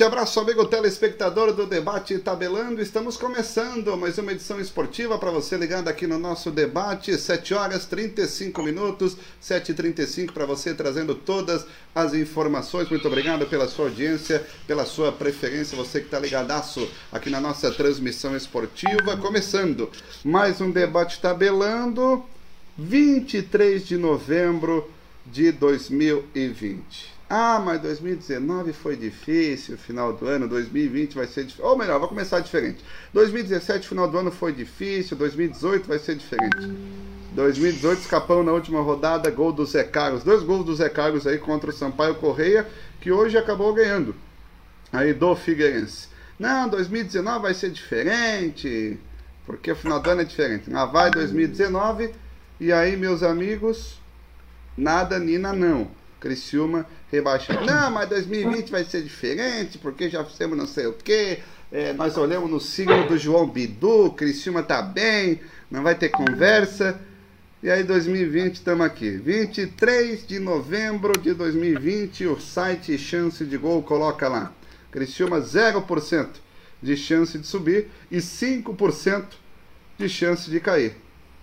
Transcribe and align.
Forte 0.00 0.14
abraço, 0.14 0.40
amigo 0.40 0.64
telespectador 0.64 1.52
do 1.52 1.66
Debate 1.66 2.18
Tabelando. 2.18 2.80
Estamos 2.80 3.18
começando 3.18 3.94
mais 3.98 4.16
uma 4.16 4.32
edição 4.32 4.58
esportiva 4.58 5.18
para 5.18 5.30
você 5.30 5.58
ligado 5.58 5.88
aqui 5.88 6.06
no 6.06 6.18
nosso 6.18 6.50
debate. 6.50 7.18
7 7.18 7.52
horas 7.52 7.84
35 7.84 8.62
minutos, 8.62 9.18
7h35 9.42 10.32
para 10.32 10.46
você 10.46 10.72
trazendo 10.72 11.14
todas 11.14 11.66
as 11.94 12.14
informações. 12.14 12.88
Muito 12.88 13.06
obrigado 13.08 13.44
pela 13.46 13.68
sua 13.68 13.88
audiência, 13.88 14.42
pela 14.66 14.86
sua 14.86 15.12
preferência. 15.12 15.76
Você 15.76 16.00
que 16.00 16.06
está 16.06 16.18
ligadaço 16.18 16.88
aqui 17.12 17.28
na 17.28 17.38
nossa 17.38 17.70
transmissão 17.70 18.34
esportiva. 18.34 19.18
Começando 19.18 19.90
mais 20.24 20.62
um 20.62 20.70
Debate 20.70 21.20
Tabelando, 21.20 22.24
23 22.78 23.86
de 23.86 23.98
novembro 23.98 24.90
de 25.26 25.52
2020. 25.52 27.19
Ah, 27.32 27.62
mas 27.64 27.80
2019 27.80 28.72
foi 28.72 28.96
difícil, 28.96 29.78
final 29.78 30.12
do 30.12 30.26
ano, 30.26 30.48
2020 30.48 31.14
vai 31.14 31.28
ser 31.28 31.44
difícil. 31.44 31.64
Ou 31.64 31.78
melhor, 31.78 32.00
vou 32.00 32.08
começar 32.08 32.40
diferente. 32.40 32.84
2017, 33.14 33.86
final 33.86 34.10
do 34.10 34.18
ano 34.18 34.32
foi 34.32 34.52
difícil, 34.52 35.16
2018 35.16 35.86
vai 35.86 36.00
ser 36.00 36.16
diferente. 36.16 36.56
2018, 37.32 38.00
escapão 38.00 38.42
na 38.42 38.50
última 38.50 38.80
rodada, 38.80 39.30
gol 39.30 39.52
do 39.52 39.64
Zé 39.64 39.84
Carlos. 39.84 40.24
Dois 40.24 40.42
gols 40.42 40.64
do 40.64 40.74
Zé 40.74 40.88
Carlos 40.88 41.24
aí 41.24 41.38
contra 41.38 41.70
o 41.70 41.72
Sampaio 41.72 42.16
Correia, 42.16 42.66
que 43.00 43.12
hoje 43.12 43.38
acabou 43.38 43.72
ganhando. 43.72 44.12
Aí 44.92 45.14
do 45.14 45.36
Figueirense. 45.36 46.08
Não, 46.36 46.68
2019 46.68 47.42
vai 47.42 47.54
ser 47.54 47.70
diferente, 47.70 48.98
porque 49.46 49.70
o 49.70 49.76
final 49.76 50.00
do 50.00 50.10
ano 50.10 50.22
é 50.22 50.24
diferente. 50.24 50.68
Lá 50.68 50.84
vai 50.84 51.12
2019, 51.12 52.12
e 52.58 52.72
aí, 52.72 52.96
meus 52.96 53.22
amigos, 53.22 54.00
nada, 54.76 55.16
Nina, 55.16 55.52
não. 55.52 55.99
Criciúma 56.20 56.86
rebaixado. 57.10 57.64
Não, 57.66 57.90
mas 57.90 58.08
2020 58.08 58.70
vai 58.70 58.84
ser 58.84 59.02
diferente, 59.02 59.78
porque 59.78 60.08
já 60.08 60.24
fizemos 60.24 60.56
não 60.56 60.66
sei 60.66 60.86
o 60.86 60.92
quê. 60.92 61.40
É, 61.72 61.92
nós 61.92 62.16
olhamos 62.18 62.50
no 62.50 62.60
signo 62.60 63.06
do 63.08 63.16
João 63.16 63.48
Bidu, 63.48 64.10
Criciúma 64.12 64.62
tá 64.62 64.82
bem, 64.82 65.40
não 65.70 65.82
vai 65.82 65.94
ter 65.94 66.08
conversa. 66.10 67.00
E 67.62 67.70
aí 67.70 67.82
2020 67.84 68.54
estamos 68.54 68.86
aqui. 68.86 69.10
23 69.10 70.26
de 70.26 70.38
novembro 70.38 71.18
de 71.18 71.32
2020, 71.32 72.26
o 72.26 72.40
site 72.40 72.96
Chance 72.98 73.44
de 73.44 73.56
Gol 73.56 73.82
coloca 73.82 74.28
lá. 74.28 74.52
Criciúma 74.90 75.40
0% 75.40 76.28
de 76.82 76.96
chance 76.96 77.38
de 77.38 77.46
subir 77.46 77.88
e 78.10 78.18
5% 78.18 79.24
de 79.98 80.08
chance 80.08 80.50
de 80.50 80.58
cair. 80.58 80.96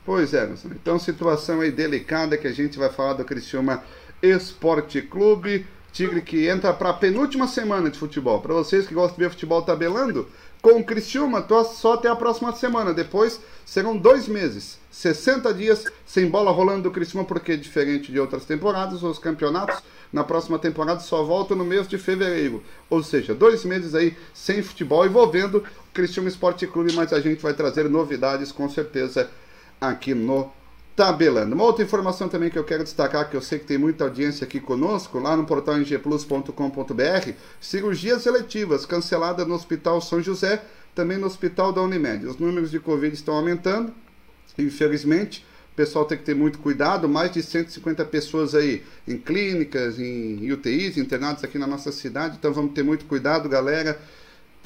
Pois 0.04 0.34
é, 0.34 0.50
então 0.72 0.98
situação 0.98 1.62
aí 1.62 1.70
delicada 1.70 2.38
que 2.38 2.48
a 2.48 2.54
gente 2.54 2.78
vai 2.78 2.90
falar 2.90 3.14
do 3.14 3.26
Criciúma 3.26 3.84
Esporte 4.22 5.02
Clube. 5.02 5.66
Tigre 5.92 6.22
que 6.22 6.48
entra 6.48 6.74
para 6.74 6.92
a 6.92 6.94
penúltima 6.94 7.48
semana 7.48 7.90
de 7.90 7.98
futebol. 7.98 8.40
Para 8.40 8.54
vocês 8.54 8.86
que 8.86 8.94
gostam 8.94 9.18
de 9.18 9.24
ver 9.24 9.32
futebol 9.32 9.64
tabelando, 9.64 10.28
com 10.62 10.80
o 10.80 10.84
Criciúma, 10.84 11.42
tô 11.42 11.64
só 11.64 11.94
até 11.94 12.08
a 12.08 12.16
próxima 12.16 12.54
semana. 12.56 12.94
Depois 12.94 13.40
serão 13.66 13.98
dois 13.98 14.28
meses, 14.28 14.78
60 14.92 15.54
dias 15.54 15.86
sem 16.06 16.28
bola 16.28 16.52
rolando 16.52 16.84
do 16.84 16.92
Criciúma, 16.92 17.26
porque 17.26 17.58
diferente 17.58 18.12
de 18.12 18.20
outras 18.20 18.46
temporadas, 18.46 19.02
os 19.02 19.18
campeonatos 19.18 19.82
na 20.12 20.24
próxima 20.24 20.60
temporada 20.60 21.00
só 21.00 21.24
voltam 21.24 21.58
no 21.58 21.66
mês 21.66 21.88
de 21.88 21.98
fevereiro. 21.98 22.64
Ou 22.90 23.02
seja, 23.02 23.34
dois 23.34 23.66
meses 23.66 23.96
aí 23.96 24.16
sem 24.34 24.62
futebol 24.62 25.06
envolvendo 25.06 25.60
o 25.60 25.94
Criciúma 25.94 26.30
Esporte 26.30 26.68
Clube, 26.68 26.94
mas 26.94 27.14
a 27.14 27.20
gente 27.20 27.42
vai 27.42 27.54
trazer 27.54 27.90
novidades 27.90 28.52
com 28.52 28.70
certeza 28.70 29.30
aqui 29.80 30.14
no 30.14 30.52
tabelando. 30.98 31.54
Uma 31.54 31.64
outra 31.64 31.86
informação 31.86 32.28
também 32.28 32.50
que 32.50 32.58
eu 32.58 32.64
quero 32.64 32.84
destacar, 32.84 33.30
que 33.30 33.38
eu 33.38 33.42
sei 33.42 33.60
que 33.60 33.66
tem 33.66 33.78
muita 33.78 34.04
audiência 34.04 34.44
aqui 34.44 34.60
conosco, 34.60 35.20
lá 35.20 35.38
no 35.38 35.46
portal 35.46 35.76
ngplus.com.br, 35.78 37.32
cirurgias 37.62 38.26
eletivas 38.26 38.84
canceladas 38.84 39.48
no 39.48 39.54
Hospital 39.54 40.02
São 40.02 40.24
José, 40.24 40.60
também 40.96 41.20
no 41.20 41.28
Hospital 41.28 41.72
da 41.72 41.84
Unimed. 41.84 42.26
Os 42.26 42.38
números 42.38 42.72
de 42.72 42.80
Covid 42.80 43.14
estão 43.14 43.36
aumentando, 43.36 43.94
infelizmente. 44.58 45.46
O 45.72 45.76
pessoal 45.76 46.04
tem 46.04 46.18
que 46.18 46.24
ter 46.24 46.34
muito 46.34 46.58
cuidado, 46.58 47.08
mais 47.08 47.32
de 47.32 47.44
150 47.44 48.04
pessoas 48.06 48.56
aí 48.56 48.82
em 49.08 49.20
clínicas, 49.20 50.00
em 50.00 50.52
UTIs, 50.52 50.98
internados 50.98 51.44
aqui 51.44 51.60
na 51.60 51.68
nossa 51.68 51.92
cidade, 51.92 52.38
então 52.40 52.52
vamos 52.52 52.74
ter 52.74 52.82
muito 52.82 53.06
cuidado, 53.06 53.48
galera. 53.48 54.02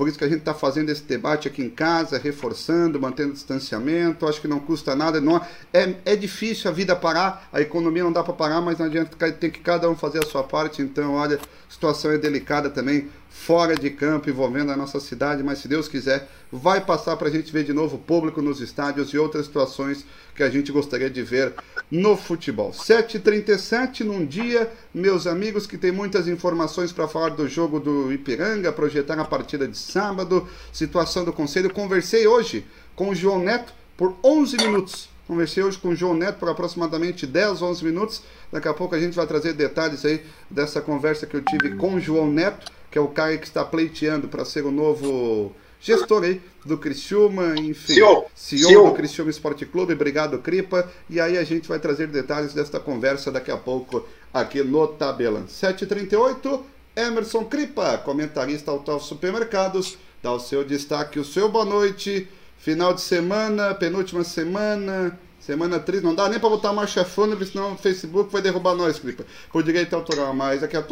Por 0.01 0.07
isso 0.07 0.17
que 0.17 0.23
a 0.23 0.27
gente 0.27 0.39
está 0.39 0.55
fazendo 0.55 0.89
esse 0.89 1.03
debate 1.03 1.47
aqui 1.47 1.61
em 1.61 1.69
casa, 1.69 2.17
reforçando, 2.17 2.99
mantendo 2.99 3.33
distanciamento. 3.33 4.27
Acho 4.27 4.41
que 4.41 4.47
não 4.47 4.59
custa 4.59 4.95
nada. 4.95 5.21
Não, 5.21 5.39
é, 5.71 5.93
é 6.03 6.15
difícil 6.15 6.71
a 6.71 6.73
vida 6.73 6.95
parar, 6.95 7.47
a 7.53 7.61
economia 7.61 8.03
não 8.03 8.11
dá 8.11 8.23
para 8.23 8.33
parar, 8.33 8.61
mas 8.61 8.79
não 8.79 8.87
adianta, 8.87 9.31
tem 9.33 9.51
que 9.51 9.59
cada 9.59 9.87
um 9.87 9.95
fazer 9.95 10.17
a 10.17 10.25
sua 10.27 10.43
parte. 10.43 10.81
Então, 10.81 11.13
olha, 11.13 11.35
a 11.37 11.71
situação 11.71 12.09
é 12.09 12.17
delicada 12.17 12.67
também 12.67 13.09
fora 13.31 13.75
de 13.75 13.89
campo, 13.89 14.29
envolvendo 14.29 14.71
a 14.71 14.77
nossa 14.77 14.99
cidade, 14.99 15.41
mas 15.41 15.59
se 15.59 15.67
Deus 15.67 15.87
quiser, 15.87 16.29
vai 16.51 16.81
passar 16.81 17.15
para 17.15 17.29
a 17.29 17.31
gente 17.31 17.51
ver 17.51 17.63
de 17.63 17.71
novo 17.71 17.95
o 17.95 17.99
público 17.99 18.41
nos 18.41 18.59
estádios 18.59 19.09
e 19.09 19.17
outras 19.17 19.45
situações 19.45 20.05
que 20.35 20.43
a 20.43 20.49
gente 20.49 20.71
gostaria 20.71 21.09
de 21.09 21.23
ver 21.23 21.53
no 21.89 22.17
futebol. 22.17 22.71
7h37 22.71 24.01
num 24.01 24.25
dia, 24.25 24.69
meus 24.93 25.25
amigos, 25.25 25.65
que 25.65 25.77
tem 25.77 25.93
muitas 25.93 26.27
informações 26.27 26.91
para 26.91 27.07
falar 27.07 27.29
do 27.29 27.47
jogo 27.47 27.79
do 27.79 28.11
Ipiranga, 28.11 28.71
projetar 28.71 29.17
a 29.17 29.25
partida 29.25 29.65
de 29.65 29.77
sábado, 29.77 30.47
situação 30.73 31.23
do 31.23 31.31
conselho. 31.31 31.73
Conversei 31.73 32.27
hoje 32.27 32.65
com 32.95 33.09
o 33.09 33.15
João 33.15 33.39
Neto 33.39 33.73
por 33.95 34.13
11 34.23 34.57
minutos. 34.57 35.09
Conversei 35.25 35.63
hoje 35.63 35.77
com 35.77 35.89
o 35.89 35.95
João 35.95 36.13
Neto 36.13 36.37
por 36.37 36.49
aproximadamente 36.49 37.25
10, 37.25 37.61
11 37.61 37.85
minutos. 37.85 38.21
Daqui 38.51 38.67
a 38.67 38.73
pouco 38.73 38.93
a 38.93 38.99
gente 38.99 39.15
vai 39.15 39.25
trazer 39.25 39.53
detalhes 39.53 40.03
aí 40.03 40.21
dessa 40.49 40.81
conversa 40.81 41.25
que 41.25 41.35
eu 41.35 41.41
tive 41.41 41.77
com 41.77 41.95
o 41.95 41.99
João 41.99 42.29
Neto 42.29 42.80
que 42.91 42.97
é 42.97 43.01
o 43.01 43.07
cara 43.07 43.37
que 43.37 43.47
está 43.47 43.63
pleiteando 43.63 44.27
para 44.27 44.43
ser 44.43 44.65
o 44.65 44.71
novo 44.71 45.55
gestor 45.79 46.23
aí 46.23 46.41
do 46.63 46.77
Criciúma, 46.77 47.55
enfim, 47.57 47.95
CEO, 47.95 48.25
CEO, 48.35 48.69
CEO, 48.69 48.89
do 48.89 48.93
Criciúma 48.93 49.31
Esporte 49.31 49.65
Clube. 49.65 49.93
Obrigado, 49.93 50.37
Cripa. 50.37 50.87
E 51.09 51.19
aí 51.19 51.37
a 51.37 51.43
gente 51.43 51.67
vai 51.67 51.79
trazer 51.79 52.07
detalhes 52.07 52.53
desta 52.53 52.79
conversa 52.79 53.31
daqui 53.31 53.49
a 53.49 53.57
pouco 53.57 54.05
aqui 54.31 54.61
no 54.61 54.87
Tabela. 54.87 55.43
7h38, 55.47 56.61
Emerson 56.95 57.45
Cripa, 57.45 57.97
comentarista 57.97 58.69
Autógrafo 58.69 59.07
Supermercados, 59.07 59.97
dá 60.21 60.31
o 60.31 60.39
seu 60.39 60.63
destaque, 60.63 61.19
o 61.19 61.25
seu 61.25 61.49
boa 61.49 61.65
noite. 61.65 62.27
Final 62.57 62.93
de 62.93 63.01
semana, 63.01 63.73
penúltima 63.73 64.23
semana, 64.23 65.17
Semana 65.41 65.79
triste, 65.79 66.03
não 66.03 66.13
dá 66.13 66.29
nem 66.29 66.39
pra 66.39 66.49
botar 66.49 66.71
marcha 66.71 67.03
fúnebre, 67.03 67.47
senão 67.47 67.73
o 67.73 67.77
Facebook 67.77 68.31
vai 68.31 68.43
derrubar 68.43 68.75
nós, 68.75 68.99
Clipa. 68.99 69.25
Com 69.49 69.63
direito 69.63 69.95
autoral, 69.95 70.31
mas 70.35 70.61
aqui, 70.61 70.77
ó. 70.77 70.83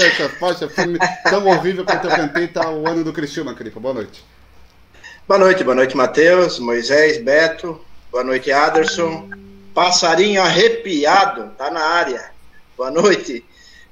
Essa 0.00 0.28
faixa 0.28 0.68
fúnebre 0.68 1.00
tão 1.28 1.44
horrível 1.48 1.84
quanto 1.84 2.06
eu 2.06 2.14
cantei, 2.14 2.46
tá 2.46 2.70
o 2.70 2.86
ano 2.86 3.02
do 3.02 3.12
Cristiano, 3.12 3.52
Clipa. 3.56 3.80
Boa 3.80 3.94
noite. 3.94 4.24
Boa 5.26 5.40
noite, 5.40 5.64
boa 5.64 5.74
noite, 5.74 5.96
Matheus, 5.96 6.60
Moisés, 6.60 7.20
Beto. 7.20 7.80
Boa 8.12 8.22
noite, 8.22 8.52
Aderson. 8.52 9.28
Passarinho 9.74 10.40
arrepiado, 10.40 11.50
tá 11.58 11.72
na 11.72 11.82
área. 11.84 12.30
Boa 12.76 12.92
noite, 12.92 13.44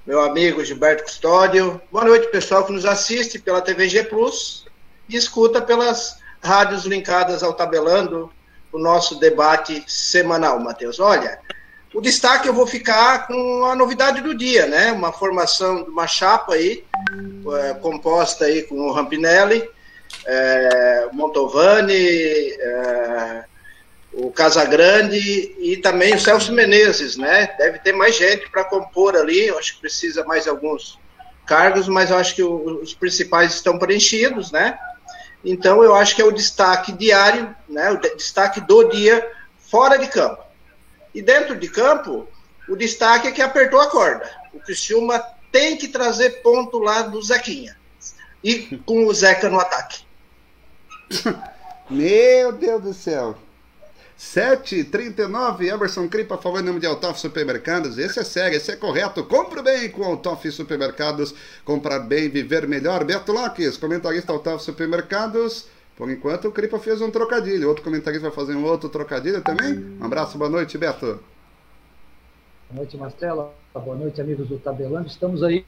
meu 0.06 0.22
amigo 0.22 0.64
Gilberto 0.64 1.02
Custódio. 1.02 1.80
Boa 1.90 2.04
noite, 2.04 2.28
pessoal 2.28 2.64
que 2.64 2.72
nos 2.72 2.86
assiste 2.86 3.40
pela 3.40 3.60
TVG 3.60 4.04
Plus 4.04 4.64
e 5.08 5.16
escuta 5.16 5.60
pelas 5.60 6.18
rádios 6.40 6.84
linkadas 6.84 7.42
ao 7.42 7.52
Tabelando, 7.52 8.30
o 8.76 8.78
nosso 8.78 9.18
debate 9.18 9.82
semanal, 9.86 10.60
Matheus. 10.60 11.00
Olha, 11.00 11.38
o 11.94 12.00
destaque 12.00 12.46
eu 12.46 12.52
vou 12.52 12.66
ficar 12.66 13.26
com 13.26 13.64
a 13.64 13.74
novidade 13.74 14.20
do 14.20 14.36
dia, 14.36 14.66
né? 14.66 14.92
Uma 14.92 15.12
formação 15.12 15.82
de 15.82 15.88
uma 15.88 16.06
chapa 16.06 16.54
aí, 16.54 16.84
é, 17.58 17.74
composta 17.74 18.44
aí 18.44 18.62
com 18.64 18.76
o 18.76 18.92
Rampinelli, 18.92 19.66
é, 20.26 21.08
Montovani, 21.10 21.94
é, 21.94 23.44
o 24.12 24.30
Casagrande 24.30 25.54
e 25.58 25.78
também 25.78 26.14
o 26.14 26.20
Celso 26.20 26.52
Menezes, 26.52 27.16
né? 27.16 27.54
Deve 27.56 27.78
ter 27.78 27.92
mais 27.92 28.14
gente 28.14 28.50
para 28.50 28.64
compor 28.64 29.16
ali, 29.16 29.46
eu 29.46 29.58
acho 29.58 29.76
que 29.76 29.80
precisa 29.80 30.22
mais 30.24 30.46
alguns 30.46 30.98
cargos, 31.46 31.88
mas 31.88 32.10
eu 32.10 32.18
acho 32.18 32.34
que 32.34 32.42
os 32.42 32.92
principais 32.92 33.54
estão 33.54 33.78
preenchidos, 33.78 34.52
né? 34.52 34.78
Então, 35.44 35.82
eu 35.82 35.94
acho 35.94 36.14
que 36.14 36.22
é 36.22 36.24
o 36.24 36.32
destaque 36.32 36.92
diário, 36.92 37.54
né, 37.68 37.90
o 37.90 37.98
destaque 38.16 38.60
do 38.60 38.84
dia 38.88 39.30
fora 39.58 39.96
de 39.96 40.06
campo. 40.08 40.42
E 41.14 41.22
dentro 41.22 41.56
de 41.56 41.68
campo, 41.68 42.28
o 42.68 42.76
destaque 42.76 43.28
é 43.28 43.32
que 43.32 43.42
apertou 43.42 43.80
a 43.80 43.88
corda. 43.88 44.30
O 44.52 44.60
Criciúma 44.60 45.22
tem 45.52 45.76
que 45.76 45.88
trazer 45.88 46.42
ponto 46.42 46.78
lá 46.78 47.02
do 47.02 47.22
Zequinha. 47.22 47.76
E 48.42 48.76
com 48.84 49.06
o 49.06 49.14
Zeca 49.14 49.48
no 49.48 49.58
ataque. 49.58 50.04
Meu 51.88 52.52
Deus 52.52 52.82
do 52.82 52.92
céu. 52.92 53.36
7,39, 54.18 55.66
Emerson 55.66 56.08
Cripa, 56.08 56.38
favor, 56.38 56.60
em 56.60 56.64
nome 56.64 56.80
de 56.80 56.86
Altoff 56.86 57.20
Supermercados. 57.20 57.98
Esse 57.98 58.20
é 58.20 58.24
sério, 58.24 58.56
esse 58.56 58.72
é 58.72 58.76
correto. 58.76 59.22
Compre 59.24 59.62
bem 59.62 59.90
com 59.90 60.02
Altoff 60.04 60.50
Supermercados. 60.50 61.34
Comprar 61.64 61.98
bem, 62.00 62.30
viver 62.30 62.66
melhor. 62.66 63.04
Beto 63.04 63.30
Lopes, 63.30 63.76
comentarista 63.76 64.32
Altoff 64.32 64.64
Supermercados. 64.64 65.68
Por 65.96 66.10
enquanto, 66.10 66.48
o 66.48 66.52
Cripa 66.52 66.78
fez 66.78 67.02
um 67.02 67.10
trocadilho. 67.10 67.68
Outro 67.68 67.84
comentarista 67.84 68.28
vai 68.28 68.34
fazer 68.34 68.54
um 68.54 68.64
outro 68.64 68.88
trocadilho 68.88 69.42
também. 69.42 69.98
Um 70.00 70.04
abraço, 70.04 70.38
boa 70.38 70.50
noite, 70.50 70.78
Beto. 70.78 71.20
Boa 72.70 72.76
noite, 72.76 72.96
Marcela. 72.96 73.54
Boa 73.74 73.96
noite, 73.96 74.18
amigos 74.18 74.48
do 74.48 74.58
Tabelando. 74.58 75.08
Estamos 75.08 75.42
aí 75.42 75.64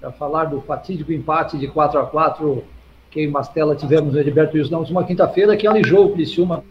para 0.00 0.12
falar 0.12 0.46
do 0.46 0.62
fatídico 0.62 1.12
empate 1.12 1.58
de 1.58 1.68
4 1.68 2.00
a 2.00 2.06
4 2.06 2.64
que 3.10 3.20
em 3.20 3.28
Mastela 3.28 3.74
tivemos 3.74 4.12
no 4.12 4.20
Heriberto 4.20 4.56
Wilson 4.56 4.70
na 4.70 4.78
última 4.78 5.04
quinta-feira, 5.04 5.56
que 5.56 5.66
alijou 5.66 6.06
o 6.06 6.12
Criciúma 6.12 6.64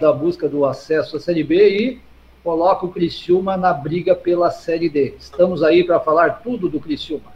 da 0.00 0.12
busca 0.12 0.48
do 0.48 0.64
acesso 0.64 1.16
à 1.16 1.20
Série 1.20 1.44
B 1.44 1.68
e 1.68 2.00
coloca 2.42 2.84
o 2.84 2.90
Criciúma 2.90 3.56
na 3.56 3.72
briga 3.72 4.14
pela 4.14 4.50
Série 4.50 4.88
D. 4.88 5.14
Estamos 5.18 5.62
aí 5.62 5.84
para 5.84 6.00
falar 6.00 6.42
tudo 6.42 6.68
do 6.68 6.80
Criciúma. 6.80 7.32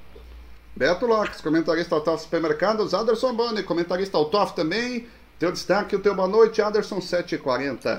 Beto 0.76 1.06
Lopes, 1.06 1.40
comentarista 1.40 1.94
Autof 1.94 2.22
Supermercados, 2.22 2.94
Anderson 2.94 3.34
Boni, 3.34 3.62
comentarista 3.62 4.16
Autof 4.18 4.54
também. 4.54 5.06
Teu 5.38 5.52
destaque, 5.52 5.94
o 5.94 6.00
teu 6.00 6.14
boa 6.14 6.28
noite, 6.28 6.60
Anderson 6.60 7.00
740. 7.00 7.96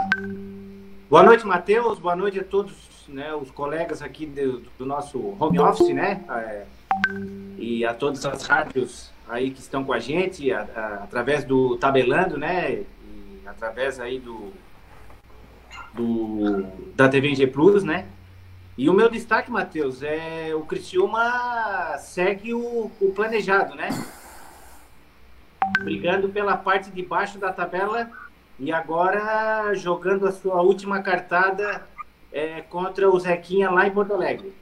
Boa 1.09 1.23
noite, 1.23 1.45
Matheus. 1.45 2.00
Boa 2.00 2.15
noite 2.15 2.39
a 2.39 2.44
todos 2.44 2.73
né, 3.07 3.33
os 3.33 3.50
colegas 3.50 4.01
aqui 4.01 4.25
do, 4.25 4.61
do 4.77 4.85
nosso 4.85 5.35
home 5.39 5.59
office, 5.59 5.94
né? 5.94 6.23
É, 6.29 6.65
e 7.57 7.85
a 7.85 7.94
todas 7.94 8.25
as 8.25 8.44
rádios 8.44 9.09
aí 9.30 9.52
que 9.52 9.60
estão 9.60 9.84
com 9.84 9.94
a 9.94 10.00
gente, 10.00 10.52
a, 10.52 10.62
a, 10.62 10.94
através 11.04 11.46
do 11.46 11.78
Tabelando, 11.78 12.38
né? 12.38 12.72
E 12.74 13.42
através 13.46 14.00
aí 14.00 14.20
do, 14.20 14.52
do 15.94 16.64
da 16.96 17.08
TVG 17.08 17.48
Plus, 17.48 17.84
né? 17.84 18.08
E 18.78 18.90
o 18.90 18.94
meu 18.94 19.10
destaque, 19.10 19.52
Matheus, 19.52 20.02
é 20.02 20.56
o 20.56 20.62
Criciúma 20.62 21.98
segue 22.00 22.54
o, 22.54 22.92
o 23.00 23.12
planejado, 23.14 23.76
né? 23.76 23.90
Brigando 25.80 26.30
pela 26.30 26.58
parte 26.58 26.90
de 26.90 27.04
baixo 27.04 27.38
da 27.38 27.54
tabela 27.54 28.10
e 28.58 28.72
agora 28.72 29.74
jogando 29.76 30.28
a 30.28 30.31
sua 30.31 30.62
última 30.62 31.02
cartada 31.02 31.88
é, 32.31 32.62
contra 32.62 33.10
o 33.10 33.20
Zequinha 33.20 33.70
lá 33.70 33.86
em 33.86 33.92
Porto 33.92 34.14
Alegre. 34.14 34.54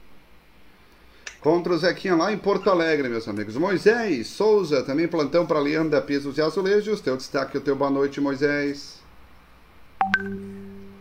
Contra 1.40 1.72
o 1.72 1.78
Zequinha 1.78 2.16
lá 2.16 2.32
em 2.32 2.36
Porto 2.36 2.68
Alegre, 2.68 3.08
meus 3.08 3.28
amigos. 3.28 3.56
Moisés 3.56 4.26
Souza, 4.26 4.82
também 4.82 5.06
plantão 5.06 5.46
para 5.46 5.60
Leandra 5.60 6.02
Pisos 6.02 6.36
e 6.36 6.42
Azulejos. 6.42 7.00
Teu 7.00 7.16
destaque, 7.16 7.56
o 7.56 7.60
teu 7.60 7.76
boa 7.76 7.90
noite, 7.90 8.20
Moisés. 8.20 9.00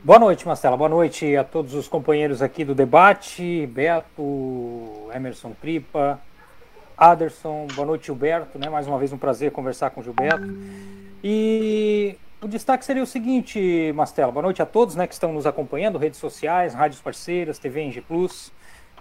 Boa 0.03 0.19
noite, 0.19 0.45
Marcela. 0.45 0.77
Boa 0.77 0.89
noite 0.89 1.35
a 1.35 1.43
todos 1.43 1.73
os 1.73 1.87
companheiros 1.87 2.43
aqui 2.43 2.63
do 2.63 2.75
debate. 2.75 3.65
Beto, 3.65 5.09
Emerson 5.11 5.55
Cripa, 5.59 6.21
Aderson. 6.95 7.65
Boa 7.73 7.87
noite, 7.87 8.05
Gilberto. 8.05 8.59
Né? 8.59 8.69
Mais 8.69 8.85
uma 8.87 8.99
vez 8.99 9.11
um 9.11 9.17
prazer 9.17 9.51
conversar 9.51 9.89
com 9.89 10.01
o 10.01 10.03
Gilberto. 10.03 10.47
E 11.23 12.15
o 12.39 12.47
destaque 12.47 12.85
seria 12.85 13.01
o 13.01 13.07
seguinte, 13.07 13.91
Mastela. 13.95 14.31
Boa 14.31 14.43
noite 14.43 14.61
a 14.61 14.67
todos 14.67 14.95
né, 14.95 15.07
que 15.07 15.13
estão 15.13 15.33
nos 15.33 15.47
acompanhando, 15.47 15.97
redes 15.97 16.19
sociais, 16.19 16.75
rádios 16.75 17.01
parceiras, 17.01 17.57
TV 17.57 17.81
Engie 17.81 18.01
Plus. 18.01 18.51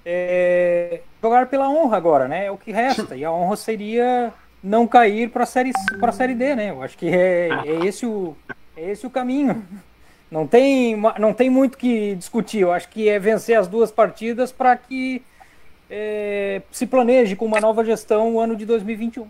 É, 0.08 1.00
jogar 1.20 1.46
pela 1.46 1.68
honra 1.68 1.96
agora, 1.96 2.28
né? 2.28 2.46
É 2.46 2.50
o 2.52 2.56
que 2.56 2.70
resta. 2.70 3.16
E 3.16 3.24
a 3.24 3.32
honra 3.32 3.56
seria 3.56 4.32
não 4.62 4.86
cair 4.86 5.30
para 5.30 5.42
a 5.42 5.46
série, 5.46 5.72
a 6.00 6.12
série 6.12 6.34
D, 6.36 6.54
né? 6.54 6.70
Eu 6.70 6.80
acho 6.80 6.96
que 6.96 7.08
é, 7.08 7.48
é, 7.66 7.84
esse 7.84 8.06
o, 8.06 8.36
é 8.76 8.92
esse 8.92 9.04
o 9.04 9.10
caminho. 9.10 9.66
Não 10.30 10.46
tem, 10.46 10.96
não 11.18 11.32
tem 11.32 11.50
muito 11.50 11.76
que 11.76 12.14
discutir. 12.14 12.60
Eu 12.60 12.72
acho 12.72 12.88
que 12.88 13.08
é 13.08 13.18
vencer 13.18 13.58
as 13.58 13.66
duas 13.66 13.90
partidas 13.90 14.52
para 14.52 14.76
que 14.76 15.22
é, 15.90 16.62
se 16.70 16.86
planeje 16.86 17.34
com 17.34 17.44
uma 17.44 17.60
nova 17.60 17.84
gestão 17.84 18.34
o 18.34 18.40
ano 18.40 18.54
de 18.54 18.64
2021. 18.64 19.28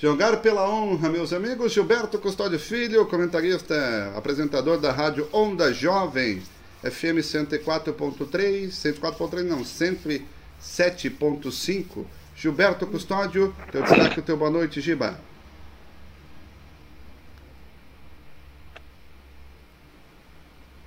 Jogar 0.00 0.40
pela 0.40 0.70
honra, 0.70 1.08
meus 1.08 1.32
amigos. 1.32 1.72
Gilberto 1.72 2.18
Custódio 2.18 2.58
Filho, 2.58 3.06
comentarista, 3.06 4.12
apresentador 4.16 4.78
da 4.78 4.92
rádio 4.92 5.28
Onda 5.32 5.72
Jovem, 5.72 6.42
FM 6.82 7.18
104.3, 7.18 8.68
104.3 8.68 9.42
não, 9.42 9.62
107.5. 9.62 12.04
Gilberto 12.36 12.86
Custódio, 12.86 13.54
teu 13.72 13.82
destaque, 13.82 14.22
teu 14.22 14.36
boa 14.36 14.50
noite, 14.50 14.80
Giba. 14.80 15.18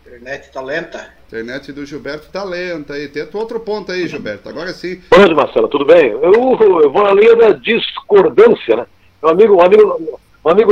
Internet 0.05 0.49
tá 0.51 0.61
lenta. 0.61 1.13
Internet 1.27 1.73
do 1.73 1.85
Gilberto 1.85 2.29
tá 2.29 2.43
lenta 2.43 2.93
aí. 2.93 3.09
Tenta 3.09 3.37
outro 3.37 3.59
ponto 3.59 3.91
aí, 3.91 4.07
Gilberto. 4.07 4.47
Agora 4.47 4.71
sim. 4.71 5.01
Boa 5.09 5.21
noite, 5.21 5.35
Marcelo. 5.35 5.67
Tudo 5.67 5.83
bem? 5.85 6.11
Eu, 6.11 6.33
eu 6.33 6.91
vou 6.91 7.03
na 7.03 7.13
linha 7.13 7.35
da 7.35 7.51
discordância, 7.51 8.77
né? 8.77 8.85
Um 9.23 9.29
amigo, 9.29 9.55
um 9.55 9.61
amigo, 9.61 10.19
um 10.45 10.49
amigo. 10.49 10.71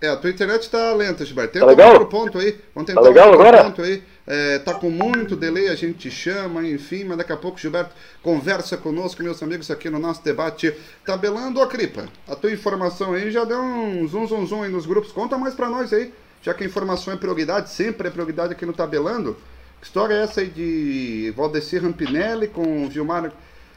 É, 0.00 0.08
a 0.08 0.16
tua 0.16 0.30
internet 0.30 0.70
tá 0.70 0.92
lenta, 0.94 1.24
Gilberto. 1.24 1.52
Tenta 1.54 1.64
tá 1.64 1.70
legal? 1.70 1.92
outro 1.92 2.06
ponto 2.06 2.38
aí. 2.38 2.58
Vamos 2.74 2.86
tentar 2.86 3.02
tá 3.02 3.08
legal 3.08 3.28
outro 3.28 3.42
agora? 3.42 3.64
ponto 3.64 3.82
aí. 3.82 4.02
É, 4.26 4.58
tá 4.58 4.74
com 4.74 4.90
muito 4.90 5.34
delay, 5.34 5.68
a 5.68 5.74
gente 5.74 5.98
te 5.98 6.10
chama, 6.10 6.66
enfim, 6.66 7.04
mas 7.04 7.16
daqui 7.16 7.32
a 7.32 7.36
pouco, 7.36 7.58
Gilberto, 7.58 7.94
conversa 8.22 8.76
conosco, 8.76 9.22
meus 9.22 9.42
amigos, 9.42 9.70
aqui 9.70 9.88
no 9.88 9.98
nosso 9.98 10.22
debate. 10.22 10.74
Tabelando 11.04 11.60
a 11.62 11.66
Cripa. 11.66 12.06
A 12.28 12.36
tua 12.36 12.52
informação 12.52 13.14
aí 13.14 13.30
já 13.30 13.44
deu 13.44 13.60
um 13.60 14.06
zoom, 14.06 14.26
zoom, 14.26 14.46
zoom 14.46 14.62
aí 14.62 14.70
nos 14.70 14.86
grupos. 14.86 15.12
Conta 15.12 15.38
mais 15.38 15.54
pra 15.54 15.68
nós 15.68 15.92
aí 15.92 16.12
já 16.42 16.54
que 16.54 16.64
a 16.64 16.66
informação 16.66 17.12
é 17.12 17.16
prioridade, 17.16 17.70
sempre 17.70 18.08
é 18.08 18.10
prioridade 18.10 18.52
aqui 18.52 18.64
no 18.64 18.72
Tabelando. 18.72 19.36
Que 19.80 19.86
história 19.86 20.14
é 20.14 20.22
essa 20.22 20.40
aí 20.40 20.48
de 20.48 21.32
Valdecir 21.36 21.82
Rampinelli 21.82 22.48
com 22.48 22.90
Gilmar 22.90 23.32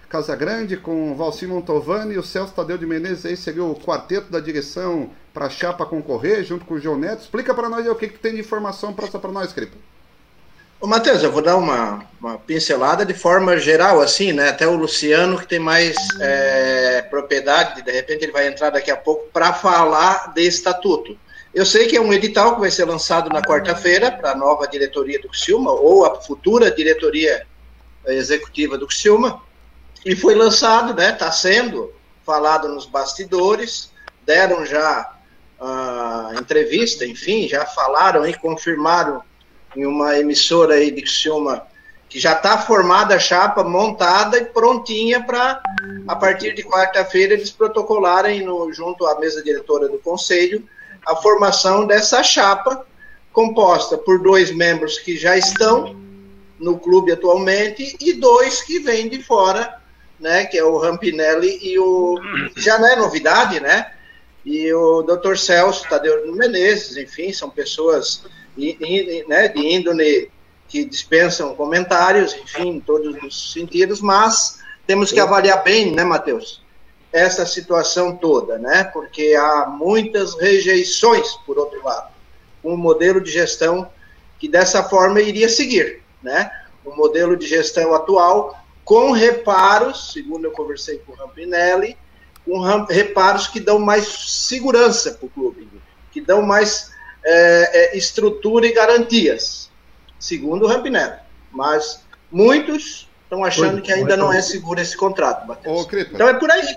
Casagrande, 0.10 0.78
com 0.78 1.16
Valci 1.16 1.48
Montovani 1.48 2.16
e 2.16 2.18
o 2.18 2.24
Celso 2.24 2.54
Tadeu 2.54 2.78
de 2.78 2.86
Menezes 2.86 3.26
aí 3.26 3.38
seria 3.38 3.64
o 3.64 3.76
quarteto 3.76 4.32
da 4.32 4.40
direção 4.40 5.10
para 5.34 5.46
a 5.46 5.50
chapa 5.50 5.86
concorrer, 5.86 6.44
junto 6.44 6.66
com 6.66 6.76
o 6.76 6.80
João 6.80 6.98
Neto. 6.98 7.22
Explica 7.22 7.54
para 7.54 7.70
nós 7.70 7.88
o 7.88 7.96
que, 7.96 8.08
que 8.08 8.20
tem 8.20 8.34
de 8.34 8.40
informação 8.40 8.94
para 8.94 9.08
para 9.08 9.32
nós, 9.32 9.54
Cripa. 9.54 9.78
Ô, 10.80 10.88
Matheus, 10.88 11.22
eu 11.22 11.32
vou 11.32 11.44
dar 11.44 11.58
uma, 11.58 12.04
uma 12.20 12.40
pincelada 12.40 13.06
de 13.06 13.14
forma 13.14 13.56
geral, 13.58 14.02
assim, 14.02 14.34
né? 14.34 14.50
Até 14.50 14.68
o 14.68 14.76
Luciano, 14.76 15.38
que 15.38 15.48
tem 15.48 15.60
mais 15.60 15.96
é, 16.20 17.04
propriedade, 17.04 17.84
de 17.84 17.92
repente 17.92 18.26
ele 18.26 18.32
vai 18.32 18.48
entrar 18.48 18.72
daqui 18.72 18.90
a 18.90 18.98
pouco 18.98 19.28
para 19.32 19.54
falar 19.54 20.34
de 20.34 20.42
estatuto. 20.42 21.16
Eu 21.54 21.68
sei 21.68 21.86
que 21.86 21.96
é 21.96 22.02
um 22.02 22.12
edital 22.12 22.56
que 22.56 22.62
vai 22.62 22.72
ser 22.72 22.86
lançado 22.86 23.30
na 23.30 23.44
quarta-feira 23.44 24.12
para 24.12 24.32
a 24.32 24.36
nova 24.36 24.68
diretoria 24.68 25.22
do 25.22 25.30
Criciúma, 25.30 25.72
ou 25.72 26.04
a 26.04 26.20
futura 26.20 26.72
diretoria 26.72 27.46
executiva 28.08 28.76
do 28.76 28.88
Criciúma, 28.88 29.40
e 30.04 30.16
foi 30.16 30.34
lançado, 30.34 30.96
né? 30.96 31.12
Está 31.12 31.32
sendo 31.32 31.94
falado 32.26 32.68
nos 32.68 32.88
bastidores, 32.88 33.92
deram 34.26 34.66
já 34.66 35.21
uh, 35.62 36.38
entrevista, 36.40 37.06
enfim, 37.06 37.48
já 37.48 37.66
falaram 37.66 38.26
e 38.26 38.34
confirmaram 38.34 39.22
em 39.76 39.86
uma 39.86 40.18
emissora 40.18 40.74
aí 40.74 40.92
de 40.92 41.02
Criciúma 41.02 41.66
que 42.10 42.20
já 42.20 42.34
está 42.34 42.58
formada 42.58 43.16
a 43.16 43.20
chapa, 43.20 43.64
montada 43.64 44.38
e 44.38 44.44
prontinha 44.44 45.24
para, 45.24 45.62
a 46.06 46.14
partir 46.14 46.54
de 46.54 46.62
quarta-feira, 46.62 47.34
eles 47.34 47.52
protocolarem 47.52 48.46
no, 48.46 48.74
junto 48.74 49.06
à 49.06 49.18
mesa 49.18 49.42
diretora 49.42 49.88
do 49.88 49.98
Conselho 49.98 50.68
a 51.06 51.16
formação 51.16 51.88
dessa 51.88 52.22
chapa, 52.22 52.86
composta 53.32 53.98
por 53.98 54.22
dois 54.22 54.52
membros 54.52 55.00
que 55.00 55.16
já 55.16 55.38
estão 55.38 55.96
no 56.60 56.78
clube 56.78 57.14
atualmente 57.14 57.96
e 58.02 58.12
dois 58.12 58.62
que 58.62 58.80
vêm 58.80 59.08
de 59.08 59.24
fora, 59.24 59.80
né, 60.20 60.46
que 60.46 60.58
é 60.58 60.64
o 60.66 60.78
Rampinelli 60.78 61.60
e 61.62 61.80
o 61.80 62.20
já 62.58 62.78
não 62.78 62.88
é 62.90 62.96
novidade, 62.98 63.62
né? 63.62 63.90
E 64.46 64.74
o 64.74 65.04
Dr. 65.04 65.36
Celso 65.36 65.88
Tadeu 65.88 66.34
Menezes, 66.34 66.98
enfim, 66.98 67.32
são 67.32 67.50
pessoas 67.50 68.24
né, 69.28 69.48
de 69.48 69.60
índole 69.60 70.32
que 70.68 70.86
dispensam 70.86 71.56
comentários, 71.56 72.34
enfim, 72.34 72.70
em 72.70 72.80
todos 72.80 73.16
os 73.24 73.54
sentidos, 73.54 74.02
mas 74.02 74.60
temos 74.88 75.12
que 75.12 75.20
avaliar 75.20 75.64
bem, 75.64 75.92
né, 75.92 76.04
Matheus? 76.04 76.62
essa 77.12 77.46
situação 77.46 78.16
toda, 78.16 78.58
né? 78.58 78.86
Porque 78.86 79.36
há 79.38 79.66
muitas 79.68 80.40
rejeições, 80.40 81.34
por 81.46 81.58
outro 81.58 81.84
lado, 81.84 82.12
um 82.64 82.78
modelo 82.78 83.20
de 83.20 83.32
gestão 83.32 83.90
que 84.40 84.48
dessa 84.48 84.84
forma 84.84 85.20
iria 85.20 85.50
seguir, 85.50 86.02
né? 86.24 86.50
O 86.86 86.96
modelo 86.96 87.36
de 87.36 87.46
gestão 87.46 87.94
atual 87.94 88.58
com 88.84 89.12
reparos, 89.12 90.14
segundo 90.14 90.46
eu 90.46 90.52
conversei 90.52 91.00
com 91.00 91.12
o 91.12 91.16
Rampinelli, 91.16 91.98
com 92.46 92.60
reparos 92.86 93.48
que 93.48 93.60
dão 93.60 93.80
mais 93.80 94.06
segurança 94.08 95.12
para 95.12 95.26
o 95.26 95.30
clube, 95.30 95.68
que 96.12 96.22
dão 96.22 96.42
mais 96.42 96.92
é, 97.24 97.94
é, 97.94 97.98
estrutura 97.98 98.66
e 98.66 98.74
garantias, 98.74 99.70
segundo 100.20 100.66
o 100.66 100.68
Rampinelli. 100.68 101.20
Mas 101.52 102.04
muitos 102.32 103.10
estão 103.24 103.44
achando 103.44 103.82
que 103.82 103.92
ainda 103.92 104.18
não 104.18 104.32
é 104.32 104.42
seguro 104.42 104.80
esse 104.80 104.98
contrato, 104.98 105.50
Ô, 105.66 105.82
então 105.82 106.28
é 106.28 106.34
por 106.34 106.50
aí. 106.50 106.76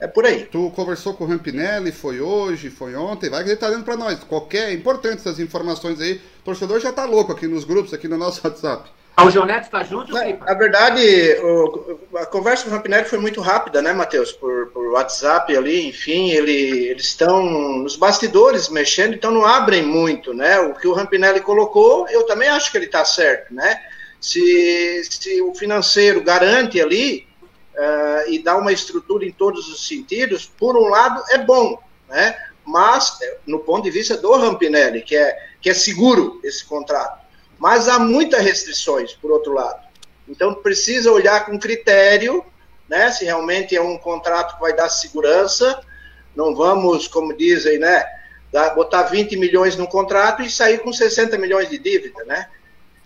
É 0.00 0.06
por 0.08 0.26
aí. 0.26 0.46
Tu 0.46 0.70
conversou 0.74 1.14
com 1.14 1.22
o 1.22 1.26
Rampinelli, 1.28 1.92
foi 1.92 2.20
hoje, 2.20 2.70
foi 2.70 2.96
ontem, 2.96 3.30
vai 3.30 3.44
que 3.44 3.50
ele 3.50 3.56
tá 3.56 3.70
dando 3.70 3.84
para 3.84 3.96
nós. 3.96 4.18
Qualquer, 4.24 4.70
é 4.70 4.72
importante 4.72 5.18
essas 5.18 5.38
informações 5.38 6.00
aí. 6.00 6.20
O 6.40 6.44
torcedor 6.44 6.80
já 6.80 6.92
tá 6.92 7.04
louco 7.04 7.30
aqui 7.30 7.46
nos 7.46 7.62
grupos, 7.62 7.94
aqui 7.94 8.08
no 8.08 8.18
nosso 8.18 8.40
WhatsApp. 8.46 8.90
Ah, 9.16 9.26
o 9.26 9.30
João 9.30 9.44
Neto 9.44 9.68
tá 9.68 9.82
junto? 9.82 10.12
Na, 10.12 10.22
a 10.22 10.54
verdade, 10.54 11.00
o, 11.42 11.98
a 12.16 12.26
conversa 12.26 12.64
com 12.64 12.70
o 12.70 12.72
Rampinelli 12.72 13.04
foi 13.04 13.18
muito 13.18 13.40
rápida, 13.40 13.82
né, 13.82 13.92
Matheus? 13.92 14.32
Por, 14.32 14.68
por 14.68 14.92
WhatsApp 14.92 15.54
ali, 15.54 15.86
enfim, 15.86 16.30
ele, 16.30 16.88
eles 16.88 17.06
estão 17.06 17.44
nos 17.80 17.96
bastidores 17.96 18.68
mexendo, 18.70 19.14
então 19.14 19.30
não 19.30 19.44
abrem 19.44 19.82
muito, 19.82 20.32
né? 20.32 20.58
O 20.60 20.74
que 20.74 20.88
o 20.88 20.94
Rampinelli 20.94 21.40
colocou, 21.40 22.08
eu 22.08 22.24
também 22.24 22.48
acho 22.48 22.70
que 22.70 22.78
ele 22.78 22.86
tá 22.86 23.04
certo, 23.04 23.52
né? 23.52 23.82
Se, 24.20 25.02
se 25.04 25.42
o 25.42 25.54
financeiro 25.54 26.22
garante 26.22 26.80
ali, 26.80 27.26
uh, 27.74 28.30
e 28.30 28.38
dar 28.38 28.56
uma 28.56 28.72
estrutura 28.72 29.24
em 29.26 29.32
todos 29.32 29.68
os 29.68 29.86
sentidos, 29.86 30.46
por 30.46 30.76
um 30.76 30.88
lado, 30.88 31.22
é 31.30 31.38
bom, 31.38 31.78
né? 32.08 32.36
mas 32.64 33.18
no 33.46 33.60
ponto 33.60 33.84
de 33.84 33.90
vista 33.90 34.16
do 34.16 34.32
Rampinelli, 34.36 35.02
que 35.02 35.16
é, 35.16 35.36
que 35.60 35.68
é 35.68 35.74
seguro 35.74 36.40
esse 36.44 36.64
contrato. 36.64 37.21
Mas 37.62 37.86
há 37.86 37.96
muitas 37.96 38.42
restrições, 38.42 39.12
por 39.12 39.30
outro 39.30 39.52
lado. 39.52 39.80
Então 40.28 40.52
precisa 40.52 41.12
olhar 41.12 41.46
com 41.46 41.56
critério, 41.60 42.44
né, 42.88 43.08
se 43.12 43.24
realmente 43.24 43.76
é 43.76 43.80
um 43.80 43.96
contrato 43.96 44.56
que 44.56 44.60
vai 44.60 44.74
dar 44.74 44.88
segurança. 44.88 45.80
Não 46.34 46.56
vamos, 46.56 47.06
como 47.06 47.32
dizem, 47.36 47.78
né, 47.78 48.04
botar 48.74 49.04
20 49.04 49.36
milhões 49.36 49.76
no 49.76 49.86
contrato 49.86 50.42
e 50.42 50.50
sair 50.50 50.80
com 50.80 50.92
60 50.92 51.38
milhões 51.38 51.70
de 51.70 51.78
dívida, 51.78 52.24
né? 52.24 52.50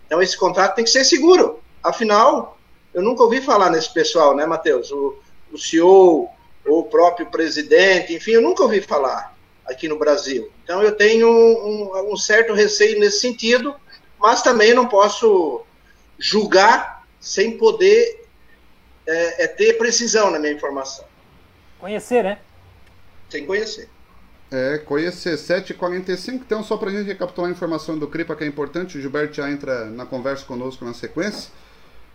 Então 0.07 0.23
esse 0.23 0.35
contrato 0.35 0.73
tem 0.73 0.85
que 0.85 0.89
ser 0.89 1.03
seguro. 1.03 1.61
Afinal, 1.83 2.57
eu 2.95 3.03
nunca 3.03 3.21
ouvi 3.21 3.39
falar 3.39 3.69
nesse 3.69 3.93
pessoal, 3.93 4.35
né, 4.35 4.47
Matheus? 4.47 4.91
O, 4.91 5.19
o 5.53 5.57
CEO, 5.59 6.27
o 6.65 6.83
próprio 6.85 7.27
presidente, 7.27 8.15
enfim, 8.15 8.31
eu 8.31 8.41
nunca 8.41 8.63
ouvi 8.63 8.81
falar 8.81 9.37
aqui 9.67 9.87
no 9.87 9.99
Brasil. 9.99 10.51
Então 10.63 10.81
eu 10.81 10.93
tenho 10.93 11.29
um, 11.29 12.11
um 12.11 12.17
certo 12.17 12.53
receio 12.53 12.99
nesse 12.99 13.19
sentido, 13.19 13.75
mas 14.19 14.41
também 14.41 14.73
não 14.73 14.87
posso 14.87 15.63
julgar 16.17 17.05
sem 17.19 17.57
poder 17.57 18.25
é, 19.05 19.43
é 19.43 19.47
ter 19.47 19.73
precisão 19.77 20.31
na 20.31 20.39
minha 20.39 20.53
informação. 20.53 21.05
Conhecer, 21.79 22.23
né? 22.23 22.39
Sem 23.29 23.45
conhecer. 23.45 23.89
É, 24.49 24.77
conhecer 24.77 25.35
7h45. 25.35 26.33
Então, 26.35 26.63
só 26.63 26.77
para 26.77 26.89
a 26.89 26.93
gente 26.93 27.05
recapitular 27.05 27.49
a 27.49 27.53
informação 27.53 27.97
do 27.97 28.07
CRIPA, 28.07 28.35
que 28.35 28.43
é 28.43 28.47
importante, 28.47 28.97
o 28.97 29.01
Gilberto 29.01 29.35
já 29.35 29.49
entra 29.49 29.85
na 29.85 30.05
conversa 30.05 30.45
conosco 30.45 30.85
na 30.85 30.93
sequência. 30.93 31.51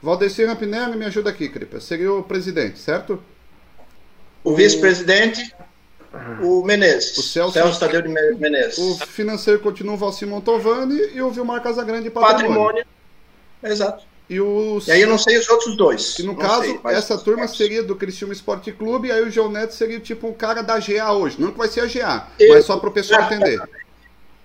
Valdecir 0.03 0.49
Rampinelli, 0.49 0.97
me 0.97 1.05
ajuda 1.05 1.31
aqui, 1.31 1.49
Cripa. 1.49 1.79
Seria 1.79 2.13
o 2.13 2.23
presidente, 2.23 2.79
certo? 2.79 3.23
O 4.43 4.55
vice-presidente, 4.55 5.55
o 6.43 6.63
Menezes. 6.63 7.17
O 7.17 7.23
Celso, 7.23 7.55
Celso 7.55 7.81
Tadeu 7.81 8.03
de 8.03 8.09
Menezes. 8.09 8.79
O 8.79 9.07
financeiro 9.07 9.61
continua 9.61 9.95
o 9.95 9.97
Valci 9.97 10.27
Montovani 10.27 11.01
e 11.15 11.23
o 11.23 11.31
Vilmar 11.31 11.63
Casagrande 11.63 12.11
Patrimônio. 12.11 12.49
Patrimônio. 12.49 12.87
Exato. 13.63 14.05
E, 14.29 14.41
os... 14.41 14.89
e 14.89 14.93
aí 14.93 15.03
eu 15.03 15.09
não 15.09 15.19
sei 15.19 15.37
os 15.37 15.49
outros 15.49 15.77
dois. 15.77 16.19
E 16.19 16.23
no 16.23 16.37
caso, 16.37 16.63
sei, 16.63 16.81
essa 16.87 17.19
turma 17.19 17.47
seria 17.49 17.83
do 17.83 17.97
Cristiano 17.97 18.33
Esporte 18.33 18.73
Clube, 18.73 19.09
e 19.09 19.13
aí 19.13 19.23
o 19.23 19.31
João 19.31 19.51
Neto 19.51 19.75
seria 19.75 20.01
tipo 20.01 20.27
um 20.27 20.33
cara 20.33 20.63
da 20.63 20.79
GA 20.79 21.13
hoje. 21.13 21.37
Não 21.39 21.53
que 21.53 21.59
vai 21.59 21.69
ser 21.69 21.81
a 21.81 21.87
GA, 21.87 22.29
eu... 22.39 22.55
mas 22.55 22.65
só 22.65 22.79
para 22.79 22.89
o 22.89 22.93
pessoal 22.93 23.23
entender. 23.25 23.61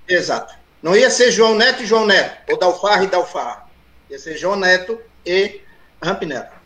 Exato. 0.08 0.56
Não 0.82 0.96
ia 0.96 1.10
ser 1.10 1.32
João 1.32 1.56
Neto 1.56 1.84
e 1.84 1.86
João 1.86 2.06
Neto, 2.06 2.52
ou 2.52 2.58
Dalfarra 2.58 3.04
e 3.04 3.08
Dalfarra. 3.08 3.68
Ia 4.10 4.20
ser 4.20 4.38
João 4.38 4.56
Neto 4.56 5.00
e 5.26 5.62
Rampinello. 6.02 6.57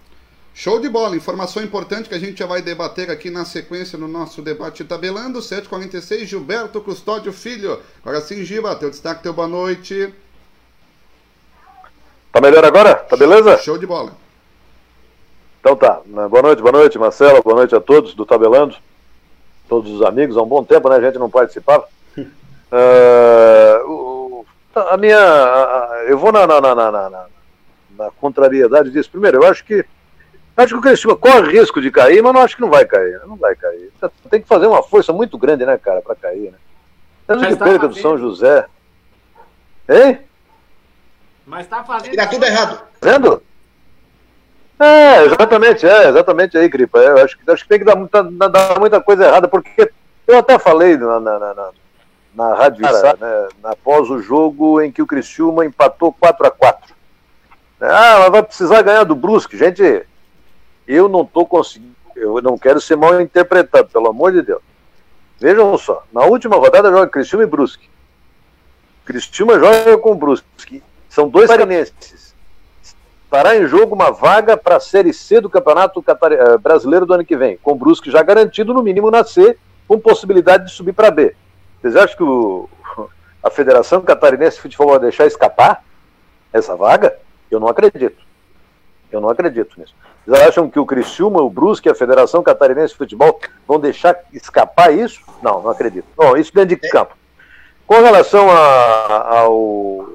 Show 0.54 0.80
de 0.80 0.90
bola, 0.90 1.16
informação 1.16 1.64
importante 1.64 2.10
que 2.10 2.16
a 2.16 2.20
gente 2.20 2.40
já 2.40 2.46
vai 2.46 2.62
debater 2.62 3.10
aqui 3.10 3.30
na 3.30 3.46
sequência 3.46 3.98
no 3.98 4.08
nosso 4.08 4.42
debate 4.42 4.84
tabelando. 4.84 5.42
746, 5.42 6.30
Gilberto 6.30 6.82
Custódio 6.82 7.32
Filho. 7.32 7.80
Agora 8.04 8.20
sim, 8.20 8.44
Giba, 8.44 8.76
teu 8.76 8.90
destaque, 8.90 9.24
teu 9.24 9.34
boa 9.34 9.48
noite. 9.48 10.14
Tá 12.32 12.42
melhor 12.42 12.66
agora? 12.66 12.96
Tá 12.96 13.16
beleza? 13.16 13.58
Show 13.60 13.78
de 13.78 13.88
bola. 13.88 14.12
Então 15.60 15.76
tá. 15.76 16.02
Boa 16.06 16.42
noite, 16.42 16.62
boa 16.62 16.72
noite, 16.72 17.00
Marcelo. 17.00 17.42
Boa 17.42 17.56
noite 17.56 17.74
a 17.74 17.80
todos 17.80 18.14
do 18.14 18.26
Tabelando. 18.26 18.76
Todos 19.70 19.92
os 19.92 20.02
amigos. 20.02 20.36
Há 20.36 20.42
um 20.42 20.48
bom 20.48 20.64
tempo, 20.64 20.90
né? 20.90 20.98
A 20.98 21.02
gente 21.02 21.18
não 21.18 21.30
participava. 21.30 21.88
uh, 22.18 24.46
a 24.76 24.98
minha. 24.98 26.04
eu 26.08 26.18
vou 26.18 26.32
na, 26.32 26.46
na, 26.46 26.60
na, 26.60 26.76
na, 26.76 27.26
na 27.98 28.12
contrariedade 28.20 28.92
disso. 28.92 29.10
Primeiro, 29.10 29.38
eu 29.38 29.48
acho 29.48 29.64
que 29.64 29.86
Acho 30.62 30.74
que 30.74 30.80
o 30.80 30.82
Criciúma 30.82 31.18
corre 31.18 31.60
risco 31.60 31.82
de 31.82 31.90
cair, 31.90 32.22
mas 32.22 32.34
não 32.34 32.42
acho 32.42 32.56
que 32.56 32.62
não 32.62 32.70
vai 32.70 32.86
cair. 32.86 33.20
Não 33.26 33.36
vai 33.36 33.56
cair. 33.56 33.92
Tem 34.30 34.42
que 34.42 34.48
fazer 34.48 34.68
uma 34.68 34.84
força 34.84 35.12
muito 35.12 35.38
grande, 35.38 35.66
né, 35.66 35.78
cara, 35.78 36.02
para 36.02 36.16
cair, 36.16 36.52
né? 36.52 36.58
Tanto 37.26 37.48
que 37.48 37.56
perca 37.56 37.88
do 37.88 37.96
São 37.96 38.18
José. 38.18 38.66
Hein? 39.90 40.20
Mas 41.46 41.68
tá 41.68 41.84
fazendo. 41.84 42.16
Tá 42.16 42.28
tudo 42.28 42.46
errado. 42.46 42.82
Vendo? 43.02 43.42
É, 44.80 45.26
exatamente, 45.26 45.86
é, 45.86 46.10
exatamente 46.10 46.58
aí, 46.58 46.68
Gripa. 46.68 47.00
Eu 47.00 47.24
acho 47.24 47.38
que, 47.38 47.52
acho 47.52 47.64
que 47.64 47.70
tem 47.70 47.80
que 47.80 47.86
dar 47.86 47.96
muita, 47.96 48.24
dar 48.24 48.80
muita 48.80 49.00
coisa 49.00 49.26
errada, 49.26 49.48
porque 49.48 49.92
eu 50.28 50.38
até 50.38 50.58
falei 50.58 50.98
na, 50.98 51.20
na, 51.20 51.40
na, 51.40 51.70
na 52.34 52.56
rádio 52.56 52.82
cara, 52.82 53.16
né, 53.20 53.48
após 53.64 54.10
o 54.10 54.20
jogo 54.20 54.82
em 54.82 54.92
que 54.92 55.02
o 55.02 55.08
Criciúma 55.08 55.66
empatou 55.66 56.12
4 56.14 56.48
a 56.48 56.52
4 56.52 56.96
Ah, 57.80 58.20
mas 58.22 58.32
vai 58.32 58.44
precisar 58.44 58.82
ganhar 58.82 59.04
do 59.04 59.14
Brusque. 59.14 59.56
Gente, 59.56 60.06
eu 60.94 61.08
não 61.08 61.22
estou 61.22 61.46
conseguindo, 61.46 61.96
eu 62.16 62.42
não 62.42 62.58
quero 62.58 62.82
ser 62.82 62.96
mal 62.96 63.20
interpretado, 63.22 63.90
pelo 63.90 64.10
amor 64.10 64.32
de 64.32 64.42
Deus. 64.42 64.62
Vejam 65.40 65.78
só, 65.78 66.04
na 66.12 66.24
última 66.26 66.56
rodada 66.58 66.92
joga 66.92 67.08
Cristiúma 67.08 67.44
e 67.44 67.48
Brusque. 67.48 67.90
Cristiúma 69.06 69.58
joga 69.58 69.98
com 69.98 70.16
Brusque. 70.16 70.84
São 71.10 71.28
dois 71.28 71.50
carinenses. 71.50 72.36
Estará 73.24 73.56
em 73.56 73.66
jogo 73.66 73.96
uma 73.96 74.12
vaga 74.12 74.58
para 74.58 74.76
a 74.76 74.80
Série 74.80 75.14
C 75.14 75.40
do 75.40 75.50
Campeonato 75.50 76.04
eh, 76.06 76.58
Brasileiro 76.58 77.06
do 77.06 77.14
ano 77.14 77.26
que 77.26 77.38
vem, 77.38 77.58
com 77.58 77.78
Brusque 77.78 78.12
já 78.12 78.22
garantido 78.22 78.74
no 78.74 78.84
mínimo 78.84 79.10
na 79.10 79.24
C, 79.24 79.58
com 79.88 80.00
possibilidade 80.00 80.66
de 80.66 80.72
subir 80.72 80.94
para 80.94 81.10
B. 81.10 81.34
Vocês 81.82 81.96
acham 81.96 82.18
que 82.18 82.24
o, 82.24 82.70
a 83.42 83.50
Federação 83.50 84.02
Catarinense 84.02 84.58
de 84.58 84.62
Futebol 84.62 84.90
vai 84.90 85.00
deixar 85.00 85.26
escapar 85.26 85.84
essa 86.52 86.76
vaga? 86.76 87.18
Eu 87.50 87.60
não 87.60 87.68
acredito. 87.68 88.31
Eu 89.12 89.22
não 89.22 89.30
acredito 89.30 89.80
nisso. 89.80 89.94
Vocês 90.26 90.48
acham 90.48 90.70
que 90.70 90.80
o 90.80 90.86
Criciúma, 90.86 91.42
o 91.42 91.50
Brusque 91.50 91.88
e 91.88 91.92
a 91.92 91.96
Federação 91.96 92.44
Catarinense 92.44 92.94
de 92.94 92.98
Futebol 92.98 93.40
vão 93.68 93.80
deixar 93.80 94.18
escapar 94.32 94.94
isso? 94.94 95.22
Não, 95.42 95.62
não 95.62 95.72
acredito. 95.72 96.06
Bom, 96.16 96.38
isso 96.38 96.54
dentro 96.54 96.76
de 96.76 96.90
campo. 96.90 97.16
Com 97.86 98.02
relação 98.02 98.50
a, 98.50 99.40
ao, 99.40 100.10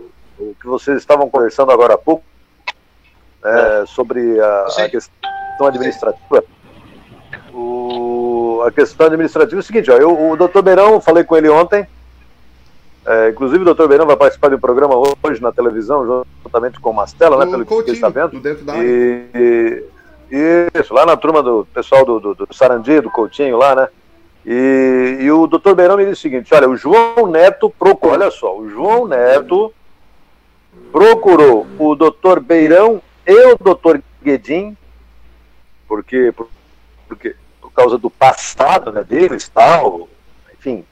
que 0.60 0.66
vocês 0.66 0.98
estavam 0.98 1.28
conversando 1.28 1.72
agora 1.72 1.94
há 1.94 1.98
pouco, 1.98 2.24
é, 3.44 3.84
sobre 3.86 4.40
a, 4.40 4.66
a, 4.78 4.88
questão 4.88 5.66
administrativa, 5.66 6.44
o, 7.52 8.62
a 8.66 8.72
questão 8.72 9.06
administrativa 9.06 9.58
é 9.58 9.60
o 9.60 9.62
seguinte, 9.62 9.90
ó, 9.90 9.96
eu, 9.96 10.30
o 10.30 10.36
doutor 10.36 10.62
Beirão, 10.62 11.00
falei 11.00 11.22
com 11.22 11.36
ele 11.36 11.48
ontem, 11.48 11.86
é, 13.06 13.28
inclusive 13.28 13.62
o 13.62 13.64
doutor 13.64 13.86
Beirão 13.86 14.04
vai 14.04 14.16
participar 14.16 14.48
do 14.48 14.58
programa 14.58 14.96
hoje 15.22 15.40
na 15.40 15.52
televisão, 15.52 16.24
juntamente 16.42 16.80
com 16.80 16.90
o 16.90 16.94
Mastella, 16.94 17.44
né, 17.44 17.50
pelo 17.50 17.64
que 17.64 17.76
fiquei 17.76 17.94
sabendo. 17.94 18.40
Dentro 18.40 18.64
da 18.64 18.76
e, 18.78 19.84
e, 20.28 20.68
isso, 20.74 20.92
lá 20.92 21.06
na 21.06 21.16
turma 21.16 21.40
do 21.40 21.64
pessoal 21.72 22.04
do, 22.04 22.18
do, 22.18 22.34
do 22.34 22.48
Sarandi, 22.52 23.00
do 23.00 23.10
Coutinho 23.10 23.56
lá, 23.56 23.76
né? 23.76 23.88
E, 24.44 25.18
e 25.20 25.30
o 25.30 25.46
doutor 25.46 25.76
Beirão 25.76 25.96
me 25.96 26.04
disse 26.04 26.18
o 26.18 26.22
seguinte: 26.22 26.52
olha, 26.52 26.68
o 26.68 26.76
João 26.76 27.28
Neto 27.28 27.70
procurou, 27.70 28.14
olha 28.14 28.30
só, 28.32 28.58
o 28.58 28.68
João 28.68 29.06
Neto 29.06 29.72
procurou 30.90 31.64
o 31.78 31.94
doutor 31.94 32.40
Beirão 32.40 33.00
e 33.24 33.52
o 33.52 33.56
doutor 33.56 34.02
Guedin, 34.20 34.76
porque, 35.86 36.34
porque 37.06 37.36
por 37.60 37.72
causa 37.72 37.96
do 37.96 38.10
passado 38.10 38.90
né, 38.90 39.04
deles, 39.04 39.48
tal, 39.48 40.08
enfim. 40.58 40.84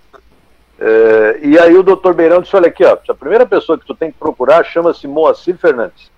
É, 0.87 1.39
e 1.41 1.59
aí 1.59 1.75
o 1.77 1.83
doutor 1.83 2.13
Beirão 2.13 2.43
disse: 2.43 2.55
olha 2.55 2.69
aqui, 2.69 2.85
ó, 2.85 2.99
a 3.09 3.15
primeira 3.15 3.47
pessoa 3.47 3.79
que 3.79 3.87
tu 3.87 3.95
tem 3.95 4.13
que 4.13 4.19
procurar 4.19 4.65
chama-se 4.65 5.09
Moacir 5.09 5.57
Fernandes. 5.57 6.13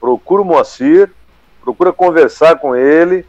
Procura 0.00 0.42
o 0.42 0.44
Moacir 0.44 1.10
procura 1.62 1.92
conversar 1.92 2.58
com 2.58 2.74
ele 2.74 3.24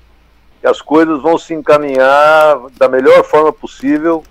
e 0.61 0.67
as 0.67 0.81
coisas 0.81 1.21
vão 1.21 1.37
se 1.37 1.53
encaminhar 1.53 2.57
da 2.77 2.89
melhor 2.89 3.23
forma 3.23 3.53
possível, 3.53 4.23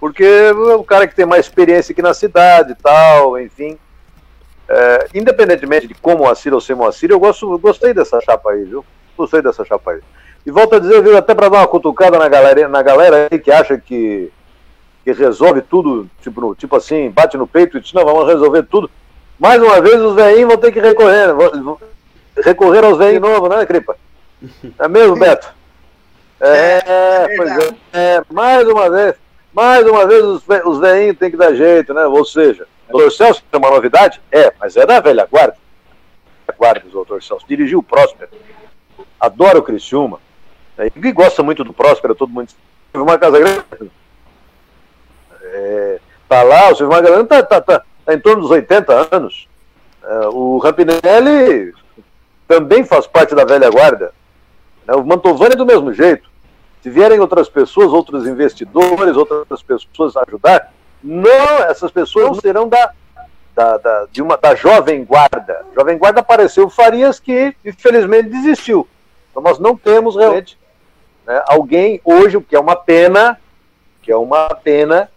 porque 0.00 0.24
é 0.24 0.52
o 0.52 0.84
cara 0.84 1.06
que 1.06 1.14
tem 1.14 1.26
mais 1.26 1.46
experiência 1.46 1.92
aqui 1.92 2.02
na 2.02 2.14
cidade 2.14 2.74
tal, 2.82 3.38
enfim. 3.38 3.78
É, 4.68 5.08
independentemente 5.14 5.86
de 5.86 5.94
como 5.94 6.24
Moacir 6.24 6.54
ou 6.54 6.60
sem 6.60 6.74
Moacir, 6.74 7.10
eu, 7.10 7.20
gosto, 7.20 7.52
eu 7.52 7.58
gostei 7.58 7.92
dessa 7.92 8.20
chapa 8.20 8.52
aí, 8.52 8.64
viu? 8.64 8.84
Gostei 9.16 9.42
dessa 9.42 9.64
chapa 9.64 9.92
aí. 9.92 10.00
E 10.46 10.50
volto 10.50 10.74
a 10.74 10.78
dizer, 10.78 11.02
viu, 11.02 11.16
até 11.16 11.34
para 11.34 11.48
dar 11.48 11.58
uma 11.58 11.68
cutucada 11.68 12.18
na 12.18 12.28
galera, 12.28 12.68
na 12.68 12.82
galera 12.82 13.28
aí 13.30 13.38
que 13.38 13.50
acha 13.50 13.78
que, 13.78 14.32
que 15.04 15.12
resolve 15.12 15.62
tudo, 15.62 16.08
tipo, 16.20 16.54
tipo 16.54 16.76
assim, 16.76 17.10
bate 17.10 17.36
no 17.36 17.46
peito 17.46 17.76
e 17.76 17.80
diz, 17.80 17.92
não, 17.92 18.04
vamos 18.04 18.26
resolver 18.26 18.62
tudo. 18.64 18.90
Mais 19.38 19.60
uma 19.60 19.80
vez 19.80 20.00
os 20.00 20.14
velhinhos 20.14 20.48
vão 20.48 20.56
ter 20.56 20.72
que 20.72 20.80
recorrer, 20.80 21.28
recorrer 22.44 22.84
aos 22.84 22.98
velhos 22.98 23.14
de 23.14 23.20
novo, 23.20 23.48
né, 23.48 23.66
Cripa? 23.66 23.96
É 24.78 24.88
mesmo, 24.88 25.16
Beto? 25.16 25.52
É, 26.44 26.82
é 26.84 27.36
pois 27.36 27.52
é, 27.56 27.76
é, 27.92 28.22
mais 28.28 28.66
uma 28.66 28.90
vez, 28.90 29.14
mais 29.52 29.86
uma 29.86 30.04
vez 30.08 30.24
os, 30.24 30.42
os 30.64 30.80
velhinhos 30.80 31.16
têm 31.16 31.30
que 31.30 31.36
dar 31.36 31.54
jeito, 31.54 31.94
né? 31.94 32.04
Ou 32.04 32.24
seja, 32.24 32.66
o 32.88 32.92
doutor 32.98 33.12
Celso 33.12 33.44
é 33.52 33.56
uma 33.56 33.70
novidade? 33.70 34.20
É, 34.32 34.52
mas 34.58 34.76
é 34.76 34.84
da 34.84 34.98
velha 34.98 35.24
guarda. 35.24 35.56
Guarda 36.58 36.80
do 36.80 36.90
doutor 36.90 37.22
Celso. 37.22 37.46
Dirigiu 37.46 37.78
o 37.78 37.82
Próspero. 37.82 38.28
Adora 39.20 39.60
o 39.60 39.62
Criciúma. 39.62 40.18
É, 40.76 40.90
e 40.94 41.12
gosta 41.12 41.44
muito 41.44 41.62
do 41.62 41.72
Próspero, 41.72 42.12
todo 42.12 42.32
mundo. 42.32 42.48
Uma 42.92 43.16
casa 43.16 43.38
grande. 43.38 43.62
É, 45.52 46.00
tá 46.28 46.42
lá, 46.42 46.70
o 46.70 46.74
Silvio 46.74 46.96
Magalhães 46.96 47.28
tá, 47.28 47.42
tá, 47.42 47.60
tá, 47.60 47.82
tá, 48.04 48.14
em 48.14 48.18
torno 48.18 48.42
dos 48.42 48.50
80 48.50 49.14
anos. 49.14 49.48
É, 50.02 50.28
o 50.28 50.58
Rampinelli 50.58 51.72
também 52.48 52.84
faz 52.84 53.06
parte 53.06 53.34
da 53.34 53.44
velha 53.44 53.70
guarda. 53.70 54.12
Né? 54.86 54.94
O 54.94 55.04
Mantovani 55.04 55.52
é 55.52 55.56
do 55.56 55.66
mesmo 55.66 55.92
jeito. 55.92 56.30
Se 56.82 56.90
vierem 56.90 57.20
outras 57.20 57.48
pessoas, 57.48 57.92
outros 57.92 58.26
investidores, 58.26 59.16
outras 59.16 59.62
pessoas 59.62 60.16
ajudar, 60.16 60.72
não, 61.02 61.58
essas 61.68 61.92
pessoas 61.92 62.26
não 62.26 62.34
serão 62.34 62.68
da, 62.68 62.92
da, 63.54 63.76
da, 63.76 64.06
de 64.10 64.22
uma, 64.22 64.36
da 64.36 64.54
Jovem 64.54 65.04
Guarda. 65.04 65.64
Jovem 65.74 65.98
Guarda 65.98 66.20
apareceu 66.20 66.68
Farias, 66.68 67.20
que 67.20 67.54
infelizmente 67.64 68.30
desistiu. 68.30 68.88
Então 69.30 69.42
nós 69.42 69.58
não 69.58 69.76
temos 69.76 70.16
realmente 70.16 70.58
né, 71.26 71.42
alguém 71.46 72.00
hoje, 72.04 72.36
o 72.36 72.42
que 72.42 72.56
é 72.56 72.60
uma 72.60 72.76
pena, 72.76 73.38
que 74.02 74.10
é 74.10 74.16
uma 74.16 74.48
pena, 74.48 75.08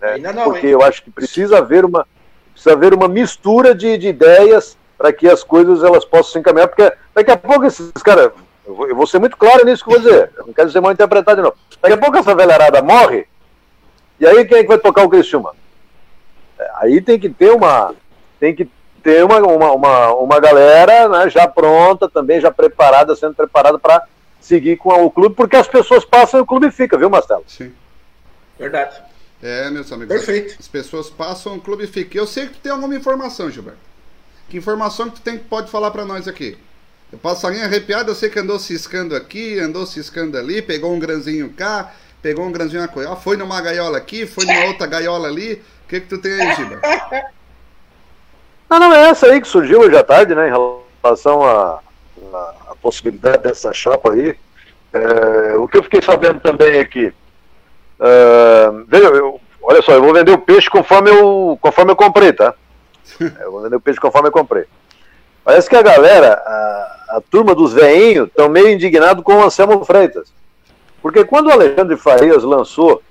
né, 0.00 0.32
não, 0.32 0.44
porque 0.44 0.66
hein? 0.66 0.72
eu 0.72 0.82
acho 0.82 1.02
que 1.02 1.10
precisa 1.10 1.58
haver 1.58 1.84
uma, 1.84 2.06
precisa 2.52 2.74
haver 2.74 2.94
uma 2.94 3.08
mistura 3.08 3.74
de, 3.74 3.96
de 3.98 4.08
ideias 4.08 4.76
para 4.96 5.12
que 5.12 5.28
as 5.28 5.44
coisas 5.44 5.82
elas 5.82 6.04
possam 6.04 6.32
se 6.32 6.38
encaminhar, 6.38 6.68
porque 6.68 6.92
daqui 7.14 7.30
a 7.30 7.36
pouco 7.36 7.64
esses 7.66 7.90
caras, 8.02 8.32
eu 8.66 8.74
vou, 8.74 8.88
eu 8.88 8.96
vou 8.96 9.06
ser 9.06 9.18
muito 9.18 9.36
claro 9.36 9.64
nisso 9.64 9.84
que 9.84 9.90
eu 9.90 10.00
vou 10.00 10.10
dizer, 10.10 10.30
eu 10.36 10.46
não 10.46 10.52
quero 10.52 10.70
ser 10.70 10.80
mal 10.80 10.92
interpretado 10.92 11.36
de 11.36 11.42
novo. 11.42 11.56
Daqui 11.80 11.94
a 11.94 11.98
pouco 11.98 12.18
essa 12.18 12.34
velharada 12.34 12.82
morre, 12.82 13.26
e 14.18 14.26
aí 14.26 14.44
quem 14.44 14.58
é 14.58 14.62
que 14.62 14.68
vai 14.68 14.78
tocar 14.78 15.04
o 15.04 15.08
Criciúma? 15.08 15.54
É, 16.58 16.70
aí 16.76 17.00
tem 17.00 17.18
que 17.18 17.28
ter 17.28 17.50
uma, 17.50 17.94
tem 18.40 18.54
que 18.54 18.68
ter 19.02 19.24
uma, 19.24 19.38
uma, 19.38 19.72
uma, 19.72 20.14
uma 20.14 20.40
galera 20.40 21.08
né, 21.08 21.30
já 21.30 21.46
pronta 21.46 22.08
também, 22.08 22.40
já 22.40 22.50
preparada, 22.50 23.14
sendo 23.14 23.34
preparada 23.34 23.78
para 23.78 24.02
seguir 24.40 24.76
com 24.76 24.90
o 25.04 25.10
clube, 25.10 25.34
porque 25.34 25.56
as 25.56 25.68
pessoas 25.68 26.04
passam 26.04 26.40
e 26.40 26.42
o 26.42 26.46
clube 26.46 26.70
fica, 26.70 26.96
viu, 26.96 27.08
Marcelo? 27.08 27.44
Sim. 27.46 27.72
Verdade. 28.58 29.07
É, 29.42 29.70
meus 29.70 29.90
amigos. 29.92 30.16
Perfeito. 30.16 30.56
As 30.58 30.66
pessoas 30.66 31.08
passam, 31.08 31.56
o 31.56 31.60
clube 31.60 31.86
fica. 31.86 32.18
Eu 32.18 32.26
sei 32.26 32.46
que 32.46 32.54
tu 32.54 32.60
tem 32.60 32.72
alguma 32.72 32.94
informação, 32.94 33.50
Gilberto. 33.50 33.78
Que 34.48 34.56
informação 34.56 35.10
que 35.10 35.16
tu 35.16 35.22
tem 35.22 35.38
que 35.38 35.44
pode 35.44 35.70
falar 35.70 35.90
para 35.90 36.04
nós 36.04 36.26
aqui? 36.26 36.58
Eu 37.12 37.18
passarinho 37.18 37.64
arrepiado, 37.64 38.10
eu 38.10 38.14
sei 38.14 38.28
que 38.28 38.38
andou 38.38 38.58
ciscando 38.58 39.14
aqui, 39.14 39.58
andou 39.58 39.86
ciscando 39.86 40.36
ali, 40.36 40.60
pegou 40.60 40.92
um 40.92 40.98
granzinho 40.98 41.50
cá, 41.50 41.94
pegou 42.20 42.44
um 42.44 42.52
granzinho 42.52 42.82
na 42.82 43.16
foi 43.16 43.36
numa 43.36 43.60
gaiola 43.60 43.96
aqui, 43.96 44.26
foi 44.26 44.44
numa 44.44 44.66
outra 44.66 44.86
gaiola 44.86 45.28
ali. 45.28 45.54
O 45.84 45.88
que 45.88 46.00
que 46.00 46.06
tu 46.06 46.18
tem 46.18 46.32
aí, 46.32 46.54
Gilberto? 46.54 46.86
Não, 48.68 48.78
não, 48.78 48.92
é 48.92 49.08
essa 49.08 49.28
aí 49.28 49.40
que 49.40 49.48
surgiu 49.48 49.80
hoje 49.80 49.96
à 49.96 50.04
tarde, 50.04 50.34
né, 50.34 50.46
em 50.46 50.52
relação 51.02 51.42
à 51.42 51.80
possibilidade 52.82 53.42
dessa 53.42 53.72
chapa 53.72 54.12
aí. 54.12 54.36
É, 54.92 55.56
o 55.56 55.66
que 55.66 55.78
eu 55.78 55.82
fiquei 55.82 56.02
sabendo 56.02 56.38
também 56.40 56.76
é 56.76 56.84
que 56.84 57.12
Uh, 58.00 58.84
veja, 58.86 59.08
eu, 59.08 59.40
olha 59.62 59.82
só, 59.82 59.92
eu 59.92 60.02
vou 60.02 60.12
vender 60.12 60.32
o 60.32 60.38
peixe 60.38 60.70
conforme 60.70 61.10
eu, 61.10 61.58
conforme 61.60 61.92
eu 61.92 61.96
comprei, 61.96 62.32
tá? 62.32 62.54
Eu 63.40 63.50
vou 63.50 63.62
vender 63.62 63.76
o 63.76 63.80
peixe 63.80 63.98
conforme 63.98 64.28
eu 64.28 64.32
comprei. 64.32 64.66
Parece 65.42 65.66
que 65.66 65.74
a 65.74 65.80
galera, 65.80 66.34
a, 66.34 67.16
a 67.16 67.22
turma 67.30 67.54
dos 67.54 67.72
veinhos, 67.72 68.28
estão 68.28 68.50
meio 68.50 68.68
indignado 68.68 69.22
com 69.22 69.34
o 69.34 69.42
Anselmo 69.42 69.82
Freitas. 69.82 70.30
Porque 71.00 71.24
quando 71.24 71.46
o 71.46 71.52
Alexandre 71.52 71.96
Farias 71.96 72.42
lançou 72.42 73.02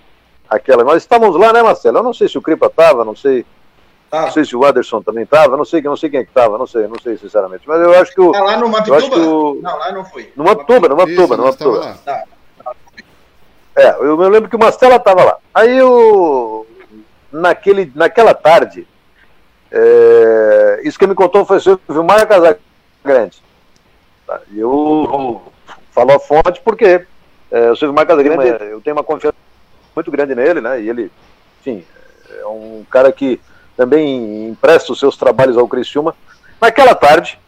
aquela. 0.50 0.84
Nós 0.84 1.04
estávamos 1.04 1.36
lá, 1.36 1.52
né, 1.52 1.62
Marcelo? 1.62 1.98
Eu 1.98 2.04
não 2.04 2.14
sei 2.14 2.28
se 2.28 2.38
o 2.38 2.42
Cripa 2.42 2.68
estava, 2.68 3.04
não 3.04 3.16
sei. 3.16 3.46
Ah. 4.12 4.22
Não 4.22 4.32
sei 4.32 4.46
se 4.46 4.56
o 4.56 4.64
Aderson 4.64 5.02
também 5.02 5.24
estava, 5.26 5.58
não 5.58 5.66
sei, 5.66 5.82
não 5.82 5.98
sei 5.98 6.10
quem 6.10 6.22
é 6.22 6.24
que 6.24 6.30
estava, 6.30 6.58
não 6.58 6.66
sei, 6.66 6.88
não 6.88 6.98
sei 6.98 7.18
sinceramente. 7.18 7.64
Mas 7.68 7.82
eu 7.82 7.94
acho 8.00 8.14
que 8.14 8.22
o. 8.22 8.34
Ah, 8.34 8.44
lá 8.44 8.58
no 8.58 8.70
Mapituba? 8.70 9.18
O... 9.18 9.56
Não, 9.62 9.78
lá 9.78 9.92
não 9.92 10.06
foi. 10.06 10.32
No 10.36 10.46
Mapituba, 10.46 10.88
no 10.88 10.96
Mapituba, 10.96 11.38
no 11.38 11.44
Mapituba. 11.44 11.98
É, 13.78 13.90
eu, 13.92 14.20
eu 14.20 14.30
lembro 14.30 14.50
que 14.50 14.56
o 14.56 14.60
Mastella 14.60 14.96
estava 14.96 15.24
lá. 15.24 15.38
Aí 15.54 15.78
eu, 15.78 16.66
naquele, 17.32 17.92
naquela 17.94 18.34
tarde, 18.34 18.88
é, 19.72 20.82
isso 20.84 20.98
que 20.98 21.06
me 21.06 21.13
contou 21.13 21.46
foi 21.46 21.58
o 21.60 21.80
Vilmar 21.88 22.28
Casagrande. 22.28 23.44
Tá? 24.26 24.42
Eu 24.52 25.44
falo 25.92 26.12
a 26.12 26.20
fonte 26.20 26.60
porque 26.62 27.06
é, 27.52 27.70
o 27.70 27.76
Silvio 27.76 27.96
Casagrande, 28.04 28.63
eu 28.66 28.82
tenho 28.82 28.96
uma 28.96 29.04
confiança 29.04 29.38
muito 29.96 30.10
grande 30.10 30.34
nele, 30.34 30.60
né? 30.60 30.82
E 30.82 30.90
ele, 30.90 31.12
enfim, 31.62 31.86
é 32.32 32.48
um 32.48 32.84
cara 32.90 33.12
que 33.12 33.40
também 33.76 34.50
empresta 34.50 34.92
os 34.92 35.00
seus 35.00 35.16
trabalhos 35.16 35.56
ao 35.56 35.68
Criciúma. 35.68 36.16
Naquela 36.60 36.96
tarde, 36.96 37.40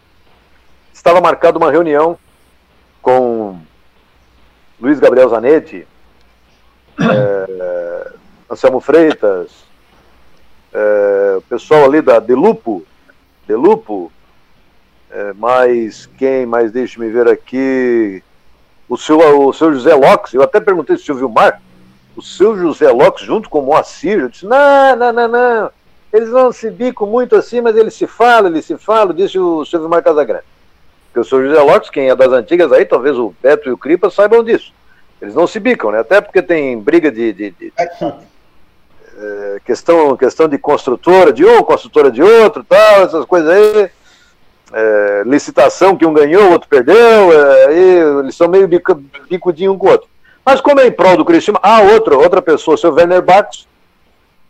estava 0.94 1.20
marcada 1.20 1.58
uma 1.58 1.72
reunião 1.72 2.20
com 3.02 3.60
Luiz 4.80 5.00
Gabriel 5.00 5.30
Zanetti, 5.30 5.88
é, 7.00 8.12
Anselmo 8.50 8.80
Freitas, 8.80 9.52
é, 10.74 11.36
o 11.38 11.42
pessoal 11.42 11.86
ali 11.86 12.02
da 12.02 12.20
Delupo, 12.20 12.86
Delupo, 13.48 14.12
é, 15.12 15.34
mais 15.34 16.06
quem 16.18 16.46
mais, 16.46 16.72
deixe-me 16.72 17.10
ver 17.10 17.28
aqui, 17.28 18.24
o 18.88 18.98
seu, 18.98 19.20
o 19.48 19.54
seu 19.54 19.74
José 19.74 19.94
Lopes, 19.94 20.34
eu 20.34 20.42
até 20.42 20.60
perguntei 20.60 20.98
se 20.98 21.12
o 21.12 21.16
Vilmar, 21.16 21.62
o 22.16 22.22
seu 22.22 22.58
José 22.58 22.92
Lopes 22.92 23.24
junto 23.26 23.50
com 23.50 23.60
o 23.60 23.66
Moacir, 23.66 24.20
eu 24.20 24.30
disse, 24.30 24.46
não, 24.46 24.96
não, 24.96 25.14
não, 25.14 25.28
não, 25.28 25.72
eles 26.12 26.30
não 26.30 26.52
se 26.52 26.70
bicam 26.70 27.08
muito 27.08 27.36
assim, 27.36 27.62
mas 27.62 27.76
eles 27.76 27.94
se 27.94 28.08
falam, 28.08 28.50
eles 28.50 28.66
se 28.66 28.78
falam, 28.78 29.14
disse 29.14 29.38
o 29.38 29.64
seu 29.66 29.80
Vilmar 29.80 30.04
Casagrande. 30.04 30.44
Porque 31.06 31.20
o 31.20 31.24
seu 31.24 31.44
José 31.44 31.62
Lopes, 31.62 31.90
quem 31.90 32.10
é 32.10 32.16
das 32.16 32.32
antigas 32.32 32.72
aí, 32.72 32.86
talvez 32.86 33.18
o 33.18 33.34
Beto 33.42 33.68
e 33.68 33.72
o 33.72 33.78
Cripa 33.78 34.10
saibam 34.10 34.44
disso. 34.44 34.72
Eles 35.22 35.36
não 35.36 35.46
se 35.46 35.60
bicam, 35.60 35.92
né? 35.92 36.00
Até 36.00 36.22
porque 36.22 36.42
tem 36.42 36.80
briga 36.80 37.12
de, 37.12 37.34
de, 37.34 37.52
de, 37.52 37.74
é, 37.78 39.60
questão, 39.66 40.16
questão 40.16 40.48
de 40.48 40.58
construtora 40.58 41.34
de 41.34 41.46
um, 41.46 41.62
construtora 41.62 42.10
de 42.10 42.24
outro, 42.24 42.64
tal, 42.64 43.04
essas 43.04 43.26
coisas 43.26 43.50
aí. 43.50 43.90
É, 44.72 45.24
licitação 45.26 45.98
que 45.98 46.06
um 46.06 46.14
ganhou, 46.14 46.44
o 46.44 46.52
outro 46.52 46.70
perdeu, 46.70 46.96
aí 47.68 48.20
eles 48.20 48.36
são 48.36 48.48
meio 48.48 48.68
bico, 48.68 48.94
bicudinho 49.28 49.74
um 49.74 49.78
com 49.80 49.88
o 49.88 49.90
outro. 49.90 50.08
Mas 50.46 50.62
como 50.62 50.80
é 50.80 50.86
em 50.86 50.92
prol 50.92 51.18
do 51.18 51.26
Cristiano, 51.26 51.60
ah, 51.64 51.82
outra, 51.82 52.16
outra 52.16 52.40
pessoa, 52.40 52.78
seu 52.78 52.94
Werner 52.94 53.22
Bartos, 53.22 53.68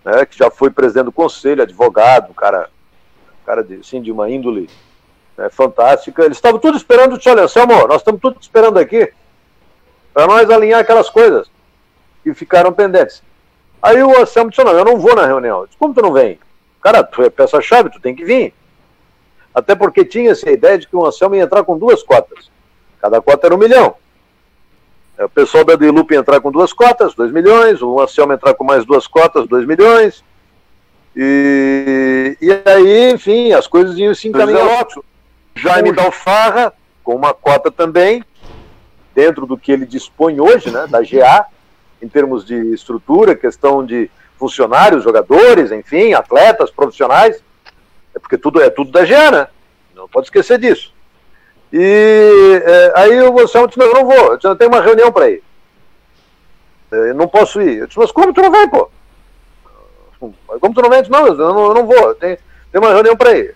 né, 0.04 0.26
que 0.26 0.38
já 0.38 0.52
foi 0.52 0.70
presidente 0.70 1.06
do 1.06 1.12
conselho, 1.12 1.64
advogado, 1.64 2.34
cara, 2.34 2.70
cara 3.46 3.64
de, 3.64 3.76
assim, 3.76 4.02
de 4.02 4.12
uma 4.12 4.30
índole 4.30 4.70
né, 5.38 5.50
fantástica. 5.50 6.26
Eles 6.26 6.38
estavam 6.38 6.60
tudo 6.60 6.78
esperando, 6.78 7.18
olha, 7.26 7.48
Selmo, 7.48 7.88
nós 7.88 8.02
estamos 8.02 8.20
tudo 8.20 8.38
esperando 8.42 8.78
aqui 8.78 9.10
para 10.14 10.28
nós 10.28 10.50
alinhar 10.50 10.80
aquelas 10.80 11.10
coisas 11.10 11.50
que 12.24 12.34
ficaram 12.34 12.72
pendentes. 12.72 13.22
Aí 13.82 14.02
o 14.04 14.20
Anselmo 14.20 14.50
disse: 14.50 14.64
Não, 14.64 14.74
eu 14.74 14.86
não 14.86 14.98
vou 14.98 15.16
na 15.16 15.26
reunião. 15.26 15.62
Eu 15.62 15.66
disse: 15.66 15.78
Como 15.78 15.94
tu 15.94 16.02
não 16.02 16.14
vem? 16.14 16.40
Cara, 16.82 17.04
tu 17.04 17.22
é 17.22 17.30
peça-chave, 17.30 17.90
tu 17.90 18.00
tem 18.00 18.16
que 18.16 18.24
vir. 18.24 18.54
Até 19.54 19.76
porque 19.76 20.06
tinha-se 20.06 20.48
a 20.48 20.52
ideia 20.52 20.78
de 20.78 20.88
que 20.88 20.96
o 20.96 21.06
Anselmo 21.06 21.36
ia 21.36 21.44
entrar 21.44 21.64
com 21.64 21.78
duas 21.78 22.04
cotas. 22.04 22.50
Cada 23.02 23.22
cota 23.22 23.48
era 23.48 23.56
um 23.56 23.58
milhão. 23.58 23.96
O 25.18 25.30
pessoal 25.30 25.66
da 25.66 25.76
Delupe 25.76 26.14
ia 26.14 26.20
entrar 26.20 26.40
com 26.40 26.52
duas 26.52 26.72
cotas, 26.72 27.14
dois 27.14 27.32
milhões. 27.32 27.82
O 27.82 28.00
Anselmo 28.00 28.34
entrar 28.34 28.54
com 28.54 28.64
mais 28.64 28.86
duas 28.86 29.08
cotas, 29.08 29.48
dois 29.48 29.66
milhões. 29.66 30.24
E, 31.16 32.38
e 32.40 32.52
aí, 32.66 33.12
enfim, 33.12 33.52
as 33.52 33.68
coisas 33.68 33.98
iam 33.98 34.14
se 34.14 34.30
encaminhar. 34.30 34.88
Jaime 35.56 35.92
Dalfarra, 35.92 36.72
com 37.04 37.16
uma 37.16 37.34
cota 37.34 37.70
também, 37.70 38.24
dentro 39.20 39.46
do 39.46 39.58
que 39.58 39.72
ele 39.72 39.86
dispõe 39.86 40.40
hoje, 40.40 40.72
né, 40.72 40.88
da 40.88 41.02
GA, 41.02 41.46
em 42.02 42.08
termos 42.08 42.46
de 42.46 42.56
estrutura, 42.74 43.36
questão 43.36 43.86
de 43.86 44.10
funcionários, 44.38 45.04
jogadores, 45.04 45.74
enfim, 45.74 46.14
atletas, 46.14 46.72
profissionais, 46.72 47.44
é 48.16 48.20
porque 48.20 48.38
tudo 48.38 48.62
é 48.62 48.70
tudo 48.70 48.92
da 48.92 49.04
GA, 49.04 49.30
né? 49.30 49.48
Não 49.94 50.08
pode 50.08 50.28
esquecer 50.28 50.58
disso. 50.58 50.94
E 51.74 52.62
é, 52.66 52.94
aí 52.96 53.22
o 53.22 53.38
Anselmo 53.42 53.68
disse, 53.68 53.78
não, 53.78 53.88
eu 53.88 53.94
não 53.94 54.06
vou, 54.06 54.32
eu 54.32 54.36
disse, 54.38 54.48
eu 54.48 54.56
tenho 54.56 54.72
uma 54.72 54.82
reunião 54.82 55.12
para 55.12 55.30
ir. 55.30 55.44
É, 56.90 57.10
eu 57.10 57.16
não 57.16 57.28
posso 57.28 57.62
ir. 57.62 57.80
Eu 57.80 57.88
disse, 57.88 58.00
mas 58.00 58.12
como 58.14 58.34
tu 58.34 58.42
não 58.42 58.50
vai, 58.50 58.70
pô? 58.70 58.90
Como 60.62 60.74
tu 60.74 60.82
não 60.82 60.90
vem? 60.90 61.00
Eu 61.00 61.04
disse, 61.04 61.12
não, 61.12 61.28
eu 61.28 61.36
não, 61.36 61.68
eu 61.68 61.74
não 61.74 61.86
vou, 61.86 62.16
tem, 62.16 62.38
uma 62.74 62.94
reunião 62.94 63.18
para 63.18 63.38
ir. 63.38 63.54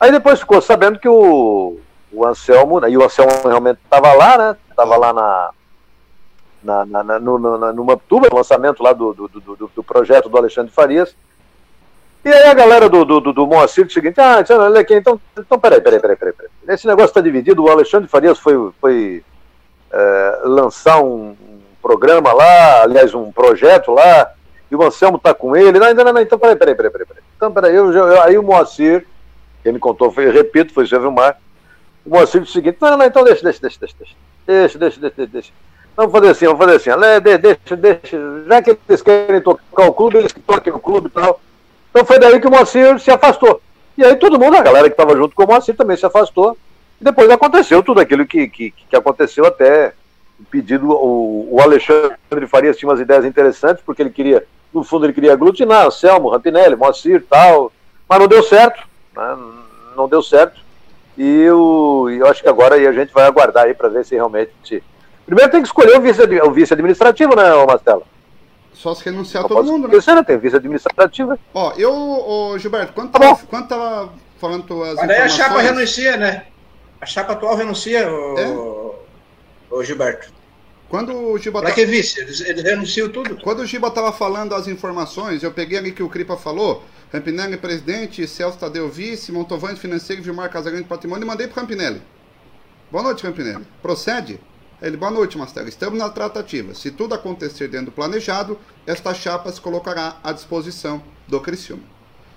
Aí 0.00 0.10
depois 0.10 0.40
ficou 0.40 0.60
sabendo 0.60 0.98
que 0.98 1.08
o, 1.08 1.78
o 2.12 2.26
Anselmo, 2.26 2.80
né, 2.80 2.90
e 2.90 2.98
o 2.98 3.04
Anselmo 3.04 3.30
realmente 3.44 3.78
estava 3.84 4.12
lá, 4.12 4.36
né? 4.36 4.56
Estava 4.78 4.96
lá 4.96 5.12
na, 5.12 5.50
na, 6.62 6.86
na, 6.86 7.02
na, 7.02 7.18
no, 7.18 7.58
na, 7.58 7.72
no 7.72 7.84
Maptuba, 7.84 8.28
lançamento 8.32 8.80
lá 8.80 8.92
do, 8.92 9.12
do, 9.12 9.28
do, 9.28 9.70
do, 9.74 9.82
projeto 9.82 10.28
do 10.28 10.38
Alexandre 10.38 10.70
Farias. 10.70 11.16
E 12.24 12.28
aí 12.28 12.44
a 12.44 12.54
galera 12.54 12.88
do, 12.88 13.04
do, 13.04 13.20
do 13.20 13.46
Moacir 13.46 13.84
disse 13.86 13.98
o 13.98 14.02
seguinte, 14.02 14.20
ah, 14.20 14.44
olha 14.50 14.80
aqui, 14.80 14.94
então, 14.94 15.20
então 15.36 15.58
peraí, 15.58 15.80
peraí, 15.80 15.98
peraí, 15.98 16.16
peraí, 16.16 16.32
peraí. 16.32 16.50
Esse 16.68 16.86
negócio 16.86 17.08
está 17.08 17.20
dividido, 17.20 17.64
o 17.64 17.68
Alexandre 17.68 18.08
Farias 18.08 18.38
foi, 18.38 18.70
foi 18.80 19.24
é, 19.90 20.40
lançar 20.44 21.02
um, 21.02 21.34
programa 21.82 22.32
lá, 22.32 22.82
aliás, 22.82 23.14
um 23.14 23.32
projeto 23.32 23.90
lá, 23.90 24.30
e 24.70 24.76
o 24.76 24.82
Anselmo 24.84 25.16
está 25.16 25.34
com 25.34 25.56
ele. 25.56 25.78
Não, 25.78 25.92
não, 25.92 26.12
não, 26.12 26.20
então 26.20 26.38
peraí, 26.38 26.54
peraí, 26.54 26.74
peraí, 26.76 26.90
peraí. 26.92 27.22
Então, 27.36 27.50
peraí, 27.50 27.74
eu, 27.74 27.92
eu, 27.92 28.22
aí 28.22 28.38
o 28.38 28.44
Moacir, 28.44 29.06
quem 29.64 29.72
me 29.72 29.80
contou, 29.80 30.12
foi, 30.12 30.30
repito, 30.30 30.72
foi 30.72 30.86
Zé 30.86 31.00
Vilmar, 31.00 31.36
o 32.06 32.10
Moacir 32.10 32.42
disse 32.42 32.52
o 32.52 32.54
seguinte, 32.54 32.78
não, 32.80 32.96
não, 32.96 33.06
então 33.06 33.24
deixa, 33.24 33.42
deixa, 33.42 33.60
deixa, 33.60 33.78
deixa, 33.80 33.94
deixa, 33.98 34.14
deixa, 34.48 34.78
deixa, 34.78 35.00
deixa, 35.00 35.26
deixa. 35.26 35.52
Vamos 35.94 36.12
fazer 36.12 36.28
assim, 36.30 36.46
vamos 36.46 36.64
fazer 36.64 36.76
assim, 36.76 37.40
deixa, 37.42 37.76
deixa, 37.76 38.44
já 38.46 38.62
que 38.62 38.78
eles 38.88 39.02
querem 39.02 39.40
tocar 39.40 39.88
o 39.88 39.92
clube, 39.92 40.18
eles 40.18 40.32
que 40.32 40.40
toquem 40.40 40.72
o 40.72 40.78
clube 40.78 41.08
e 41.08 41.10
tal. 41.10 41.40
Então 41.90 42.04
foi 42.04 42.18
daí 42.18 42.40
que 42.40 42.46
o 42.46 42.50
Moacir 42.50 42.98
se 42.98 43.10
afastou. 43.10 43.60
E 43.96 44.04
aí 44.04 44.16
todo 44.16 44.38
mundo, 44.38 44.56
a 44.56 44.62
galera 44.62 44.88
que 44.88 44.94
estava 44.94 45.16
junto 45.16 45.34
com 45.34 45.44
o 45.44 45.46
Moacir 45.46 45.76
também 45.76 45.96
se 45.96 46.06
afastou. 46.06 46.56
E 47.00 47.04
depois 47.04 47.28
aconteceu 47.30 47.82
tudo 47.82 48.00
aquilo 48.00 48.26
que, 48.26 48.48
que, 48.48 48.70
que 48.70 48.96
aconteceu 48.96 49.44
até 49.44 49.92
pedido, 50.50 50.88
o, 50.90 51.56
o 51.56 51.60
Alexandre 51.60 52.46
Farias 52.46 52.76
tinha 52.76 52.88
umas 52.88 53.00
ideias 53.00 53.24
interessantes, 53.24 53.82
porque 53.84 54.02
ele 54.02 54.10
queria, 54.10 54.44
no 54.72 54.84
fundo 54.84 55.04
ele 55.04 55.12
queria 55.12 55.32
aglutinar 55.32 55.90
Selmo, 55.90 56.30
Rampinelli, 56.30 56.76
Moacir 56.76 57.24
tal, 57.28 57.72
mas 58.08 58.18
não 58.18 58.28
deu 58.28 58.42
certo, 58.42 58.86
né? 59.16 59.36
não 59.96 60.08
deu 60.08 60.22
certo. 60.22 60.67
E 61.18 61.40
eu, 61.42 62.06
eu 62.08 62.26
acho 62.28 62.40
que 62.40 62.48
agora 62.48 62.76
aí 62.76 62.86
a 62.86 62.92
gente 62.92 63.12
vai 63.12 63.24
aguardar 63.24 63.64
aí 63.64 63.74
para 63.74 63.88
ver 63.88 64.04
se 64.04 64.14
realmente. 64.14 64.84
Primeiro 65.26 65.50
tem 65.50 65.60
que 65.60 65.66
escolher 65.66 65.98
o 65.98 66.00
vice, 66.00 66.22
o 66.22 66.50
vice 66.52 66.72
administrativo, 66.72 67.34
né, 67.34 67.42
Mastela? 67.66 68.02
Só 68.72 68.94
se 68.94 69.04
renunciar 69.04 69.44
todo 69.44 69.64
mundo, 69.64 69.88
né? 69.88 69.94
Você 69.94 70.24
tem 70.24 70.38
vice 70.38 70.54
administrativo. 70.54 71.36
Ó, 71.52 71.72
eu, 71.76 71.92
ô, 71.92 72.56
Gilberto, 72.56 72.92
quanto 72.92 73.10
tá 73.10 73.18
tava, 73.18 73.36
quanto 73.48 73.68
tava 73.68 74.12
falando 74.40 74.62
tuas 74.62 74.94
Mas 74.94 75.10
aí 75.10 75.22
a 75.22 75.28
chapa 75.28 75.60
renuncia, 75.60 76.16
né? 76.16 76.46
A 77.00 77.04
chapa 77.04 77.32
atual 77.32 77.56
renuncia, 77.56 78.08
o, 78.08 78.38
é? 78.38 79.74
o 79.74 79.82
Gilberto. 79.82 80.37
Quando 80.88 81.14
o 81.14 81.36
Giba 81.38 81.60
Pra 81.60 81.72
que 81.72 81.84
vice? 81.84 82.20
Eles, 82.20 82.40
eles 82.40 82.62
renunciam 82.62 83.10
tudo. 83.10 83.36
Quando 83.36 83.60
o 83.60 83.66
Giba 83.66 83.90
tava 83.90 84.10
falando 84.12 84.54
as 84.54 84.66
informações, 84.66 85.42
eu 85.42 85.52
peguei 85.52 85.78
ali 85.78 85.92
que 85.92 86.02
o 86.02 86.08
Cripa 86.08 86.36
falou, 86.36 86.82
Rampinelli 87.12 87.58
presidente, 87.58 88.26
Celso 88.26 88.58
Tadeu 88.58 88.88
vice, 88.88 89.30
Montovani 89.30 89.78
financeiro, 89.78 90.22
Vilmar 90.22 90.50
Casagrande 90.50 90.88
patrimônio, 90.88 91.24
e 91.24 91.26
mandei 91.26 91.46
pro 91.46 91.60
Rampinelli. 91.60 92.00
Boa 92.90 93.02
noite, 93.02 93.22
Rampinelli. 93.22 93.66
Procede? 93.82 94.40
Ele, 94.80 94.96
boa 94.96 95.10
noite, 95.10 95.36
Mastela. 95.36 95.68
Estamos 95.68 95.98
na 95.98 96.08
tratativa. 96.08 96.74
Se 96.74 96.90
tudo 96.90 97.14
acontecer 97.14 97.68
dentro 97.68 97.86
do 97.86 97.92
planejado, 97.92 98.58
esta 98.86 99.12
chapa 99.12 99.52
se 99.52 99.60
colocará 99.60 100.18
à 100.22 100.32
disposição 100.32 101.02
do 101.26 101.40
Criciúma. 101.40 101.82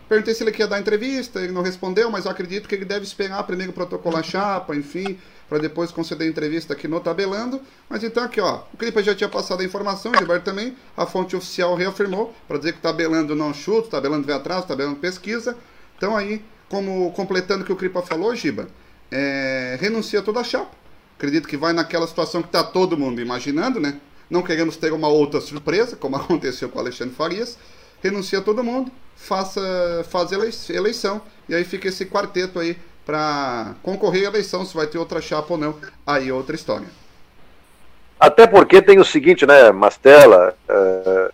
Perguntei 0.10 0.34
se 0.34 0.44
ele 0.44 0.52
queria 0.52 0.68
dar 0.68 0.78
entrevista, 0.78 1.40
ele 1.40 1.54
não 1.54 1.62
respondeu, 1.62 2.12
mas 2.12 2.26
eu 2.26 2.32
acredito 2.32 2.68
que 2.68 2.76
ele 2.76 2.84
deve 2.84 3.06
esperar 3.06 3.44
primeiro 3.44 3.72
protocolar 3.72 4.20
a 4.20 4.24
chapa, 4.24 4.76
enfim, 4.76 5.18
para 5.52 5.60
depois 5.60 5.92
conceder 5.92 6.30
entrevista 6.30 6.72
aqui 6.72 6.88
no 6.88 7.02
Tabelando. 7.02 7.60
Mas 7.90 8.06
então 8.06 8.24
aqui, 8.24 8.40
ó, 8.40 8.62
o 8.74 8.78
Cripa 8.78 9.04
já 9.04 9.14
tinha 9.14 9.28
passado 9.28 9.60
a 9.60 9.66
informação, 9.66 10.14
o 10.14 10.18
Gilberto 10.18 10.46
também, 10.46 10.78
a 10.96 11.06
fonte 11.06 11.36
oficial 11.36 11.76
reafirmou, 11.76 12.34
para 12.48 12.58
dizer 12.58 12.72
que 12.72 12.80
o 12.80 12.82
Tabelando 12.82 13.36
não 13.36 13.54
chuta, 13.54 13.90
o 13.90 13.92
Tabelando 13.92 14.26
vem 14.26 14.34
atrás, 14.34 14.64
o 14.64 14.68
Tabelando 14.68 14.96
pesquisa. 14.96 15.58
Então 15.98 16.16
aí, 16.16 16.42
como 16.70 17.12
completando 17.12 17.64
o 17.64 17.66
que 17.66 17.74
o 17.74 17.76
Cripa 17.76 18.02
falou, 18.02 18.34
Giba, 18.34 18.70
é, 19.12 19.78
renuncia 19.78 20.22
toda 20.22 20.40
a 20.40 20.44
chapa 20.46 20.72
Acredito 21.18 21.50
que 21.50 21.58
vai 21.58 21.74
naquela 21.74 22.08
situação 22.08 22.42
que 22.42 22.48
está 22.48 22.64
todo 22.64 22.98
mundo 22.98 23.20
imaginando, 23.20 23.78
né? 23.78 24.00
Não 24.30 24.42
queremos 24.42 24.78
ter 24.78 24.94
uma 24.94 25.10
outra 25.10 25.42
surpresa, 25.42 25.98
como 25.98 26.16
aconteceu 26.18 26.70
com 26.70 26.78
o 26.78 26.82
Alexandre 26.82 27.14
Farias. 27.14 27.58
Renuncia 28.02 28.40
todo 28.40 28.64
mundo, 28.64 28.90
faça, 29.18 29.62
faz 30.10 30.32
eleição, 30.32 31.22
e 31.50 31.54
aí 31.54 31.66
fica 31.66 31.90
esse 31.90 32.06
quarteto 32.06 32.58
aí 32.58 32.78
para 33.06 33.76
concorrer 33.82 34.26
à 34.28 34.30
eleição, 34.30 34.66
se 34.66 34.76
vai 34.76 34.88
ter 34.88 34.98
outra 34.98 35.22
chapa 35.22 35.54
ou 35.54 35.58
não, 35.58 35.76
aí 36.06 36.30
é 36.30 36.34
outra 36.34 36.56
história. 36.56 36.88
Até 38.20 38.46
porque 38.46 38.82
tem 38.82 39.00
o 39.00 39.06
seguinte, 39.06 39.46
né, 39.46 39.72
Mastela, 39.72 40.56
uh, 40.70 41.34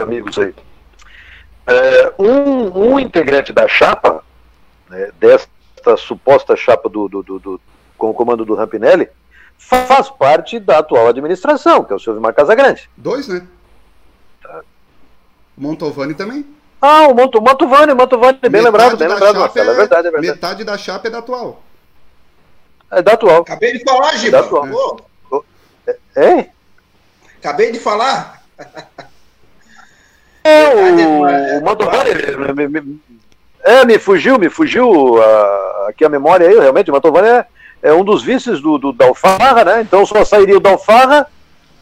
amigos 0.00 0.38
aí, 0.38 0.50
uh, 0.50 2.22
um, 2.22 2.92
um 2.92 3.00
integrante 3.00 3.52
da 3.52 3.68
chapa, 3.68 4.24
né, 4.90 5.10
dessa 5.20 5.48
esta 5.84 5.96
suposta 5.98 6.56
chapa 6.56 6.88
do, 6.88 7.08
do, 7.08 7.22
do, 7.22 7.38
do, 7.38 7.60
com 7.98 8.10
o 8.10 8.14
comando 8.14 8.44
do 8.44 8.54
Rampinelli 8.54 9.08
faz 9.58 10.10
parte 10.10 10.58
da 10.58 10.78
atual 10.78 11.08
administração, 11.08 11.84
que 11.84 11.92
é 11.92 11.96
o 11.96 11.98
senhor 11.98 12.14
Vilmar 12.14 12.34
Casagrande. 12.34 12.88
Dois, 12.96 13.28
né? 13.28 13.46
Tá. 14.42 14.62
Montovani 15.56 16.14
também. 16.14 16.44
Ah, 16.86 17.08
o 17.08 17.14
Monto, 17.14 17.40
Montovani, 17.40 17.94
Montovani, 17.94 18.38
bem 18.42 18.50
metade 18.50 18.66
lembrado, 18.66 18.96
bem 18.98 19.08
lembrado, 19.08 19.38
Marcelo, 19.38 19.70
é, 19.70 19.72
é, 19.72 19.76
verdade, 19.76 20.06
é 20.06 20.10
verdade. 20.10 20.34
Metade 20.34 20.64
da 20.64 20.76
chapa 20.76 21.08
é 21.08 21.10
da 21.10 21.18
atual. 21.20 21.62
É 22.90 23.00
da 23.00 23.12
atual. 23.12 23.40
Acabei 23.40 23.72
de 23.72 23.82
falar, 23.82 24.16
Giba. 24.18 24.36
É 24.36 24.40
da 24.42 24.46
atual. 24.46 25.00
É. 25.86 25.96
é? 26.14 26.50
Acabei 27.38 27.72
de 27.72 27.80
falar. 27.80 28.42
É, 30.44 30.74
o, 30.74 31.26
é 31.26 31.58
o 31.58 31.64
Montovani 31.64 32.10
é, 33.62 33.82
me 33.86 33.98
fugiu, 33.98 34.38
me 34.38 34.50
fugiu 34.50 35.14
uh, 35.14 35.88
aqui 35.88 36.04
a 36.04 36.08
memória 36.10 36.46
aí, 36.46 36.58
realmente, 36.58 36.90
o 36.90 36.92
Mantovani 36.92 37.28
é, 37.28 37.46
é 37.82 37.94
um 37.94 38.04
dos 38.04 38.22
vices 38.22 38.60
do, 38.60 38.76
do 38.76 38.92
Dalfarra, 38.92 39.64
né? 39.64 39.80
Então 39.80 40.04
só 40.04 40.22
sairia 40.22 40.58
o 40.58 40.60
Dalfarra, 40.60 41.26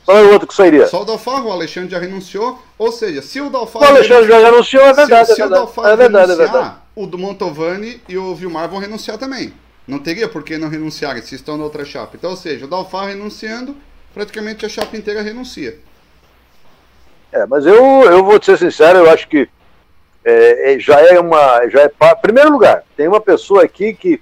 qual 0.04 0.18
é 0.18 0.22
o 0.22 0.32
outro 0.32 0.48
que 0.48 0.54
sairia? 0.54 0.86
Só 0.86 1.02
o 1.02 1.04
Dalfarra, 1.04 1.44
o 1.44 1.52
Alexandre 1.52 1.90
já 1.90 1.98
renunciou, 1.98 2.60
ou 2.76 2.90
seja, 2.90 3.22
se 3.22 3.40
o 3.40 3.48
Dalfarra... 3.48 3.86
O 3.86 3.88
Alexandre 3.88 4.28
já 4.28 4.38
renunciou, 4.38 4.82
é 4.84 4.92
verdade, 4.92 5.26
se, 5.26 5.32
é 5.32 5.36
verdade. 5.46 5.70
Se 5.72 5.80
o 5.80 5.86
é 5.86 5.96
verdade, 5.96 6.32
é 6.32 6.36
verdade. 6.36 6.74
o 6.94 7.06
do 7.06 7.18
Montovani 7.18 8.02
e 8.08 8.18
o 8.18 8.34
Vilmar 8.34 8.68
vão 8.68 8.78
renunciar 8.78 9.16
também. 9.16 9.52
Não 9.86 9.98
teria 9.98 10.28
por 10.28 10.42
que 10.42 10.58
não 10.58 10.68
renunciarem, 10.68 11.22
se 11.22 11.34
estão 11.34 11.56
na 11.56 11.64
outra 11.64 11.84
chapa. 11.84 12.16
Então, 12.16 12.30
ou 12.30 12.36
seja, 12.36 12.64
o 12.64 12.68
Dalfarra 12.68 13.08
renunciando, 13.08 13.76
praticamente 14.12 14.66
a 14.66 14.68
chapa 14.68 14.96
inteira 14.96 15.22
renuncia. 15.22 15.78
É, 17.32 17.46
mas 17.46 17.64
eu, 17.64 18.02
eu 18.04 18.24
vou 18.24 18.38
te 18.38 18.46
ser 18.46 18.58
sincero, 18.58 18.98
eu 18.98 19.10
acho 19.10 19.26
que 19.28 19.48
é, 20.24 20.74
é, 20.74 20.78
já 20.78 21.00
é 21.00 21.18
uma. 21.18 21.68
Já 21.68 21.82
é, 21.82 22.14
primeiro 22.14 22.50
lugar, 22.50 22.84
tem 22.96 23.08
uma 23.08 23.20
pessoa 23.20 23.64
aqui 23.64 23.94
que 23.94 24.20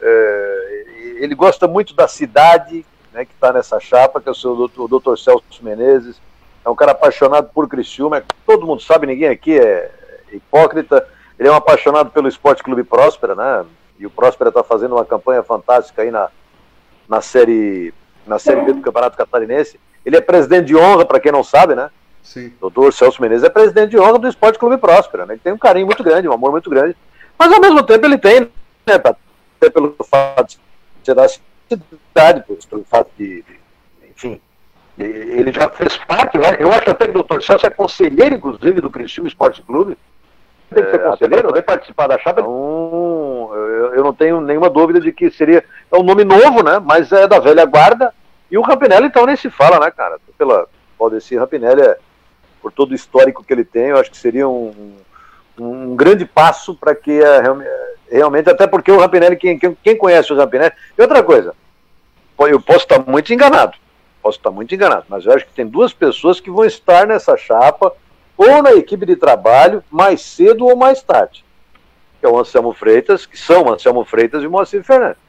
é, 0.00 0.84
ele 1.20 1.34
gosta 1.34 1.66
muito 1.66 1.94
da 1.94 2.08
cidade 2.08 2.84
né, 3.14 3.24
que 3.24 3.32
está 3.32 3.52
nessa 3.52 3.78
chapa, 3.78 4.20
que 4.20 4.28
é 4.28 4.32
o, 4.32 4.34
seu, 4.34 4.52
o 4.52 4.88
doutor 4.88 5.16
Celso 5.16 5.44
Menezes. 5.62 6.20
É 6.64 6.68
um 6.68 6.74
cara 6.74 6.92
apaixonado 6.92 7.48
por 7.54 7.68
Criciúma, 7.68 8.24
todo 8.44 8.66
mundo 8.66 8.82
sabe, 8.82 9.06
ninguém 9.06 9.28
aqui 9.28 9.56
é 9.56 9.90
hipócrita. 10.32 11.06
Ele 11.38 11.48
é 11.48 11.52
um 11.52 11.56
apaixonado 11.56 12.10
pelo 12.10 12.28
Esporte 12.28 12.62
Clube 12.62 12.82
Próspera, 12.82 13.34
né? 13.34 13.64
E 13.98 14.06
o 14.06 14.10
Próspera 14.10 14.48
está 14.48 14.64
fazendo 14.64 14.96
uma 14.96 15.04
campanha 15.04 15.42
fantástica 15.42 16.02
aí 16.02 16.10
na, 16.10 16.28
na 17.08 17.20
série 17.20 17.94
na 18.26 18.38
série 18.38 18.62
B 18.62 18.72
do 18.72 18.80
Campeonato 18.80 19.16
Catarinense. 19.16 19.78
Ele 20.04 20.16
é 20.16 20.20
presidente 20.20 20.66
de 20.66 20.76
honra, 20.76 21.04
para 21.04 21.20
quem 21.20 21.30
não 21.30 21.44
sabe, 21.44 21.74
né? 21.74 21.90
Sim. 22.22 22.52
O 22.58 22.70
doutor 22.70 22.92
Celso 22.92 23.20
Menezes 23.20 23.44
é 23.44 23.50
presidente 23.50 23.90
de 23.90 23.98
honra 23.98 24.18
do 24.18 24.28
Esporte 24.28 24.58
Clube 24.58 24.78
Próspera, 24.78 25.26
né? 25.26 25.34
Ele 25.34 25.40
tem 25.44 25.52
um 25.52 25.58
carinho 25.58 25.86
muito 25.86 26.02
grande, 26.02 26.26
um 26.26 26.32
amor 26.32 26.50
muito 26.50 26.70
grande. 26.70 26.96
Mas 27.38 27.52
ao 27.52 27.60
mesmo 27.60 27.82
tempo 27.82 28.06
ele 28.06 28.16
tem, 28.16 28.40
né, 28.40 28.48
até 28.94 29.70
pelo 29.70 29.94
fato 30.08 30.48
de 30.48 30.58
ser 31.04 31.14
da 31.14 31.26
cidade, 31.68 32.44
pelo 32.68 32.84
fato 32.84 33.10
de, 33.16 33.42
de 33.42 33.60
enfim, 34.10 34.40
ele 34.96 35.52
já 35.52 35.68
fez 35.68 35.96
parte, 35.96 36.38
né? 36.38 36.56
eu 36.58 36.70
acho 36.72 36.90
até 36.90 37.04
que 37.06 37.10
o 37.10 37.14
doutor 37.14 37.42
Celso 37.42 37.66
é 37.66 37.70
conselheiro, 37.70 38.36
inclusive, 38.36 38.80
do 38.80 38.90
Criciúma 38.90 39.28
Esporte 39.28 39.60
Clube. 39.62 39.98
Tem 40.72 40.84
que 40.84 40.90
ser 40.90 41.00
é, 41.00 41.10
conselheiro, 41.10 41.50
vai 41.50 41.62
participar 41.62 42.06
da 42.06 42.18
chapa. 42.18 42.40
Então, 42.40 43.50
eu, 43.54 43.94
eu, 43.94 44.04
não 44.04 44.14
tenho 44.14 44.40
nenhuma 44.40 44.70
dúvida 44.70 45.00
de 45.00 45.12
que 45.12 45.30
seria 45.30 45.64
é 45.90 45.96
um 45.96 46.02
nome 46.02 46.24
novo, 46.24 46.62
né? 46.62 46.78
Mas 46.78 47.12
é 47.12 47.26
da 47.26 47.38
velha 47.38 47.64
guarda. 47.64 48.14
E 48.50 48.56
o 48.56 48.62
Rampinelli, 48.62 49.06
então, 49.06 49.26
nem 49.26 49.36
se 49.36 49.50
fala, 49.50 49.80
né, 49.80 49.90
cara? 49.90 50.18
Pela 50.38 50.66
Valdeci 50.98 51.36
Rampinelli 51.36 51.82
é 51.82 51.98
por 52.62 52.72
todo 52.72 52.92
o 52.92 52.94
histórico 52.94 53.44
que 53.44 53.52
ele 53.52 53.64
tem, 53.64 53.88
eu 53.88 53.98
acho 53.98 54.10
que 54.10 54.16
seria 54.16 54.48
um, 54.48 54.96
um 55.58 55.94
grande 55.94 56.24
passo 56.24 56.74
para 56.74 56.94
que 56.94 57.22
a, 57.22 57.42
realmente, 58.16 58.48
até 58.48 58.66
porque 58.66 58.90
o 58.90 58.98
Rampinelli, 58.98 59.36
quem, 59.36 59.58
quem 59.58 59.96
conhece 59.96 60.32
o 60.32 60.36
Rampinelli, 60.36 60.72
e 60.96 61.02
outra 61.02 61.22
coisa, 61.22 61.54
eu 62.38 62.60
posso 62.60 62.80
estar 62.80 63.04
muito 63.06 63.32
enganado, 63.32 63.76
posso 64.22 64.38
estar 64.38 64.50
muito 64.50 64.74
enganado, 64.74 65.06
mas 65.08 65.26
eu 65.26 65.32
acho 65.32 65.46
que 65.46 65.52
tem 65.52 65.66
duas 65.66 65.92
pessoas 65.92 66.40
que 66.40 66.50
vão 66.50 66.64
estar 66.64 67.06
nessa 67.06 67.36
chapa, 67.36 67.92
ou 68.36 68.62
na 68.62 68.72
equipe 68.74 69.06
de 69.06 69.16
trabalho, 69.16 69.82
mais 69.90 70.20
cedo 70.20 70.66
ou 70.66 70.76
mais 70.76 71.02
tarde, 71.02 71.44
que 72.20 72.26
é 72.26 72.28
o 72.28 72.38
Anselmo 72.38 72.72
Freitas, 72.72 73.26
que 73.26 73.36
são 73.36 73.64
o 73.64 73.72
Anselmo 73.72 74.04
Freitas 74.04 74.42
e 74.42 74.46
o 74.46 74.50
Moacir 74.50 74.82
Fernandes. 74.82 75.22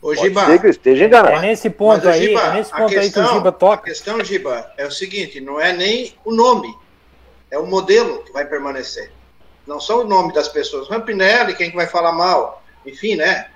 Ô, 0.00 0.14
Giba, 0.14 0.40
Pode 0.42 0.52
ser 0.52 0.60
que 0.60 0.66
eu 0.66 0.70
esteja 0.70 1.06
enganado. 1.06 1.36
É 1.36 1.40
nesse 1.40 1.68
ponto 1.68 2.04
Mas, 2.04 2.14
aí, 2.14 2.28
Giba, 2.28 2.40
é 2.40 2.52
nesse 2.54 2.70
ponto 2.70 2.88
questão, 2.88 3.02
aí 3.02 3.10
que 3.10 3.18
o 3.18 3.36
Giba 3.36 3.52
toca. 3.52 3.74
A 3.74 3.84
questão, 3.84 4.24
Giba, 4.24 4.72
é 4.76 4.86
o 4.86 4.92
seguinte, 4.92 5.40
não 5.40 5.60
é 5.60 5.72
nem 5.72 6.14
o 6.24 6.32
nome, 6.32 6.72
é 7.50 7.58
o 7.58 7.66
modelo 7.66 8.22
que 8.22 8.32
vai 8.32 8.44
permanecer. 8.44 9.10
Não 9.68 9.78
são 9.78 10.00
o 10.00 10.04
nome 10.04 10.32
das 10.32 10.48
pessoas. 10.48 10.88
Rampinelli, 10.88 11.54
quem 11.54 11.68
que 11.70 11.76
vai 11.76 11.86
falar 11.86 12.10
mal, 12.12 12.62
enfim, 12.86 13.16
né? 13.16 13.48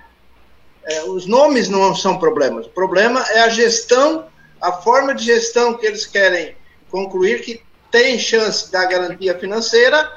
É, 0.85 1.01
os 1.05 1.25
nomes 1.25 1.67
não 1.67 1.95
são 1.95 2.19
problemas. 2.19 2.67
O 2.67 2.69
problema 2.69 3.25
é 3.31 3.39
a 3.39 3.49
gestão, 3.49 4.27
a 4.61 4.71
forma 4.71 5.15
de 5.15 5.25
gestão 5.25 5.73
que 5.73 5.87
eles 5.87 6.05
querem 6.05 6.55
concluir, 6.91 7.41
que 7.41 7.63
tem 7.89 8.19
chance 8.19 8.71
da 8.71 8.85
garantia 8.85 9.37
financeira, 9.39 10.07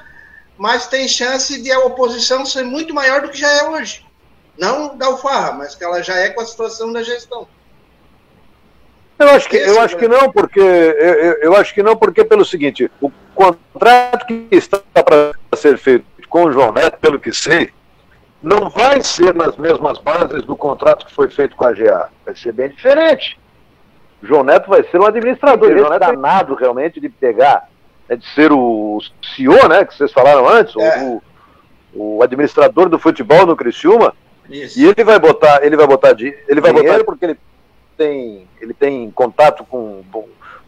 mas 0.58 0.86
tem 0.86 1.08
chance 1.08 1.62
de 1.62 1.72
a 1.72 1.80
oposição 1.80 2.44
ser 2.44 2.64
muito 2.64 2.92
maior 2.92 3.22
do 3.22 3.30
que 3.30 3.38
já 3.38 3.50
é 3.50 3.70
hoje. 3.70 4.04
Não 4.58 4.98
da 4.98 5.06
Alfarra, 5.06 5.52
mas 5.52 5.74
que 5.74 5.82
ela 5.82 6.02
já 6.02 6.16
é 6.16 6.28
com 6.28 6.42
a 6.42 6.46
situação 6.46 6.92
da 6.92 7.02
gestão. 7.02 7.48
Eu 9.18 9.30
acho 9.30 9.48
que, 9.48 9.56
eu 9.56 9.80
acho 9.80 9.96
que 9.96 10.06
não, 10.06 10.30
porque 10.30 10.60
eu, 10.60 11.32
eu, 11.40 11.56
acho 11.56 11.72
que 11.72 11.82
não, 11.82 11.96
porque 11.96 12.22
pelo 12.22 12.44
seguinte, 12.44 12.90
o 13.00 13.10
contrato 13.36 14.26
que 14.26 14.48
está 14.50 14.78
para 14.78 15.32
ser 15.54 15.76
feito 15.76 16.06
com 16.28 16.44
o 16.44 16.52
João 16.52 16.72
Neto, 16.72 16.98
pelo 16.98 17.20
que 17.20 17.32
sei, 17.32 17.70
não 18.42 18.68
vai 18.70 19.02
ser 19.02 19.34
nas 19.34 19.56
mesmas 19.56 19.98
bases 19.98 20.42
do 20.44 20.56
contrato 20.56 21.06
que 21.06 21.14
foi 21.14 21.28
feito 21.30 21.54
com 21.54 21.64
a 21.64 21.72
GA. 21.72 22.08
Vai 22.24 22.34
ser 22.34 22.52
bem 22.52 22.70
diferente. 22.70 23.38
O 24.22 24.26
João 24.26 24.42
Neto 24.42 24.68
vai 24.68 24.82
ser 24.84 24.98
um 24.98 25.06
administrador. 25.06 25.70
Ele 25.70 25.80
é 25.80 25.98
danado 25.98 26.54
realmente 26.54 26.98
de 26.98 27.08
pegar, 27.08 27.68
né, 28.08 28.16
de 28.16 28.26
ser 28.34 28.50
o 28.52 29.00
CEO, 29.34 29.68
né, 29.68 29.84
que 29.84 29.94
vocês 29.94 30.12
falaram 30.12 30.48
antes, 30.48 30.74
é. 30.76 31.02
o, 31.04 31.22
o 31.94 32.22
administrador 32.22 32.88
do 32.88 32.98
futebol 32.98 33.46
no 33.46 33.56
Criciúma, 33.56 34.14
Isso. 34.48 34.78
E 34.78 34.86
ele 34.86 35.04
vai 35.04 35.18
botar, 35.18 35.64
ele 35.64 35.76
vai 35.76 35.86
botar 35.86 36.12
de, 36.12 36.36
ele 36.48 36.60
vai 36.60 36.72
botar 36.72 37.04
porque 37.04 37.24
ele 37.24 37.38
tem, 37.96 38.48
ele 38.60 38.74
tem 38.74 39.10
contato 39.10 39.64
com, 39.64 40.02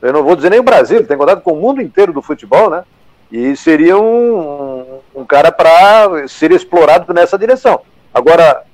eu 0.01 0.13
não 0.13 0.23
vou 0.23 0.37
dizer 0.37 0.51
nem 0.51 0.61
o 0.61 0.65
Brasil, 0.65 0.99
ele 0.99 1.07
tem 1.07 1.17
contato 1.17 1.43
com 1.43 1.53
o 1.53 1.61
mundo 1.61 1.83
inteiro 1.83 2.13
do 2.13 2.23
futebol, 2.23 2.71
né? 2.71 2.85
E 3.31 3.57
seria 3.57 3.99
um, 3.99 5.01
um 5.15 5.25
cara 5.25 5.53
para 5.53 6.27
ser 6.29 6.51
explorado 6.53 7.13
nessa 7.13 7.39
direção. 7.39 7.83
Agora, 8.13 8.65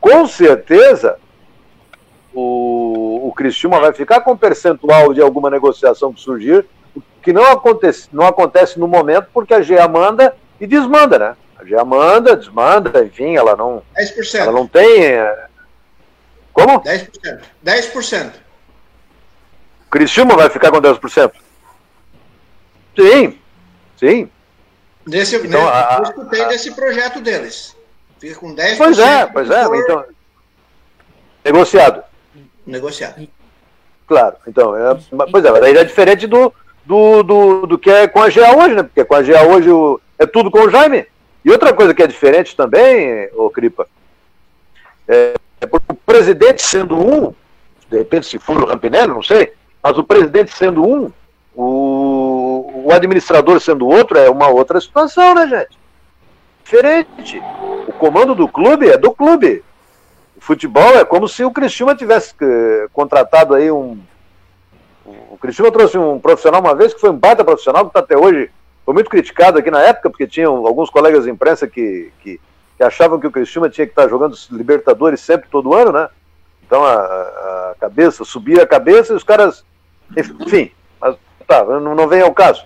com 0.00 0.26
certeza, 0.26 1.16
o, 2.34 3.28
o 3.28 3.70
vai 3.70 3.92
ficar 3.92 4.20
com 4.20 4.36
percentual 4.36 5.14
de 5.14 5.22
alguma 5.22 5.48
negociação 5.48 6.12
que 6.12 6.20
surgir, 6.20 6.66
que 7.22 7.32
não 7.32 7.44
acontece, 7.44 8.08
não 8.12 8.26
acontece 8.26 8.78
no 8.78 8.88
momento, 8.88 9.28
porque 9.32 9.54
a 9.54 9.60
GA 9.60 9.88
manda 9.88 10.34
e 10.60 10.66
desmanda, 10.66 11.18
né? 11.18 11.36
A 11.58 11.64
GA 11.64 11.84
manda, 11.84 12.36
desmanda, 12.36 13.04
enfim, 13.04 13.36
ela 13.36 13.54
não. 13.56 13.82
10%. 13.96 14.40
Ela 14.40 14.52
não 14.52 14.66
tem. 14.66 15.04
É, 15.04 15.46
como? 16.52 16.80
10%. 16.80 17.40
10%. 17.64 18.32
Cristiúma 19.92 20.34
vai 20.34 20.48
ficar 20.48 20.70
com 20.70 20.80
10%? 20.80 21.32
Sim, 22.98 23.38
sim. 23.98 24.30
Nesse, 25.06 25.36
então, 25.36 25.62
né, 25.62 25.68
a, 25.68 25.96
a, 25.96 26.44
desse 26.48 26.74
projeto 26.74 27.20
deles. 27.20 27.76
Fica 28.18 28.36
com 28.36 28.54
10%. 28.54 28.78
Pois 28.78 28.98
é, 28.98 29.26
pois 29.26 29.50
é. 29.50 29.64
Então, 29.64 30.04
negociado. 31.44 32.02
Negociado. 32.66 33.28
Claro, 34.06 34.36
então, 34.46 34.74
é, 34.74 34.98
pois 35.30 35.44
é, 35.44 35.50
mas 35.50 35.62
aí 35.62 35.76
é 35.76 35.84
diferente 35.84 36.26
do, 36.26 36.54
do, 36.86 37.22
do, 37.22 37.66
do 37.66 37.78
que 37.78 37.90
é 37.90 38.08
com 38.08 38.22
a 38.22 38.30
GA 38.30 38.56
hoje, 38.56 38.74
né? 38.74 38.82
Porque 38.84 39.04
com 39.04 39.14
a 39.14 39.22
GA 39.22 39.42
hoje 39.42 39.70
o, 39.70 40.00
é 40.18 40.24
tudo 40.24 40.50
com 40.50 40.60
o 40.60 40.70
Jaime. 40.70 41.06
E 41.44 41.50
outra 41.50 41.74
coisa 41.74 41.92
que 41.92 42.02
é 42.02 42.06
diferente 42.06 42.56
também, 42.56 43.28
ô 43.34 43.50
Cripa, 43.50 43.86
é, 45.06 45.34
é 45.60 45.66
o 45.66 45.94
presidente 45.94 46.62
sendo 46.62 46.96
um, 46.96 47.34
de 47.90 47.98
repente 47.98 48.26
se 48.26 48.38
for 48.38 48.56
o 48.56 48.66
Rampinelli, 48.66 49.08
não 49.08 49.22
sei, 49.22 49.52
mas 49.82 49.98
o 49.98 50.04
presidente 50.04 50.56
sendo 50.56 50.84
um, 50.84 51.10
o, 51.54 52.84
o 52.86 52.92
administrador 52.92 53.60
sendo 53.60 53.86
outro, 53.86 54.18
é 54.18 54.30
uma 54.30 54.48
outra 54.48 54.80
situação, 54.80 55.34
né, 55.34 55.46
gente? 55.48 55.78
Diferente. 56.64 57.42
O 57.88 57.92
comando 57.92 58.34
do 58.34 58.48
clube 58.48 58.88
é 58.88 58.96
do 58.96 59.12
clube. 59.12 59.62
O 60.36 60.40
futebol 60.40 60.98
é 60.98 61.04
como 61.04 61.28
se 61.28 61.44
o 61.44 61.50
Cristiúma 61.50 61.94
tivesse 61.94 62.32
uh, 62.34 62.88
contratado 62.92 63.54
aí 63.54 63.70
um. 63.70 63.98
O 65.30 65.36
Cristiúma 65.36 65.72
trouxe 65.72 65.98
um 65.98 66.20
profissional 66.20 66.60
uma 66.60 66.74
vez 66.74 66.94
que 66.94 67.00
foi 67.00 67.10
um 67.10 67.18
baita 67.18 67.44
profissional, 67.44 67.82
que 67.84 67.90
está 67.90 68.00
até 68.00 68.16
hoje 68.16 68.50
foi 68.84 68.94
muito 68.94 69.10
criticado 69.10 69.58
aqui 69.58 69.70
na 69.70 69.80
época, 69.80 70.10
porque 70.10 70.26
tinham 70.26 70.66
alguns 70.66 70.90
colegas 70.90 71.24
de 71.24 71.30
imprensa 71.30 71.68
que, 71.68 72.12
que, 72.20 72.40
que 72.76 72.82
achavam 72.82 73.20
que 73.20 73.26
o 73.26 73.30
Cristiúma 73.30 73.70
tinha 73.70 73.86
que 73.86 73.92
estar 73.92 74.08
jogando 74.08 74.36
Libertadores 74.50 75.20
sempre, 75.20 75.48
todo 75.48 75.74
ano, 75.74 75.92
né? 75.92 76.08
Então 76.66 76.84
a, 76.84 76.94
a 76.94 77.74
cabeça, 77.78 78.24
subia 78.24 78.62
a 78.62 78.66
cabeça 78.66 79.12
e 79.12 79.16
os 79.16 79.24
caras. 79.24 79.64
Enfim, 80.16 80.70
mas, 81.00 81.16
tá, 81.46 81.64
não, 81.64 81.94
não 81.94 82.08
vem 82.08 82.22
ao 82.22 82.32
caso. 82.32 82.64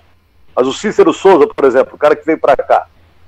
Mas 0.55 0.67
o 0.67 0.73
Cícero 0.73 1.13
Souza, 1.13 1.47
por 1.47 1.65
exemplo, 1.65 1.95
o 1.95 1.99
cara 1.99 2.17
que 2.17 2.25
veio 2.25 2.39
para 2.39 2.57
cá, 2.57 2.87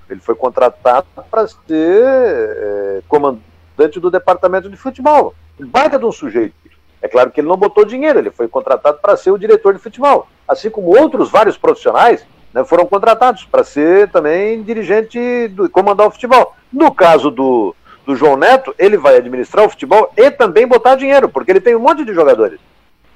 ele 0.08 0.20
foi 0.20 0.34
contratado 0.34 1.06
para 1.30 1.46
ser 1.46 1.58
é, 1.68 3.02
comandante 3.06 4.00
do 4.00 4.10
departamento 4.10 4.70
de 4.70 4.76
futebol. 4.76 5.34
Baita 5.58 5.98
de 5.98 6.04
um 6.04 6.12
sujeito. 6.12 6.54
É 7.00 7.08
claro 7.08 7.30
que 7.30 7.40
ele 7.40 7.48
não 7.48 7.56
botou 7.56 7.84
dinheiro, 7.84 8.18
ele 8.18 8.30
foi 8.30 8.48
contratado 8.48 8.98
para 9.00 9.16
ser 9.16 9.30
o 9.30 9.38
diretor 9.38 9.74
de 9.74 9.78
futebol. 9.78 10.26
Assim 10.46 10.70
como 10.70 10.98
outros 10.98 11.30
vários 11.30 11.56
profissionais 11.56 12.26
né, 12.52 12.64
foram 12.64 12.86
contratados 12.86 13.44
para 13.44 13.62
ser 13.62 14.10
também 14.10 14.62
dirigente, 14.62 15.48
do, 15.48 15.68
comandar 15.70 16.08
o 16.08 16.10
futebol. 16.10 16.56
No 16.72 16.92
caso 16.92 17.30
do, 17.30 17.74
do 18.04 18.16
João 18.16 18.36
Neto, 18.36 18.74
ele 18.78 18.96
vai 18.96 19.16
administrar 19.16 19.64
o 19.64 19.70
futebol 19.70 20.12
e 20.16 20.30
também 20.30 20.66
botar 20.66 20.96
dinheiro, 20.96 21.28
porque 21.28 21.52
ele 21.52 21.60
tem 21.60 21.76
um 21.76 21.80
monte 21.80 22.04
de 22.04 22.12
jogadores. 22.12 22.58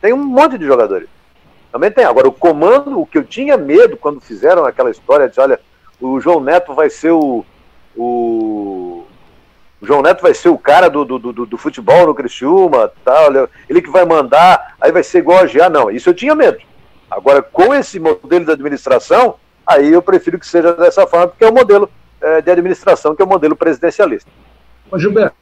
Tem 0.03 0.13
um 0.13 0.23
monte 0.23 0.59
de 0.59 0.67
jogadores. 0.67 1.09
Também 1.71 1.91
tem. 1.93 2.05
Agora, 2.05 2.29
o 2.29 2.33
comando, 2.33 3.01
o 3.01 3.07
que 3.07 3.17
eu 3.17 3.25
tinha 3.25 3.57
medo 3.57 3.97
quando 3.97 4.21
fizeram 4.21 4.65
aquela 4.65 4.91
história 4.91 5.29
de, 5.29 5.41
olha, 5.41 5.61
o 6.01 6.21
João 6.21 6.41
Neto 6.41 6.75
vai 6.75 6.91
ser 6.91 7.13
o. 7.13 7.47
O, 7.95 9.05
o 9.81 9.87
João 9.87 10.03
Neto 10.03 10.23
vai 10.23 10.35
ser 10.35 10.49
o 10.49 10.59
cara 10.59 10.89
do, 10.91 11.05
do, 11.05 11.19
do, 11.19 11.47
do 11.47 11.59
futebol 11.59 12.07
no 12.07 12.15
Criciúma, 12.15 12.91
tal, 13.05 13.29
ele 13.69 13.83
que 13.83 13.91
vai 13.91 14.05
mandar, 14.05 14.75
aí 14.81 14.91
vai 14.91 15.03
ser 15.03 15.19
igual 15.19 15.39
a 15.39 15.47
GA. 15.47 15.69
Não, 15.69 15.91
isso 15.91 16.11
eu 16.11 16.15
tinha 16.15 16.35
medo. 16.35 16.59
Agora, 17.11 17.43
com 17.43 17.73
esse 17.75 18.01
modelo 18.01 18.45
de 18.45 18.53
administração, 18.53 19.37
aí 19.67 19.93
eu 19.93 20.03
prefiro 20.03 20.39
que 20.39 20.47
seja 20.47 20.73
dessa 20.73 21.07
forma, 21.07 21.29
porque 21.29 21.45
é 21.45 21.49
o 21.49 21.55
modelo 21.55 21.89
é, 22.21 22.41
de 22.41 22.51
administração, 22.51 23.15
que 23.15 23.23
é 23.23 23.25
o 23.25 23.29
modelo 23.29 23.55
presidencialista. 23.55 24.31
Ô 24.91 24.99
Gilberto, 24.99 25.37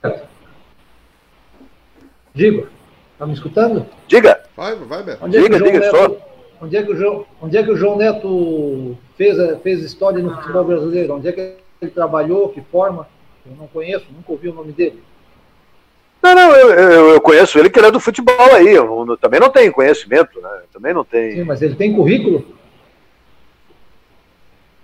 diga, 2.34 2.68
está 3.20 3.26
me 3.26 3.34
escutando? 3.34 3.86
Diga. 4.08 4.40
Vai, 4.56 4.74
vai, 4.76 5.02
Beto. 5.02 5.24
Onde 5.24 5.36
é 5.36 5.42
diga, 5.42 5.58
diga, 5.58 5.78
Neto, 5.78 5.96
só. 5.96 6.16
Onde 6.62 6.76
é, 6.76 6.82
que 6.82 6.90
o 6.90 6.96
João, 6.96 7.26
onde 7.40 7.56
é 7.56 7.62
que 7.62 7.70
o 7.70 7.76
João 7.76 7.96
Neto 7.96 8.96
fez, 9.16 9.36
fez 9.62 9.82
história 9.82 10.22
no 10.22 10.34
futebol 10.36 10.64
brasileiro? 10.64 11.14
Onde 11.14 11.28
é 11.28 11.32
que 11.32 11.56
ele 11.82 11.90
trabalhou? 11.90 12.48
Que 12.48 12.62
forma? 12.62 13.06
Eu 13.44 13.56
não 13.56 13.66
conheço, 13.66 14.06
nunca 14.14 14.32
ouvi 14.32 14.48
o 14.48 14.54
nome 14.54 14.72
dele. 14.72 15.02
Não, 16.22 16.34
não, 16.34 16.52
eu, 16.52 16.70
eu, 16.70 17.08
eu, 17.10 17.20
conheço 17.20 17.58
ele 17.58 17.70
que 17.70 17.78
ele 17.78 17.88
é 17.88 17.90
do 17.90 18.00
futebol 18.00 18.54
aí. 18.54 18.68
Eu, 18.68 19.06
eu, 19.08 19.16
também 19.16 19.40
não 19.40 19.50
tenho 19.50 19.72
conhecimento, 19.72 20.40
né? 20.40 20.50
Também 20.72 20.92
não 20.92 21.04
tem. 21.04 21.32
Sim, 21.32 21.44
mas 21.44 21.62
ele 21.62 21.74
tem 21.74 21.94
currículo? 21.94 22.44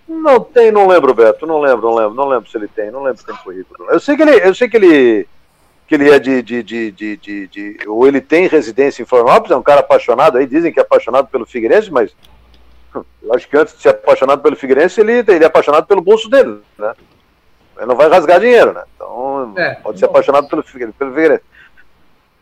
Não 0.08 0.40
tem, 0.40 0.70
não 0.70 0.86
lembro, 0.86 1.12
Beto. 1.14 1.46
Não 1.46 1.60
lembro, 1.60 1.88
não 1.88 1.94
lembro, 1.94 2.14
não 2.14 2.28
lembro 2.28 2.50
se 2.50 2.56
ele 2.56 2.68
tem, 2.68 2.90
não 2.90 3.02
lembro 3.02 3.18
se 3.18 3.26
tem 3.26 3.36
currículo. 3.36 3.90
Eu 3.90 4.00
sei 4.00 4.16
que 4.16 4.22
ele, 4.22 4.46
eu 4.46 4.54
sei 4.54 4.68
que 4.68 4.76
ele, 4.76 5.28
que 5.86 5.94
ele 5.94 6.10
é 6.10 6.18
de, 6.18 6.42
de, 6.42 6.62
de, 6.62 6.90
de, 6.90 7.78
ou 7.86 8.06
ele 8.06 8.20
tem 8.20 8.48
residência 8.48 9.02
em 9.02 9.06
Florianópolis, 9.06 9.52
é 9.52 9.56
um 9.56 9.62
cara 9.62 9.80
apaixonado 9.80 10.36
aí, 10.36 10.46
dizem 10.46 10.72
que 10.72 10.80
é 10.80 10.82
apaixonado 10.82 11.28
pelo 11.28 11.46
Figueirense, 11.46 11.92
mas 11.92 12.14
eu 13.22 13.34
acho 13.34 13.48
que 13.48 13.56
antes 13.56 13.74
de 13.76 13.82
ser 13.82 13.90
apaixonado 13.90 14.42
pelo 14.42 14.56
Figueirense, 14.56 15.00
ele, 15.00 15.12
ele 15.12 15.44
é 15.44 15.46
apaixonado 15.46 15.86
pelo 15.86 16.00
bolso 16.00 16.28
dele, 16.28 16.60
né? 16.78 16.94
Ele 17.76 17.86
não 17.86 17.94
vai 17.94 18.08
rasgar 18.08 18.40
dinheiro, 18.40 18.72
né? 18.72 18.82
Então, 18.94 19.52
é, 19.56 19.74
pode 19.74 19.98
ser 19.98 20.06
apaixonado 20.06 20.48
pelo 20.48 20.62
Figueirense, 20.62 20.98
pelo 20.98 21.12
Figueirense. 21.12 21.44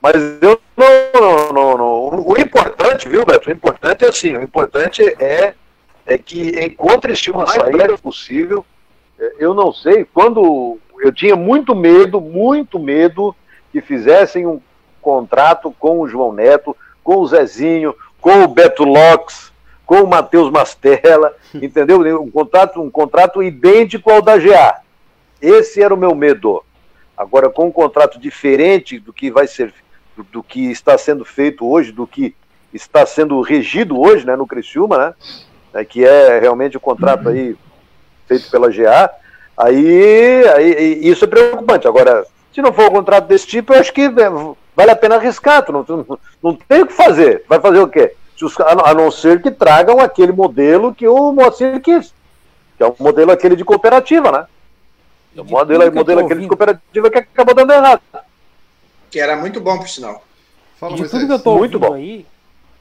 Mas 0.01 0.15
eu 0.43 0.61
não, 0.77 0.87
não, 1.21 1.53
não, 1.53 1.79
não, 1.79 2.29
O 2.29 2.39
importante, 2.39 3.09
viu, 3.09 3.25
Beto? 3.25 3.49
O 3.49 3.53
importante 3.53 4.05
é 4.05 4.09
assim, 4.09 4.37
o 4.37 4.43
importante 4.43 5.03
é, 5.19 5.55
é 6.07 6.19
que 6.19 6.51
encontre-se 6.63 7.31
uma 7.31 7.47
saída 7.47 7.97
possível. 7.99 8.65
É, 9.19 9.35
eu 9.39 9.55
não 9.55 9.73
sei, 9.73 10.05
quando 10.05 10.79
eu 11.05 11.13
tinha 11.13 11.37
muito 11.37 11.75
medo, 11.75 12.19
muito 12.19 12.79
medo 12.79 13.37
que 13.71 13.83
fizessem 13.83 14.47
um 14.47 14.59
contrato 15.03 15.71
com 15.79 16.01
o 16.01 16.09
João 16.09 16.33
Neto, 16.33 16.75
com 17.03 17.17
o 17.17 17.27
Zezinho, 17.27 17.95
com 18.23 18.43
o 18.43 18.49
Beto 18.49 18.85
Locks, 18.85 19.53
com 19.85 19.97
o 19.97 20.09
Matheus 20.09 20.51
Mastella, 20.51 21.37
entendeu? 21.53 22.01
Um 22.19 22.31
contrato, 22.31 22.81
um 22.81 22.91
contrato 22.91 23.43
idêntico 23.43 24.11
ao 24.11 24.23
da 24.23 24.39
GA. 24.39 24.81
Esse 25.43 25.83
era 25.83 25.93
o 25.93 25.99
meu 25.99 26.15
medo. 26.15 26.65
Agora, 27.15 27.51
com 27.51 27.67
um 27.67 27.73
contrato 27.73 28.19
diferente 28.19 28.99
do 28.99 29.13
que 29.13 29.31
vai 29.31 29.47
ser, 29.47 29.75
do, 30.17 30.25
do 30.25 30.43
que 30.43 30.71
está 30.71 30.97
sendo 30.97 31.23
feito 31.23 31.71
hoje, 31.71 31.93
do 31.93 32.07
que 32.07 32.35
está 32.73 33.05
sendo 33.05 33.39
regido 33.43 34.01
hoje, 34.01 34.25
né, 34.25 34.37
no 34.37 34.47
Criciúma, 34.47 34.97
né, 34.97 35.15
né 35.75 35.85
que 35.85 36.03
é 36.03 36.41
realmente 36.41 36.79
o 36.79 36.81
contrato 36.81 37.29
aí 37.29 37.55
feito 38.27 38.51
pela 38.51 38.71
GA, 38.71 39.11
aí, 39.57 40.49
aí 40.49 41.09
isso 41.09 41.25
é 41.25 41.29
preocupante. 41.29 41.87
Agora, 41.87 42.27
se 42.53 42.63
não 42.63 42.73
for 42.73 42.91
um 42.91 42.95
contrato 42.95 43.27
desse 43.27 43.47
tipo, 43.47 43.73
eu 43.73 43.81
acho 43.81 43.93
que 43.93 44.09
vale 44.09 44.91
a 44.91 44.97
pena 44.97 45.17
arriscar, 45.17 45.65
tu 45.65 45.73
não, 45.73 45.85
tu 45.85 46.19
não, 46.43 46.55
tem 46.55 46.83
o 46.83 46.87
que 46.87 46.93
fazer. 46.93 47.45
Vai 47.49 47.61
fazer 47.61 47.81
o 47.81 47.89
quê? 47.89 48.15
A 48.85 48.95
não 48.95 49.11
ser 49.11 49.41
que 49.41 49.51
tragam 49.51 50.01
aquele 50.01 50.33
modelo 50.33 50.95
que 50.95 51.07
o 51.07 51.33
Moacir 51.33 51.81
quis, 51.81 52.13
que 52.77 52.83
é 52.83 52.87
o 52.87 52.95
modelo 52.99 53.31
aquele 53.31 53.57
de 53.57 53.65
cooperativa, 53.65 54.31
né? 54.31 54.47
É 55.37 55.41
o 55.41 55.45
modelo, 55.45 55.93
modelo 55.93 56.21
aquele 56.21 56.41
de 56.43 56.49
cooperativa 56.49 57.11
que 57.11 57.19
acabou 57.19 57.55
dando 57.55 57.73
errado. 57.73 58.03
Que 59.11 59.21
era 59.21 59.37
muito 59.37 59.61
bom, 59.61 59.79
por 59.79 59.89
sinal. 59.89 60.23
Fala, 60.79 60.97
de 60.97 61.09
tudo 61.09 61.27
que 61.27 61.33
eu 61.33 61.39
tô 61.39 61.57
muito 61.57 61.79
bom. 61.79 61.95
aí, 61.95 62.27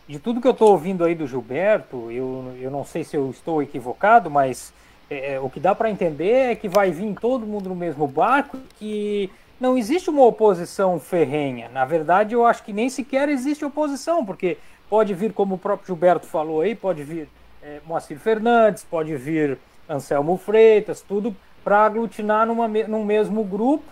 de 0.08 0.20
tudo 0.20 0.42
que 0.42 0.48
eu 0.48 0.52
estou 0.52 0.72
ouvindo 0.72 1.04
aí 1.04 1.16
do 1.16 1.28
Gilberto, 1.28 2.12
eu, 2.12 2.54
eu 2.60 2.70
não 2.70 2.84
sei 2.84 3.04
se 3.04 3.16
eu 3.16 3.30
estou 3.30 3.62
equivocado, 3.62 4.30
mas 4.30 4.74
é, 5.14 5.34
é 5.34 5.40
o 5.40 5.50
que 5.50 5.60
dá 5.60 5.76
para 5.76 5.90
entender 5.90 6.52
é 6.52 6.56
que 6.56 6.68
vai 6.68 6.92
vir 6.92 7.14
todo 7.20 7.46
mundo 7.46 7.70
no 7.70 7.76
mesmo 7.76 8.08
barco, 8.08 8.58
que 8.78 9.30
não 9.60 9.78
existe 9.78 10.10
uma 10.10 10.26
oposição 10.26 11.00
ferrenha. 11.00 11.70
Na 11.70 11.86
verdade, 11.86 12.34
eu 12.34 12.46
acho 12.46 12.64
que 12.64 12.74
nem 12.74 12.90
sequer 12.90 13.30
existe 13.30 13.64
oposição, 13.64 14.26
porque 14.26 14.58
pode 14.90 15.14
vir, 15.14 15.34
como 15.34 15.56
o 15.56 15.58
próprio 15.58 15.88
Gilberto 15.88 16.26
falou 16.26 16.62
aí, 16.62 16.76
pode 16.76 17.04
vir 17.04 17.30
é, 17.62 17.80
Moacir 17.86 18.20
Fernandes, 18.20 18.84
pode 18.84 19.16
vir 19.16 19.58
Anselmo 19.88 20.38
Freitas, 20.38 21.02
tudo 21.02 21.36
para 21.64 21.86
aglutinar 21.86 22.46
numa, 22.46 22.68
num 22.68 23.06
mesmo 23.06 23.44
grupo 23.44 23.86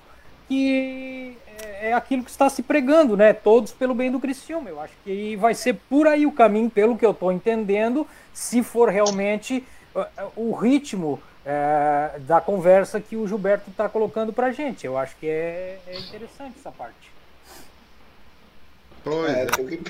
que 0.48 1.38
é, 1.64 1.90
é 1.90 1.94
aquilo 1.94 2.24
que 2.24 2.30
está 2.30 2.50
se 2.50 2.62
pregando, 2.62 3.16
né? 3.16 3.32
Todos 3.32 3.72
pelo 3.72 3.96
bem 3.96 4.12
do 4.12 4.20
Criciúma. 4.20 4.70
Eu 4.70 4.82
acho 4.82 4.94
que 5.04 5.38
vai 5.38 5.54
ser 5.54 5.76
por 5.90 6.08
aí 6.08 6.26
o 6.26 6.32
caminho, 6.32 6.70
pelo 6.70 6.98
que 6.98 7.06
eu 7.06 7.12
estou 7.12 7.32
entendendo, 7.32 8.06
se 8.34 8.62
for 8.62 8.90
realmente 8.90 9.64
o 10.36 10.54
ritmo 10.54 11.22
é, 11.46 12.20
da 12.20 12.40
conversa 12.40 13.00
que 13.00 13.16
o 13.16 13.28
Gilberto 13.28 13.70
está 13.70 13.90
colocando 13.90 14.32
para 14.32 14.52
gente. 14.52 14.86
Eu 14.86 14.98
acho 14.98 15.16
que 15.18 15.28
é, 15.28 15.80
é 15.88 16.00
interessante 16.00 16.56
essa 16.60 16.72
parte. 16.72 17.12
Pois 19.04 19.30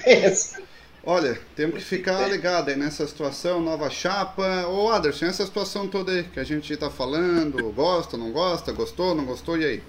é, 0.05 0.59
é. 0.59 0.63
Olha, 1.03 1.39
temos 1.55 1.79
que 1.79 1.83
ficar 1.83 2.27
ligado 2.27 2.69
aí 2.69 2.75
nessa 2.75 3.07
situação, 3.07 3.59
nova 3.59 3.89
chapa. 3.89 4.67
Ô 4.67 4.89
Aderson, 4.89 5.25
essa 5.25 5.45
situação 5.45 5.87
toda 5.87 6.11
aí 6.11 6.23
que 6.23 6.39
a 6.39 6.43
gente 6.43 6.71
está 6.71 6.91
falando, 6.91 7.71
gosta, 7.71 8.17
não 8.17 8.31
gosta, 8.31 8.71
gostou, 8.71 9.15
não 9.15 9.25
gostou, 9.25 9.57
e 9.57 9.65
aí? 9.65 9.83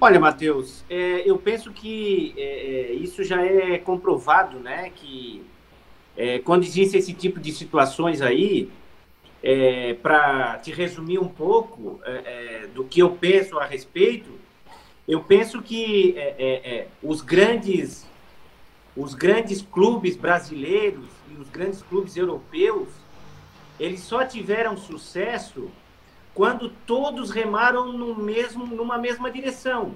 Olha, 0.00 0.20
Matheus, 0.20 0.84
é, 0.88 1.28
eu 1.28 1.36
penso 1.36 1.72
que 1.72 2.32
é, 2.36 2.42
é 2.42 2.92
isso 2.94 3.24
já 3.24 3.44
é 3.44 3.78
comprovado, 3.78 4.60
né? 4.60 4.90
Que 4.94 5.44
é, 6.16 6.38
quando 6.38 6.62
existe 6.62 6.96
esse 6.96 7.12
tipo 7.12 7.40
de 7.40 7.52
situações 7.52 8.22
aí, 8.22 8.70
é, 9.42 9.94
para 9.94 10.58
te 10.58 10.70
resumir 10.70 11.18
um 11.18 11.28
pouco 11.28 12.00
é, 12.04 12.10
é, 12.10 12.66
do 12.68 12.84
que 12.84 13.00
eu 13.00 13.10
penso 13.10 13.58
a 13.58 13.64
respeito, 13.64 14.30
eu 15.08 15.20
penso 15.24 15.60
que 15.60 16.14
os 17.02 17.20
grandes 17.20 18.08
os 18.96 19.14
grandes 19.14 19.62
clubes 19.62 20.16
brasileiros 20.16 21.08
e 21.30 21.40
os 21.40 21.48
grandes 21.48 21.82
clubes 21.82 22.16
europeus, 22.16 22.88
eles 23.78 24.00
só 24.00 24.24
tiveram 24.24 24.76
sucesso 24.76 25.70
quando 26.34 26.70
todos 26.86 27.30
remaram 27.30 27.92
no 27.92 28.14
mesmo, 28.14 28.66
numa 28.66 28.98
mesma 28.98 29.30
direção. 29.30 29.94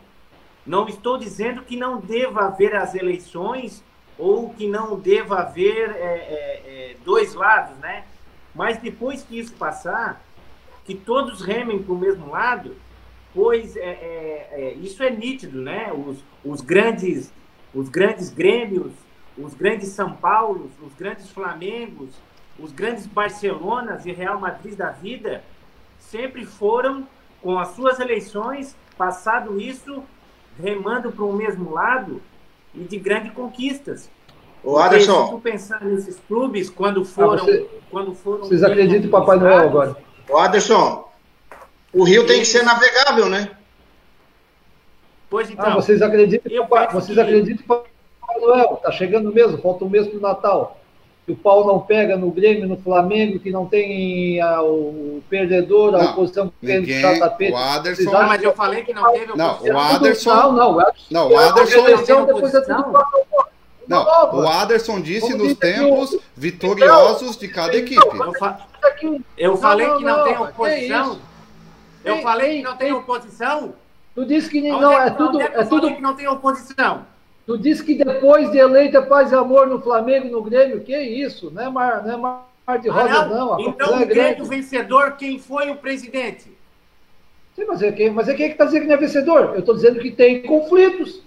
Não 0.67 0.89
estou 0.89 1.19
dizendo 1.19 1.63
que 1.63 1.77
não 1.77 2.01
deva 2.01 2.47
haver 2.47 2.75
as 2.75 2.95
eleições 2.95 3.85
ou 4.17 4.51
que 4.51 4.67
não 4.67 4.99
deva 4.99 5.41
haver 5.41 5.91
é, 5.91 5.97
é, 5.97 6.63
é, 6.67 6.97
dois 7.05 7.35
lados, 7.35 7.77
né? 7.79 8.05
Mas 8.55 8.79
depois 8.79 9.23
que 9.23 9.39
isso 9.39 9.53
passar, 9.55 10.23
que 10.85 10.95
todos 10.95 11.43
remem 11.43 11.83
para 11.83 11.93
o 11.93 11.99
mesmo 11.99 12.31
lado, 12.31 12.77
pois 13.33 13.77
é, 13.77 13.81
é, 13.81 14.49
é, 14.53 14.75
isso 14.75 15.03
é 15.03 15.11
nítido, 15.11 15.61
né? 15.61 15.93
Os, 15.93 16.23
os 16.45 16.61
grandes 16.61 17.33
os 17.75 17.89
grandes 17.89 18.31
Grêmios, 18.31 18.93
os 19.37 19.53
grandes 19.53 19.89
São 19.89 20.13
Paulos, 20.13 20.71
os 20.81 20.95
grandes 20.95 21.29
Flamengos, 21.31 22.15
os 22.59 22.71
grandes 22.71 23.05
Barcelonas 23.05 24.07
e 24.07 24.13
Real 24.13 24.39
Madrid 24.39 24.77
da 24.77 24.91
vida 24.91 25.43
sempre 25.99 26.47
foram, 26.47 27.07
com 27.43 27.59
as 27.59 27.69
suas 27.69 27.99
eleições, 27.99 28.77
passado 28.97 29.61
isso, 29.61 30.05
remando 30.57 31.11
para 31.11 31.25
o 31.25 31.33
mesmo 31.33 31.73
lado 31.73 32.23
e 32.73 32.85
de 32.85 32.97
grandes 32.97 33.33
conquistas. 33.33 34.09
O 34.65 34.79
Anderson. 34.79 35.27
Se 35.27 35.31
tu 35.33 35.41
pensar 35.41 35.85
nesses 35.85 36.19
clubes, 36.27 36.71
quando 36.71 37.03
ah, 37.03 37.05
foram. 37.05 37.35
Ah, 37.35 37.39
você, 37.39 37.67
quando 37.91 38.15
foram 38.15 38.39
vocês 38.39 38.63
acreditam 38.63 39.07
em 39.07 39.11
Papai 39.11 39.39
Noel 39.39 39.59
agora? 39.59 39.97
O 40.29 40.39
Anderson, 40.39 41.09
o 41.93 42.03
rio 42.03 42.27
tem 42.27 42.41
que 42.41 42.47
ser 42.47 42.63
navegável, 42.63 43.29
né? 43.29 43.51
Pois 45.29 45.49
ah, 45.49 45.53
então. 45.53 45.67
Ah, 45.67 45.75
vocês 45.75 46.01
acreditam, 46.01 46.51
vocês 46.93 47.15
que... 47.15 47.21
acreditam 47.21 47.65
em 47.65 47.69
Papai 47.69 48.41
Noel? 48.41 48.81
Tá 48.83 48.91
chegando 48.91 49.33
mesmo, 49.33 49.59
falta 49.59 49.85
um 49.85 49.91
mês 49.91 50.07
para 50.07 50.19
o 50.19 50.23
Natal 50.23 50.81
que 51.25 51.33
o 51.33 51.37
pau 51.37 51.67
não 51.67 51.81
pega 51.81 52.17
no 52.17 52.31
Grêmio, 52.31 52.69
no 52.69 52.77
Flamengo, 52.77 53.39
que 53.39 53.51
não 53.51 53.65
tem 53.65 54.41
a, 54.43 54.63
o 54.63 55.23
perdedor, 55.29 55.95
a 55.95 55.99
não, 56.03 56.11
oposição 56.13 56.53
que 56.61 56.67
tem 56.67 56.81
no 56.83 57.19
tapete. 57.19 57.53
O 57.53 57.57
Aderson. 57.57 58.11
Não, 58.11 58.27
mas 58.27 58.43
eu 58.43 58.53
falei 58.53 58.85
que 58.85 58.93
não 58.93 59.11
teve 59.11 59.33
oposição. 59.33 59.63
Não, 59.63 59.75
o 59.75 59.79
Aderson. 59.79 60.35
Não, 60.35 60.53
não, 60.53 60.87
não, 61.11 61.31
o 61.31 61.39
Aderson. 61.39 62.27
Depois 62.27 62.55
é 62.55 62.61
tudo 62.61 62.93
não, 63.89 64.05
o 64.35 64.49
Aderson 64.49 65.01
disse 65.01 65.35
nos 65.35 65.55
tempos 65.55 66.17
vitoriosos 66.37 67.37
de 67.37 67.49
cada 67.49 67.77
equipe. 67.77 68.01
Eu, 68.01 68.33
fa... 68.35 68.67
eu 69.37 69.57
falei 69.57 69.87
que 69.97 70.05
não, 70.05 70.25
tem 70.25 70.39
oposição. 70.39 71.19
Eu 72.05 72.23
falei 72.23 72.59
que 72.59 72.63
não 72.63 72.77
tem 72.77 72.93
oposição. 72.93 73.75
Tu 74.15 74.25
disse 74.25 74.49
que 74.49 74.61
não, 74.61 74.93
é, 74.93 75.11
tudo. 75.11 75.41
É 75.41 75.65
tudo 75.65 75.95
que 75.95 76.01
não 76.01 76.15
tem 76.15 76.29
oposição. 76.29 77.07
Tu 77.47 77.59
disse 77.59 77.85
que 77.85 77.95
depois 77.95 78.51
de 78.51 78.59
eleita 78.59 79.03
paz 79.03 79.31
e 79.31 79.35
amor 79.35 79.67
no 79.67 79.81
Flamengo 79.81 80.29
no 80.29 80.43
Grêmio, 80.43 80.81
que 80.81 80.97
isso? 80.99 81.51
Não 81.51 81.63
é 81.63 81.69
mar, 81.69 82.03
não 82.03 82.15
é 82.15 82.17
mar 82.17 82.79
de 82.81 82.89
rosa, 82.89 83.15
ah, 83.15 83.27
não. 83.27 83.47
não. 83.51 83.61
Então, 83.61 84.01
é 84.01 84.03
o 84.03 84.07
Grêmio 84.07 84.45
vencedor, 84.47 85.13
quem 85.13 85.39
foi 85.39 85.71
o 85.71 85.77
presidente? 85.77 86.51
Sim, 87.55 87.67
mas 87.69 87.83
é 87.83 87.93
quem, 87.93 88.11
mas 88.11 88.29
é 88.29 88.35
quem 88.35 88.47
é 88.47 88.49
que 88.49 88.55
está 88.55 88.65
dizendo 88.65 88.83
que 88.83 88.89
não 88.89 88.95
é 88.95 88.99
vencedor? 88.99 89.41
Eu 89.53 89.61
estou 89.61 89.75
dizendo 89.75 90.01
que 90.01 90.11
tem 90.11 90.43
conflitos. 90.43 91.21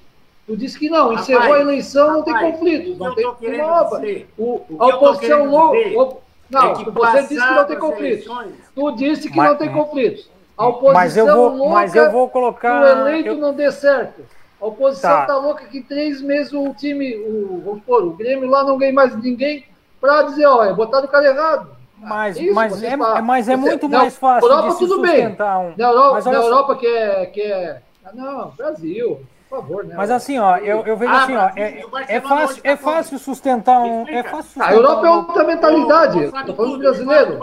Tu 0.48 0.56
disse 0.56 0.80
que 0.80 0.90
não, 0.90 1.12
encerrou 1.12 1.42
rapaz, 1.42 1.60
a 1.60 1.62
eleição, 1.62 2.14
não 2.14 2.24
tem 2.24 2.40
conflitos, 2.40 2.98
não 2.98 3.14
tem 3.14 3.58
nova. 3.58 4.02
O, 4.38 4.62
a 4.80 4.88
oposição 4.88 5.46
louca. 5.46 6.18
Não, 6.50 6.72
é 6.72 6.84
você 6.86 7.22
disse 7.24 7.48
que 7.48 7.54
não 7.54 7.66
tem 7.66 7.78
conflitos. 7.78 8.26
Eleições. 8.26 8.54
Tu 8.74 8.92
disse 8.94 9.30
que 9.30 9.36
mas, 9.36 9.50
não 9.50 9.58
tem 9.58 9.74
conflitos. 9.74 10.30
A 10.58 10.68
oposição 10.68 10.94
mas 10.94 11.18
eu 11.18 11.26
vou, 11.28 11.50
louca 11.50 11.74
mas 11.74 11.96
eu 11.96 12.12
vou 12.12 12.30
colocar. 12.30 12.82
O 12.82 12.88
eleito 12.88 13.28
eu... 13.28 13.36
não 13.36 13.54
dê 13.54 13.70
certo. 13.70 14.22
A 14.60 14.66
oposição 14.66 15.12
tá, 15.12 15.26
tá 15.26 15.38
louca 15.38 15.66
que 15.66 15.80
em 15.80 15.84
três 15.84 16.22
meses 16.22 16.54
o 16.54 16.74
time, 16.74 17.16
o, 17.18 17.62
vamos 17.66 17.80
supor, 17.82 18.04
o 18.06 18.12
Grêmio 18.12 18.50
lá 18.50 18.64
não 18.64 18.78
ganha 18.78 18.94
mais 18.94 19.14
ninguém 19.22 19.66
para 20.00 20.24
dizer, 20.24 20.46
olha, 20.46 20.74
botaram 20.74 21.06
o 21.06 21.10
cara 21.10 21.28
errado. 21.28 21.78
Mas, 21.98 22.38
Isso, 22.38 22.54
mas, 22.54 22.84
é, 22.84 22.96
mas 22.96 23.50
é 23.50 23.56
muito 23.56 23.90
mais 23.90 24.16
fácil 24.16 24.48
Europa, 24.48 24.70
de 24.70 24.74
se 24.76 24.80
tudo 24.80 25.02
bem. 25.02 25.28
Um... 25.28 25.74
Na 25.76 25.88
Europa, 25.90 26.32
na 26.32 26.38
Europa 26.38 26.76
que 26.76 26.88
é, 26.88 27.26
que 27.26 27.42
é... 27.42 27.82
Ah, 28.06 28.12
não, 28.14 28.50
Brasil, 28.52 29.20
por 29.50 29.62
favor, 29.62 29.84
né? 29.86 29.96
Mas 29.96 30.12
assim, 30.12 30.38
ó, 30.38 30.58
eu, 30.58 30.86
eu 30.86 30.98
vejo 30.98 31.12
ah, 31.12 31.24
assim, 31.24 31.36
ó, 31.36 31.50
é, 31.56 31.86
é, 32.08 32.22
fácil, 32.22 32.62
é 32.64 32.76
fácil 32.76 33.20
sustentar 33.20 33.80
um. 33.80 34.08
É 34.08 34.24
fácil 34.24 34.44
sustentar 34.44 34.70
a 34.70 34.74
Europa 34.74 35.08
é 35.08 35.10
outra 35.10 35.44
mentalidade. 35.44 36.24
Eu 36.24 36.32
tô 36.46 36.54
falando 36.54 36.78
brasileiro. 36.78 37.40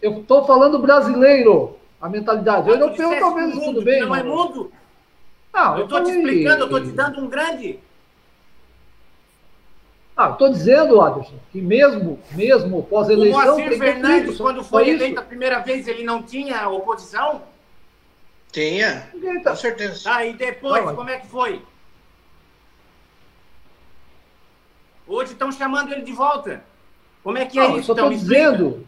Eu 0.00 0.22
tô 0.22 0.44
falando 0.44 0.78
brasileiro, 0.78 1.76
a 2.00 2.08
mentalidade. 2.08 2.70
O 2.70 2.72
europeu 2.72 3.18
talvez 3.18 3.52
tudo 3.52 3.82
bem. 3.82 4.00
Não 4.00 4.14
é 4.14 4.22
mundo? 4.22 4.72
Não, 5.52 5.78
eu 5.78 5.84
estou 5.84 6.04
te 6.04 6.10
explicando, 6.10 6.60
eu 6.60 6.64
estou 6.66 6.80
te 6.80 6.92
dando 6.92 7.20
um 7.20 7.28
grande. 7.28 7.80
Ah, 10.16 10.30
estou 10.30 10.50
dizendo, 10.50 11.00
Aderson, 11.00 11.34
que 11.52 11.60
mesmo, 11.60 12.18
mesmo 12.32 12.82
pós-eleição. 12.84 13.54
O 13.54 13.58
Moacir 13.58 13.78
Fernandes, 13.78 14.36
quando 14.36 14.64
foi 14.64 14.88
eleito 14.88 15.20
a 15.20 15.22
primeira 15.22 15.60
vez, 15.60 15.86
ele 15.86 16.04
não 16.04 16.22
tinha 16.22 16.68
oposição? 16.68 17.42
Tinha, 18.52 19.10
tá... 19.42 19.50
com 19.50 19.56
certeza. 19.56 20.10
Ah, 20.10 20.24
e 20.24 20.32
depois, 20.32 20.84
não, 20.84 20.96
como 20.96 21.10
é 21.10 21.18
que 21.18 21.26
foi? 21.26 21.62
Hoje 25.06 25.32
estão 25.32 25.50
chamando 25.52 25.92
ele 25.92 26.02
de 26.02 26.12
volta. 26.12 26.62
Como 27.22 27.38
é 27.38 27.46
que 27.46 27.58
é 27.58 27.62
não, 27.62 27.78
isso? 27.78 27.92
Estou 27.92 28.10
dizendo, 28.10 28.86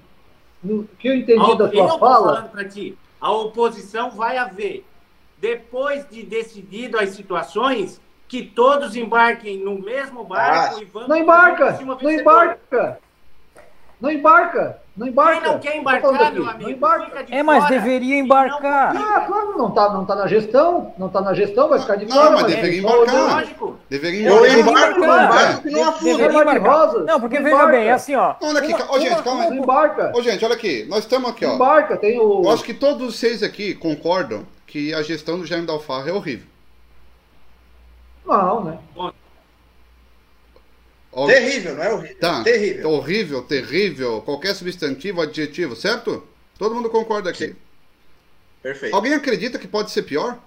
no 0.63 0.85
que 0.99 1.09
eu 1.09 1.15
entendi 1.15 1.59
da 1.59 1.69
tua 1.69 1.99
fala. 1.99 2.51
Ti, 2.71 2.97
a 3.21 3.33
oposição 3.33 4.11
vai 4.11 4.37
haver 4.37 4.85
depois 5.39 6.09
de 6.09 6.23
decidido 6.23 6.99
as 6.99 7.11
situações, 7.11 8.01
que 8.29 8.45
todos 8.45 8.95
embarquem 8.95 9.59
no 9.59 9.79
mesmo 9.79 10.23
barco 10.23 10.77
ah, 10.77 10.83
e 10.83 10.85
vamos. 10.85 11.09
Não 11.09 11.17
embarca! 11.17 11.81
Não 11.83 12.11
embarca! 12.11 13.01
Não 14.01 14.11
embarca! 14.11 14.80
Não 14.97 15.07
embarca! 15.07 15.41
Quem 15.41 15.51
não 15.53 15.59
quer 15.59 15.77
embarcar, 15.77 16.33
meu 16.33 16.49
amigo? 16.49 16.63
Não 16.63 16.71
embarca. 16.71 17.27
é, 17.31 17.43
mas 17.43 17.69
deveria 17.69 18.19
embarcar. 18.19 18.93
Não... 18.93 19.03
Ah, 19.03 19.21
claro, 19.21 19.57
não 19.57 19.69
está 19.69 19.93
não 19.93 20.05
tá 20.05 20.15
na 20.15 20.27
gestão. 20.27 20.93
Não 20.99 21.07
está 21.07 21.21
na 21.21 21.33
gestão, 21.33 21.69
vai 21.69 21.79
ficar 21.79 21.97
de 21.97 22.07
fora. 22.07 22.25
Não, 22.25 22.33
mas, 22.33 22.43
mas 22.43 22.55
deveria 22.55 22.79
embarcar. 22.81 23.35
Lógico. 23.35 23.77
Deveria 23.89 24.21
embarcar. 24.21 24.51
Eu 24.51 24.61
embarco, 24.61 25.05
embarco, 25.05 25.71
não 25.71 25.89
afunda. 25.89 27.05
Não, 27.05 27.21
porque 27.21 27.41
veja 27.41 27.67
bem, 27.67 27.87
é 27.87 27.93
assim, 27.93 28.15
ó. 28.15 28.35
Olha 28.43 28.59
aqui, 28.59 28.75
ô 28.75 29.01
gente, 29.01 29.23
calma 29.23 29.45
aí. 29.45 29.59
Embarca. 29.59 30.13
Ô 30.15 30.23
gente, 30.23 30.45
olha 30.45 30.55
aqui. 30.55 30.85
Nós 30.89 31.01
estamos 31.01 31.31
aqui, 31.31 31.45
ó. 31.45 31.55
Embarca, 31.55 31.97
tem 31.97 32.19
o... 32.19 32.43
Eu 32.45 32.51
acho 32.51 32.65
que 32.65 32.75
todos 32.75 33.17
vocês 33.17 33.43
aqui 33.43 33.75
concordam 33.75 34.45
que 34.67 34.93
a 34.93 35.03
gestão 35.03 35.39
do 35.39 35.47
Jaime 35.47 35.67
Dalfarra 35.67 36.11
é 36.11 36.13
horrível. 36.13 36.47
Não, 38.27 38.65
né? 38.65 38.79
Terrível, 41.27 41.75
não 41.75 41.83
é 41.83 41.93
horrível? 41.93 42.19
Tá. 42.21 42.45
Terrível. 42.45 42.91
Horrível, 42.91 43.43
terrível, 43.43 44.23
qualquer 44.23 44.55
substantivo, 44.55 45.21
adjetivo, 45.21 45.75
certo? 45.75 46.23
Todo 46.57 46.75
mundo 46.75 46.89
concorda 46.89 47.31
aqui. 47.31 47.49
Sim. 47.49 47.57
Perfeito. 48.63 48.95
Alguém 48.95 49.15
acredita 49.15 49.59
que 49.59 49.67
pode 49.67 49.91
ser 49.91 50.03
pior? 50.03 50.39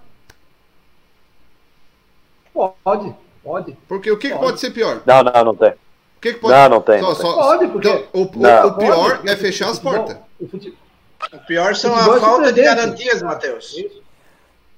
Pode, 2.52 3.14
pode. 3.42 3.76
Porque 3.88 4.10
o 4.10 4.16
que 4.16 4.28
pode, 4.28 4.40
que 4.40 4.46
pode 4.46 4.60
ser 4.60 4.70
pior? 4.70 5.02
Não, 5.04 5.22
não, 5.22 5.44
não 5.44 5.56
tem. 5.56 5.70
O 5.70 6.20
que, 6.20 6.34
que 6.34 6.40
pode... 6.40 6.54
Não, 6.54 6.68
não 6.68 6.80
tem. 6.80 7.00
Só, 7.00 7.08
não 7.08 7.14
só, 7.14 7.34
pode, 7.34 7.68
porque... 7.68 7.88
Então, 7.88 8.08
o, 8.12 8.20
o, 8.20 8.68
o, 8.68 8.78
pior 8.78 9.18
pode, 9.18 9.28
é 9.28 9.36
fechar 9.36 9.68
as 9.68 9.78
portas. 9.78 10.16
O, 10.40 10.44
o 10.44 11.46
pior 11.46 11.74
são 11.74 11.94
a 11.94 12.20
falta 12.20 12.52
de 12.52 12.62
garantias, 12.62 13.20
Matheus. 13.20 13.76
Isso 13.76 14.03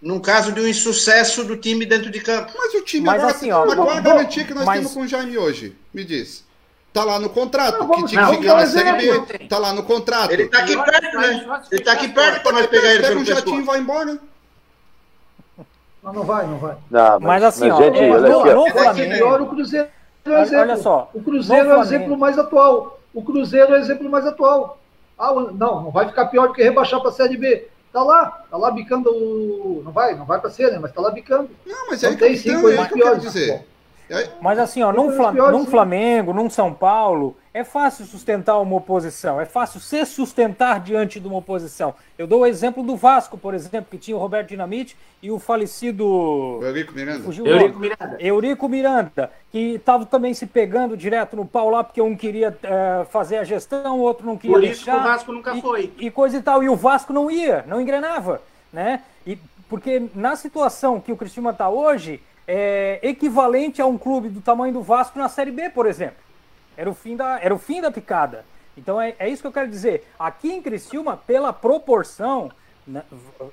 num 0.00 0.20
caso 0.20 0.52
de 0.52 0.60
um 0.60 0.66
insucesso 0.66 1.44
do 1.44 1.56
time 1.56 1.86
dentro 1.86 2.10
de 2.10 2.20
campo. 2.20 2.52
Mas 2.56 2.74
o 2.74 2.82
time 2.82 3.06
mas, 3.06 3.16
agora, 3.16 3.34
assim, 3.34 3.50
ó, 3.50 3.66
mas 3.66 3.74
qual 3.74 3.90
é 3.90 3.98
a 3.98 4.00
garantia 4.00 4.44
que 4.44 4.54
nós 4.54 4.64
mas... 4.64 4.78
temos 4.78 4.94
com 4.94 5.00
o 5.00 5.08
Jaime 5.08 5.38
hoje? 5.38 5.76
Me 5.92 6.04
diz. 6.04 6.44
Tá 6.92 7.04
lá 7.04 7.18
no 7.18 7.28
contrato, 7.28 7.80
não, 7.80 7.90
que 7.90 8.04
tinha 8.04 8.26
que 8.26 8.36
ficar 8.36 8.54
na 8.54 8.66
Série 8.66 8.92
B. 8.92 9.38
Tá 9.48 9.58
lá 9.58 9.72
no 9.74 9.82
contrato. 9.82 10.30
Ele 10.30 10.48
tá 10.48 10.60
aqui 10.60 10.74
perto, 10.74 11.18
né? 11.18 11.62
Ele 11.70 11.84
tá 11.84 11.92
aqui 11.92 12.08
perto 12.08 12.42
para 12.42 12.52
nós 12.52 12.66
pegar 12.68 12.94
ele 12.94 13.06
pelo 13.06 13.20
um 13.20 13.24
jatinho 13.24 13.60
e 13.60 13.64
vai 13.64 13.78
embora. 13.80 14.18
Não, 16.02 16.12
não 16.12 16.22
vai, 16.22 16.46
não 16.46 16.56
vai. 16.56 16.76
Não, 16.90 17.20
mas, 17.20 17.20
mas 17.20 17.42
assim, 17.42 17.70
ó, 17.70 17.76
gente, 17.82 17.98
Flamengo, 17.98 18.94
melhor 18.94 19.42
o 19.42 19.46
Cruzeiro 19.46 19.88
é 20.24 20.30
o 20.30 20.38
exemplo. 20.38 20.62
Olha 20.62 20.76
só, 20.76 21.10
o 21.12 21.22
Cruzeiro 21.22 21.70
é 21.70 21.76
o 21.76 21.82
exemplo 21.82 22.16
mais 22.16 22.38
atual. 22.38 23.00
O 23.12 23.22
Cruzeiro 23.22 23.74
é 23.74 23.78
o 23.78 23.80
exemplo 23.80 24.08
mais 24.08 24.26
atual. 24.26 24.78
Ah, 25.18 25.34
não, 25.34 25.82
não 25.82 25.90
vai 25.90 26.06
ficar 26.06 26.26
pior 26.26 26.48
do 26.48 26.54
que 26.54 26.62
rebaixar 26.62 27.00
para 27.00 27.10
a 27.10 27.12
Série 27.12 27.36
B. 27.36 27.68
Tá 27.92 28.02
lá, 28.02 28.44
tá 28.50 28.56
lá 28.56 28.70
bicando 28.70 29.10
o. 29.10 29.82
Não 29.84 29.92
vai, 29.92 30.14
não 30.14 30.26
vai 30.26 30.38
para 30.40 30.50
ser, 30.50 30.70
né? 30.70 30.78
Mas 30.78 30.92
tá 30.92 31.00
lá 31.00 31.10
bicando. 31.10 31.50
Não, 31.64 31.88
mas 31.88 32.02
é 32.02 32.08
aí 32.08 32.16
tem 32.16 32.36
cinco 32.36 32.62
coisas 32.62 32.88
piores. 32.88 33.22
Dizer. 33.22 33.66
Mas 34.40 34.58
assim, 34.58 34.82
ó, 34.82 34.92
num, 34.92 35.10
Flam 35.12 35.32
piores, 35.32 35.58
num 35.58 35.66
Flamengo, 35.66 36.32
num 36.32 36.48
São 36.48 36.72
Paulo, 36.72 37.36
é 37.56 37.64
fácil 37.64 38.04
sustentar 38.04 38.58
uma 38.60 38.76
oposição, 38.76 39.40
é 39.40 39.46
fácil 39.46 39.80
se 39.80 40.04
sustentar 40.04 40.78
diante 40.78 41.18
de 41.18 41.26
uma 41.26 41.38
oposição. 41.38 41.94
Eu 42.18 42.26
dou 42.26 42.40
o 42.40 42.46
exemplo 42.46 42.82
do 42.82 42.96
Vasco, 42.96 43.38
por 43.38 43.54
exemplo, 43.54 43.86
que 43.90 43.96
tinha 43.96 44.14
o 44.14 44.20
Roberto 44.20 44.48
Dinamite 44.48 44.94
e 45.22 45.30
o 45.30 45.38
falecido. 45.38 46.60
Eurico 46.62 46.92
Miranda. 46.92 47.24
Fugiu 47.24 47.46
Eurico 47.46 47.78
Miranda. 47.78 48.16
Eurico 48.20 48.68
Miranda, 48.68 49.32
que 49.50 49.76
estava 49.76 50.04
também 50.04 50.34
se 50.34 50.46
pegando 50.46 50.98
direto 50.98 51.34
no 51.34 51.46
pau 51.46 51.70
lá, 51.70 51.82
porque 51.82 52.02
um 52.02 52.14
queria 52.14 52.54
é, 52.62 53.06
fazer 53.06 53.38
a 53.38 53.44
gestão, 53.44 54.00
o 54.00 54.02
outro 54.02 54.26
não 54.26 54.36
queria. 54.36 54.54
Por 54.54 54.62
isso 54.62 54.84
deixar, 54.84 55.00
que 55.00 55.00
o 55.00 55.10
Vasco 55.10 55.32
nunca 55.32 55.56
e, 55.56 55.62
foi. 55.62 55.92
E 55.98 56.10
coisa 56.10 56.36
e 56.36 56.42
tal. 56.42 56.62
E 56.62 56.68
o 56.68 56.76
Vasco 56.76 57.10
não 57.10 57.30
ia, 57.30 57.64
não 57.66 57.80
engrenava. 57.80 58.42
Né? 58.70 59.00
E, 59.26 59.38
porque 59.66 60.10
na 60.14 60.36
situação 60.36 61.00
que 61.00 61.10
o 61.10 61.16
Cristiano 61.16 61.48
está 61.48 61.70
hoje, 61.70 62.20
é 62.46 63.00
equivalente 63.02 63.80
a 63.80 63.86
um 63.86 63.96
clube 63.96 64.28
do 64.28 64.42
tamanho 64.42 64.74
do 64.74 64.82
Vasco 64.82 65.18
na 65.18 65.30
Série 65.30 65.50
B, 65.50 65.70
por 65.70 65.86
exemplo. 65.86 66.25
Era 66.76 66.90
o 66.90 66.94
fim 66.94 67.16
da, 67.16 67.40
era 67.40 67.54
o 67.54 67.58
fim 67.58 67.80
da 67.80 67.90
picada. 67.90 68.44
Então 68.76 69.00
é, 69.00 69.14
é 69.18 69.28
isso 69.28 69.42
que 69.42 69.48
eu 69.48 69.52
quero 69.52 69.68
dizer. 69.68 70.06
Aqui 70.18 70.52
em 70.52 70.60
Criciúma, 70.60 71.16
pela 71.16 71.52
proporção, 71.52 72.50
né, 72.86 73.02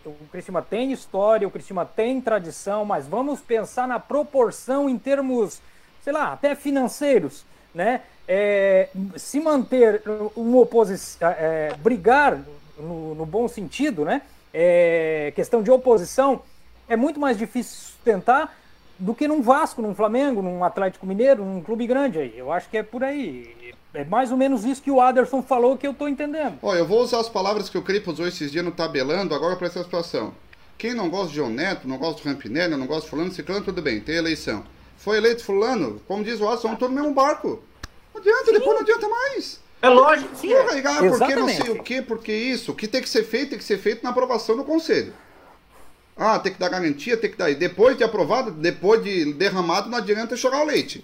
o 0.06 0.28
Criciúma 0.32 0.62
tem 0.62 0.92
história, 0.92 1.48
o 1.48 1.52
Criciúma 1.52 1.86
tem 1.86 2.20
tradição, 2.22 2.86
mas 2.86 3.08
vamos 3.08 3.40
pensar 3.40 3.88
na 3.88 4.00
proporção 4.00 4.90
em 4.90 4.98
termos, 4.98 5.62
sei 6.04 6.14
lá, 6.14 6.34
até 6.34 6.54
financeiros, 6.56 7.46
né? 7.74 8.02
É, 8.28 8.90
se 9.18 9.40
manter 9.40 10.02
uma 10.36 10.60
oposição, 10.60 11.28
é, 11.28 11.34
é, 11.72 11.76
brigar 11.78 12.40
no, 12.78 13.16
no, 13.16 13.26
bom 13.26 13.48
sentido, 13.48 14.06
né? 14.06 14.22
É, 14.54 15.34
questão 15.36 15.62
de 15.62 15.72
oposição, 15.72 16.42
é 16.88 16.96
muito 16.96 17.20
mais 17.20 17.38
difícil 17.38 17.76
sustentar 17.76 18.56
do 19.04 19.14
que 19.14 19.28
num 19.28 19.42
Vasco, 19.42 19.82
num 19.82 19.94
Flamengo, 19.94 20.42
num 20.42 20.64
Atlético 20.64 21.06
Mineiro, 21.06 21.44
num 21.44 21.62
clube 21.62 21.86
grande 21.86 22.20
aí. 22.20 22.34
Eu 22.38 22.52
acho 22.54 22.70
que 22.70 22.78
é 22.78 22.84
por 22.84 23.04
aí. 23.04 23.74
É 23.94 24.06
mais 24.06 24.32
ou 24.32 24.38
menos 24.38 24.64
isso 24.64 24.82
que 24.82 24.90
o 24.90 25.02
Aderson 25.02 25.44
falou 25.44 25.78
que 25.78 25.86
eu 25.86 25.94
tô 25.94 26.08
entendendo. 26.08 26.58
Ó, 26.62 26.74
eu 26.74 26.86
vou 26.86 27.02
usar 27.02 27.20
as 27.20 27.28
palavras 27.28 27.70
que 27.70 27.78
o 27.78 27.82
Cripo 27.82 28.12
usou 28.12 28.26
esses 28.26 28.50
dias 28.50 28.64
no 28.64 28.72
tabelando 28.72 29.36
agora 29.36 29.58
para 29.58 29.68
essa 29.68 29.84
situação. 29.84 30.34
Quem 30.78 30.94
não 30.94 31.10
gosta 31.10 31.28
de 31.28 31.36
João 31.36 31.50
Neto, 31.50 31.88
não 31.88 31.98
gosta 31.98 32.24
do 32.24 32.30
Rampinelli, 32.30 32.78
não 32.78 32.88
gosta 32.88 33.04
de 33.04 33.10
fulano, 33.10 33.32
ciclano, 33.32 33.64
tudo 33.64 33.82
bem, 33.82 34.00
tem 34.00 34.16
eleição. 34.16 34.64
Foi 34.98 35.18
eleito 35.18 35.44
fulano, 35.44 36.02
como 36.08 36.24
diz 36.24 36.40
o 36.40 36.48
Aderson, 36.48 36.74
estão 36.74 36.88
no 36.88 36.96
mesmo 36.96 37.14
barco. 37.14 37.62
Não 38.14 38.22
adianta, 38.22 38.46
Sim. 38.46 38.54
depois 38.54 38.74
não 38.74 38.82
adianta 38.82 39.10
mais. 39.10 39.60
É 39.82 39.90
lógico. 39.90 40.34
Sim, 40.38 40.54
é. 40.54 40.62
Ah, 40.62 41.00
porque 41.10 41.36
não 41.36 41.50
sei 41.50 41.72
o 41.72 41.84
que, 41.84 42.02
porque 42.02 42.32
isso. 42.32 42.72
O 42.72 42.76
que 42.76 42.88
tem 42.88 43.02
que 43.02 43.10
ser 43.10 43.24
feito, 43.24 43.50
tem 43.50 43.58
que 43.58 43.66
ser 43.66 43.78
feito 43.78 44.02
na 44.02 44.12
aprovação 44.12 44.56
do 44.56 44.64
conselho. 44.64 45.14
Ah, 46.16 46.38
tem 46.40 46.54
que 46.54 46.60
dar 46.60 46.70
garantia, 46.70 47.18
tem 47.18 47.32
que 47.32 47.38
dar. 47.38 47.54
Depois 47.54 47.98
de 47.98 48.04
aprovado, 48.04 48.52
depois 48.52 49.04
de 49.04 49.34
derramado, 49.34 49.90
não 49.90 49.98
adianta 49.98 50.38
chorar 50.38 50.62
o 50.62 50.66
leite. 50.66 51.04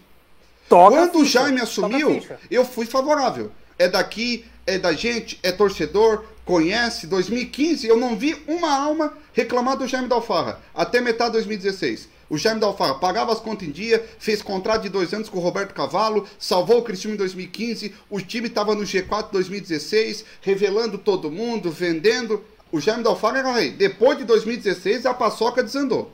Toca 0.67 0.95
Quando 0.95 1.19
o 1.19 1.25
Jaime 1.25 1.61
assumiu, 1.61 2.23
eu 2.49 2.63
fui 2.63 2.85
favorável. 2.85 3.51
É 3.77 3.87
daqui, 3.87 4.45
é 4.67 4.77
da 4.77 4.93
gente, 4.93 5.39
é 5.41 5.51
torcedor, 5.51 6.23
conhece. 6.45 7.07
2015, 7.07 7.87
eu 7.87 7.97
não 7.97 8.15
vi 8.15 8.37
uma 8.47 8.71
alma 8.71 9.13
reclamar 9.33 9.77
do 9.77 9.87
Jaime 9.87 10.07
da 10.07 10.15
Alfarra. 10.15 10.61
Até 10.75 11.01
metade 11.01 11.31
de 11.31 11.37
2016. 11.37 12.07
O 12.29 12.37
Jaime 12.37 12.59
da 12.59 12.67
Alfarra 12.67 12.95
pagava 12.95 13.33
as 13.33 13.39
contas 13.39 13.67
em 13.67 13.71
dia, 13.71 14.05
fez 14.19 14.41
contrato 14.43 14.83
de 14.83 14.89
dois 14.89 15.11
anos 15.13 15.27
com 15.27 15.39
o 15.39 15.41
Roberto 15.41 15.73
Cavalo, 15.73 16.27
salvou 16.37 16.77
o 16.77 16.83
Cristiano 16.83 17.15
em 17.15 17.17
2015, 17.17 17.95
o 18.07 18.21
time 18.21 18.47
estava 18.47 18.75
no 18.75 18.83
G4 18.83 19.31
2016, 19.31 20.23
revelando 20.41 20.99
todo 20.99 21.31
mundo, 21.31 21.71
vendendo 21.71 22.43
o 22.71 22.79
Jaime 22.79 23.03
Dalfaga 23.03 23.39
era 23.39 23.51
rei. 23.51 23.71
Depois 23.71 24.17
de 24.17 24.23
2016, 24.23 25.05
a 25.05 25.13
paçoca 25.13 25.63
desandou. 25.63 26.11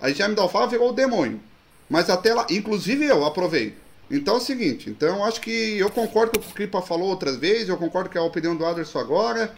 Aí 0.00 0.14
Jaime 0.14 0.34
Dalfaga 0.34 0.66
virou 0.68 0.90
o 0.90 0.92
demônio. 0.92 1.40
Mas 1.88 2.08
até 2.08 2.34
lá, 2.34 2.46
inclusive 2.50 3.04
eu 3.06 3.24
aprovei. 3.24 3.76
Então 4.10 4.34
é 4.34 4.36
o 4.38 4.40
seguinte, 4.40 4.90
então 4.90 5.24
acho 5.24 5.40
que 5.40 5.78
eu 5.78 5.88
concordo 5.90 6.32
com 6.32 6.38
o 6.38 6.42
que 6.42 6.50
o 6.50 6.54
Cripa 6.54 6.82
falou 6.82 7.08
outras 7.08 7.36
vezes, 7.36 7.70
eu 7.70 7.78
concordo 7.78 8.10
com 8.10 8.18
a 8.18 8.22
opinião 8.22 8.54
do 8.54 8.66
Aderson 8.66 8.98
agora. 8.98 9.54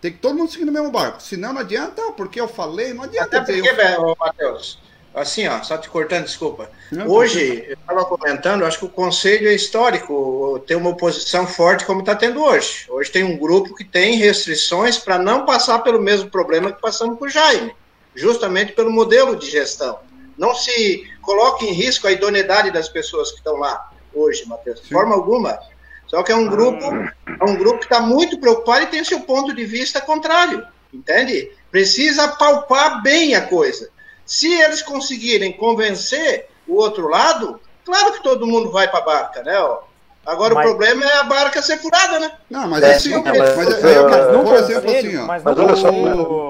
Tem 0.00 0.12
que 0.12 0.18
todo 0.18 0.36
mundo 0.36 0.50
seguir 0.50 0.64
no 0.64 0.72
mesmo 0.72 0.90
barco. 0.90 1.22
Senão 1.22 1.52
não 1.52 1.60
adianta, 1.60 2.00
porque 2.12 2.40
eu 2.40 2.48
falei, 2.48 2.94
não 2.94 3.04
adianta. 3.04 3.38
Até 3.38 3.60
porque, 3.60 3.68
eu... 3.68 4.16
Matheus, 4.18 4.78
assim, 5.16 5.48
ó, 5.48 5.62
só 5.62 5.78
te 5.78 5.88
cortando, 5.88 6.24
desculpa. 6.24 6.70
Não, 6.92 7.08
hoje, 7.08 7.64
eu 7.66 7.74
estava 7.74 8.04
comentando, 8.04 8.64
acho 8.64 8.78
que 8.78 8.84
o 8.84 8.90
conselho 8.90 9.48
é 9.48 9.54
histórico 9.54 10.62
ter 10.66 10.76
uma 10.76 10.90
oposição 10.90 11.46
forte 11.46 11.86
como 11.86 12.00
está 12.00 12.14
tendo 12.14 12.42
hoje. 12.42 12.84
Hoje 12.88 13.10
tem 13.10 13.24
um 13.24 13.38
grupo 13.38 13.74
que 13.74 13.84
tem 13.84 14.16
restrições 14.16 14.98
para 14.98 15.18
não 15.18 15.46
passar 15.46 15.78
pelo 15.78 16.00
mesmo 16.00 16.30
problema 16.30 16.70
que 16.70 16.80
passamos 16.80 17.18
com 17.18 17.24
o 17.24 17.28
Jaime, 17.30 17.74
justamente 18.14 18.72
pelo 18.72 18.90
modelo 18.90 19.34
de 19.36 19.50
gestão. 19.50 19.98
Não 20.36 20.54
se 20.54 21.08
coloque 21.22 21.64
em 21.64 21.72
risco 21.72 22.06
a 22.06 22.12
idoneidade 22.12 22.70
das 22.70 22.88
pessoas 22.88 23.30
que 23.30 23.38
estão 23.38 23.56
lá 23.56 23.90
hoje, 24.12 24.46
Matheus, 24.46 24.82
de 24.82 24.90
forma 24.90 25.14
alguma. 25.14 25.58
Só 26.06 26.22
que 26.22 26.30
é 26.30 26.36
um 26.36 26.46
grupo, 26.46 26.84
é 26.84 27.44
um 27.44 27.56
grupo 27.56 27.78
que 27.78 27.86
está 27.86 28.00
muito 28.00 28.38
preocupado 28.38 28.84
e 28.84 28.88
tem 28.88 29.02
seu 29.02 29.20
ponto 29.20 29.54
de 29.54 29.64
vista 29.64 30.00
contrário, 30.00 30.64
entende? 30.92 31.50
Precisa 31.70 32.28
palpar 32.28 33.02
bem 33.02 33.34
a 33.34 33.40
coisa. 33.40 33.90
Se 34.26 34.52
eles 34.60 34.82
conseguirem 34.82 35.52
convencer 35.52 36.48
o 36.66 36.74
outro 36.74 37.08
lado, 37.08 37.60
claro 37.84 38.12
que 38.12 38.22
todo 38.22 38.46
mundo 38.46 38.70
vai 38.70 38.88
para 38.88 38.98
a 38.98 39.02
barca, 39.02 39.42
né? 39.42 39.58
Ó. 39.60 39.78
Agora 40.26 40.54
mas... 40.54 40.66
o 40.66 40.70
problema 40.70 41.04
é 41.04 41.18
a 41.18 41.22
barca 41.22 41.62
ser 41.62 41.78
furada, 41.78 42.18
né? 42.18 42.32
Não, 42.50 42.66
mas 42.68 42.82
é, 42.82 42.94
assim, 42.96 43.10
não, 43.10 43.22
mas, 43.22 43.38
mas, 43.38 43.56
mas, 43.56 43.84
é, 43.84 43.98
eu, 43.98 44.44
por 44.44 44.54
exemplo, 44.56 44.90
assim, 44.90 45.16
ó. 45.16 45.26
Mas, 45.26 45.42
mas 45.44 45.58
olha 45.58 45.76
só, 45.76 45.92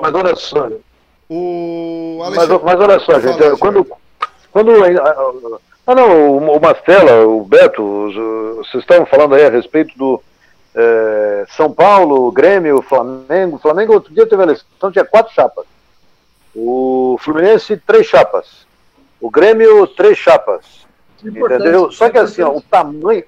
mas 0.02 0.14
olha 0.14 0.36
só. 0.36 0.68
O 1.28 2.18
mas, 2.34 2.48
mas 2.48 2.80
olha 2.80 2.98
só, 3.00 3.20
gente, 3.20 3.44
assim, 3.44 3.56
quando, 3.58 3.86
quando 4.50 4.72
ah 5.86 5.94
não, 5.94 6.30
o, 6.30 6.56
o 6.56 6.60
Mastella, 6.60 7.26
o 7.26 7.44
Beto, 7.44 8.10
vocês 8.56 8.82
estavam 8.82 9.06
falando 9.06 9.34
aí 9.34 9.44
a 9.44 9.50
respeito 9.50 9.96
do 9.98 10.22
é, 10.74 11.44
São 11.56 11.72
Paulo, 11.72 12.32
Grêmio, 12.32 12.82
Flamengo. 12.82 13.58
Flamengo 13.58 13.94
outro 13.94 14.12
dia 14.12 14.26
teve 14.26 14.42
a 14.42 14.46
eleição, 14.46 14.90
tinha 14.90 15.04
quatro 15.04 15.32
chapas. 15.32 15.64
O 16.58 17.18
Fluminense, 17.20 17.76
três 17.86 18.06
chapas. 18.06 18.66
O 19.20 19.30
Grêmio, 19.30 19.86
três 19.88 20.16
chapas. 20.16 20.86
Entendeu? 21.22 21.92
Só 21.92 22.08
que 22.08 22.18
assim, 22.18 22.40
ó, 22.40 22.50
o 22.50 22.62
tamanho. 22.62 23.24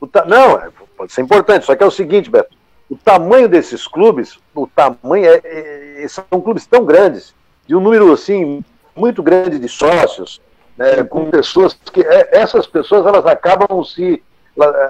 O, 0.00 0.06
ta... 0.08 0.24
Não, 0.24 0.58
é, 0.58 0.68
pode 0.96 1.12
ser 1.12 1.22
importante, 1.22 1.64
só 1.64 1.76
que 1.76 1.84
é 1.84 1.86
o 1.86 1.90
seguinte, 1.90 2.28
Beto. 2.28 2.56
O 2.90 2.96
tamanho 2.96 3.48
desses 3.48 3.86
clubes, 3.86 4.38
o 4.54 4.66
tamanho 4.66 5.26
é, 5.26 5.40
é, 5.44 6.04
é, 6.04 6.08
são 6.08 6.24
clubes 6.40 6.66
tão 6.66 6.84
grandes, 6.84 7.34
de 7.66 7.76
um 7.76 7.80
número 7.80 8.12
assim 8.12 8.64
muito 8.94 9.22
grande 9.22 9.58
de 9.58 9.68
sócios, 9.68 10.40
né, 10.76 11.04
com 11.04 11.30
pessoas 11.30 11.74
que 11.74 12.00
é, 12.00 12.28
essas 12.32 12.66
pessoas 12.66 13.06
elas 13.06 13.26
acabam 13.26 13.82
se 13.84 14.22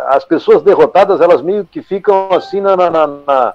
as 0.07 0.25
pessoas 0.25 0.63
derrotadas 0.63 1.21
elas 1.21 1.43
meio 1.43 1.65
que 1.65 1.83
ficam 1.83 2.31
assim 2.33 2.61
na, 2.61 2.77
na, 2.77 2.89
na 2.89 3.55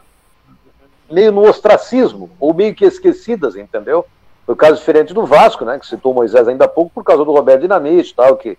meio 1.11 1.31
no 1.31 1.47
ostracismo, 1.47 2.29
ou 2.39 2.53
meio 2.53 2.73
que 2.73 2.85
esquecidas, 2.85 3.55
entendeu? 3.55 4.05
Foi 4.45 4.53
o 4.53 4.57
caso 4.57 4.77
diferente 4.77 5.13
do 5.13 5.25
Vasco, 5.25 5.65
né, 5.65 5.77
que 5.79 5.85
citou 5.85 6.11
o 6.11 6.15
Moisés 6.15 6.47
ainda 6.47 6.65
há 6.65 6.67
pouco, 6.67 6.91
por 6.93 7.03
causa 7.03 7.23
do 7.23 7.31
Roberto 7.31 7.61
Dinamite 7.61 8.15
tal, 8.15 8.35
que, 8.35 8.57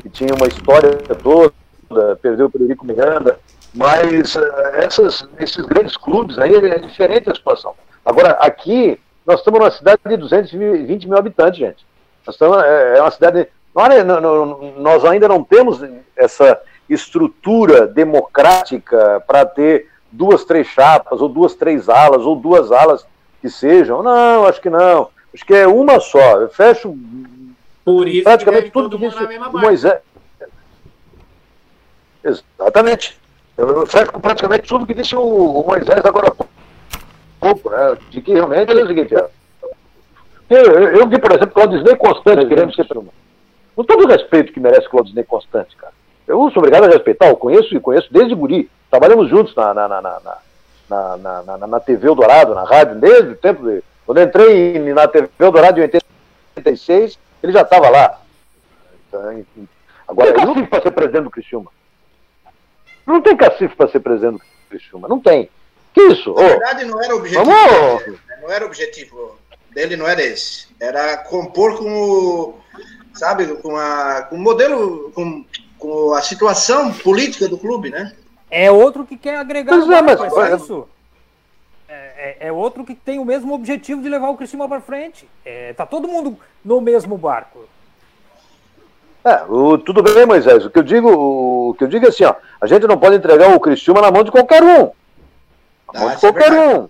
que 0.00 0.08
tinha 0.08 0.34
uma 0.34 0.46
história 0.46 0.90
toda, 1.22 2.16
perdeu 2.22 2.46
o 2.46 2.50
Federico 2.50 2.86
Miranda, 2.86 3.38
mas 3.74 4.36
uh, 4.36 4.40
essas, 4.74 5.26
esses 5.38 5.64
grandes 5.66 5.96
clubes 5.96 6.38
aí 6.38 6.54
é 6.54 6.78
diferente 6.78 7.30
a 7.30 7.34
situação. 7.34 7.74
Agora, 8.04 8.32
aqui, 8.32 9.00
nós 9.26 9.40
estamos 9.40 9.58
numa 9.58 9.70
cidade 9.70 10.00
de 10.06 10.16
220 10.16 11.08
mil 11.08 11.18
habitantes, 11.18 11.58
gente. 11.58 11.84
Nós 12.26 12.36
estamos, 12.36 12.62
é, 12.62 12.98
é 12.98 13.00
uma 13.00 13.10
cidade. 13.10 13.48
Olha, 13.74 14.04
nós 14.04 15.04
ainda 15.04 15.26
não 15.26 15.42
temos 15.42 15.80
essa 16.16 16.60
estrutura 16.88 17.86
democrática 17.86 19.22
para 19.26 19.44
ter 19.44 19.88
duas, 20.14 20.44
três 20.44 20.66
chapas, 20.68 21.20
ou 21.20 21.28
duas, 21.28 21.54
três 21.54 21.88
alas, 21.88 22.22
ou 22.22 22.36
duas 22.36 22.70
alas 22.70 23.06
que 23.40 23.50
sejam. 23.50 24.02
Não, 24.02 24.46
acho 24.46 24.60
que 24.60 24.70
não. 24.70 25.10
Acho 25.34 25.44
que 25.44 25.54
é 25.54 25.66
uma 25.66 25.98
só. 26.00 26.40
Eu 26.40 26.48
fecho 26.48 26.96
Por 27.84 28.08
isso 28.08 28.24
praticamente 28.24 28.70
tudo 28.70 28.98
que 28.98 29.08
disse 29.08 29.22
o 29.22 29.52
Moisés. 29.52 30.00
Exatamente. 32.22 33.18
Eu 33.56 33.86
fecho 33.86 34.12
praticamente 34.20 34.68
tudo 34.68 34.86
que 34.86 34.94
disse 34.94 35.16
o 35.16 35.64
Moisés 35.66 36.04
agora 36.04 36.28
há 36.28 36.34
pouco, 37.40 37.70
né? 37.70 37.98
De 38.10 38.20
que 38.20 38.32
realmente 38.32 38.70
é 38.70 38.82
o 38.82 38.86
seguinte. 38.86 39.14
Eu, 39.14 39.28
eu, 40.50 40.96
eu 40.96 41.08
vi, 41.08 41.18
por 41.18 41.32
exemplo, 41.32 41.54
Claudinei 41.54 41.96
Constante 41.96 42.46
querendo 42.46 42.74
ser 42.74 42.84
primo. 42.84 43.12
Com 43.74 43.82
todo 43.82 44.04
o 44.04 44.08
respeito 44.08 44.52
que 44.52 44.60
merece 44.60 44.88
Claudinei 44.88 45.24
Constante, 45.24 45.74
cara. 45.76 45.93
Eu 46.26 46.50
sou 46.50 46.58
obrigado 46.58 46.84
a 46.84 46.88
respeitar, 46.88 47.28
eu 47.28 47.36
conheço 47.36 47.74
e 47.74 47.80
conheço 47.80 48.12
desde 48.12 48.34
guri. 48.34 48.70
Trabalhamos 48.90 49.28
juntos 49.28 49.54
na, 49.54 49.74
na, 49.74 49.88
na, 49.88 50.00
na, 50.00 51.16
na, 51.16 51.42
na, 51.42 51.66
na 51.66 51.80
TV 51.80 52.06
Eldorado, 52.06 52.54
na 52.54 52.64
rádio, 52.64 52.96
desde 52.96 53.30
o 53.32 53.36
tempo 53.36 53.62
de. 53.64 53.82
Quando 54.06 54.18
eu 54.18 54.24
entrei 54.24 54.78
na 54.92 55.08
TV 55.08 55.28
Eldorado 55.38 55.78
em 55.78 55.82
86, 55.82 57.18
ele 57.42 57.52
já 57.52 57.62
estava 57.62 57.88
lá. 57.88 58.20
Agora, 60.06 60.30
ele 60.30 60.44
não 60.44 60.54
tem 60.54 60.66
para 60.66 60.82
ser 60.82 60.90
presidente 60.90 61.24
do 61.24 61.30
Criciúma. 61.30 61.70
Não 63.06 63.20
tem 63.20 63.36
cacife 63.36 63.74
para 63.76 63.88
ser 63.88 64.00
presidente. 64.00 64.42
Criciúma. 64.68 65.08
Não 65.08 65.20
tem. 65.20 65.48
Que 65.92 66.02
isso? 66.08 66.34
Na 66.34 66.42
verdade, 66.42 66.84
não 66.84 67.02
era 67.02 67.14
o 67.14 67.18
objetivo. 67.18 67.44
Vamos... 67.44 68.04
Dele, 68.04 68.18
né? 68.28 68.38
não 68.42 68.50
era 68.50 68.64
o 68.64 68.66
objetivo 68.66 69.38
dele, 69.74 69.96
não 69.96 70.08
era 70.08 70.22
esse. 70.22 70.68
Era 70.80 71.16
compor 71.18 71.78
com 71.78 71.92
o. 71.92 72.58
Sabe, 73.14 73.46
com, 73.56 73.76
a, 73.76 74.22
com 74.22 74.34
o 74.34 74.40
modelo, 74.40 75.12
com, 75.14 75.44
com 75.84 76.14
a 76.14 76.22
situação 76.22 76.90
política 76.94 77.46
do 77.46 77.58
clube, 77.58 77.90
né? 77.90 78.14
É 78.50 78.70
outro 78.70 79.04
que 79.04 79.18
quer 79.18 79.36
agregar 79.36 79.76
mas, 79.76 79.90
é, 79.90 80.02
mas, 80.02 80.20
é 80.20 80.56
isso. 80.56 80.88
É, 81.86 81.92
é, 81.92 82.36
é, 82.48 82.52
outro 82.52 82.84
que 82.84 82.94
tem 82.94 83.18
o 83.18 83.24
mesmo 83.24 83.52
objetivo 83.52 84.00
de 84.00 84.08
levar 84.08 84.30
o 84.30 84.36
Criciúma 84.36 84.66
para 84.66 84.80
frente. 84.80 85.28
É, 85.44 85.74
tá 85.74 85.84
todo 85.84 86.08
mundo 86.08 86.38
no 86.64 86.80
mesmo 86.80 87.18
barco. 87.18 87.66
É, 89.22 89.42
o, 89.46 89.76
tudo 89.76 90.02
bem, 90.02 90.24
Moisés. 90.24 90.64
O 90.64 90.70
que 90.70 90.78
eu 90.78 90.82
digo, 90.82 91.10
o, 91.10 91.74
que 91.74 91.84
eu 91.84 91.88
digo 91.88 92.06
é 92.06 92.08
assim, 92.08 92.24
ó, 92.24 92.34
a 92.58 92.66
gente 92.66 92.86
não 92.86 92.96
pode 92.96 93.16
entregar 93.16 93.54
o 93.54 93.60
Criciúma 93.60 94.00
na 94.00 94.10
mão 94.10 94.24
de 94.24 94.30
qualquer 94.30 94.62
um. 94.62 94.90
Na 95.92 96.00
mão 96.00 96.08
ah, 96.08 96.14
de 96.14 96.20
qualquer 96.20 96.50
é 96.50 96.78
um. 96.78 96.88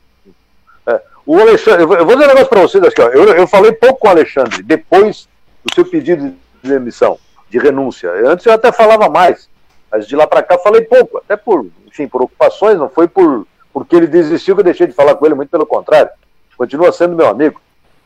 É, 0.87 1.03
o 1.27 1.37
Alexandre, 1.41 1.83
eu 1.83 1.89
vou 1.89 2.15
dizer 2.15 2.27
um 2.27 2.29
negócio 2.29 2.49
para 2.49 2.61
vocês 2.61 2.85
aqui, 2.85 3.03
ó. 3.03 3.09
Eu, 3.09 3.25
eu 3.35 3.49
falei 3.49 3.73
pouco 3.73 3.99
com 3.99 4.07
o 4.07 4.11
Alexandre 4.11 4.63
depois 4.63 5.29
do 5.65 5.75
seu 5.75 5.85
pedido 5.85 6.33
de 6.63 6.71
demissão, 6.71 7.19
de 7.55 7.59
renúncia. 7.61 8.11
Antes 8.27 8.45
eu 8.45 8.53
até 8.53 8.73
falava 8.73 9.09
mais, 9.09 9.49
mas 9.91 10.09
de 10.09 10.17
lá 10.17 10.27
para 10.27 10.43
cá 10.43 10.59
falei 10.59 10.83
pouco, 10.83 11.19
até 11.19 11.37
por, 11.37 11.65
enfim, 11.87 12.09
por 12.09 12.21
ocupações, 12.21 12.77
não 12.77 12.89
foi 12.89 13.07
por 13.07 13.47
porque 13.73 13.95
ele 13.97 14.07
desistiu 14.07 14.55
que 14.55 14.61
eu 14.61 14.65
deixei 14.65 14.87
de 14.87 14.93
falar 14.93 15.17
com 15.17 15.27
ele, 15.27 15.35
muito 15.35 15.51
pelo 15.51 15.67
contrário. 15.67 16.11
Continua 16.57 16.93
sendo 16.93 17.17
meu 17.17 17.29
amigo. 17.29 17.61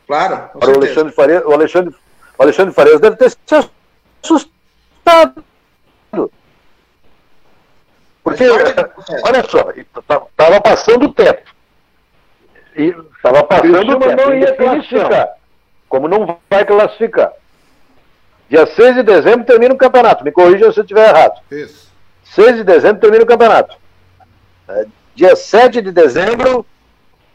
Claro. 0.07 0.49
o 0.55 0.63
Alexandre 0.63 1.13
Farias, 1.13 1.43
o 1.45 1.51
Alexandre, 1.51 1.95
o 2.37 2.41
Alexandre 2.41 2.73
Farias 2.73 2.99
deve 2.99 3.15
ter 3.17 3.29
se 3.29 3.37
assustado. 4.23 5.43
Porque, 8.23 8.49
olha 8.49 9.43
só, 9.47 9.69
estava 9.71 10.61
passando 10.61 11.05
o 11.05 11.13
teto. 11.13 11.55
Estava 12.75 13.43
passando 13.43 13.95
o. 13.95 14.15
Não 14.15 14.33
ia 14.33 14.55
classificar. 14.55 15.29
Como 15.87 16.07
não 16.07 16.39
vai 16.49 16.65
classificar. 16.65 17.31
Dia 18.49 18.65
6 18.65 18.95
de 18.95 19.03
dezembro 19.03 19.45
termina 19.45 19.73
o 19.73 19.77
campeonato. 19.77 20.23
Me 20.23 20.31
corrija 20.31 20.71
se 20.71 20.79
eu 20.79 20.83
estiver 20.83 21.07
errado. 21.07 21.39
Isso. 21.51 21.89
6 22.23 22.57
de 22.57 22.63
dezembro 22.63 22.99
termina 22.99 23.23
o 23.23 23.27
campeonato. 23.27 23.75
É, 24.67 24.85
dia 25.15 25.35
7 25.35 25.81
de 25.81 25.91
dezembro, 25.91 26.65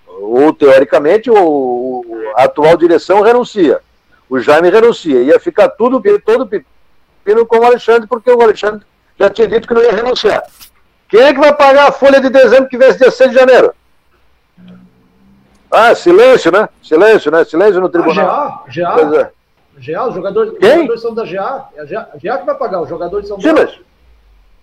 ou 0.07 0.53
teoricamente, 0.53 1.31
o, 1.31 2.05
a 2.37 2.45
atual 2.45 2.77
direção 2.77 3.21
renuncia. 3.21 3.81
O 4.29 4.41
Jaime 4.41 4.71
renuncia. 4.71 5.23
Ia 5.23 5.39
ficar 5.39 5.69
tudo, 5.69 6.03
todo 6.25 6.47
pepino 6.47 7.47
com 7.47 7.59
o 7.59 7.65
Alexandre, 7.65 8.09
porque 8.09 8.31
o 8.31 8.43
Alexandre 8.43 8.85
já 9.19 9.31
tinha 9.31 9.47
dito 9.47 9.69
que 9.69 9.75
não 9.75 9.83
ia 9.83 9.93
renunciar. 9.93 10.43
Quem 11.09 11.21
é 11.21 11.33
que 11.33 11.39
vai 11.39 11.53
pagar 11.55 11.89
a 11.89 11.93
folha 11.93 12.21
de 12.21 12.29
dezembro 12.29 12.69
que 12.69 12.77
vem 12.77 12.89
esse 12.89 12.99
dia 12.99 13.11
6 13.11 13.31
de 13.31 13.37
janeiro? 13.37 13.73
Ah, 15.71 15.95
silêncio, 15.95 16.51
né? 16.51 16.69
Silêncio, 16.83 17.31
né? 17.31 17.45
Silêncio 17.45 17.81
no 17.81 17.89
tribunal. 17.89 18.29
Ah, 18.29 18.65
GA, 18.69 19.05
GA. 19.05 19.21
É. 19.21 19.44
GA, 19.79 20.07
os 20.09 20.15
jogadores, 20.15 20.53
os 20.53 20.61
jogadores 20.61 21.03
são 21.03 21.15
da 21.15 21.25
GA. 21.25 21.69
É 21.75 21.83
a 21.83 21.85
GA, 21.85 22.09
a 22.13 22.17
GA 22.17 22.39
que 22.39 22.47
vai 22.47 22.55
pagar, 22.55 22.81
os 22.81 22.89
jogadores 22.89 23.29
são 23.29 23.41
Sim, 23.41 23.53
mas, 23.53 23.71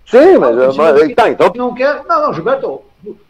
sim, 0.05 0.37
mas, 0.37 0.55
mas, 0.55 0.77
mas 0.77 1.15
tá, 1.15 1.29
então. 1.29 1.51
Não 1.55 1.73
quer. 1.73 2.03
Não, 2.07 2.21
não, 2.21 2.33
Gilberto, 2.33 2.81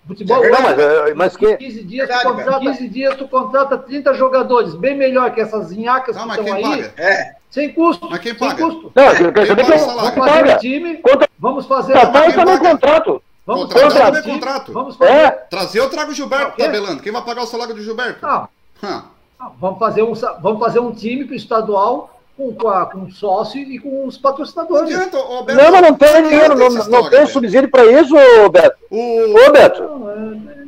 futebol. 0.07 0.43
Não, 0.43 0.61
mas, 0.61 0.79
é, 0.79 1.13
mas 1.13 1.37
que... 1.37 1.57
15 1.57 1.83
dias, 1.83 2.09
tu 2.09 2.23
contrata, 2.23 2.59
15 2.59 2.87
dias 2.89 3.15
tu 3.15 3.27
contrata 3.27 3.77
30 3.77 4.13
jogadores, 4.13 4.75
bem 4.75 4.95
melhor 4.95 5.31
que 5.31 5.41
essas 5.41 5.67
zinhacas 5.67 6.15
não, 6.15 6.29
que 6.29 6.39
estão 6.39 6.55
aí. 6.55 6.63
Paga? 6.63 6.93
É. 6.97 7.35
Sem 7.49 7.73
custo. 7.73 8.09
Mas 8.09 8.19
quem 8.19 8.35
paga? 8.35 8.55
Sem 8.55 8.65
custo. 8.65 8.91
Não, 8.95 9.15
quem, 9.15 9.33
quem, 9.33 9.55
quem 9.55 9.55
vamos 9.55 10.13
fazer 10.13 10.57
time. 10.59 10.97
Contra... 10.97 11.29
Vamos 11.37 11.65
fazer. 11.65 11.93
Papai 11.93 12.33
tá 12.33 12.45
no 12.45 12.59
contrato. 12.59 13.23
Vamos 13.45 13.73
contrato 13.73 13.93
fazer. 13.93 14.23
contrato. 14.23 14.71
Vamos 14.71 14.95
fazer. 14.95 15.11
É. 15.11 15.31
Trazer 15.31 15.79
eu 15.79 15.89
trago 15.89 16.11
o 16.11 16.13
Gilberto 16.13 16.57
tabelando. 16.57 17.01
Quem 17.01 17.11
vai 17.11 17.21
pagar 17.23 17.41
o 17.41 17.47
salário 17.47 17.73
do 17.73 17.81
Gilberto? 17.81 18.25
Não. 18.25 19.10
Vamos 19.59 19.79
fazer 19.79 20.03
um, 20.03 20.13
vamos 20.41 20.59
fazer 20.59 20.79
um 20.79 20.91
time 20.93 21.25
para 21.25 21.33
o 21.33 21.37
estadual 21.37 22.21
com, 22.37 22.53
com, 22.53 22.67
a, 22.67 22.85
com 22.85 23.09
sócio 23.09 23.59
e 23.59 23.79
com 23.79 24.05
os 24.05 24.17
patrocinadores. 24.17 24.89
Não, 24.89 25.01
adianta, 25.01 25.17
Beto, 25.43 25.61
não, 25.61 25.71
mas 25.71 25.81
não 25.81 25.93
tem 25.95 26.23
dinheiro, 26.23 26.55
não, 26.55 26.69
não 26.69 27.09
tem 27.09 27.25
subsídio 27.25 27.69
para 27.69 27.85
isso, 27.85 28.15
Beto. 28.51 28.77
O... 28.89 29.47
Ô, 29.47 29.51
Beto. 29.51 29.81
Não, 29.81 30.09
é, 30.09 30.15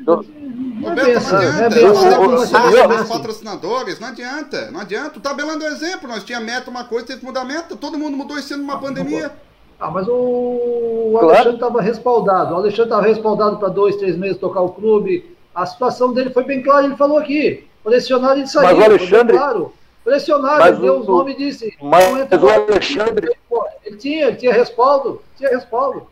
não, 0.06 0.92
é 0.92 0.96
Beto, 0.96 1.94
não 2.30 2.42
adianta. 2.42 2.94
É 2.94 3.02
os 3.02 3.10
patrocinadores, 3.10 4.00
não 4.00 4.08
adianta. 4.10 4.72
Não 4.72 4.80
adianta. 4.80 5.18
O 5.18 5.22
tabelando 5.22 5.64
é 5.64 5.68
exemplo. 5.68 6.08
Nós 6.08 6.24
tinha 6.24 6.40
meta 6.40 6.70
uma 6.70 6.84
coisa, 6.84 7.08
teve 7.08 7.20
que 7.20 7.26
mudar 7.26 7.46
meta. 7.46 7.76
Todo 7.76 7.98
mundo 7.98 8.18
mudou 8.18 8.38
esse 8.38 8.54
ano 8.54 8.64
numa 8.64 8.80
pandemia. 8.80 9.32
Ah, 9.80 9.90
mas 9.92 10.08
o, 10.08 10.14
o 10.14 11.20
Alexandre 11.20 11.56
estava 11.56 11.82
respaldado. 11.82 12.54
O 12.54 12.58
Alexandre 12.58 12.84
estava 12.84 13.02
respaldado 13.06 13.58
para 13.58 13.70
dois, 13.70 13.96
três 13.98 14.18
meses 14.18 14.38
tocar 14.38 14.62
o 14.62 14.70
clube. 14.70 15.36
A 15.54 15.66
situação 15.66 16.14
dele 16.14 16.30
foi 16.32 16.44
bem 16.44 16.62
clara, 16.62 16.86
ele 16.86 16.96
falou 16.96 17.18
aqui. 17.18 17.68
O 17.84 17.90
lecionário 17.90 18.42
ele 18.42 18.48
saiu. 18.48 18.64
Mas 18.64 18.78
o 18.78 18.84
Alexandre. 18.84 19.38
Claro. 19.38 19.74
Pressionaram, 20.04 20.82
deu 20.82 21.00
os 21.00 21.08
nomes 21.08 21.34
e 21.34 21.38
disse. 21.38 21.78
Mas, 21.82 22.28
mas 22.30 22.44
o 22.44 22.50
Alexandre. 22.50 23.38
Ele 23.86 23.96
tinha, 23.96 24.28
ele 24.28 24.36
tinha 24.36 24.54
respaldo, 24.54 25.22
tinha 25.38 25.50
respaldo. 25.50 26.08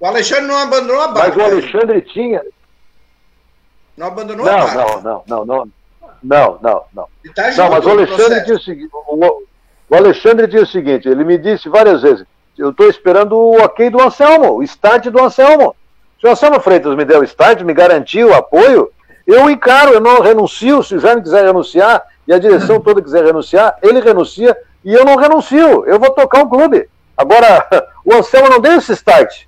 O 0.00 0.06
Alexandre 0.06 0.46
não 0.46 0.58
abandonou 0.58 1.00
a 1.00 1.08
barra. 1.08 1.28
Mas 1.28 1.36
o 1.36 1.40
Alexandre 1.42 2.02
tinha. 2.02 2.42
Não 3.96 4.08
abandonou 4.08 4.44
não, 4.44 4.52
a 4.52 4.66
barra. 4.66 4.74
Não, 4.74 5.02
não, 5.02 5.22
não, 5.26 5.44
não. 5.44 5.70
Não, 6.22 6.58
não, 6.60 6.84
não. 6.92 7.08
Tá 7.34 7.52
não, 7.52 7.70
mas 7.70 7.86
o 7.86 7.90
Alexandre 7.90 8.40
disse 8.40 8.52
o 8.52 8.60
seguinte. 8.60 8.90
O, 8.92 9.46
o 9.88 9.94
Alexandre 9.94 10.46
disse 10.48 10.64
o 10.64 10.66
seguinte, 10.66 11.08
ele 11.08 11.22
me 11.22 11.38
disse 11.38 11.68
várias 11.68 12.02
vezes, 12.02 12.26
eu 12.58 12.70
estou 12.70 12.88
esperando 12.88 13.36
o 13.36 13.62
ok 13.62 13.88
do 13.90 14.02
Anselmo, 14.02 14.54
o 14.54 14.62
start 14.64 15.06
do 15.06 15.22
Anselmo. 15.22 15.76
Se 16.20 16.26
o 16.26 16.30
Anselmo 16.30 16.58
Freitas 16.58 16.96
me 16.96 17.04
der 17.04 17.18
o 17.18 17.24
start, 17.24 17.60
me 17.60 17.72
garantiu 17.72 18.30
o 18.30 18.34
apoio, 18.34 18.90
eu 19.26 19.50
encaro, 19.50 19.92
eu 19.92 20.00
não 20.00 20.20
renuncio, 20.20 20.82
se 20.82 20.94
o 20.94 21.00
Jaime 21.00 21.22
quiser 21.22 21.44
renunciar, 21.44 22.04
e 22.26 22.32
a 22.32 22.38
direção 22.38 22.80
toda 22.80 23.02
quiser 23.02 23.24
renunciar, 23.24 23.76
ele 23.82 24.00
renuncia 24.00 24.56
e 24.84 24.92
eu 24.92 25.04
não 25.04 25.16
renuncio. 25.16 25.84
Eu 25.86 25.98
vou 25.98 26.10
tocar 26.10 26.42
o 26.42 26.48
clube. 26.48 26.88
Agora, 27.16 27.66
o 28.04 28.14
Anselmo 28.14 28.48
não 28.48 28.60
deu 28.60 28.74
esse 28.74 28.92
start. 28.92 29.44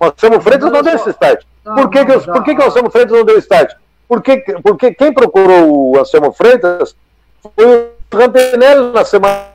O 0.00 0.04
Anselmo 0.04 0.40
Freitas 0.40 0.70
não, 0.70 0.82
deu 0.82 0.94
esse 0.94 1.10
start. 1.10 1.42
Por 1.62 1.88
que, 1.90 2.04
que, 2.04 2.12
eu, 2.12 2.20
por 2.20 2.42
que, 2.42 2.54
que 2.54 2.60
o 2.60 2.66
Anselmo 2.66 2.90
Freitas 2.90 3.16
não 3.16 3.24
deu 3.24 3.38
start? 3.38 3.74
Porque, 4.08 4.38
porque 4.62 4.94
quem 4.94 5.12
procurou 5.12 5.92
o 5.92 5.98
Anselmo 5.98 6.32
Freitas 6.32 6.94
foi 7.56 7.66
o 7.66 8.16
Rampinelli 8.16 8.92
na 8.92 9.04
semana 9.04 9.46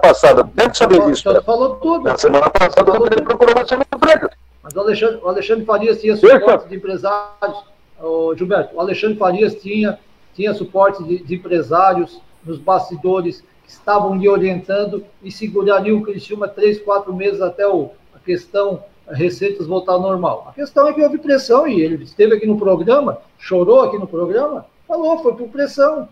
passada. 0.00 0.48
Deve 0.54 0.74
saber 0.74 1.00
disso. 1.06 1.24
Você 1.24 1.42
falou 1.42 1.76
tudo. 1.76 2.04
Na 2.04 2.16
semana 2.16 2.48
passada 2.48 2.90
o 2.90 2.94
Rampinelli 2.94 3.22
procurou 3.22 3.54
o 3.56 3.60
Anselmo 3.60 3.84
Freitas. 3.98 4.30
Mas 4.62 4.74
o 4.74 4.80
Alexandre, 4.80 5.20
o 5.22 5.28
Alexandre 5.28 5.64
Farias 5.64 6.00
tinha 6.00 6.16
suporte 6.16 6.68
de 6.68 6.76
empresários. 6.76 7.64
O 8.02 8.34
Gilberto, 8.34 8.74
o 8.74 8.80
Alexandre 8.80 9.18
Farias 9.18 9.54
tinha 9.54 9.98
tinha 10.34 10.54
suporte 10.54 11.02
de, 11.04 11.18
de 11.22 11.34
empresários 11.34 12.20
nos 12.44 12.58
bastidores 12.58 13.42
que 13.64 13.70
estavam 13.70 14.16
lhe 14.16 14.28
orientando 14.28 15.04
e 15.22 15.30
segurariam 15.30 15.98
o 15.98 16.02
Criciúma 16.02 16.48
três, 16.48 16.80
quatro 16.80 17.14
meses 17.14 17.40
até 17.40 17.66
o, 17.66 17.90
a 18.14 18.18
questão 18.18 18.82
receitas 19.08 19.66
voltar 19.66 19.92
ao 19.92 20.00
normal. 20.00 20.46
A 20.48 20.52
questão 20.52 20.86
é 20.88 20.92
que 20.92 21.02
houve 21.02 21.18
pressão 21.18 21.66
e 21.66 21.80
ele 21.80 22.02
esteve 22.04 22.34
aqui 22.34 22.46
no 22.46 22.58
programa, 22.58 23.18
chorou 23.38 23.82
aqui 23.82 23.98
no 23.98 24.06
programa, 24.06 24.66
falou, 24.86 25.18
foi 25.18 25.34
por 25.34 25.48
pressão. 25.48 26.08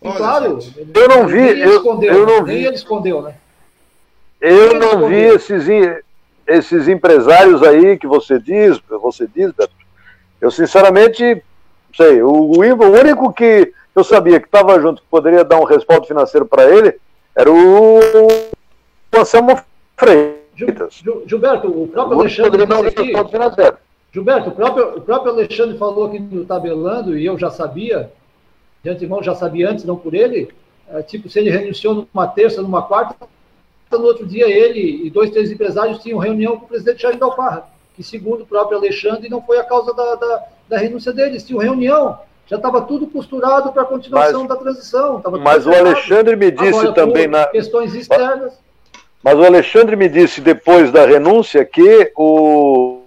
E 0.00 0.08
Olha, 0.08 0.16
claro, 0.16 0.58
ele, 0.76 0.90
eu 0.94 1.08
não 1.08 1.26
vi, 1.26 1.60
eu, 1.60 1.76
escondeu, 1.76 2.12
eu 2.12 2.26
não 2.26 2.44
vi. 2.44 2.64
ele 2.64 2.74
escondeu, 2.74 3.22
né? 3.22 3.34
Eu 4.40 4.78
não 4.78 5.08
vi 5.08 5.16
esses, 5.16 5.66
esses 6.46 6.88
empresários 6.88 7.62
aí 7.62 7.98
que 7.98 8.06
você 8.06 8.38
diz, 8.38 8.80
você 8.88 9.26
diz, 9.26 9.52
Beto. 9.52 9.72
Eu 10.40 10.50
sinceramente 10.50 11.42
sei. 11.96 12.22
O, 12.22 12.30
o, 12.30 12.58
o 12.58 13.00
único 13.00 13.32
que 13.32 13.72
eu 13.94 14.04
sabia 14.04 14.40
que 14.40 14.46
estava 14.46 14.80
junto, 14.80 15.00
que 15.00 15.08
poderia 15.08 15.44
dar 15.44 15.58
um 15.60 15.64
respaldo 15.64 16.06
financeiro 16.06 16.46
para 16.46 16.68
ele, 16.68 16.98
era 17.34 17.50
o, 17.50 17.98
o 17.98 19.20
Anselmo 19.20 19.58
Freitas. 19.96 21.02
Gilberto, 21.26 21.68
o 21.68 21.88
próprio 21.88 22.16
o 22.16 22.20
Alexandre 22.20 22.66
disse 22.66 23.00
aqui, 23.00 23.30
financeiro. 23.30 23.76
Gilberto, 24.12 24.48
o 24.50 24.52
próprio, 24.52 24.96
o 24.96 25.00
próprio 25.00 25.32
Alexandre 25.32 25.78
falou 25.78 26.06
aqui 26.06 26.18
no 26.20 26.44
tabelando, 26.44 27.18
e 27.18 27.26
eu 27.26 27.38
já 27.38 27.50
sabia, 27.50 28.12
de 28.82 28.90
antemão 28.90 29.22
já 29.22 29.34
sabia 29.34 29.70
antes, 29.70 29.84
não 29.84 29.96
por 29.96 30.14
ele, 30.14 30.48
é, 30.88 31.02
tipo, 31.02 31.28
se 31.28 31.38
ele 31.38 31.50
renunciou 31.50 32.06
numa 32.12 32.26
terça, 32.26 32.62
numa 32.62 32.82
quarta, 32.82 33.16
no 33.98 34.04
outro 34.04 34.26
dia 34.26 34.48
ele 34.48 35.06
e 35.06 35.10
dois, 35.10 35.30
três 35.30 35.50
empresários 35.50 35.98
tinham 35.98 36.18
reunião 36.18 36.58
com 36.58 36.64
o 36.64 36.68
presidente 36.68 37.02
Jair 37.02 37.16
Dalparra, 37.16 37.68
que 37.94 38.02
segundo 38.02 38.42
o 38.42 38.46
próprio 38.46 38.78
Alexandre, 38.78 39.28
não 39.28 39.42
foi 39.42 39.58
a 39.58 39.64
causa 39.64 39.92
da, 39.94 40.14
da 40.14 40.44
da 40.68 40.78
renúncia 40.78 41.12
deles. 41.12 41.42
Tinha 41.44 41.60
reunião, 41.60 42.18
já 42.46 42.56
estava 42.56 42.82
tudo 42.82 43.06
costurado 43.06 43.72
para 43.72 43.82
a 43.82 43.86
continuação 43.86 44.40
mas, 44.40 44.48
da 44.48 44.56
transição. 44.56 45.22
mas 45.40 45.66
o 45.66 45.72
Alexandre 45.72 46.36
me 46.36 46.50
disse 46.50 46.80
Agora, 46.80 46.92
também 46.92 47.26
na 47.26 47.46
questões 47.46 47.94
externas. 47.94 48.52
Mas 49.22 49.38
o 49.38 49.44
Alexandre 49.44 49.96
me 49.96 50.08
disse 50.08 50.40
depois 50.40 50.90
da 50.92 51.06
renúncia 51.06 51.64
que 51.64 52.12
o 52.16 53.00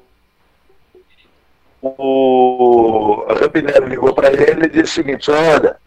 o 1.80 3.24
Rampinelli 3.30 3.88
ligou 3.88 4.12
para 4.14 4.30
ele 4.30 4.66
e 4.66 4.70
disse 4.70 4.84
o 4.84 4.88
seguinte: 4.88 5.30
olha, 5.30 5.78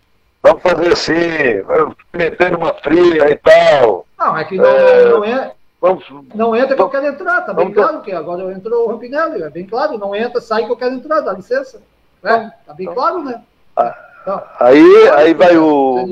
vamos 0.42 0.62
fazer 0.62 0.92
assim, 0.92 1.92
metendo 2.12 2.58
uma 2.58 2.74
fria 2.74 3.30
e 3.30 3.36
tal. 3.36 4.06
Não, 4.18 4.36
é 4.36 4.44
que 4.44 4.56
não 4.56 4.66
é, 4.66 5.04
não 5.08 5.24
é, 5.24 5.52
Vamos, 5.80 6.04
não 6.34 6.54
entra 6.54 6.76
que 6.76 6.82
eu 6.82 6.90
quero 6.90 7.06
entrar, 7.06 7.40
tá 7.40 7.54
bem 7.54 7.72
claro 7.72 8.02
que 8.02 8.12
agora 8.12 8.52
entrou 8.52 8.84
o 8.84 8.88
Rampinelli, 8.90 9.42
é 9.42 9.48
bem 9.48 9.64
claro, 9.64 9.96
não 9.96 10.14
entra, 10.14 10.38
sai 10.40 10.66
que 10.66 10.70
eu 10.70 10.76
quero 10.76 10.94
entrar, 10.94 11.20
dá 11.20 11.32
licença. 11.32 11.80
É, 12.22 12.50
tá 12.66 12.74
bem 12.74 12.86
claro, 12.92 13.24
né? 13.24 13.42
Ah, 13.74 13.96
então, 14.20 14.42
aí, 14.60 15.08
aí 15.14 15.32
vai 15.32 15.56
o. 15.56 16.04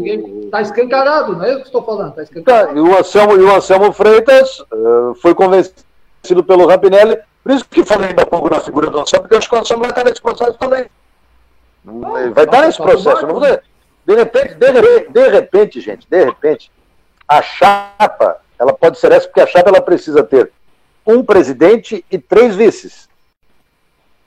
Está 0.44 0.62
escancarado, 0.62 1.36
não 1.36 1.44
é 1.44 1.52
eu 1.52 1.58
que 1.58 1.66
estou 1.66 1.82
falando, 1.84 2.10
está 2.10 2.22
escancarado. 2.22 2.68
Tá, 2.68 2.74
e, 2.74 2.80
o 2.80 2.98
Anselmo, 2.98 3.36
e 3.36 3.44
o 3.44 3.54
Anselmo 3.54 3.92
Freitas 3.92 4.60
uh, 4.72 5.14
foi 5.20 5.34
convencido 5.34 6.42
pelo 6.46 6.66
Rapinelli, 6.66 7.18
por 7.44 7.52
isso 7.52 7.66
que 7.66 7.84
falei 7.84 8.08
ainda 8.08 8.24
pouco 8.24 8.48
na 8.48 8.60
figura 8.60 8.88
do 8.88 9.00
Anselmo, 9.00 9.24
porque 9.24 9.34
eu 9.34 9.38
acho 9.38 9.50
que 9.50 9.54
o 9.54 9.58
Anselmo 9.58 9.82
vai 9.82 9.90
estar 9.90 10.04
nesse 10.04 10.22
processo 10.22 10.54
também. 10.54 10.86
Não, 11.84 12.32
vai 12.32 12.44
estar 12.44 12.62
nesse 12.62 12.78
processo. 12.78 13.26
Não 13.26 13.34
vou 13.34 13.60
de 14.08 14.14
repente, 14.14 14.54
de 14.54 14.70
repente, 14.70 15.12
de 15.12 15.28
repente, 15.28 15.80
gente, 15.82 16.06
de 16.08 16.24
repente, 16.24 16.72
a 17.28 17.42
chapa, 17.42 18.40
ela 18.58 18.72
pode 18.72 18.98
ser 18.98 19.12
essa, 19.12 19.28
porque 19.28 19.42
a 19.42 19.46
chapa 19.46 19.68
ela 19.68 19.82
precisa 19.82 20.24
ter 20.24 20.50
um 21.06 21.22
presidente 21.22 22.02
e 22.10 22.18
três 22.18 22.56
vices. 22.56 23.06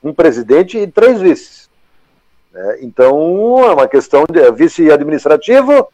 Um 0.04 0.14
presidente 0.14 0.78
e 0.78 0.86
três 0.86 1.20
vices. 1.20 1.68
É, 2.54 2.84
então, 2.84 3.58
é 3.66 3.74
uma 3.74 3.88
questão 3.88 4.24
de 4.32 4.40
é, 4.40 4.52
vice 4.52 4.92
administrativo, 4.92 5.92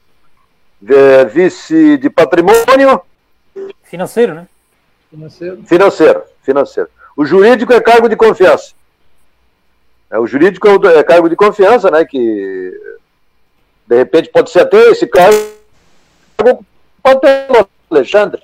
é, 0.86 1.24
vice 1.24 1.98
de 1.98 2.10
patrimônio. 2.10 3.02
Financeiro, 3.84 4.34
né? 4.34 4.50
Financeiro. 5.10 5.64
Financeiro, 5.64 6.24
financeiro. 6.42 6.90
O 7.16 7.26
jurídico 7.26 7.72
é 7.72 7.80
cargo 7.80 8.10
de 8.10 8.18
confiança. 8.18 8.74
É, 10.12 10.20
o 10.20 10.28
jurídico 10.28 10.68
é, 10.68 10.98
é 10.98 11.04
cargo 11.04 11.30
de 11.30 11.38
confiança, 11.38 11.90
né? 11.90 12.04
Que 12.04 12.87
de 13.88 13.96
repente 13.96 14.30
pode 14.30 14.52
ser 14.52 14.62
até 14.62 14.78
esse 14.90 15.08
cargo. 15.08 15.38
Pode 17.02 17.22
ter 17.22 17.48
o 17.50 17.68
Alexandre. 17.90 18.42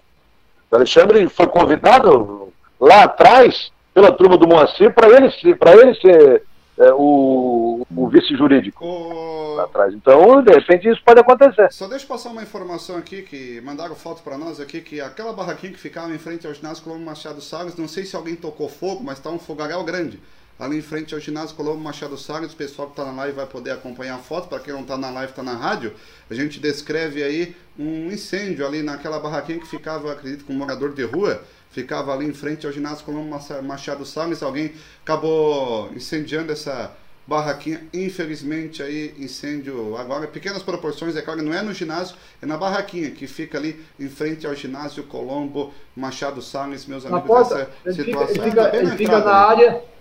O 0.72 0.76
Alexandre 0.76 1.28
foi 1.30 1.48
convidado 1.48 2.52
lá 2.80 3.04
atrás 3.04 3.72
pela 3.94 4.12
turma 4.12 4.38
do 4.38 4.48
Moacir 4.48 4.94
para 4.94 5.08
ele, 5.10 5.28
ele 5.28 5.96
ser 5.96 6.44
é, 6.80 6.92
o, 6.94 7.86
o 7.96 8.08
vice 8.08 8.36
jurídico 8.36 8.84
o... 8.84 9.56
lá 9.56 9.66
atrás. 9.66 9.94
Então, 9.94 10.42
de 10.42 10.52
repente, 10.52 10.90
isso 10.90 11.02
pode 11.06 11.20
acontecer. 11.20 11.72
Só 11.72 11.88
deixa 11.88 12.06
eu 12.06 12.10
passar 12.10 12.30
uma 12.30 12.42
informação 12.42 12.98
aqui, 12.98 13.22
que 13.22 13.62
mandaram 13.62 13.96
foto 13.96 14.24
para 14.24 14.38
nós 14.38 14.60
aqui, 14.60 14.82
que 14.82 15.00
aquela 15.00 15.34
barraquinha 15.34 15.74
que 15.74 15.80
ficava 15.80 16.12
em 16.12 16.18
frente 16.18 16.48
ao 16.48 16.54
ginásio 16.54 16.84
Colombo 16.84 17.06
Machado 17.06 17.42
Salles, 17.42 17.76
não 17.76 17.88
sei 17.88 18.06
se 18.06 18.16
alguém 18.16 18.36
tocou 18.36 18.68
fogo, 18.68 19.04
mas 19.04 19.20
está 19.20 19.30
um 19.30 19.38
fogaréu 19.38 19.84
grande. 19.84 20.20
Ali 20.64 20.78
em 20.78 20.82
frente 20.82 21.14
ao 21.14 21.20
ginásio 21.20 21.56
Colombo 21.56 21.80
Machado 21.80 22.18
Salles, 22.18 22.54
o 22.54 22.56
pessoal 22.56 22.88
que 22.88 22.94
está 22.94 23.06
na 23.06 23.12
live 23.12 23.36
vai 23.36 23.46
poder 23.46 23.72
acompanhar 23.72 24.16
a 24.16 24.20
foto, 24.20 24.48
para 24.48 24.60
quem 24.60 24.74
não 24.74 24.82
está 24.82 24.98
na 24.98 25.10
live, 25.10 25.32
está 25.32 25.44
na 25.44 25.56
rádio. 25.56 25.94
A 26.30 26.34
gente 26.34 26.60
descreve 26.60 27.24
aí 27.24 27.56
um 27.78 28.12
incêndio 28.12 28.66
ali 28.66 28.82
naquela 28.82 29.20
barraquinha 29.20 29.60
que 29.60 29.68
ficava, 29.68 30.12
acredito, 30.12 30.46
com 30.46 30.54
um 30.54 30.58
morador 30.58 30.94
de 30.94 31.04
rua 31.04 31.44
ficava 31.74 32.14
ali 32.14 32.28
em 32.28 32.34
frente 32.34 32.66
ao 32.68 32.72
ginásio 32.72 33.04
Colombo 33.04 33.36
Machado 33.64 34.06
Salles. 34.06 34.44
Alguém 34.44 34.74
acabou 35.02 35.92
incendiando 35.94 36.52
essa 36.52 36.92
barraquinha. 37.26 37.82
Infelizmente, 37.94 38.84
aí, 38.84 39.14
incêndio 39.18 39.98
agora, 39.98 40.28
pequenas 40.28 40.62
proporções, 40.62 41.16
é 41.16 41.22
claro, 41.22 41.42
não 41.42 41.54
é 41.54 41.62
no 41.62 41.74
ginásio, 41.74 42.16
é 42.42 42.46
na 42.46 42.58
barraquinha 42.58 43.10
que 43.12 43.26
fica 43.26 43.58
ali 43.58 43.84
em 44.00 44.08
frente 44.08 44.46
ao 44.46 44.54
ginásio 44.54 45.04
Colombo 45.06 45.74
Machado 45.96 46.42
Salles, 46.42 46.86
meus 46.86 47.06
amigos. 47.06 47.26
Porta, 47.26 47.70
ele 47.86 47.96
situação. 47.96 48.28
Fica, 48.28 48.46
ele 48.46 48.52
fica, 48.52 48.78
ele 48.78 48.98
fica 48.98 49.20
na 49.20 49.34
área. 49.34 49.93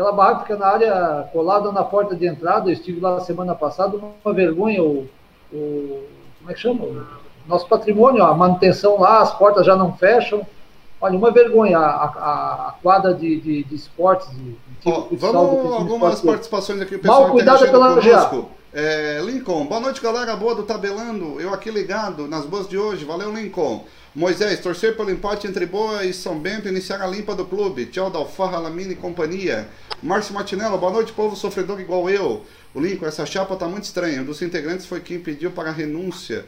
Aquela 0.00 0.12
barraca 0.12 0.40
fica 0.40 0.56
na 0.56 0.66
área 0.66 1.28
colada 1.30 1.70
na 1.70 1.84
porta 1.84 2.16
de 2.16 2.26
entrada. 2.26 2.70
Eu 2.70 2.72
estive 2.72 2.98
lá 3.00 3.20
semana 3.20 3.54
passada, 3.54 3.98
uma 4.24 4.32
vergonha. 4.32 4.82
O, 4.82 5.06
o 5.52 6.04
como 6.38 6.50
é 6.50 6.54
que 6.54 6.60
chama? 6.60 6.84
O 6.86 7.04
nosso 7.46 7.68
patrimônio, 7.68 8.24
a 8.24 8.32
manutenção 8.32 8.98
lá, 8.98 9.20
as 9.20 9.34
portas 9.34 9.66
já 9.66 9.76
não 9.76 9.92
fecham. 9.92 10.40
Olha, 11.02 11.18
uma 11.18 11.30
vergonha, 11.30 11.78
a, 11.78 12.04
a, 12.04 12.68
a 12.68 12.74
quadra 12.82 13.12
de, 13.12 13.40
de, 13.42 13.64
de 13.64 13.74
esportes. 13.74 14.26
De, 14.30 14.56
oh, 14.86 15.08
vamos 15.12 15.72
algumas 15.74 16.22
participações 16.22 16.80
aqui, 16.80 16.94
o 16.94 16.98
pessoal 16.98 17.24
Mal 17.24 17.32
cuidado 17.32 17.70
pela 17.70 17.94
conosco. 17.94 18.48
É, 18.72 19.20
Lincoln, 19.22 19.66
boa 19.66 19.80
noite 19.82 20.00
galera, 20.00 20.34
boa 20.34 20.54
do 20.54 20.62
Tabelando, 20.62 21.38
eu 21.40 21.52
aqui 21.52 21.70
ligado 21.70 22.26
nas 22.26 22.46
boas 22.46 22.66
de 22.66 22.78
hoje, 22.78 23.04
valeu 23.04 23.34
Lincoln. 23.34 23.84
Moisés, 24.12 24.58
torcer 24.58 24.96
pelo 24.96 25.08
empate 25.08 25.46
entre 25.46 25.64
Boa 25.64 26.04
e 26.04 26.12
São 26.12 26.36
Bento 26.36 26.66
iniciar 26.66 27.00
a 27.00 27.06
limpa 27.06 27.32
do 27.32 27.44
clube. 27.44 27.86
Tchau, 27.86 28.10
Dalfarra, 28.10 28.58
Lamine 28.58 28.94
e 28.94 28.96
companhia. 28.96 29.68
Márcio 30.02 30.34
Martinello, 30.34 30.76
boa 30.78 30.90
noite, 30.90 31.12
povo 31.12 31.36
sofredor 31.36 31.80
igual 31.80 32.10
eu. 32.10 32.44
O 32.74 32.80
Lincoln, 32.80 33.06
essa 33.06 33.24
chapa 33.24 33.54
tá 33.54 33.68
muito 33.68 33.84
estranha. 33.84 34.20
Um 34.20 34.24
dos 34.24 34.42
integrantes 34.42 34.84
foi 34.84 34.98
quem 34.98 35.20
pediu 35.20 35.52
para 35.52 35.68
a 35.68 35.72
renúncia, 35.72 36.44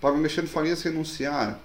para 0.00 0.12
o 0.12 0.16
Alexandre 0.16 0.50
Farias 0.50 0.82
renunciar. 0.82 1.60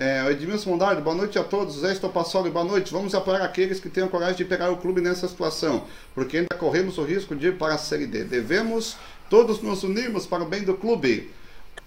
É, 0.00 0.26
Edmilson 0.30 0.70
Mondardo, 0.70 1.02
boa 1.02 1.14
noite 1.14 1.38
a 1.38 1.44
todos. 1.44 1.80
Zé 1.80 1.92
Estopassoli, 1.92 2.48
boa 2.48 2.64
noite. 2.64 2.90
Vamos 2.90 3.14
apoiar 3.14 3.44
aqueles 3.44 3.78
que 3.78 3.90
tenham 3.90 4.08
coragem 4.08 4.36
de 4.36 4.44
pegar 4.46 4.70
o 4.70 4.78
clube 4.78 5.02
nessa 5.02 5.28
situação, 5.28 5.84
porque 6.14 6.38
ainda 6.38 6.56
corremos 6.56 6.96
o 6.96 7.04
risco 7.04 7.36
de 7.36 7.48
ir 7.48 7.58
para 7.58 7.74
a 7.74 7.78
Série 7.78 8.06
D. 8.06 8.24
Devemos 8.24 8.96
todos 9.28 9.60
nos 9.60 9.82
unirmos 9.82 10.26
para 10.26 10.42
o 10.42 10.46
bem 10.46 10.62
do 10.62 10.72
clube. 10.72 11.30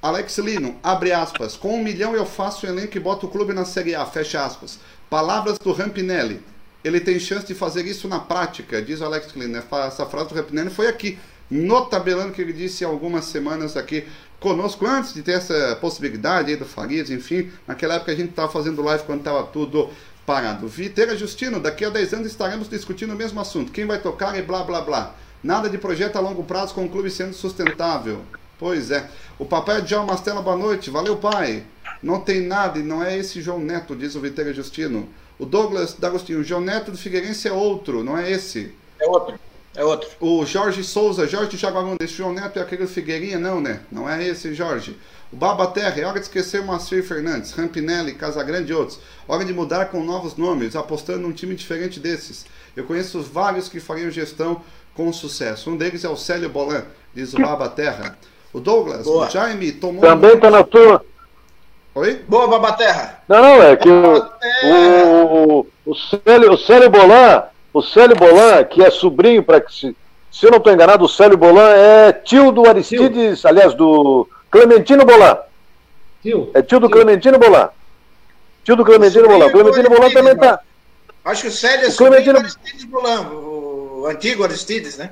Alex 0.02 0.38
Lino, 0.38 0.78
abre 0.82 1.12
aspas. 1.12 1.58
Com 1.58 1.76
um 1.76 1.84
milhão 1.84 2.16
eu 2.16 2.26
faço 2.26 2.66
o 2.66 2.70
elenco 2.70 2.96
e 2.96 3.02
boto 3.02 3.28
o 3.28 3.30
clube 3.30 3.52
na 3.52 3.66
Série 3.66 3.94
A, 3.94 4.06
fecha 4.06 4.46
aspas. 4.46 4.80
Palavras 5.10 5.60
do 5.60 5.74
Rampinelli. 5.74 6.42
Ele 6.82 7.02
tem 7.02 7.20
chance 7.20 7.46
de 7.46 7.54
fazer 7.54 7.86
isso 7.86 8.08
na 8.08 8.18
prática, 8.18 8.82
diz 8.82 9.02
o 9.02 9.06
Alex 9.06 9.34
Lino. 9.36 9.58
Essa 9.58 10.06
frase 10.06 10.30
do 10.30 10.36
Rampinelli 10.36 10.70
foi 10.70 10.88
aqui, 10.88 11.20
no 11.52 11.86
tabelando 11.86 12.32
que 12.32 12.42
ele 12.42 12.54
disse 12.54 12.86
há 12.86 12.88
algumas 12.88 13.26
semanas 13.26 13.76
aqui 13.76 14.08
conosco 14.40 14.88
antes 14.88 15.14
de 15.14 15.22
ter 15.22 15.34
essa 15.34 15.78
possibilidade 15.82 16.52
aí 16.52 16.56
do 16.56 16.64
Farias, 16.64 17.10
enfim. 17.10 17.52
Naquela 17.68 17.96
época 17.96 18.14
a 18.14 18.16
gente 18.16 18.30
estava 18.30 18.50
fazendo 18.50 18.82
live 18.82 19.04
quando 19.04 19.20
estava 19.20 19.44
tudo 19.44 19.90
parado. 20.26 20.66
Viteira 20.66 21.18
Justino, 21.18 21.60
daqui 21.60 21.84
a 21.84 21.90
10 21.90 22.14
anos 22.14 22.28
estaremos 22.28 22.70
discutindo 22.70 23.12
o 23.12 23.18
mesmo 23.18 23.42
assunto. 23.42 23.70
Quem 23.70 23.86
vai 23.86 24.00
tocar 24.00 24.40
e 24.40 24.42
blá 24.42 24.64
blá 24.64 24.80
blá. 24.80 25.14
Nada 25.44 25.70
de 25.70 25.78
projeto 25.78 26.16
a 26.16 26.22
longo 26.22 26.46
prazo 26.46 26.74
com 26.74 26.86
o 26.86 26.90
clube 26.90 27.12
sendo 27.12 27.34
sustentável. 27.34 28.22
Pois 28.60 28.92
é. 28.92 29.10
O 29.40 29.46
papai 29.46 29.82
de 29.82 29.92
João 29.92 30.06
Mastella, 30.06 30.42
boa 30.42 30.58
noite. 30.58 30.90
Valeu, 30.90 31.16
pai. 31.16 31.64
Não 32.04 32.20
tem 32.20 32.42
nada 32.42 32.78
e 32.78 32.84
não 32.84 33.02
é 33.02 33.18
esse 33.18 33.42
João 33.42 33.60
Neto, 33.60 33.96
diz 33.96 34.16
o 34.16 34.20
Viteira 34.20 34.54
Justino. 34.54 35.08
O 35.40 35.46
Douglas 35.46 35.94
D'Agostinho, 35.94 36.42
o 36.42 36.44
João 36.44 36.60
Neto 36.60 36.92
do 36.92 36.98
Figueirense 36.98 37.48
é 37.48 37.54
outro, 37.54 38.04
não 38.04 38.18
é 38.18 38.30
esse. 38.30 38.76
É 39.00 39.08
outro. 39.08 39.40
É 39.74 39.84
outro. 39.84 40.10
O 40.20 40.46
Jorge 40.46 40.84
Souza, 40.84 41.26
Jorge 41.26 41.56
Jaguarão, 41.56 41.96
esse 42.02 42.14
João 42.14 42.34
Neto 42.34 42.60
é 42.60 42.62
aquele 42.62 42.86
Figueirinha, 42.86 43.40
não, 43.40 43.62
né? 43.62 43.80
Não 43.90 44.10
é 44.10 44.22
esse, 44.28 44.54
Jorge. 44.54 44.98
O 45.32 45.38
Baba 45.38 45.68
Terra, 45.68 46.02
é 46.02 46.06
hora 46.06 46.20
de 46.20 46.26
esquecer 46.26 46.60
o 46.60 46.66
Moacir 46.66 47.02
Fernandes, 47.02 47.54
Rampinelli, 47.54 48.16
Casagrande 48.16 48.72
e 48.74 48.76
outros. 48.76 49.00
Hora 49.26 49.46
de 49.46 49.54
mudar 49.54 49.86
com 49.86 50.04
novos 50.04 50.36
nomes, 50.36 50.76
apostando 50.76 51.20
num 51.20 51.32
time 51.32 51.56
diferente 51.56 52.00
desses. 52.00 52.46
Eu 52.76 52.84
conheço 52.84 53.22
vários 53.22 53.70
que 53.70 53.80
fariam 53.80 54.12
gestão 54.12 54.62
com 54.94 55.14
sucesso. 55.14 55.70
Um 55.70 55.78
deles 55.78 56.04
é 56.04 56.10
o 56.10 56.18
Célio 56.18 56.50
Bolan, 56.50 56.84
diz 57.14 57.34
o 57.34 57.38
Baba 57.38 57.70
Terra. 57.70 58.18
O 58.54 58.60
Douglas, 58.60 59.06
Boa. 59.06 59.28
o 59.28 59.30
Jaime 59.30 59.72
tomou. 59.72 60.02
Também 60.02 60.34
está 60.34 60.50
na 60.50 60.64
tua. 60.64 61.06
Oi? 61.96 62.24
Boa, 62.28 62.48
Baba 62.48 62.74
Terra. 62.74 63.22
Não, 63.28 63.42
não, 63.42 63.64
é 63.64 63.76
que 63.76 63.90
o, 63.90 64.26
o, 64.66 65.68
o, 65.86 65.96
Célio, 65.96 66.54
o 66.54 66.58
Célio 66.58 66.90
Bolan 66.90 67.44
o 67.74 67.82
Célio 67.82 68.16
Bolan, 68.16 68.64
que 68.64 68.84
é 68.84 68.90
sobrinho, 68.90 69.44
para 69.44 69.62
que 69.62 69.74
se, 69.74 69.96
se 70.32 70.46
eu 70.46 70.52
não 70.52 70.58
estou 70.58 70.74
enganado, 70.74 71.06
o 71.06 71.10
Célio 71.10 71.38
Bolan 71.38 71.70
é 71.70 72.12
tio 72.12 72.52
do 72.52 72.68
Aristides, 72.68 73.42
tio. 73.42 73.50
aliás, 73.50 73.74
do 73.74 74.28
Clementino 74.50 75.06
Bolan. 75.06 75.38
Tio. 76.22 76.52
É 76.54 76.62
tio 76.62 76.80
do 76.80 76.88
tio. 76.88 76.96
Clementino 76.98 77.38
Bolan. 77.38 77.70
Tio 78.64 78.76
do 78.76 78.84
Clementino 78.84 79.28
Bolan. 79.28 79.52
Clementino 79.52 79.90
Bolan 79.90 80.12
também 80.12 80.34
está. 80.34 80.60
Acho 81.24 81.44
que 81.44 81.48
o 81.50 81.52
Célio 81.52 81.86
é 81.86 81.90
o 81.90 81.96
Clementino... 81.96 82.34
do 82.34 82.40
Aristides 82.40 82.84
Bolan, 82.86 83.30
o 83.30 84.08
antigo 84.10 84.44
Aristides, 84.44 84.98
né? 84.98 85.12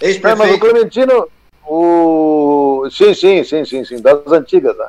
É, 0.00 0.34
mas 0.36 0.54
o 0.54 0.58
Clementino, 0.58 1.28
o... 1.68 2.88
Sim, 2.90 3.14
sim, 3.14 3.44
sim, 3.44 3.64
sim, 3.64 3.84
sim, 3.84 4.00
das 4.00 4.26
antigas, 4.32 4.76
né? 4.76 4.86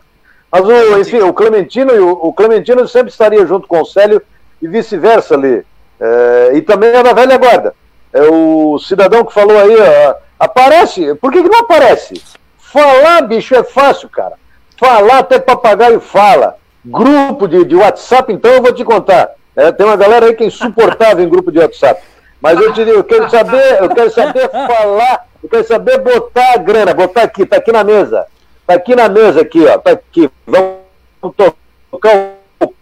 Mas 0.52 0.62
o, 0.62 1.00
enfim, 1.00 1.20
o 1.20 1.34
Clementino, 1.34 2.12
o 2.12 2.34
Clementino 2.34 2.88
sempre 2.88 3.12
estaria 3.12 3.46
junto 3.46 3.68
com 3.68 3.82
o 3.82 3.86
Célio 3.86 4.22
e 4.62 4.68
vice-versa 4.68 5.36
ali. 5.36 5.64
É, 6.00 6.52
e 6.56 6.62
também 6.62 6.90
é 6.90 7.04
da 7.04 7.14
velha 7.14 7.38
guarda. 7.38 7.76
É 8.12 8.24
o 8.24 8.80
cidadão 8.80 9.24
que 9.24 9.34
falou 9.34 9.58
aí, 9.58 9.76
ó, 9.78 10.16
aparece. 10.40 11.14
Por 11.16 11.32
que, 11.32 11.44
que 11.44 11.50
não 11.50 11.60
aparece? 11.60 12.22
Falar, 12.58 13.22
bicho, 13.22 13.54
é 13.54 13.64
fácil, 13.64 14.10
cara. 14.10 14.34
Falar 14.78 15.20
até 15.20 15.38
papagaio 15.40 16.00
fala. 16.00 16.56
Grupo 16.84 17.48
de, 17.48 17.66
de 17.66 17.76
WhatsApp, 17.76 18.32
então 18.32 18.52
eu 18.52 18.62
vou 18.62 18.74
te 18.74 18.84
contar. 18.84 19.32
É, 19.56 19.72
tem 19.72 19.86
uma 19.86 19.98
galera 19.98 20.26
aí 20.26 20.34
que 20.34 20.44
é 20.44 20.48
insuportável 20.48 21.24
em 21.24 21.30
grupo 21.30 21.52
de 21.52 21.60
WhatsApp. 21.60 22.02
Mas 22.42 22.60
eu 22.60 22.74
te 22.74 22.86
digo, 22.86 22.98
eu 22.98 23.04
quero 23.04 23.30
saber, 23.30 23.82
eu 23.82 23.90
quero 23.90 24.10
saber 24.10 24.50
falar, 24.50 25.26
eu 25.44 25.50
quero 25.50 25.68
saber 25.68 26.00
botar 26.00 26.54
a 26.54 26.58
grana, 26.58 26.94
botar 26.94 27.24
aqui, 27.24 27.46
tá 27.46 27.58
aqui 27.58 27.72
na 27.72 27.84
mesa. 27.84 28.26
Tá 28.66 28.76
aqui 28.76 28.96
na 28.96 29.10
mesa 29.10 29.42
aqui, 29.42 29.66
ó. 29.66 29.78
Tá 29.78 29.92
aqui. 29.92 30.30
Vamos 30.46 31.36
tocar 31.92 32.36
o 32.60 32.74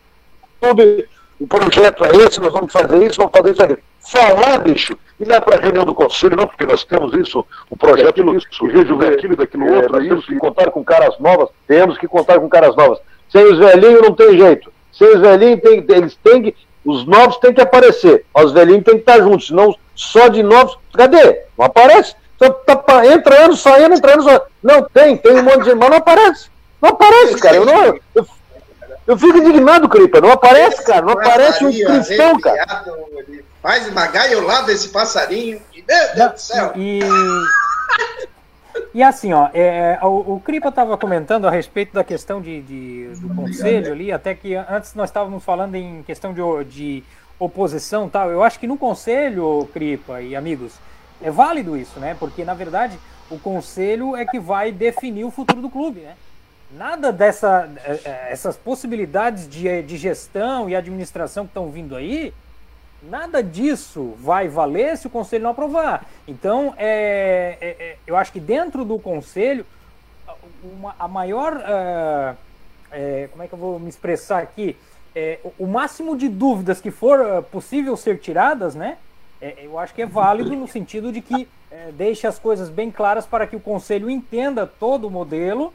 clube 0.60 1.08
o 1.40 1.46
projeto 1.46 2.04
é 2.04 2.16
esse, 2.18 2.40
nós 2.40 2.52
vamos 2.52 2.74
fazer 2.74 3.06
isso, 3.06 3.18
vamos 3.18 3.32
fazer 3.32 3.52
isso 3.52 3.64
aqui. 3.64 3.78
Falar, 4.00 4.58
bicho, 4.60 4.98
e 5.20 5.26
não 5.26 5.36
é 5.36 5.40
para 5.40 5.62
reunião 5.62 5.86
do 5.86 5.94
conselho, 5.94 6.36
não, 6.36 6.48
porque 6.48 6.66
nós 6.66 6.84
temos 6.84 7.14
isso, 7.14 7.46
o 7.70 7.78
projeto, 7.78 8.10
aquilo, 8.10 8.36
isso, 8.36 8.66
rejuvenescer 8.66 9.18
aquilo 9.18 9.34
e 9.34 9.36
daquilo 9.36 9.68
é, 9.68 9.76
outro. 9.76 9.92
Nós 9.94 10.08
temos 10.08 10.26
que 10.26 10.36
contar 10.38 10.72
com 10.72 10.84
caras 10.84 11.20
novas, 11.20 11.50
temos 11.68 11.98
que 11.98 12.08
contar 12.08 12.40
com 12.40 12.50
caras 12.50 12.76
novas. 12.76 13.00
Sem 13.30 13.44
os 13.44 13.60
velhinhos 13.60 14.02
não 14.02 14.14
tem 14.14 14.38
jeito. 14.38 14.72
Seus 14.92 15.20
velhinhos 15.20 15.62
tem, 15.62 15.86
eles 15.90 16.16
têm 16.16 16.42
que. 16.42 16.56
Os 16.84 17.06
novos 17.06 17.38
têm 17.38 17.54
que 17.54 17.62
aparecer. 17.62 18.26
Os 18.34 18.54
velhinhos 18.54 18.84
têm 18.84 18.96
que 18.96 19.02
estar 19.02 19.20
juntos. 19.20 19.48
Senão, 19.48 19.76
só 19.94 20.30
de 20.30 20.42
novos. 20.42 20.78
Cadê? 20.94 21.42
Não 21.58 21.66
aparece. 21.66 22.16
Tá, 22.38 23.06
entra 23.08 23.46
ano, 23.46 23.56
saindo, 23.56 23.96
entra 23.96 24.14
ano, 24.14 24.24
saindo. 24.24 24.44
Não, 24.62 24.84
tem, 24.84 25.18
tem 25.18 25.34
um 25.34 25.44
monte 25.44 25.64
de 25.64 25.76
mas 25.76 25.90
não 25.90 25.98
aparece. 25.98 26.50
Não 26.82 26.90
aparece, 26.90 27.36
cara. 27.38 27.56
Eu, 27.56 27.66
não, 27.66 28.00
eu, 28.14 28.28
eu 29.08 29.18
fico 29.18 29.38
indignado, 29.38 29.90
Cripa. 29.90 30.22
Não 30.22 30.32
aparece, 30.32 30.84
cara. 30.84 31.02
Não 31.02 31.14
aparece 31.14 31.66
um 31.66 31.72
cristão, 31.72 32.40
cara. 32.40 32.86
Faz 33.62 33.88
uma 33.88 34.06
gaiolada 34.08 34.72
esse 34.72 34.90
passarinho. 34.90 35.60
Meu 35.76 36.16
Deus 36.16 36.32
do 36.34 36.40
céu. 36.40 36.74
E, 36.76 37.00
e 38.94 39.02
assim, 39.02 39.34
ó, 39.34 39.50
é, 39.54 39.98
o, 40.04 40.36
o 40.36 40.42
Cripa 40.42 40.70
estava 40.70 40.98
comentando 40.98 41.48
a 41.48 41.52
respeito 41.52 41.94
da 41.94 42.04
questão 42.04 42.40
de, 42.40 42.62
de, 42.62 43.08
do 43.20 43.34
conselho 43.34 43.92
ali, 43.92 44.12
até 44.12 44.36
que 44.36 44.54
antes 44.56 44.94
nós 44.94 45.10
estávamos 45.10 45.44
falando 45.44 45.76
em 45.76 46.04
questão 46.04 46.34
de, 46.34 46.42
de 46.66 47.04
oposição 47.40 48.08
tal. 48.08 48.30
Eu 48.30 48.44
acho 48.44 48.60
que 48.60 48.68
no 48.68 48.78
conselho, 48.78 49.68
Cripa 49.74 50.22
e 50.22 50.36
amigos, 50.36 50.74
é 51.22 51.32
válido 51.32 51.78
isso, 51.78 52.00
né? 52.00 52.16
Porque 52.20 52.44
na 52.44 52.54
verdade 52.54 53.00
o 53.30 53.38
conselho 53.38 54.16
é 54.16 54.26
que 54.26 54.40
vai 54.40 54.72
definir 54.72 55.26
o 55.26 55.32
futuro 55.32 55.62
do 55.62 55.70
clube, 55.70 56.02
né? 56.02 56.16
Nada 56.72 57.14
dessa 57.14 57.70
é, 57.86 57.92
é, 58.04 58.28
essas 58.32 58.58
possibilidades 58.58 59.48
de, 59.48 59.82
de 59.84 59.98
gestão 59.98 60.70
e 60.70 60.76
administração 60.76 61.46
que 61.46 61.52
estão 61.52 61.70
vindo 61.70 61.96
aí, 61.96 62.34
nada 63.02 63.42
disso 63.42 64.16
vai 64.20 64.50
valer 64.50 64.98
se 64.98 65.08
o 65.08 65.10
conselho 65.10 65.44
não 65.44 65.52
aprovar. 65.52 66.06
Então, 66.28 66.74
é, 66.78 67.58
é, 67.62 67.68
é 67.68 67.98
eu 68.06 68.18
acho 68.18 68.34
que 68.34 68.40
dentro 68.40 68.84
do 68.84 69.00
conselho, 69.00 69.66
uma, 70.62 70.96
a 71.00 71.08
maior. 71.08 71.56
Uh, 71.56 72.38
é, 72.92 73.28
como 73.32 73.44
é 73.44 73.48
que 73.48 73.54
eu 73.54 73.60
vou 73.60 73.80
me 73.80 73.90
expressar 73.90 74.42
aqui? 74.42 74.76
É, 75.16 75.40
o 75.58 75.66
máximo 75.66 76.16
de 76.18 76.30
dúvidas 76.30 76.80
que 76.80 76.92
for 76.92 77.44
possível 77.44 77.96
ser 77.98 78.20
tiradas, 78.20 78.76
né? 78.76 78.98
Eu 79.42 79.78
acho 79.78 79.94
que 79.94 80.02
é 80.02 80.06
válido 80.06 80.56
no 80.56 80.68
sentido 80.68 81.12
de 81.12 81.22
que 81.22 81.48
deixe 81.94 82.26
as 82.26 82.40
coisas 82.40 82.70
bem 82.70 82.90
claras 82.90 83.26
para 83.26 83.46
que 83.46 83.56
o 83.56 83.60
conselho 83.60 84.10
entenda 84.10 84.66
todo 84.66 85.08
o 85.08 85.12
modelo 85.12 85.74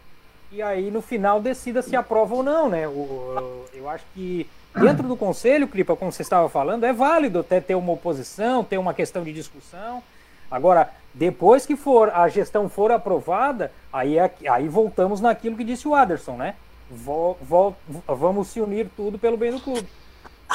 e 0.50 0.60
aí 0.60 0.90
no 0.90 1.00
final 1.00 1.40
decida 1.40 1.80
se 1.82 1.94
aprova 1.94 2.34
ou 2.34 2.42
não, 2.42 2.68
né? 2.68 2.88
O, 2.88 3.64
eu 3.74 3.88
acho 3.88 4.04
que 4.14 4.48
Dentro 4.74 5.06
do 5.06 5.16
conselho, 5.16 5.68
Cripa, 5.68 5.94
como 5.94 6.10
você 6.10 6.22
estava 6.22 6.48
falando, 6.48 6.84
é 6.84 6.92
válido 6.92 7.40
até 7.40 7.60
ter 7.60 7.74
uma 7.74 7.92
oposição, 7.92 8.64
ter 8.64 8.78
uma 8.78 8.94
questão 8.94 9.22
de 9.22 9.32
discussão. 9.32 10.02
Agora, 10.50 10.90
depois 11.12 11.66
que 11.66 11.76
for 11.76 12.08
a 12.10 12.26
gestão 12.28 12.68
for 12.68 12.90
aprovada, 12.90 13.70
aí, 13.92 14.18
é, 14.18 14.30
aí 14.48 14.68
voltamos 14.68 15.20
naquilo 15.20 15.56
que 15.56 15.64
disse 15.64 15.86
o 15.86 15.94
Aderson, 15.94 16.36
né? 16.36 16.54
Vol, 16.90 17.38
vol, 17.42 17.76
vamos 18.06 18.48
se 18.48 18.60
unir 18.60 18.88
tudo 18.96 19.18
pelo 19.18 19.36
bem 19.36 19.52
do 19.52 19.60
clube. 19.60 19.86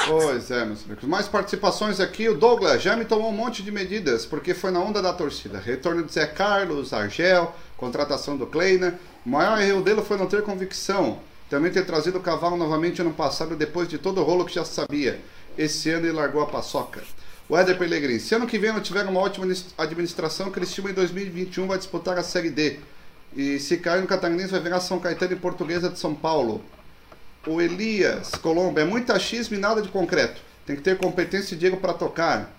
Pois 0.06 0.50
é, 0.50 0.64
meus 0.64 0.84
amigos. 0.84 1.04
Mais 1.04 1.26
participações 1.28 2.00
aqui. 2.00 2.28
O 2.28 2.34
Douglas 2.34 2.82
já 2.82 2.96
me 2.96 3.04
tomou 3.04 3.30
um 3.30 3.36
monte 3.36 3.62
de 3.62 3.70
medidas, 3.70 4.24
porque 4.24 4.54
foi 4.54 4.70
na 4.70 4.80
onda 4.80 5.02
da 5.02 5.12
torcida. 5.12 5.58
Retorno 5.58 6.04
de 6.04 6.12
Zé 6.12 6.26
Carlos, 6.26 6.92
Argel, 6.92 7.54
contratação 7.76 8.36
do 8.36 8.46
Kleina. 8.46 8.98
O 9.24 9.30
maior 9.30 9.60
erro 9.60 9.82
dele 9.82 10.02
foi 10.02 10.16
não 10.16 10.26
ter 10.26 10.42
convicção. 10.42 11.20
Também 11.50 11.72
ter 11.72 11.84
trazido 11.86 12.18
o 12.18 12.22
cavalo 12.22 12.56
novamente 12.56 13.00
ano 13.00 13.12
passado, 13.12 13.56
depois 13.56 13.88
de 13.88 13.98
todo 13.98 14.20
o 14.20 14.24
rolo 14.24 14.44
que 14.44 14.54
já 14.54 14.64
sabia. 14.64 15.20
Esse 15.56 15.90
ano 15.90 16.06
ele 16.06 16.12
largou 16.12 16.42
a 16.42 16.46
paçoca. 16.46 17.02
O 17.48 17.56
Éder 17.56 17.78
Pellegrini, 17.78 18.20
se 18.20 18.34
ano 18.34 18.46
que 18.46 18.58
vem 18.58 18.72
não 18.72 18.80
tiver 18.80 19.06
uma 19.06 19.20
ótima 19.20 19.46
administração, 19.78 20.50
Cristiúma 20.50 20.90
em 20.90 20.94
2021 20.94 21.66
vai 21.66 21.78
disputar 21.78 22.18
a 22.18 22.22
Série 22.22 22.50
D. 22.50 22.78
E 23.34 23.58
se 23.58 23.78
cair 23.78 24.02
no 24.02 24.06
Catarinense 24.06 24.50
vai 24.50 24.60
virar 24.60 24.80
São 24.80 24.98
Caetano 24.98 25.32
e 25.32 25.36
Portuguesa 25.36 25.88
de 25.88 25.98
São 25.98 26.14
Paulo. 26.14 26.62
O 27.48 27.62
Elias 27.62 28.32
Colombo, 28.32 28.78
é 28.78 28.84
muito 28.84 29.10
achismo 29.10 29.56
e 29.56 29.58
nada 29.58 29.80
de 29.80 29.88
concreto. 29.88 30.40
Tem 30.66 30.76
que 30.76 30.82
ter 30.82 30.98
competência 30.98 31.54
e 31.54 31.58
Diego 31.58 31.78
para 31.78 31.94
tocar. 31.94 32.54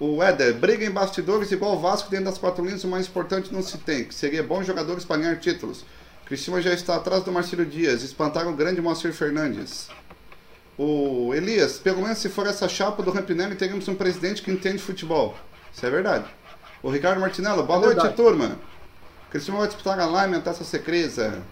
O 0.00 0.20
Éder, 0.20 0.54
briga 0.54 0.84
em 0.84 0.90
bastidores 0.90 1.52
igual 1.52 1.76
o 1.76 1.78
Vasco 1.78 2.10
dentro 2.10 2.24
das 2.24 2.36
quatro 2.36 2.64
linhas, 2.64 2.82
o 2.82 2.88
mais 2.88 3.06
importante 3.06 3.54
não 3.54 3.62
se 3.62 3.78
tem, 3.78 4.04
que 4.04 4.14
seria 4.14 4.42
bons 4.42 4.66
jogadores 4.66 5.04
para 5.04 5.18
ganhar 5.20 5.36
títulos. 5.38 5.84
Cristina 6.26 6.60
já 6.60 6.72
está 6.72 6.96
atrás 6.96 7.22
do 7.22 7.30
Marcelo 7.30 7.64
Dias. 7.64 8.02
Espantaram 8.02 8.50
o 8.50 8.56
grande 8.56 8.80
Moacir 8.80 9.12
Fernandes. 9.12 9.88
O 10.76 11.32
Elias, 11.32 11.78
pelo 11.78 12.02
menos 12.02 12.18
se 12.18 12.28
for 12.28 12.48
essa 12.48 12.68
chapa 12.68 13.00
do 13.00 13.12
Rampinelli, 13.12 13.54
teremos 13.54 13.86
um 13.86 13.94
presidente 13.94 14.42
que 14.42 14.50
entende 14.50 14.78
futebol. 14.78 15.36
Isso 15.72 15.86
é 15.86 15.90
verdade. 15.90 16.24
O 16.82 16.90
Ricardo 16.90 17.20
Martinello, 17.20 17.62
boa 17.62 17.92
é 17.92 17.94
noite, 17.94 18.16
turma. 18.16 18.58
Cristina 19.30 19.58
vai 19.58 19.68
disputar 19.68 20.00
a 20.00 20.06
Lime, 20.06 20.36
a 20.38 20.40
Taça 20.40 20.64
Secreza. 20.64 21.42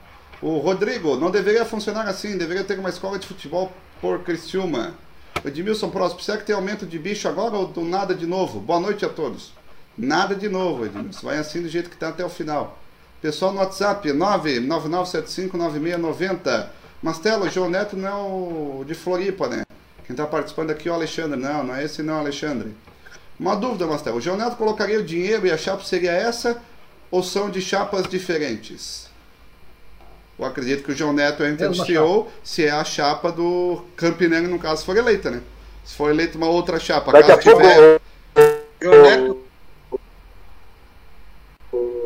O 0.43 0.59
Rodrigo, 0.59 1.17
não 1.17 1.31
deveria 1.31 1.65
funcionar 1.65 2.07
assim, 2.09 2.37
deveria 2.37 2.65
ter 2.65 2.77
uma 2.77 2.89
escola 2.89 3.17
de 3.17 3.29
futebol 3.29 3.73
por 4.01 4.25
Criciúma. 4.25 4.93
Edmilson 5.45 5.89
Próximo, 5.89 6.21
será 6.21 6.37
que 6.37 6.45
tem 6.45 6.53
aumento 6.53 6.85
de 6.85 6.99
bicho 6.99 7.29
agora 7.29 7.55
ou 7.55 7.69
do 7.69 7.85
nada 7.85 8.13
de 8.13 8.27
novo? 8.27 8.59
Boa 8.59 8.81
noite 8.81 9.05
a 9.05 9.09
todos. 9.09 9.53
Nada 9.97 10.35
de 10.35 10.49
novo, 10.49 10.85
Edmilson. 10.85 11.29
Vai 11.29 11.39
assim 11.39 11.63
do 11.63 11.69
jeito 11.69 11.89
que 11.89 11.95
está 11.95 12.09
até 12.09 12.25
o 12.25 12.29
final. 12.29 12.77
Pessoal 13.21 13.53
no 13.53 13.61
WhatsApp, 13.61 14.09
999759690. 14.09 16.71
Mastelo, 17.01 17.49
João 17.49 17.71
Neto 17.71 17.97
não 17.97 18.09
é 18.09 18.15
o 18.15 18.83
de 18.85 18.95
Floripa, 18.95 19.47
né? 19.47 19.63
Quem 20.05 20.13
está 20.13 20.27
participando 20.27 20.73
aqui 20.73 20.89
é 20.89 20.91
o 20.91 20.95
Alexandre. 20.97 21.39
Não, 21.39 21.63
não 21.63 21.77
é 21.77 21.85
esse 21.85 22.03
não, 22.03 22.19
Alexandre. 22.19 22.75
Uma 23.39 23.55
dúvida, 23.55 23.87
Mastelo. 23.87 24.17
O 24.17 24.21
João 24.21 24.37
Neto 24.37 24.57
colocaria 24.57 24.99
o 24.99 25.05
dinheiro 25.05 25.47
e 25.47 25.53
a 25.53 25.57
chapa 25.57 25.85
seria 25.85 26.11
essa? 26.11 26.61
Ou 27.13 27.23
são 27.23 27.49
de 27.49 27.61
chapas 27.61 28.09
diferentes? 28.09 29.12
Eu 30.39 30.45
acredito 30.47 30.83
que 30.83 30.93
o 30.93 30.97
João 30.97 31.13
Neto 31.13 31.45
entra 31.45 31.69
no 31.69 31.75
CEO 31.75 32.29
se 32.43 32.65
é 32.65 32.71
a 32.71 32.85
chapa 32.85 33.31
do 33.31 33.83
Campinelli, 33.97 34.49
no 34.49 34.59
caso, 34.59 34.85
for 34.85 34.97
eleita, 34.97 35.31
né? 35.31 35.41
Se 35.85 35.95
for 35.95 36.11
eleita 36.11 36.37
uma 36.37 36.49
outra 36.49 36.79
chapa, 36.79 37.13
Daqui 37.13 37.29
caso 37.29 37.41
tiver... 37.41 38.01
João 38.81 39.03
Neto 39.03 39.43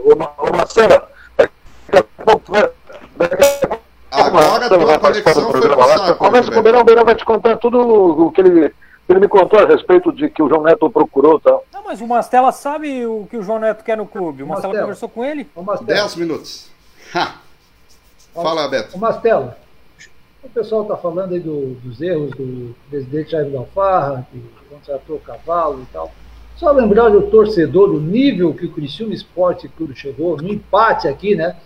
ô 0.06 0.56
Marcelo, 0.56 1.02
Agora 4.10 4.66
a 4.66 4.68
tua 4.68 4.98
conexão 4.98 5.50
foi 5.52 5.60
pro 5.60 6.16
Começa 6.16 6.50
com 6.50 6.58
o 6.58 6.62
Beirão, 6.62 6.80
o 6.80 6.84
Beirão 6.84 7.04
vai 7.04 7.14
te 7.14 7.24
contar 7.24 7.56
tudo 7.56 7.78
o 7.78 8.32
que 8.32 8.40
ele, 8.40 8.74
ele 9.08 9.20
me 9.20 9.28
contou 9.28 9.58
a 9.58 9.66
respeito 9.66 10.12
de 10.12 10.28
que 10.30 10.42
o 10.42 10.48
João 10.48 10.62
Neto 10.62 10.88
procurou 10.90 11.40
tal. 11.40 11.64
Não, 11.72 11.84
mas 11.84 12.00
o 12.00 12.06
Mastela 12.06 12.52
sabe 12.52 13.04
o 13.06 13.26
que 13.30 13.36
o 13.36 13.42
João 13.42 13.58
Neto 13.58 13.84
quer 13.84 13.96
no 13.96 14.06
clube. 14.06 14.42
O 14.42 14.46
Mastela, 14.46 14.78
conversou 14.78 15.08
com 15.08 15.24
ele. 15.24 15.48
Dez 15.82 16.16
minutos. 16.16 16.70
Ha. 17.14 17.45
Fala, 18.42 18.68
Beto. 18.68 18.96
O 18.96 19.00
Mastela, 19.00 19.56
o 20.42 20.48
pessoal 20.48 20.82
está 20.82 20.96
falando 20.96 21.32
aí 21.32 21.40
do, 21.40 21.74
dos 21.82 22.00
erros 22.00 22.30
do 22.32 22.74
presidente 22.88 23.32
Jair 23.32 23.50
Galfarra, 23.50 24.26
que 24.30 24.42
contratou 24.68 25.16
o 25.16 25.20
cavalo 25.20 25.82
e 25.82 25.86
tal. 25.92 26.12
Só 26.56 26.70
lembrar 26.72 27.14
o 27.14 27.30
torcedor 27.30 27.90
o 27.90 28.00
nível 28.00 28.54
que 28.54 28.66
o 28.66 28.72
Criciúma 28.72 29.12
Esporte 29.12 29.68
Clube 29.68 29.94
chegou, 29.94 30.36
no 30.36 30.48
empate 30.48 31.08
aqui, 31.08 31.34
né? 31.34 31.56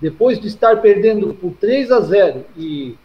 Depois 0.00 0.38
de 0.38 0.46
estar 0.46 0.80
perdendo 0.80 1.34
por 1.34 1.52
3 1.52 1.90
a 1.90 2.00
0 2.00 2.44
e 2.56 2.96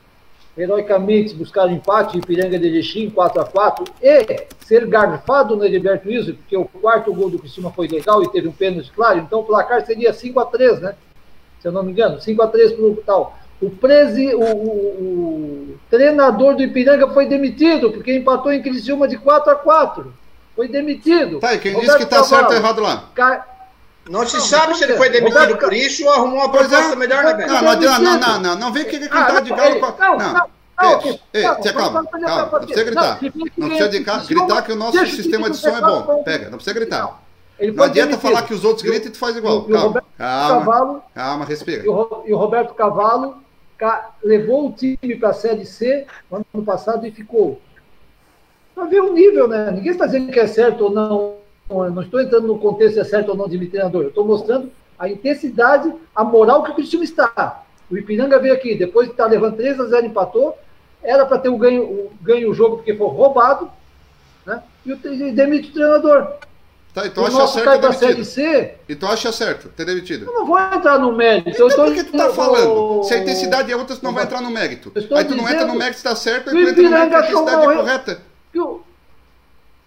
heroicamente 0.58 1.34
buscar 1.34 1.68
o 1.68 1.72
empate 1.72 2.20
de 2.20 2.28
Piranga 2.28 2.60
de 2.60 2.68
Erechim 2.68 3.10
4 3.10 3.42
a 3.42 3.46
4 3.46 3.86
e 4.02 4.48
ser 4.66 4.86
garfado 4.86 5.56
no 5.56 5.66
Edberto 5.66 6.10
Wilson, 6.10 6.34
porque 6.34 6.58
o 6.58 6.66
quarto 6.66 7.14
gol 7.14 7.30
do 7.30 7.40
Criciúma 7.40 7.72
foi 7.72 7.88
legal 7.88 8.22
e 8.22 8.30
teve 8.30 8.48
um 8.48 8.52
pênalti 8.52 8.92
claro, 8.92 9.20
então 9.20 9.40
o 9.40 9.44
placar 9.44 9.86
seria 9.86 10.12
5 10.12 10.40
a 10.40 10.46
3 10.46 10.82
né? 10.82 10.96
Se 11.62 11.68
eu 11.68 11.72
não 11.72 11.84
me 11.84 11.92
engano, 11.92 12.20
5 12.20 12.42
a 12.42 12.48
3 12.48 12.74
para 12.74 12.86
o 12.86 12.96
tal. 13.06 13.38
O, 13.62 13.70
presi, 13.70 14.34
o, 14.34 14.40
o, 14.40 15.74
o, 15.74 15.80
treinador 15.90 16.56
do 16.56 16.64
Ipiranga 16.64 17.08
foi 17.10 17.28
demitido, 17.28 17.92
porque 17.92 18.16
empatou 18.16 18.52
em 18.52 18.62
Criciúma 18.62 19.08
de 19.08 19.18
4 19.18 19.52
a 19.52 19.56
4 19.56 20.14
foi 20.56 20.68
demitido. 20.68 21.40
Tá, 21.40 21.54
e 21.54 21.60
quem 21.60 21.72
Roberto 21.72 21.88
disse 21.88 21.98
que 21.98 22.04
está 22.16 22.24
certo 22.24 22.50
ou 22.50 22.56
errado 22.56 22.82
lá? 22.82 23.10
Ca... 23.14 23.48
Não 24.10 24.26
se 24.26 24.42
sabe 24.42 24.76
se 24.76 24.84
ele 24.84 24.98
foi 24.98 25.10
demitido 25.12 25.40
Roberto... 25.40 25.60
por 25.60 25.74
isso 25.74 26.04
ou 26.06 26.12
arrumou 26.12 26.40
uma 26.40 26.46
é. 26.46 26.50
proposta 26.50 26.94
é. 26.94 26.96
melhor, 26.96 27.24
né, 27.24 27.46
Não, 27.46 27.62
não, 27.62 28.00
não, 28.00 28.20
não, 28.20 28.40
não, 28.40 28.56
não 28.56 28.74
vem 28.74 28.86
querer 28.86 29.08
cantar 29.08 29.38
ah, 29.38 29.40
de 29.42 29.50
galo 29.52 29.80
com 29.80 29.86
a... 29.86 30.18
Não, 30.18 30.34
não. 30.34 30.62
Ei, 30.82 31.20
ei, 31.34 31.44
calma, 31.44 32.04
calma, 32.08 32.50
não 32.52 32.60
precisa 32.60 32.84
gritar. 32.84 33.20
Não 33.56 33.68
precisa 33.68 34.28
gritar 34.28 34.62
que 34.64 34.72
o 34.72 34.76
nosso 34.76 35.06
sistema 35.06 35.50
de 35.50 35.58
som 35.58 35.78
é 35.78 35.82
bom. 35.82 36.24
Pega, 36.24 36.50
não 36.50 36.58
precisa 36.58 36.74
gritar. 36.74 37.21
Não 37.70 37.84
adianta 37.84 38.18
falar 38.18 38.44
que 38.44 38.54
os 38.54 38.64
outros 38.64 38.84
gritam 38.84 39.10
e 39.10 39.12
tu 39.12 39.18
faz 39.18 39.36
igual. 39.36 39.66
Calma, 39.66 40.04
calma, 40.18 41.04
calma, 41.14 41.46
respira. 41.46 41.84
E 41.84 41.88
o 41.88 42.38
Roberto 42.38 42.74
Cavalo 42.74 43.36
levou 44.24 44.70
o 44.70 44.74
time 44.74 45.16
para 45.18 45.30
a 45.30 45.34
Série 45.34 45.66
C 45.66 46.06
no 46.30 46.46
ano 46.54 46.66
passado 46.66 47.06
e 47.06 47.12
ficou 47.12 47.60
para 48.76 48.86
ver 48.86 49.02
o 49.02 49.14
nível, 49.14 49.48
né? 49.48 49.72
Ninguém 49.72 49.92
está 49.92 50.06
dizendo 50.06 50.32
que 50.32 50.40
é 50.40 50.48
certo 50.48 50.86
ou 50.86 50.92
não. 50.92 51.36
Eu 51.70 51.92
não 51.92 52.02
estou 52.02 52.22
entrando 52.22 52.48
no 52.48 52.60
contexto 52.60 52.96
se 52.96 53.00
é 53.00 53.04
certo 53.04 53.30
ou 53.30 53.36
não 53.36 53.48
de 53.48 53.66
treinador. 53.68 54.04
Eu 54.04 54.10
estou 54.10 54.26
mostrando 54.26 54.72
a 54.98 55.10
intensidade, 55.10 55.92
a 56.16 56.24
moral 56.24 56.64
que 56.64 56.72
o 56.72 56.76
Cristiano 56.76 57.04
está. 57.04 57.64
O 57.90 57.98
Ipiranga 57.98 58.40
veio 58.40 58.54
aqui, 58.54 58.76
depois 58.76 59.08
de 59.08 59.14
estar 59.14 59.26
tá 59.26 59.30
levando 59.30 59.58
3 59.58 59.80
a 59.80 59.86
0 59.86 60.06
empatou, 60.06 60.58
era 61.04 61.26
para 61.26 61.40
ter 61.40 61.50
o 61.50 61.58
ganho, 61.58 61.84
o 61.84 62.12
ganho 62.22 62.50
o 62.50 62.54
jogo 62.54 62.78
porque 62.78 62.96
foi 62.96 63.08
roubado, 63.08 63.70
né? 64.46 64.62
E, 64.86 64.94
o, 64.94 65.00
e 65.14 65.32
demite 65.32 65.70
o 65.70 65.74
treinador. 65.74 66.36
Tá, 66.94 67.08
então 67.08 67.26
acha 67.26 67.48
certo 67.48 67.66
cai 67.66 67.80
ter 67.80 68.00
demitido. 68.00 68.26
C, 68.26 68.74
então 68.90 69.10
acha 69.10 69.32
certo 69.32 69.70
ter 69.70 69.86
demitido. 69.86 70.26
Eu 70.26 70.34
não 70.34 70.46
vou 70.46 70.60
entrar 70.60 71.00
no 71.00 71.14
mérito. 71.14 71.50
Então, 71.50 71.70
por 71.70 71.94
que 71.94 72.04
tu 72.04 72.18
tá 72.18 72.30
falando? 72.32 73.04
Se 73.06 73.14
a 73.14 73.20
intensidade 73.20 73.72
é 73.72 73.76
outra, 73.76 73.96
tu 73.96 74.04
não 74.04 74.14
vai 74.14 74.26
entrar 74.26 74.42
no 74.42 74.52
mérito. 74.52 74.92
Aí 75.16 75.24
tu 75.24 75.36
não 75.36 75.48
entra 75.48 75.66
no 75.66 75.76
mérito 75.76 75.98
se 75.98 76.04
tá 76.04 76.16
certo, 76.16 76.50
aí 76.50 76.56
tu 76.56 76.70
entra 76.70 76.84
no 76.84 76.90
mérito 76.90 77.16
a 77.16 77.20
intensidade 77.20 77.64
é 77.64 77.76
correta. 77.76 78.22
Que 78.52 78.60
o, 78.60 78.82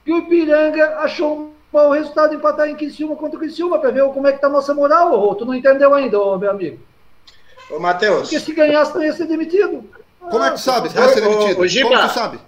que 0.03 0.13
o 0.13 0.19
Ipiranga 0.19 0.97
achou 1.01 1.39
um 1.39 1.51
mau 1.71 1.91
resultado 1.91 2.35
empatar 2.35 2.69
em 2.69 2.75
Criciúma 2.75 3.17
contra 3.17 3.37
o 3.37 3.41
Criciúma 3.41 3.79
para 3.79 3.91
ver 3.91 4.03
como 4.05 4.27
é 4.27 4.33
que 4.33 4.41
tá 4.41 4.47
a 4.47 4.51
nossa 4.51 4.73
moral, 4.73 5.13
ô, 5.13 5.35
tu 5.35 5.45
não 5.45 5.55
entendeu 5.55 5.93
ainda, 5.93 6.19
ô, 6.19 6.39
meu 6.39 6.51
amigo. 6.51 6.79
Ô, 7.71 7.79
Matheus. 7.79 8.31
Porque 8.31 8.41
se 8.41 8.55
ganhasse, 8.55 8.95
não 8.95 9.05
ia 9.05 9.13
ser 9.13 9.27
demitido. 9.27 9.85
Como 10.19 10.43
é 10.43 10.49
que 10.49 10.55
tu 10.57 10.61
sabe? 10.63 10.89
Vai 10.89 11.09
ser 11.11 11.21
demitido. 11.21 11.63
Ô, 11.63 11.89
Como 11.89 12.09
tu 12.09 12.15
sabe? 12.15 12.39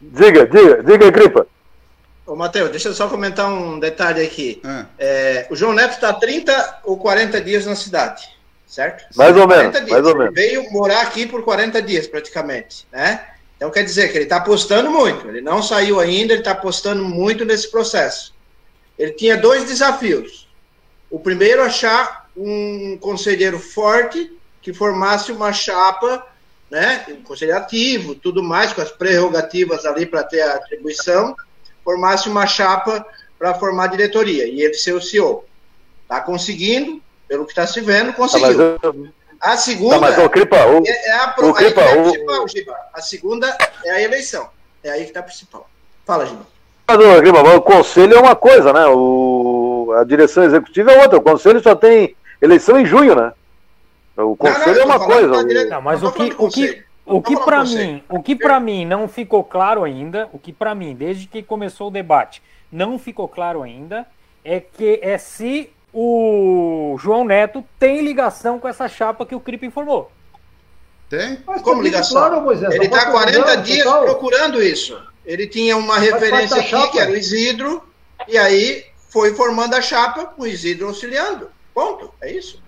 Diga, 0.00 0.46
diga, 0.46 0.82
diga, 0.82 1.10
Gripa. 1.10 1.46
Ô, 2.30 2.36
Matheus, 2.36 2.70
deixa 2.70 2.90
eu 2.90 2.94
só 2.94 3.08
comentar 3.08 3.52
um 3.52 3.80
detalhe 3.80 4.24
aqui. 4.24 4.62
É. 4.64 4.86
É, 5.00 5.46
o 5.50 5.56
João 5.56 5.72
Neto 5.72 5.94
está 5.94 6.12
30 6.12 6.82
ou 6.84 6.96
40 6.96 7.40
dias 7.40 7.66
na 7.66 7.74
cidade, 7.74 8.28
certo? 8.68 9.04
Mais 9.16 9.36
ou 9.36 9.48
menos, 9.48 9.72
dias. 9.72 9.90
mais 9.90 10.06
ou 10.06 10.16
menos. 10.16 10.36
Ele 10.36 10.48
veio 10.48 10.70
morar 10.70 11.00
aqui 11.00 11.26
por 11.26 11.42
40 11.42 11.82
dias, 11.82 12.06
praticamente, 12.06 12.86
né? 12.92 13.26
Então 13.56 13.68
quer 13.68 13.82
dizer 13.82 14.12
que 14.12 14.16
ele 14.16 14.26
está 14.26 14.36
apostando 14.36 14.92
muito. 14.92 15.26
Ele 15.26 15.40
não 15.40 15.60
saiu 15.60 15.98
ainda, 15.98 16.32
ele 16.32 16.42
está 16.42 16.52
apostando 16.52 17.04
muito 17.04 17.44
nesse 17.44 17.68
processo. 17.68 18.32
Ele 18.96 19.10
tinha 19.10 19.36
dois 19.36 19.64
desafios. 19.64 20.48
O 21.10 21.18
primeiro, 21.18 21.64
achar 21.64 22.30
um 22.36 22.96
conselheiro 23.00 23.58
forte 23.58 24.32
que 24.62 24.72
formasse 24.72 25.32
uma 25.32 25.52
chapa 25.52 26.24
né, 26.70 27.04
um 27.08 27.22
conselho 27.22 27.56
ativo, 27.56 28.14
tudo 28.14 28.40
mais, 28.40 28.72
com 28.72 28.80
as 28.80 28.92
prerrogativas 28.92 29.84
ali 29.84 30.06
para 30.06 30.22
ter 30.22 30.42
a 30.42 30.54
atribuição, 30.54 31.34
formasse 31.90 32.28
uma 32.28 32.46
chapa 32.46 33.04
para 33.36 33.54
formar 33.54 33.84
a 33.84 33.88
diretoria, 33.88 34.46
e 34.46 34.62
ele 34.62 34.74
ser 34.74 34.92
o 34.92 35.00
CEO. 35.00 35.44
Está 36.02 36.20
conseguindo, 36.20 37.02
pelo 37.26 37.44
que 37.44 37.50
está 37.50 37.66
se 37.66 37.80
vendo, 37.80 38.12
conseguiu. 38.12 38.78
Tá, 38.78 38.86
eu... 38.86 39.08
A 39.40 39.56
segunda 39.56 39.94
tá, 39.94 40.00
mas, 40.00 40.18
o 40.18 40.28
Cripa, 40.28 40.66
o, 40.66 40.86
é, 40.86 41.08
é, 41.08 41.12
a, 41.12 41.34
o 41.38 41.54
Cripa, 41.54 41.80
é 41.80 42.02
principal, 42.02 42.48
Giba. 42.48 42.76
A 42.92 43.00
segunda 43.00 43.58
é 43.84 43.90
a 43.90 44.02
eleição. 44.02 44.48
É 44.84 44.90
aí 44.90 45.02
que 45.02 45.08
está 45.08 45.22
principal. 45.22 45.68
Fala, 46.06 46.26
Giba. 46.26 46.46
Mas, 46.86 46.98
o, 46.98 47.22
Cripa, 47.22 47.56
o 47.56 47.62
conselho 47.62 48.14
é 48.14 48.20
uma 48.20 48.36
coisa, 48.36 48.72
né? 48.72 48.86
O, 48.86 49.94
a 49.96 50.04
direção 50.04 50.44
executiva 50.44 50.92
é 50.92 51.02
outra. 51.02 51.18
O 51.18 51.22
conselho 51.22 51.60
só 51.60 51.74
tem 51.74 52.14
eleição 52.40 52.78
em 52.78 52.84
junho, 52.84 53.16
né? 53.16 53.32
O 54.16 54.36
conselho 54.36 54.80
não, 54.80 54.86
não, 54.86 54.94
é 54.94 54.96
uma 54.96 55.06
coisa. 55.06 55.42
Não, 55.70 55.80
mas 55.80 56.02
o 56.02 56.12
que, 56.12 56.34
o 56.36 56.48
que, 56.48 56.84
o 57.16 57.22
que 57.22 57.36
para 57.36 57.64
mim, 57.64 58.02
o 58.08 58.22
que 58.22 58.36
para 58.36 58.60
mim 58.60 58.84
não 58.84 59.08
ficou 59.08 59.42
claro 59.44 59.84
ainda, 59.84 60.28
o 60.32 60.38
que 60.38 60.52
para 60.52 60.74
mim, 60.74 60.94
desde 60.94 61.26
que 61.26 61.42
começou 61.42 61.88
o 61.88 61.90
debate, 61.90 62.42
não 62.70 62.98
ficou 62.98 63.28
claro 63.28 63.62
ainda, 63.62 64.06
é 64.44 64.60
que 64.60 65.00
é 65.02 65.18
se 65.18 65.70
o 65.92 66.96
João 67.00 67.24
Neto 67.24 67.64
tem 67.78 68.00
ligação 68.00 68.58
com 68.58 68.68
essa 68.68 68.88
chapa 68.88 69.26
que 69.26 69.34
o 69.34 69.40
Cripe 69.40 69.66
informou. 69.66 70.10
Tem? 71.08 71.40
Mas 71.44 71.60
Como 71.62 71.82
ligação? 71.82 72.20
Claro, 72.20 72.40
Moisés, 72.40 72.72
Ele 72.72 72.84
está 72.84 73.10
40 73.10 73.56
dias 73.56 73.84
total. 73.84 74.04
procurando 74.04 74.62
isso. 74.62 75.00
Ele 75.26 75.46
tinha 75.46 75.76
uma 75.76 75.98
referência 75.98 76.58
aqui, 76.58 76.68
chapa. 76.68 76.92
que 76.92 76.98
era 77.00 77.10
o 77.10 77.16
Isidro, 77.16 77.82
e 78.28 78.38
aí 78.38 78.84
foi 79.08 79.34
formando 79.34 79.74
a 79.74 79.82
chapa, 79.82 80.32
o 80.38 80.46
Isidro 80.46 80.86
auxiliando. 80.86 81.50
Ponto. 81.74 82.14
É 82.20 82.30
isso. 82.32 82.62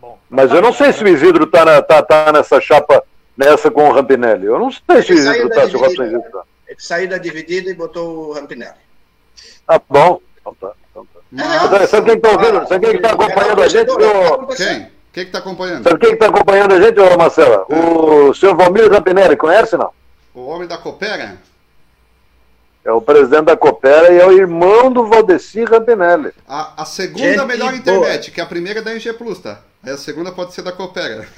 Bom, 0.00 0.18
Mas 0.28 0.50
eu 0.50 0.60
não 0.60 0.72
sei 0.72 0.92
se 0.92 1.02
o 1.02 1.08
Isidro 1.08 1.44
está 1.44 1.64
na, 1.64 1.82
tá, 1.82 2.02
tá 2.02 2.32
nessa 2.32 2.60
chapa, 2.60 3.02
nessa 3.40 3.70
com 3.70 3.88
o 3.88 3.92
Rampinelli. 3.92 4.44
Eu 4.44 4.58
não 4.58 4.70
sei 4.70 5.02
se 5.02 5.12
Isidro 5.14 5.48
está, 5.48 5.66
se 5.66 5.76
o 5.76 5.80
tá. 5.80 6.42
Ele 6.68 6.78
saiu 6.78 7.08
da 7.08 7.16
dividida 7.16 7.70
e 7.70 7.74
botou 7.74 8.28
o 8.28 8.32
Rampinelli. 8.34 8.74
Ah, 9.66 9.80
bom. 9.88 10.20
Então 10.38 10.54
tá. 10.54 10.72
Então 10.90 11.06
tá. 11.06 11.86
Sabe 11.86 12.06
quem 12.06 12.16
está 12.16 12.30
ouvindo? 12.30 12.68
Sabe 12.68 12.86
quem 12.86 12.96
está 12.96 13.12
acompanhando 13.12 13.62
a 13.62 13.68
gente? 13.68 13.90
Quem? 14.56 14.90
Quem 15.12 15.24
está 15.24 15.38
acompanhando? 15.38 15.84
Sabe 15.84 15.98
quem 15.98 16.12
está 16.12 16.26
acompanhando 16.26 16.74
a 16.74 16.80
gente, 16.80 17.00
ô 17.00 17.16
Marcela? 17.16 17.66
É. 17.68 17.74
O 17.74 18.34
senhor 18.34 18.54
Valmir 18.56 18.90
Rampinelli, 18.92 19.36
conhece 19.36 19.76
não? 19.76 19.90
O 20.34 20.46
homem 20.46 20.68
da 20.68 20.78
Coopera? 20.78 21.38
É 22.84 22.92
o 22.92 23.00
presidente 23.00 23.44
da 23.44 23.56
Coopera 23.56 24.12
e 24.12 24.18
é 24.18 24.26
o 24.26 24.32
irmão 24.32 24.92
do 24.92 25.06
Valdeci 25.06 25.64
Rampinelli. 25.64 26.32
A, 26.46 26.82
a 26.82 26.84
segunda 26.84 27.18
Gente 27.18 27.44
melhor 27.44 27.74
internet, 27.74 28.22
boa. 28.26 28.34
que 28.34 28.40
a 28.40 28.46
primeira 28.46 28.78
é 28.78 28.82
da 28.82 28.92
NG 28.92 29.12
Plus, 29.14 29.38
tá? 29.38 29.60
Aí 29.82 29.92
a 29.92 29.96
segunda 29.96 30.30
pode 30.30 30.52
ser 30.52 30.62
da 30.62 30.72
Coopera. 30.72 31.26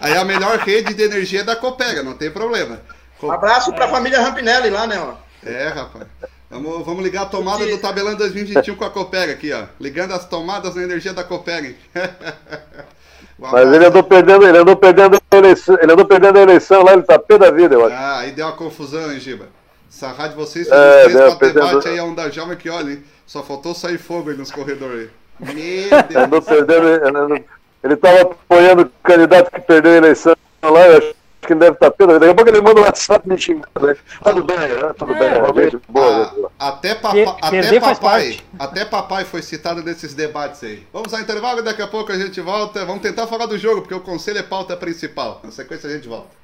Aí 0.00 0.16
a 0.16 0.24
melhor 0.24 0.58
rede 0.58 0.94
de 0.94 1.02
energia 1.02 1.40
é 1.40 1.44
da 1.44 1.56
Coopera, 1.56 2.02
não 2.02 2.14
tem 2.14 2.30
problema. 2.30 2.80
Um 3.22 3.30
abraço 3.30 3.72
para 3.72 3.84
a 3.86 3.90
família 3.90 4.20
Rampinelli 4.20 4.70
lá, 4.70 4.86
né? 4.86 4.98
Ó. 4.98 5.14
É, 5.46 5.68
rapaz. 5.68 6.06
Vamos, 6.50 6.86
vamos 6.86 7.02
ligar 7.02 7.22
a 7.22 7.26
tomada 7.26 7.66
do 7.66 7.78
tabelão 7.78 8.14
2021 8.14 8.76
com 8.76 8.84
a 8.84 8.90
Copega 8.90 9.32
aqui, 9.32 9.52
ó. 9.52 9.64
Ligando 9.80 10.12
as 10.12 10.26
tomadas 10.26 10.74
na 10.74 10.82
energia 10.82 11.12
da 11.12 11.24
Copega. 11.24 11.74
Mas 13.38 13.72
ele 13.72 13.86
andou 13.86 14.02
perdendo, 14.02 14.46
ele 14.46 14.58
andou 14.58 14.76
perdendo 14.76 15.20
a 15.30 15.36
eleição, 15.36 15.76
ele 15.82 15.92
andou 15.92 16.06
perdendo 16.06 16.38
a 16.38 16.42
eleição 16.42 16.82
lá, 16.82 16.92
ele 16.92 17.02
tá 17.02 17.18
pé 17.18 17.36
da 17.36 17.50
vida, 17.50 17.74
eu 17.74 17.84
acho. 17.84 17.94
Ah, 17.94 18.18
aí 18.20 18.30
deu 18.30 18.46
uma 18.46 18.52
confusão, 18.52 19.12
hein, 19.12 19.18
Giba? 19.18 19.48
Essa 19.90 20.12
rádio 20.12 20.36
vocês 20.36 20.68
fez 20.68 20.80
é, 20.80 21.04
três, 21.04 21.34
quatro 21.34 21.52
debates 21.52 21.86
aí, 21.86 21.98
a 21.98 22.04
onda 22.04 22.30
jovem 22.30 22.56
que 22.56 22.70
olha, 22.70 22.92
hein? 22.92 23.04
Só 23.26 23.42
faltou 23.42 23.74
sair 23.74 23.98
fogo 23.98 24.30
aí 24.30 24.36
nos 24.36 24.52
corredores 24.52 25.00
aí. 25.00 25.10
Meu 25.38 25.54
Deus. 25.54 26.24
Andou 26.24 26.42
perdendo, 26.42 27.44
ele 27.82 27.96
tava 27.96 28.22
apoiando 28.22 28.82
o 28.82 28.90
candidato 29.02 29.50
que 29.50 29.60
perdeu 29.60 29.92
a 29.92 29.96
eleição 29.96 30.34
lá, 30.62 30.86
eu 30.86 30.98
acho 30.98 31.14
que 31.46 31.52
ele 31.52 31.60
deve 31.60 31.72
estar 31.72 31.90
tá 31.90 31.96
pelo. 31.96 32.18
Daqui 32.18 32.32
a 32.32 32.34
pouco 32.34 32.50
ele 32.50 32.60
manda 32.60 32.80
um 32.80 32.84
WhatsApp 32.84 33.28
me 33.28 33.38
xingando. 33.38 33.86
Né? 33.86 33.96
Tudo 34.22 34.44
bem, 34.44 34.56
né? 34.56 34.92
Tudo 34.98 35.14
é, 35.14 35.18
bem, 35.18 35.28
realmente. 35.30 35.78
Boa, 35.88 36.24
boa. 36.24 36.50
Até, 36.58 36.94
papa, 36.94 37.36
até, 37.42 37.80
papai, 37.80 38.40
até 38.58 38.84
papai 38.84 39.24
foi 39.24 39.42
citado 39.42 39.82
nesses 39.82 40.14
debates 40.14 40.62
aí. 40.64 40.86
Vamos 40.92 41.12
ao 41.12 41.20
intervalo 41.20 41.60
e 41.60 41.62
daqui 41.62 41.82
a 41.82 41.86
pouco 41.86 42.12
a 42.12 42.18
gente 42.18 42.40
volta. 42.40 42.84
Vamos 42.84 43.02
tentar 43.02 43.26
falar 43.26 43.46
do 43.46 43.58
jogo, 43.58 43.82
porque 43.82 43.94
o 43.94 44.00
conselho 44.00 44.38
é 44.38 44.42
pauta 44.42 44.76
principal. 44.76 45.40
Na 45.44 45.50
sequência 45.50 45.88
a 45.88 45.92
gente 45.92 46.08
volta. 46.08 46.43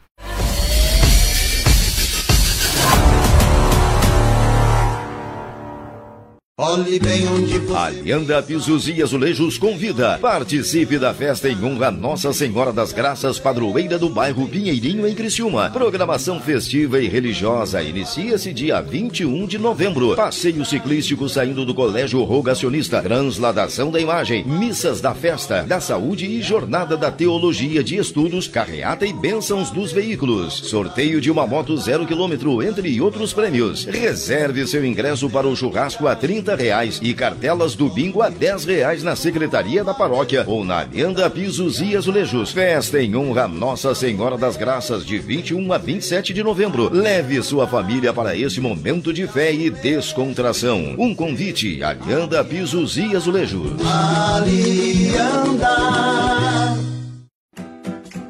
Olhe 6.63 6.99
bem 6.99 7.27
onde 7.27 7.59
você... 7.59 7.75
Alianda 7.75 8.43
Pisos 8.43 8.87
e 8.87 9.03
Azulejos 9.03 9.57
convida. 9.57 10.19
Participe 10.19 10.99
da 10.99 11.15
festa 11.15 11.49
em 11.49 11.57
honra 11.65 11.87
a 11.87 11.91
Nossa 11.91 12.35
Senhora 12.35 12.71
das 12.71 12.93
Graças, 12.93 13.39
padroeira 13.39 13.99
do 13.99 14.11
bairro 14.11 14.47
Pinheirinho, 14.47 15.09
em 15.09 15.15
Criciúma. 15.15 15.71
Programação 15.71 16.39
festiva 16.39 17.01
e 17.01 17.09
religiosa 17.09 17.83
inicia-se 17.83 18.53
dia 18.53 18.79
21 18.83 19.47
de 19.47 19.57
novembro. 19.57 20.15
Passeio 20.15 20.63
ciclístico 20.67 21.31
saindo 21.31 21.65
do 21.65 21.75
Colégio 21.75 22.23
Rogacionista. 22.25 23.01
Transladação 23.01 23.91
da 23.91 23.99
imagem. 23.99 24.45
Missas 24.45 25.01
da 25.01 25.15
festa, 25.15 25.63
da 25.63 25.81
saúde 25.81 26.27
e 26.27 26.43
jornada 26.43 26.95
da 26.95 27.11
teologia 27.11 27.83
de 27.83 27.97
estudos, 27.97 28.47
carreata 28.47 29.07
e 29.07 29.15
bênçãos 29.15 29.71
dos 29.71 29.93
veículos. 29.93 30.59
Sorteio 30.69 31.23
de 31.23 31.31
uma 31.31 31.47
moto 31.47 31.75
zero 31.79 32.07
quilômetro, 32.07 32.63
entre 32.63 33.01
outros 33.01 33.33
prêmios. 33.33 33.87
Reserve 33.87 34.67
seu 34.67 34.85
ingresso 34.85 35.31
para 35.31 35.49
o 35.49 35.57
churrasco 35.57 36.07
a 36.07 36.15
30 36.15 36.50
reais 36.55 36.99
e 37.03 37.13
cartelas 37.15 37.75
do 37.75 37.89
bingo 37.89 38.23
a 38.23 38.29
10 38.29 38.65
reais 38.65 39.03
na 39.03 39.17
Secretaria 39.17 39.83
da 39.85 39.93
Paróquia 39.95 40.45
ou 40.47 40.65
na 40.65 40.79
Alianda 40.81 41.29
Pisos 41.31 41.81
e 41.81 41.97
Azulejos. 41.97 42.53
Festa 42.53 43.03
em 43.03 43.15
honra 43.17 43.45
a 43.45 43.49
Nossa 43.49 43.95
Senhora 43.95 44.37
das 44.37 44.57
Graças 44.57 45.05
de 45.05 45.19
21 45.19 45.73
a 45.73 45.79
27 45.79 46.33
de 46.33 46.43
novembro. 46.43 46.91
Leve 46.93 47.43
sua 47.43 47.67
família 47.67 48.13
para 48.13 48.37
esse 48.37 48.61
momento 48.61 49.13
de 49.13 49.27
fé 49.27 49.53
e 49.53 49.71
descontração. 49.71 50.95
Um 50.99 51.15
convite, 51.15 51.83
Alianda 51.83 52.45
Pisos 52.45 52.97
e 52.97 53.17
Azulejos. 53.17 53.73
Alianda. 53.85 55.71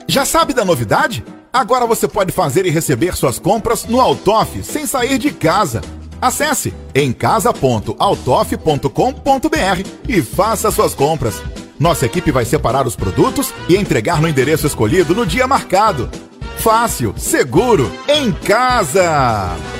Já 0.06 0.24
sabe 0.24 0.52
da 0.52 0.64
novidade? 0.64 1.24
Agora 1.52 1.86
você 1.86 2.06
pode 2.06 2.32
fazer 2.32 2.64
e 2.66 2.70
receber 2.70 3.16
suas 3.16 3.38
compras 3.38 3.84
no 3.84 4.00
Altoff 4.00 4.62
sem 4.62 4.86
sair 4.86 5.18
de 5.18 5.30
casa. 5.30 5.80
Acesse 6.20 6.74
emcasa.autof.com.br 6.94 9.88
e 10.08 10.22
faça 10.22 10.70
suas 10.70 10.94
compras. 10.94 11.42
Nossa 11.78 12.04
equipe 12.04 12.30
vai 12.30 12.44
separar 12.44 12.86
os 12.86 12.94
produtos 12.94 13.54
e 13.68 13.76
entregar 13.76 14.20
no 14.20 14.28
endereço 14.28 14.66
escolhido 14.66 15.14
no 15.14 15.24
dia 15.24 15.46
marcado. 15.46 16.10
Fácil, 16.58 17.14
seguro, 17.16 17.90
em 18.06 18.32
casa! 18.32 19.79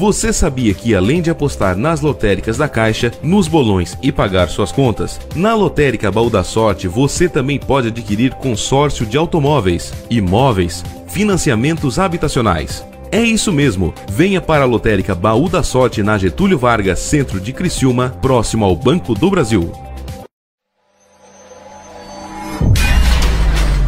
Você 0.00 0.32
sabia 0.32 0.72
que 0.72 0.94
além 0.94 1.20
de 1.20 1.28
apostar 1.28 1.76
nas 1.76 2.00
lotéricas 2.00 2.56
da 2.56 2.66
Caixa, 2.66 3.12
nos 3.22 3.46
bolões 3.46 3.98
e 4.02 4.10
pagar 4.10 4.48
suas 4.48 4.72
contas, 4.72 5.20
na 5.36 5.54
lotérica 5.54 6.10
Baú 6.10 6.30
da 6.30 6.42
Sorte 6.42 6.88
você 6.88 7.28
também 7.28 7.58
pode 7.58 7.88
adquirir 7.88 8.32
consórcio 8.32 9.04
de 9.04 9.18
automóveis, 9.18 9.92
imóveis, 10.08 10.82
financiamentos 11.06 11.98
habitacionais. 11.98 12.82
É 13.12 13.20
isso 13.20 13.52
mesmo. 13.52 13.92
Venha 14.10 14.40
para 14.40 14.62
a 14.62 14.66
lotérica 14.66 15.14
Baú 15.14 15.50
da 15.50 15.62
Sorte 15.62 16.02
na 16.02 16.16
Getúlio 16.16 16.58
Vargas, 16.58 17.00
centro 17.00 17.38
de 17.38 17.52
Criciúma, 17.52 18.08
próximo 18.22 18.64
ao 18.64 18.74
Banco 18.74 19.14
do 19.14 19.28
Brasil. 19.28 19.70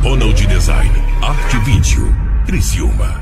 Ronald 0.03 0.47
Design, 0.47 0.93
Arte 1.23 1.57
Vídeo, 1.61 2.15
Criciúma. 2.45 3.22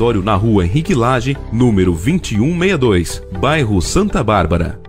na 0.01 0.33
rua 0.33 0.65
Henrique 0.65 0.95
Lage, 0.95 1.37
número 1.53 1.91
2162, 1.91 3.21
bairro 3.39 3.79
Santa 3.79 4.23
Bárbara. 4.23 4.81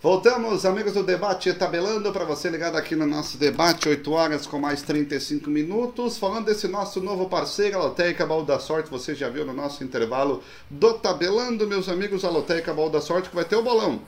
Voltamos, 0.00 0.64
amigos 0.64 0.92
do 0.94 1.02
debate 1.02 1.52
tabelando 1.54 2.12
para 2.12 2.24
você 2.24 2.48
ligado 2.48 2.76
aqui 2.76 2.94
no 2.94 3.04
nosso 3.04 3.36
debate, 3.36 3.88
8 3.88 4.12
horas 4.12 4.46
com 4.46 4.60
mais 4.60 4.80
35 4.82 5.50
minutos. 5.50 6.16
Falando 6.16 6.46
desse 6.46 6.68
nosso 6.68 7.00
novo 7.00 7.28
parceiro, 7.28 7.78
a 7.78 7.82
Lotérica 7.82 8.24
Baú 8.24 8.44
da 8.44 8.60
Sorte, 8.60 8.88
você 8.88 9.12
já 9.12 9.28
viu 9.28 9.44
no 9.44 9.52
nosso 9.52 9.82
intervalo 9.82 10.40
do 10.70 10.92
tabelando, 10.94 11.66
meus 11.66 11.88
amigos, 11.88 12.24
a 12.24 12.30
Lotérica 12.30 12.72
Baú 12.72 12.88
da 12.90 13.00
Sorte, 13.00 13.28
que 13.28 13.34
vai 13.34 13.44
ter 13.44 13.56
o 13.56 13.62
bolão 13.62 14.00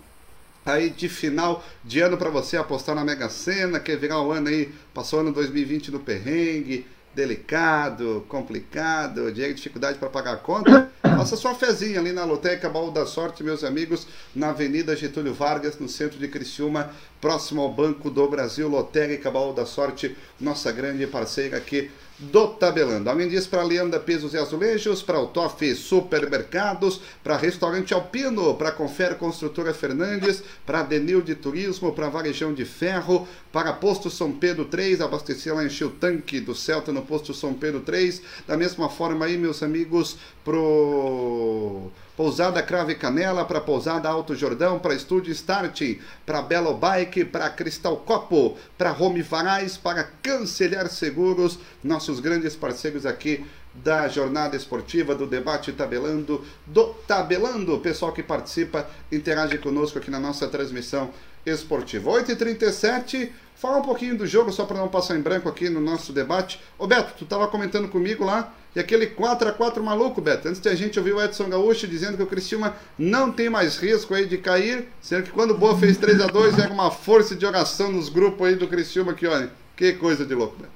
aí 0.65 0.91
de 0.91 1.09
final 1.09 1.65
de 1.85 2.01
ano 2.01 2.17
para 2.17 2.31
você 2.31 2.57
apostar 2.57 2.95
na 2.95 3.05
Mega 3.05 3.29
Sena, 3.29 3.81
quer 3.81 3.97
virar 3.97 4.21
o 4.23 4.33
ano 4.33 4.49
aí, 4.49 4.73
passou 4.95 5.19
o 5.19 5.23
ano 5.23 5.33
2020 5.33 5.91
no 5.91 6.01
perrengue, 6.01 6.87
delicado, 7.15 8.25
complicado, 8.29 9.31
dinheiro 9.31 9.55
dificuldade 9.55 9.99
para 9.99 10.09
pagar 10.09 10.33
a 10.33 10.37
conta, 10.37 10.91
faça 11.03 11.37
sua 11.37 11.55
fezinha 11.55 12.01
ali 12.01 12.13
na 12.13 12.25
Loteca 12.25 12.71
Baú 12.71 12.91
da 12.91 13.05
Sorte, 13.05 13.45
meus 13.45 13.63
amigos, 13.63 14.07
na 14.35 14.51
Avenida 14.51 14.97
Getúlio 14.97 15.35
Vargas, 15.35 15.79
no 15.79 15.89
centro 15.89 16.19
de 16.19 16.29
Criciúma, 16.29 16.91
próximo 17.21 17.61
ao 17.61 17.73
Banco 17.73 18.11
do 18.11 18.27
Brasil, 18.29 18.69
Lotérica 18.69 19.31
Baú 19.31 19.53
da 19.53 19.67
Sorte, 19.67 20.17
nossa 20.41 20.73
grande 20.73 21.07
parceira 21.07 21.59
aqui 21.59 21.91
do 22.31 22.49
Tabelando. 22.49 23.11
Além 23.11 23.29
disso, 23.29 23.49
para 23.49 23.63
Leanda 23.63 23.99
Pisos 23.99 24.35
e 24.35 24.39
Azulejos, 24.39 25.03
para 25.03 25.19
o 25.19 25.27
Toff 25.27 25.75
Supermercados, 25.75 27.01
para 27.23 27.37
Restaurante 27.37 27.93
Alpino, 27.93 28.55
para 28.55 28.71
Confere 28.71 29.17
Construtora 29.17 29.75
Fernandes, 29.75 30.43
para 30.65 30.83
Denil 30.83 31.21
de 31.21 31.35
Turismo, 31.35 31.93
para 31.93 32.09
Varejão 32.09 32.55
de 32.55 32.65
Ferro, 32.65 33.27
para 33.51 33.73
Posto 33.73 34.11
São 34.11 34.33
Pedro 34.33 34.67
3, 34.67 35.01
abastecer 35.01 35.55
lá, 35.55 35.65
encher 35.65 35.87
o 35.87 35.91
tanque 35.91 36.41
do 36.41 36.55
Celta 36.55 36.93
no 36.93 37.03
Posto 37.03 37.35
São 37.35 37.53
Pedro 37.55 37.81
3. 37.81 38.23
Da 38.47 38.57
mesma 38.57 38.89
forma 38.89 39.25
aí, 39.27 39.37
meus 39.37 39.63
amigos, 39.63 40.17
pro 40.45 41.91
Pousada 42.17 42.63
Crave 42.63 42.95
Canela, 42.95 43.45
para 43.45 43.61
Pousada 43.61 44.09
Alto 44.09 44.35
Jordão, 44.35 44.79
para 44.79 44.95
Estúdio 44.95 45.33
Start, 45.33 45.81
para 46.27 46.43
Belo 46.43 46.75
Bike, 46.75 47.25
para 47.25 47.49
Cristal 47.49 47.97
Copo, 47.97 48.57
para 48.77 48.93
Home 48.93 49.23
Varais, 49.23 49.77
para 49.77 50.05
Cancelhar 50.23 50.89
Seguros, 50.89 51.59
nossos 51.83 52.21
grandes 52.21 52.55
parceiros 52.55 53.07
aqui 53.07 53.45
da 53.75 54.07
jornada 54.09 54.57
esportiva, 54.57 55.15
do 55.15 55.27
debate 55.27 55.73
tabelando, 55.73 56.45
do 56.67 56.93
tabelando, 57.07 57.79
pessoal 57.81 58.13
que 58.13 58.23
participa, 58.23 58.87
interage 59.11 59.57
conosco 59.59 59.99
aqui 59.99 60.11
na 60.11 60.21
nossa 60.21 60.47
transmissão 60.47 61.11
esportiva. 61.47 62.11
8h37, 62.11 63.31
fala 63.63 63.79
um 63.79 63.83
pouquinho 63.83 64.19
do 64.19 64.27
jogo, 64.27 64.51
só 64.51 64.65
para 64.65 64.77
não 64.77 64.89
passar 64.89 65.17
em 65.17 65.21
branco 65.21 65.49
aqui 65.49 65.71
no 65.71 65.81
nosso 65.81 66.13
debate. 66.13 66.61
Ô 66.77 66.85
Beto, 66.85 67.13
tu 67.17 67.23
estava 67.23 67.47
comentando 67.47 67.87
comigo 67.87 68.25
lá 68.25 68.53
e 68.75 68.81
aquele 68.81 69.07
4 69.07 69.49
a 69.49 69.53
4 69.53 69.81
maluco, 69.81 70.21
Beto. 70.21 70.49
Antes 70.49 70.61
da 70.61 70.75
gente 70.75 70.99
ouvir 70.99 71.13
o 71.13 71.23
Edson 71.23 71.49
Gaúcho 71.49 71.87
dizendo 71.87 72.17
que 72.17 72.25
o 72.25 72.27
Criciúma 72.27 72.75
não 72.99 73.31
tem 73.31 73.49
mais 73.49 73.77
risco 73.77 74.15
aí 74.15 74.27
de 74.27 74.37
cair, 74.37 74.89
sendo 75.01 75.23
que 75.23 75.31
quando 75.31 75.53
o 75.53 75.57
Boa 75.57 75.79
fez 75.79 75.97
3 75.97 76.23
a 76.23 76.27
2 76.27 76.59
era 76.59 76.73
uma 76.73 76.91
força 76.91 77.37
de 77.37 77.47
oração 77.47 77.93
nos 77.93 78.09
grupos 78.09 78.49
aí 78.49 78.57
do 78.57 78.67
Criciúma 78.67 79.15
que, 79.15 79.29
olha, 79.29 79.49
que 79.77 79.93
coisa 79.93 80.27
de 80.27 80.35
louco, 80.35 80.57
Beto. 80.59 80.73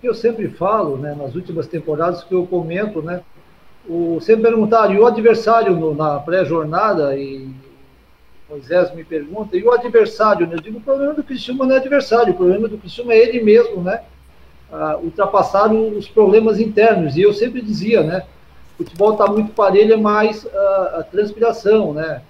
Eu 0.00 0.14
sempre 0.14 0.46
falo, 0.50 0.96
né, 0.98 1.16
nas 1.18 1.34
últimas 1.34 1.66
temporadas 1.66 2.22
que 2.22 2.32
eu 2.32 2.46
comento, 2.46 3.02
né, 3.02 3.22
o, 3.88 4.20
sempre 4.20 4.42
perguntaram, 4.42 4.94
e 4.94 5.00
o 5.00 5.06
adversário 5.06 5.74
no, 5.74 5.96
na 5.96 6.20
pré-jornada, 6.20 7.16
e 7.18 7.50
Moisés 8.48 8.94
me 8.94 9.04
pergunta, 9.04 9.56
e 9.56 9.64
o 9.64 9.72
adversário, 9.72 10.46
né? 10.46 10.54
Eu 10.54 10.60
digo, 10.60 10.78
o 10.78 10.82
problema 10.82 11.14
do 11.14 11.24
Criciúma 11.24 11.66
não 11.66 11.74
é 11.74 11.78
adversário, 11.78 12.32
o 12.32 12.36
problema 12.36 12.68
do 12.68 12.78
Criciúma 12.78 13.12
é 13.12 13.18
ele 13.18 13.42
mesmo, 13.42 13.82
né? 13.82 14.02
uh, 14.70 15.04
ultrapassaram 15.04 15.96
os 15.96 16.08
problemas 16.08 16.58
internos. 16.58 17.16
E 17.16 17.22
eu 17.22 17.32
sempre 17.32 17.60
dizia, 17.60 18.02
né? 18.02 18.24
O 18.74 18.84
futebol 18.84 19.12
está 19.12 19.26
muito 19.26 19.52
parelho, 19.52 19.94
é 19.94 19.96
mais 19.96 20.44
uh, 20.44 20.98
a 20.98 21.02
transpiração, 21.10 21.94
né? 21.94 22.22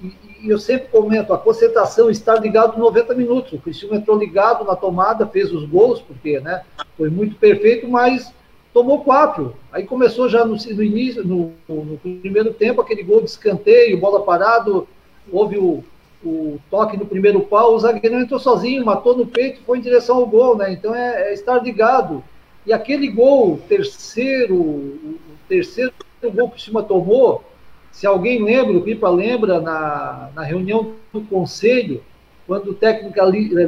E, 0.00 0.12
e, 0.42 0.50
eu 0.50 0.58
sempre 0.58 0.88
comento, 0.88 1.32
a 1.32 1.38
concentração 1.38 2.10
está 2.10 2.34
ligado 2.34 2.78
90 2.78 3.14
minutos. 3.14 3.52
O 3.52 3.58
Cristiano 3.58 3.94
entrou 3.94 4.18
ligado 4.18 4.64
na 4.64 4.74
tomada, 4.74 5.26
fez 5.26 5.52
os 5.52 5.64
gols, 5.64 6.00
porque 6.00 6.40
né, 6.40 6.62
foi 6.96 7.08
muito 7.08 7.36
perfeito, 7.36 7.88
mas 7.88 8.32
tomou 8.74 9.04
quatro. 9.04 9.54
Aí 9.72 9.84
começou 9.84 10.28
já 10.28 10.44
no, 10.44 10.56
no 10.56 10.82
início, 10.82 11.24
no, 11.24 11.52
no, 11.68 11.96
primeiro 11.96 12.52
tempo, 12.52 12.80
aquele 12.80 13.04
gol 13.04 13.20
de 13.20 13.30
escanteio, 13.30 14.00
bola 14.00 14.24
parado, 14.24 14.86
houve 15.32 15.56
o, 15.56 15.82
o 16.24 16.58
toque 16.68 16.96
no 16.96 17.06
primeiro 17.06 17.40
pau, 17.40 17.74
o 17.74 17.78
zagueiro 17.78 18.20
entrou 18.20 18.40
sozinho, 18.40 18.84
matou 18.84 19.16
no 19.16 19.24
peito, 19.24 19.62
foi 19.64 19.78
em 19.78 19.82
direção 19.82 20.16
ao 20.16 20.26
gol, 20.26 20.56
né? 20.56 20.72
Então 20.72 20.92
é, 20.92 21.30
é 21.30 21.32
estar 21.32 21.62
ligado. 21.62 22.22
E 22.66 22.72
aquele 22.72 23.08
gol, 23.08 23.60
terceiro, 23.68 24.56
o 24.56 25.18
terceiro 25.48 25.92
gol 26.34 26.50
que 26.50 26.56
o 26.56 26.60
Cima 26.60 26.82
tomou, 26.82 27.44
se 27.92 28.06
alguém 28.06 28.42
lembra, 28.42 28.76
o 28.76 28.82
Pipa 28.82 29.08
lembra, 29.08 29.60
na, 29.60 30.30
na 30.34 30.42
reunião 30.42 30.94
do 31.12 31.20
conselho, 31.20 32.02
quando 32.46 32.72
o 32.72 32.74
técnico 32.74 33.18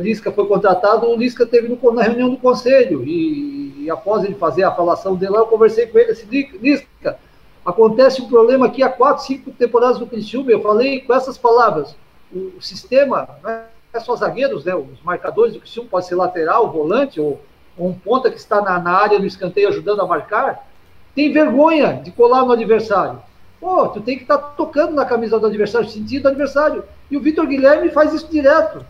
Lisca 0.02 0.32
foi 0.32 0.46
contratado, 0.46 1.06
o 1.06 1.16
Lisca 1.16 1.46
teve 1.46 1.68
no, 1.68 1.92
na 1.92 2.02
reunião 2.02 2.30
do 2.30 2.36
conselho, 2.38 3.04
e, 3.04 3.65
e, 3.86 3.90
após 3.90 4.24
ele 4.24 4.34
fazer 4.34 4.64
a 4.64 4.72
falação 4.72 5.14
dele 5.14 5.32
lá, 5.32 5.38
eu 5.38 5.46
conversei 5.46 5.86
com 5.86 5.98
ele, 5.98 6.10
assim, 6.10 6.26
Lisca, 6.60 7.18
acontece 7.64 8.20
um 8.20 8.28
problema 8.28 8.66
aqui 8.66 8.82
há 8.82 8.88
quatro, 8.88 9.24
cinco 9.24 9.50
temporadas 9.52 9.98
do 9.98 10.06
Criciúma, 10.06 10.50
eu 10.50 10.60
falei 10.60 11.00
com 11.00 11.14
essas 11.14 11.38
palavras, 11.38 11.96
o 12.32 12.60
sistema, 12.60 13.28
não 13.42 13.50
é 13.50 14.00
só 14.00 14.14
zagueiros, 14.16 14.64
né? 14.64 14.74
Os 14.74 15.00
marcadores 15.02 15.54
do 15.54 15.60
Criciúma 15.60 15.88
pode 15.88 16.06
ser 16.06 16.16
lateral, 16.16 16.70
volante 16.70 17.20
ou, 17.20 17.40
ou 17.78 17.88
um 17.88 17.94
ponta 17.94 18.30
que 18.30 18.36
está 18.36 18.60
na, 18.60 18.78
na, 18.78 18.92
área 18.92 19.18
no 19.18 19.26
escanteio 19.26 19.68
ajudando 19.68 20.00
a 20.02 20.06
marcar, 20.06 20.66
tem 21.14 21.32
vergonha 21.32 22.00
de 22.02 22.10
colar 22.10 22.44
no 22.44 22.52
adversário. 22.52 23.20
Pô, 23.60 23.88
tu 23.88 24.00
tem 24.00 24.16
que 24.16 24.22
estar 24.22 24.38
tá 24.38 24.48
tocando 24.56 24.92
na 24.92 25.04
camisa 25.04 25.38
do 25.38 25.46
adversário, 25.46 25.88
sentindo 25.88 26.26
o 26.26 26.28
adversário. 26.28 26.84
E 27.10 27.16
o 27.16 27.20
Vitor 27.20 27.46
Guilherme 27.46 27.90
faz 27.90 28.12
isso 28.12 28.28
direto. 28.28 28.84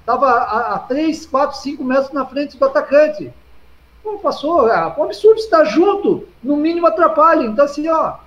Estava 0.00 0.26
a, 0.26 0.74
a 0.74 0.78
3, 0.80 1.26
4, 1.26 1.56
5 1.56 1.82
metros 1.82 2.12
na 2.12 2.26
frente 2.26 2.58
do 2.58 2.64
atacante. 2.64 3.32
Pô, 4.06 4.18
passou, 4.18 4.68
é 4.68 4.86
um 4.96 5.02
absurdo 5.02 5.40
estar 5.40 5.64
junto, 5.64 6.28
no 6.40 6.56
mínimo 6.56 6.86
atrapalha. 6.86 7.42
Então, 7.44 7.64
assim, 7.64 7.88
ó, 7.88 8.18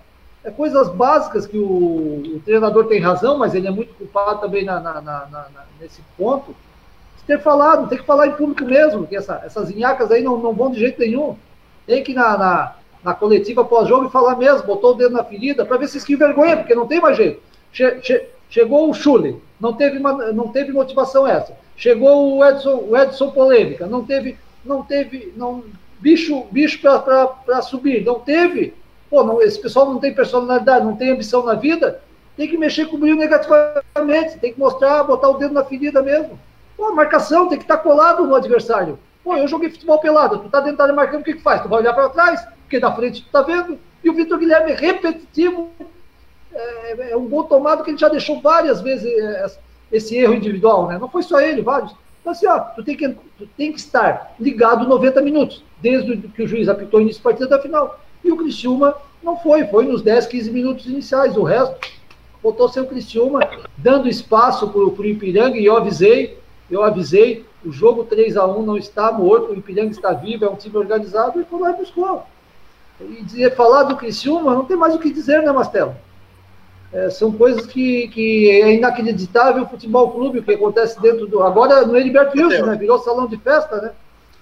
é 0.43 0.51
coisas 0.51 0.89
básicas 0.89 1.47
que 1.47 1.57
o, 1.57 2.35
o, 2.35 2.41
treinador 2.43 2.87
tem 2.87 2.99
razão, 2.99 3.37
mas 3.37 3.55
ele 3.55 3.65
é 3.65 3.71
muito 3.71 3.93
culpado 3.93 4.41
também 4.41 4.65
na, 4.65 4.77
na, 4.77 4.99
na, 4.99 5.47
nesse 5.79 6.01
ponto. 6.17 6.53
Ter 7.25 7.39
falado, 7.39 7.87
tem 7.87 7.97
que 7.97 8.05
falar 8.05 8.27
em 8.27 8.33
público 8.33 8.65
mesmo, 8.65 9.07
que 9.07 9.15
essa, 9.15 9.41
essas 9.45 9.71
inhacas 9.71 10.11
aí 10.11 10.21
não, 10.21 10.37
não 10.37 10.51
vão 10.51 10.69
de 10.69 10.81
jeito 10.81 10.99
nenhum. 10.99 11.37
Tem 11.87 12.03
que 12.03 12.11
ir 12.11 12.15
na, 12.15 12.37
na, 12.37 12.75
na 13.01 13.13
coletiva 13.13 13.63
pós-jogo 13.63 14.09
falar 14.09 14.35
mesmo, 14.35 14.67
botou 14.67 14.91
o 14.91 14.95
dedo 14.95 15.13
na 15.13 15.23
ferida, 15.23 15.65
para 15.65 15.77
ver 15.77 15.87
se 15.87 16.05
que 16.05 16.17
vergonha, 16.17 16.57
porque 16.57 16.75
não 16.75 16.87
tem 16.87 16.99
mais 16.99 17.15
jeito. 17.15 17.41
Che, 17.71 18.01
che, 18.01 18.27
chegou 18.49 18.89
o 18.89 18.93
Schulli, 18.93 19.41
não 19.61 19.71
teve, 19.71 19.97
não 19.99 20.49
teve 20.49 20.73
motivação 20.73 21.25
essa. 21.25 21.55
Chegou 21.77 22.35
o 22.35 22.43
Edson, 22.43 22.83
o 22.89 22.97
Edson 22.97 23.31
polêmica, 23.31 23.87
não 23.87 24.03
teve, 24.03 24.37
não 24.69 24.83
teve, 24.83 25.33
não, 25.35 25.63
bicho, 25.99 26.45
bicho 26.51 26.79
para 26.79 27.61
subir, 27.61 28.05
não 28.05 28.19
teve. 28.19 28.75
Pô, 29.09 29.23
não, 29.23 29.41
esse 29.41 29.59
pessoal 29.59 29.91
não 29.91 29.99
tem 29.99 30.13
personalidade, 30.13 30.85
não 30.85 30.95
tem 30.95 31.09
ambição 31.09 31.43
na 31.43 31.55
vida. 31.55 32.01
tem 32.37 32.47
que 32.47 32.57
mexer 32.57 32.85
com 32.85 32.95
o 32.95 32.99
brilho 32.99 33.17
negativamente, 33.17 34.37
tem 34.39 34.53
que 34.53 34.59
mostrar, 34.59 35.03
botar 35.03 35.29
o 35.29 35.37
dedo 35.37 35.53
na 35.53 35.65
ferida 35.65 36.01
mesmo. 36.01 36.39
Pô, 36.77 36.93
marcação 36.93 37.49
tem 37.49 37.57
que 37.57 37.63
estar 37.63 37.77
tá 37.77 37.83
colado 37.83 38.25
no 38.25 38.35
adversário. 38.35 38.99
Pô, 39.23 39.35
eu 39.35 39.47
joguei 39.47 39.69
futebol 39.69 39.99
pelado, 39.99 40.39
tu 40.39 40.49
tá 40.49 40.61
dentro 40.61 40.77
da 40.77 40.83
área 40.85 40.95
marcando, 40.95 41.21
o 41.21 41.23
que 41.23 41.33
que 41.33 41.41
faz? 41.41 41.61
Tu 41.61 41.67
vai 41.67 41.79
olhar 41.79 41.93
para 41.93 42.09
trás, 42.09 42.47
porque 42.61 42.79
da 42.79 42.95
frente 42.95 43.23
tu 43.23 43.31
tá 43.31 43.41
vendo. 43.41 43.77
E 44.03 44.09
o 44.09 44.13
Vitor 44.13 44.37
Guilherme 44.37 44.71
é 44.71 44.75
repetitivo, 44.75 45.71
é, 46.53 47.11
é, 47.11 47.17
um 47.17 47.25
bom 47.25 47.43
tomado 47.43 47.83
que 47.83 47.89
ele 47.89 47.97
já 47.97 48.07
deixou 48.07 48.39
várias 48.39 48.79
vezes 48.79 49.05
é, 49.05 49.45
esse 49.91 50.15
erro 50.15 50.35
individual, 50.35 50.87
né? 50.87 50.97
Não 50.97 51.09
foi 51.09 51.23
só 51.23 51.41
ele, 51.41 51.61
vários. 51.61 51.93
Assim, 52.29 52.47
ó, 52.47 52.59
tu 52.59 52.83
tem 52.83 52.95
que, 52.95 53.09
tu 53.09 53.47
tem 53.57 53.71
que 53.71 53.79
estar 53.79 54.35
ligado 54.39 54.87
90 54.87 55.21
minutos, 55.21 55.63
desde 55.81 56.17
que 56.17 56.43
o 56.43 56.47
juiz 56.47 56.69
apitou 56.69 56.99
o 56.99 57.03
início 57.03 57.21
da 57.21 57.29
partida 57.29 57.49
da 57.49 57.61
final. 57.61 57.99
E 58.23 58.31
o 58.31 58.37
Criciúma 58.37 58.95
não 59.23 59.37
foi, 59.37 59.65
foi 59.65 59.85
nos 59.85 60.01
10, 60.01 60.27
15 60.27 60.51
minutos 60.51 60.85
iniciais. 60.85 61.35
O 61.35 61.43
resto, 61.43 61.75
ser 62.71 62.81
o 62.81 62.87
Criciúma, 62.87 63.41
dando 63.77 64.07
espaço 64.07 64.69
para 64.69 64.81
o 64.81 65.05
Ipiranga, 65.05 65.57
e 65.57 65.65
eu 65.65 65.75
avisei, 65.75 66.37
eu 66.69 66.83
avisei, 66.83 67.45
o 67.65 67.71
jogo 67.71 68.05
3 68.05 68.37
a 68.37 68.45
1 68.45 68.61
não 68.63 68.77
está 68.77 69.11
morto, 69.11 69.51
o 69.51 69.57
Ipiranga 69.57 69.91
está 69.91 70.11
vivo, 70.13 70.45
é 70.45 70.49
um 70.49 70.55
time 70.55 70.77
organizado, 70.77 71.39
e 71.39 71.43
foi 71.43 71.59
lá 71.59 71.71
e 71.71 71.77
buscou. 71.77 72.23
E 73.01 73.23
dizer, 73.23 73.55
falar 73.55 73.83
do 73.83 73.95
Criciúma, 73.95 74.53
não 74.53 74.65
tem 74.65 74.77
mais 74.77 74.93
o 74.93 74.99
que 74.99 75.11
dizer, 75.11 75.41
né, 75.41 75.51
Mastelo? 75.51 75.95
É, 76.91 77.09
são 77.09 77.31
coisas 77.31 77.67
que, 77.67 78.07
que 78.07 78.49
é 78.49 78.73
inacreditável 78.73 79.63
o 79.63 79.69
futebol 79.69 80.11
clube, 80.11 80.39
o 80.39 80.43
que 80.43 80.53
acontece 80.53 80.99
dentro 80.99 81.27
do. 81.27 81.43
Agora 81.43 81.85
no 81.85 81.95
Heriberto 81.95 82.35
Wilson, 82.35 82.65
né? 82.65 82.75
Virou 82.75 82.99
salão 82.99 83.27
de 83.27 83.37
festa, 83.37 83.79
né? 83.79 83.91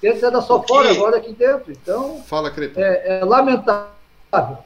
Antes 0.06 0.24
era 0.24 0.41
só 0.41 0.64
fora, 0.64 0.91
agora 0.91 1.18
aqui 1.18 1.34
dentro. 1.34 1.72
Então. 1.72 2.24
Fala, 2.26 2.54
é, 2.76 3.20
é 3.20 3.26
lamentável. 3.26 4.58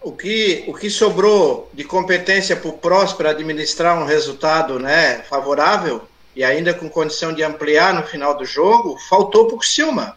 O 0.00 0.12
que, 0.12 0.64
o 0.66 0.74
que 0.74 0.88
sobrou 0.88 1.70
de 1.74 1.84
competência 1.84 2.56
para 2.56 2.68
o 2.68 2.72
PROS 2.72 3.12
para 3.12 3.30
administrar 3.30 3.98
um 3.98 4.04
resultado 4.04 4.78
né, 4.78 5.22
favorável 5.28 6.02
e 6.34 6.44
ainda 6.44 6.72
com 6.72 6.88
condição 6.88 7.32
de 7.32 7.42
ampliar 7.42 7.92
no 7.92 8.04
final 8.04 8.36
do 8.36 8.44
jogo, 8.44 8.96
faltou 9.08 9.48
para 9.48 9.56
o 9.56 9.62
Silma. 9.62 10.16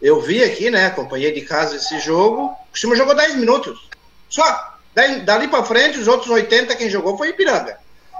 Eu 0.00 0.20
vi 0.20 0.42
aqui, 0.42 0.70
né? 0.70 0.86
Acompanhei 0.86 1.30
de 1.30 1.42
casa 1.42 1.76
esse 1.76 2.00
jogo. 2.00 2.56
O 2.72 2.78
Silma 2.78 2.96
jogou 2.96 3.14
10 3.14 3.36
minutos. 3.36 3.88
Só. 4.28 4.71
Daí, 4.94 5.20
dali 5.20 5.48
para 5.48 5.64
frente, 5.64 5.98
os 5.98 6.08
outros 6.08 6.30
80 6.30 6.76
quem 6.76 6.90
jogou 6.90 7.16
foi 7.16 7.28
Ipiranga. 7.28 7.78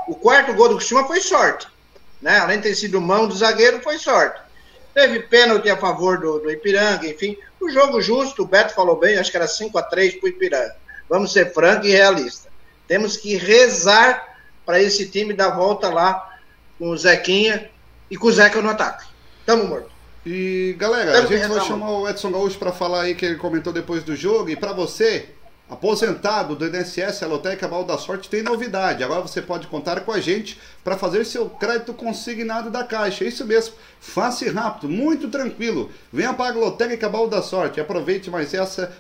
O 0.09 0.15
quarto 0.15 0.55
gol 0.55 0.69
do 0.69 0.77
Cristina 0.77 1.05
foi 1.05 1.21
sorte. 1.21 1.69
Né? 2.21 2.39
Além 2.39 2.59
de 2.59 2.65
ter 2.65 2.75
sido 2.75 3.01
mão 3.01 3.27
do 3.27 3.37
zagueiro, 3.37 3.81
foi 3.81 3.99
sorte. 3.99 4.41
Teve 4.95 5.21
pênalti 5.21 5.69
a 5.71 5.77
favor 5.77 6.19
do, 6.19 6.39
do 6.39 6.51
Ipiranga, 6.51 7.07
enfim. 7.07 7.37
O 7.61 7.71
jogo 7.71 8.01
justo, 8.01 8.43
o 8.43 8.47
Beto 8.47 8.75
falou 8.75 8.97
bem, 8.97 9.19
acho 9.19 9.31
que 9.31 9.37
era 9.37 9.47
5 9.47 9.77
a 9.79 9.83
3 9.83 10.17
para 10.17 10.27
o 10.27 10.29
Ipiranga. 10.29 10.77
Vamos 11.09 11.33
ser 11.33 11.53
franco 11.53 11.87
e 11.87 11.91
realista. 11.91 12.49
Temos 12.87 13.17
que 13.17 13.37
rezar 13.37 14.37
para 14.65 14.81
esse 14.81 15.09
time 15.09 15.33
dar 15.33 15.51
volta 15.51 15.89
lá 15.89 16.39
com 16.79 16.91
o 16.91 16.97
Zequinha 16.97 17.71
e 18.11 18.17
com 18.17 18.27
o 18.27 18.33
Zeca 18.33 18.61
no 18.61 18.71
ataque. 18.71 19.07
Tamo 19.47 19.65
morto. 19.65 19.91
E 20.25 20.77
galera, 20.79 21.13
Tamo 21.13 21.29
a 21.29 21.31
gente 21.31 21.49
vai 21.49 21.61
chamar 21.67 21.91
o 21.91 22.09
Edson 22.09 22.31
Gaúcho 22.31 22.59
para 22.59 22.73
falar 22.73 23.03
aí 23.03 23.15
que 23.15 23.25
ele 23.25 23.37
comentou 23.37 23.73
depois 23.73 24.05
do 24.05 24.15
jogo. 24.15 24.51
E 24.51 24.57
para 24.57 24.73
você, 24.73 25.31
Aposentado 25.73 26.55
do 26.55 26.67
INSS, 26.67 27.23
a 27.23 27.27
Loteca 27.27 27.67
Mal 27.67 27.83
da 27.83 27.97
Sorte 27.97 28.29
tem 28.29 28.43
novidade. 28.43 29.03
Agora 29.03 29.23
você 29.23 29.41
pode 29.41 29.69
contar 29.69 30.03
com 30.03 30.13
a 30.13 30.21
gente 30.21 30.61
para 30.85 30.99
fazer 30.99 31.25
seu 31.25 31.49
crédito 31.49 31.95
consignado 31.95 32.69
da 32.69 32.85
Caixa. 32.85 33.25
Isso 33.25 33.43
mesmo. 33.47 33.73
E 34.43 34.49
rápido, 34.51 34.91
muito 34.91 35.29
tranquilo. 35.29 35.91
Venha 36.13 36.35
para 36.35 36.55
a 36.55 36.59
Loteca 36.59 36.95
Cabal 36.99 37.27
da 37.27 37.41
Sorte. 37.41 37.81
Aproveite 37.81 38.29
mais 38.29 38.53
essa 38.53 38.93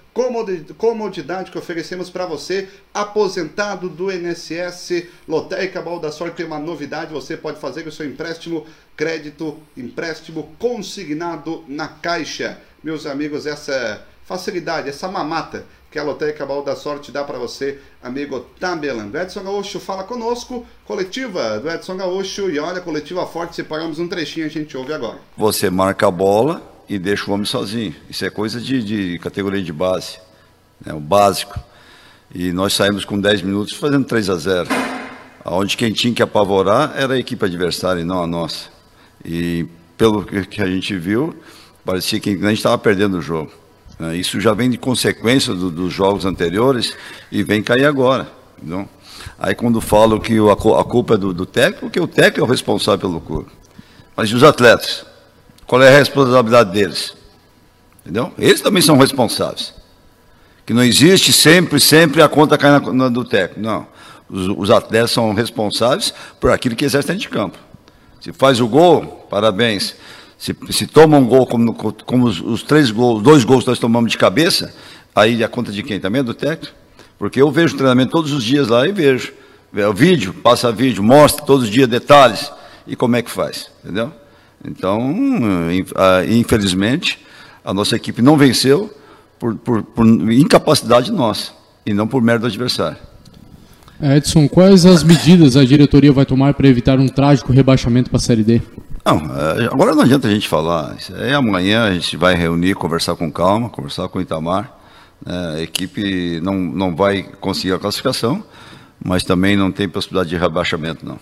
comodidade 0.78 1.50
que 1.50 1.58
oferecemos 1.58 2.08
para 2.08 2.24
você, 2.24 2.70
aposentado 2.94 3.90
do 3.90 4.10
INSS. 4.10 5.08
Loteca 5.28 5.74
Cabal 5.74 6.00
da 6.00 6.10
Sorte 6.10 6.36
tem 6.36 6.46
uma 6.46 6.58
novidade. 6.58 7.12
Você 7.12 7.36
pode 7.36 7.60
fazer 7.60 7.86
o 7.86 7.92
seu 7.92 8.06
empréstimo, 8.06 8.66
crédito, 8.96 9.60
empréstimo 9.76 10.50
consignado 10.58 11.66
na 11.68 11.86
Caixa. 11.86 12.58
Meus 12.82 13.04
amigos, 13.04 13.44
essa 13.44 14.06
facilidade, 14.24 14.88
essa 14.88 15.08
mamata 15.08 15.66
que 15.92 15.98
a 15.98 16.02
Loteca 16.02 16.46
Baú 16.46 16.64
da 16.64 16.74
Sorte 16.74 17.12
dá 17.12 17.22
para 17.22 17.38
você, 17.38 17.78
amigo 18.02 18.40
tabelando. 18.58 19.18
Edson 19.18 19.42
Gaúcho 19.42 19.78
fala 19.78 20.02
conosco, 20.02 20.66
coletiva 20.86 21.60
do 21.60 21.70
Edson 21.70 21.98
Gaúcho, 21.98 22.48
e 22.48 22.58
olha, 22.58 22.80
coletiva 22.80 23.26
forte, 23.26 23.54
se 23.54 23.62
pagamos 23.62 23.98
um 23.98 24.08
trechinho, 24.08 24.46
a 24.46 24.48
gente 24.48 24.74
ouve 24.74 24.94
agora. 24.94 25.18
Você 25.36 25.68
marca 25.68 26.08
a 26.08 26.10
bola 26.10 26.62
e 26.88 26.98
deixa 26.98 27.30
o 27.30 27.34
homem 27.34 27.44
sozinho. 27.44 27.94
Isso 28.08 28.24
é 28.24 28.30
coisa 28.30 28.58
de, 28.58 28.82
de 28.82 29.18
categoria 29.18 29.62
de 29.62 29.72
base, 29.72 30.18
né, 30.84 30.94
o 30.94 31.00
básico. 31.00 31.60
E 32.34 32.52
nós 32.52 32.72
saímos 32.72 33.04
com 33.04 33.20
10 33.20 33.42
minutos 33.42 33.74
fazendo 33.74 34.06
3 34.06 34.30
a 34.30 34.36
0 34.36 34.68
Onde 35.44 35.76
quem 35.76 35.92
tinha 35.92 36.14
que 36.14 36.22
apavorar 36.22 36.94
era 36.96 37.14
a 37.14 37.18
equipe 37.18 37.44
adversária 37.44 38.00
e 38.00 38.04
não 38.04 38.22
a 38.22 38.26
nossa. 38.26 38.70
E 39.22 39.66
pelo 39.98 40.24
que 40.24 40.62
a 40.62 40.66
gente 40.66 40.96
viu, 40.96 41.36
parecia 41.84 42.18
que 42.18 42.30
a 42.30 42.48
gente 42.48 42.54
estava 42.54 42.78
perdendo 42.78 43.18
o 43.18 43.20
jogo. 43.20 43.61
Né? 43.98 44.16
Isso 44.16 44.40
já 44.40 44.52
vem 44.54 44.70
de 44.70 44.78
consequência 44.78 45.54
do, 45.54 45.70
dos 45.70 45.92
jogos 45.92 46.24
anteriores 46.24 46.96
e 47.30 47.42
vem 47.42 47.62
cair 47.62 47.84
agora. 47.84 48.30
Entendeu? 48.58 48.88
Aí 49.38 49.54
quando 49.54 49.80
falam 49.80 50.18
que 50.18 50.36
a, 50.38 50.84
culpa 50.84 51.14
é 51.14 51.16
do, 51.16 51.32
do 51.32 51.46
técnico, 51.46 51.80
porque 51.80 52.00
o 52.00 52.06
técnico 52.06 52.40
é 52.40 52.42
o 52.42 52.46
responsável 52.46 53.00
pelo 53.00 53.20
clube. 53.20 53.50
Mas 54.16 54.30
e 54.30 54.34
os 54.34 54.42
atletas? 54.42 55.04
Qual 55.66 55.82
é 55.82 55.88
a 55.88 55.98
responsabilidade 55.98 56.72
deles? 56.72 57.14
Entendeu? 58.02 58.32
Eles 58.38 58.60
também 58.60 58.82
são 58.82 58.96
responsáveis. 58.96 59.74
Que 60.66 60.72
não 60.72 60.82
existe 60.82 61.32
sempre, 61.32 61.80
sempre 61.80 62.22
a 62.22 62.28
conta 62.28 62.58
cai 62.58 62.70
na, 62.70 62.92
na 62.92 63.08
do 63.08 63.24
técnico. 63.24 63.60
Não. 63.60 63.86
Os, 64.28 64.48
os, 64.56 64.70
atletas 64.70 65.10
são 65.10 65.32
responsáveis 65.34 66.12
por 66.40 66.50
aquilo 66.50 66.76
que 66.76 66.84
exercem 66.84 67.16
de 67.16 67.28
campo. 67.28 67.58
Se 68.20 68.32
faz 68.32 68.60
o 68.60 68.68
gol, 68.68 69.26
parabéns. 69.28 69.96
Se, 70.42 70.56
se 70.70 70.88
toma 70.88 71.16
um 71.18 71.24
gol 71.24 71.46
como, 71.46 71.72
como 71.72 72.26
os, 72.26 72.40
os, 72.40 72.64
três 72.64 72.90
gols, 72.90 73.22
dois 73.22 73.44
gols 73.44 73.62
que 73.62 73.70
nós 73.70 73.78
tomamos 73.78 74.10
de 74.10 74.18
cabeça, 74.18 74.74
aí 75.14 75.44
a 75.44 75.48
conta 75.48 75.70
de 75.70 75.84
quem? 75.84 76.00
Também 76.00 76.18
é 76.18 76.24
do 76.24 76.34
técnico? 76.34 76.74
Porque 77.16 77.40
eu 77.40 77.48
vejo 77.52 77.76
treinamento 77.76 78.10
todos 78.10 78.32
os 78.32 78.42
dias 78.42 78.66
lá 78.66 78.84
e 78.84 78.90
vejo. 78.90 79.32
O 79.72 79.92
vídeo, 79.92 80.34
passa 80.34 80.72
vídeo, 80.72 81.00
mostra 81.00 81.46
todos 81.46 81.66
os 81.66 81.70
dias 81.70 81.86
detalhes 81.86 82.50
e 82.88 82.96
como 82.96 83.14
é 83.14 83.22
que 83.22 83.30
faz, 83.30 83.70
entendeu? 83.84 84.12
Então, 84.64 85.14
infelizmente, 86.28 87.20
a 87.64 87.72
nossa 87.72 87.94
equipe 87.94 88.20
não 88.20 88.36
venceu 88.36 88.92
por, 89.38 89.54
por, 89.54 89.84
por 89.84 90.04
incapacidade 90.32 91.12
nossa 91.12 91.52
e 91.86 91.94
não 91.94 92.08
por 92.08 92.20
mérito 92.20 92.40
do 92.40 92.48
adversário. 92.48 92.98
Edson, 94.02 94.48
quais 94.48 94.84
as 94.86 95.04
medidas 95.04 95.56
a 95.56 95.64
diretoria 95.64 96.10
vai 96.10 96.26
tomar 96.26 96.54
para 96.54 96.66
evitar 96.66 96.98
um 96.98 97.06
trágico 97.06 97.52
rebaixamento 97.52 98.10
para 98.10 98.16
a 98.16 98.20
Série 98.20 98.42
D? 98.42 98.60
Não, 99.04 99.16
é, 99.16 99.66
agora 99.66 99.94
não 99.94 100.02
adianta 100.02 100.28
a 100.28 100.30
gente 100.30 100.48
falar. 100.48 100.96
Aí 101.16 101.32
amanhã 101.32 101.84
a 101.84 101.92
gente 101.92 102.16
vai 102.16 102.34
reunir, 102.34 102.74
conversar 102.74 103.16
com 103.16 103.30
calma, 103.30 103.68
conversar 103.68 104.08
com 104.08 104.18
o 104.18 104.22
Itamar. 104.22 104.72
É, 105.26 105.56
a 105.56 105.60
equipe 105.60 106.40
não, 106.40 106.54
não 106.54 106.94
vai 106.94 107.22
conseguir 107.40 107.72
a 107.72 107.78
classificação, 107.78 108.44
mas 109.04 109.24
também 109.24 109.56
não 109.56 109.72
tem 109.72 109.88
possibilidade 109.88 110.30
de 110.30 110.36
rebaixamento, 110.36 111.04
não. 111.04 111.18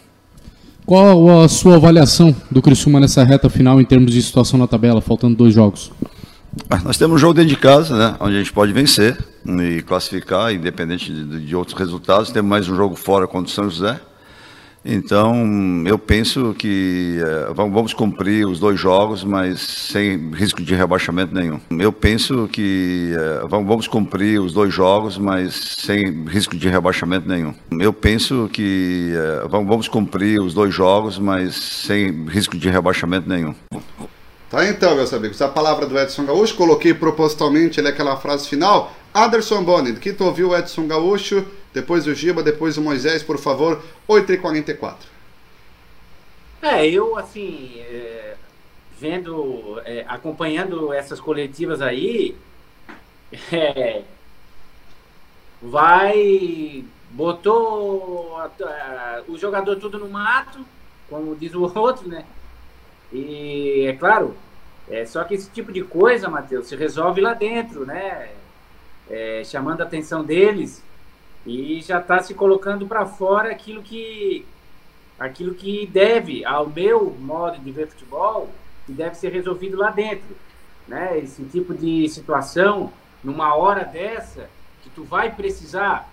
Qual 0.84 1.42
a 1.42 1.48
sua 1.48 1.76
avaliação 1.76 2.34
do 2.50 2.60
Criciúma 2.60 3.00
nessa 3.00 3.22
reta 3.22 3.48
final 3.48 3.80
em 3.80 3.84
termos 3.84 4.12
de 4.12 4.22
situação 4.22 4.58
na 4.58 4.66
tabela, 4.66 5.00
faltando 5.00 5.36
dois 5.36 5.54
jogos? 5.54 5.92
Ah, 6.68 6.80
nós 6.82 6.96
temos 6.96 7.14
um 7.16 7.18
jogo 7.18 7.34
dentro 7.34 7.50
de 7.50 7.56
casa, 7.56 7.96
né, 7.96 8.16
onde 8.18 8.34
a 8.34 8.38
gente 8.38 8.52
pode 8.52 8.72
vencer 8.72 9.16
e 9.46 9.82
classificar, 9.82 10.52
independente 10.52 11.12
de, 11.12 11.46
de 11.46 11.56
outros 11.56 11.78
resultados. 11.78 12.30
Temos 12.30 12.50
mais 12.50 12.68
um 12.68 12.74
jogo 12.74 12.96
fora 12.96 13.26
contra 13.28 13.50
o 13.50 13.54
São 13.54 13.70
José. 13.70 14.00
Então, 14.84 15.84
eu 15.86 15.98
penso 15.98 16.54
que 16.58 17.18
é, 17.20 17.52
vamos 17.52 17.92
cumprir 17.92 18.46
os 18.46 18.58
dois 18.58 18.80
jogos, 18.80 19.22
mas 19.22 19.60
sem 19.60 20.30
risco 20.32 20.62
de 20.62 20.74
rebaixamento 20.74 21.34
nenhum. 21.34 21.60
Eu 21.78 21.92
penso 21.92 22.48
que 22.50 23.14
é, 23.14 23.46
vamos 23.46 23.86
cumprir 23.86 24.40
os 24.40 24.52
dois 24.52 24.72
jogos, 24.72 25.18
mas 25.18 25.54
sem 25.54 26.24
risco 26.24 26.56
de 26.56 26.68
rebaixamento 26.68 27.28
nenhum. 27.28 27.54
Eu 27.78 27.92
penso 27.92 28.48
que 28.50 29.12
é, 29.14 29.48
vamos 29.48 29.86
cumprir 29.86 30.40
os 30.40 30.54
dois 30.54 30.74
jogos, 30.74 31.18
mas 31.18 31.54
sem 31.54 32.24
risco 32.26 32.56
de 32.56 32.70
rebaixamento 32.70 33.28
nenhum. 33.28 33.54
Tá 34.50 34.66
então, 34.66 34.96
meus 34.96 35.12
amigos, 35.12 35.40
a 35.40 35.48
palavra 35.48 35.86
do 35.86 35.96
Edson 35.96 36.24
Gaúcho, 36.24 36.56
coloquei 36.56 36.92
propositalmente 36.92 37.78
ali 37.78 37.88
aquela 37.88 38.16
frase 38.16 38.48
final. 38.48 38.92
Anderson 39.14 39.62
Boni, 39.62 39.92
que 39.92 40.12
tu 40.12 40.24
ouviu 40.24 40.48
o 40.48 40.56
Edson 40.56 40.88
Gaúcho, 40.88 41.44
depois 41.72 42.06
o 42.06 42.14
Giba, 42.14 42.42
depois 42.42 42.76
o 42.76 42.82
Moisés, 42.82 43.22
por 43.22 43.38
favor, 43.38 43.82
8h44. 44.08 44.96
É, 46.62 46.86
eu, 46.86 47.16
assim, 47.16 47.80
é, 47.80 48.34
vendo, 48.98 49.80
é, 49.84 50.04
acompanhando 50.06 50.92
essas 50.92 51.20
coletivas 51.20 51.80
aí, 51.80 52.36
é, 53.52 54.02
vai, 55.62 56.84
botou 57.10 58.36
a, 58.36 58.50
a, 58.62 59.22
o 59.28 59.38
jogador 59.38 59.76
tudo 59.76 59.98
no 59.98 60.08
mato, 60.08 60.58
como 61.08 61.34
diz 61.36 61.54
o 61.54 61.62
outro, 61.62 62.08
né? 62.08 62.24
E 63.12 63.86
é 63.88 63.92
claro, 63.94 64.36
é, 64.88 65.06
só 65.06 65.24
que 65.24 65.34
esse 65.34 65.50
tipo 65.50 65.72
de 65.72 65.82
coisa, 65.82 66.28
Matheus, 66.28 66.66
se 66.66 66.76
resolve 66.76 67.20
lá 67.20 67.32
dentro, 67.32 67.86
né? 67.86 68.30
É, 69.08 69.42
chamando 69.44 69.80
a 69.80 69.84
atenção 69.84 70.22
deles 70.22 70.84
E 71.46 71.80
já 71.80 71.98
está 71.98 72.22
se 72.22 72.34
colocando 72.34 72.86
para 72.86 73.06
fora 73.06 73.50
aquilo 73.50 73.82
que, 73.82 74.46
aquilo 75.18 75.54
que 75.54 75.86
deve, 75.86 76.44
ao 76.44 76.68
meu 76.68 77.10
modo 77.18 77.58
de 77.58 77.72
ver 77.72 77.88
futebol, 77.88 78.48
que 78.86 78.92
deve 78.92 79.14
ser 79.14 79.32
resolvido 79.32 79.76
lá 79.76 79.90
dentro. 79.90 80.36
Né? 80.86 81.18
Esse 81.18 81.44
tipo 81.44 81.74
de 81.74 82.08
situação, 82.08 82.92
numa 83.24 83.54
hora 83.54 83.84
dessa, 83.84 84.50
que 84.82 84.90
tu 84.90 85.04
vai 85.04 85.30
precisar, 85.34 86.10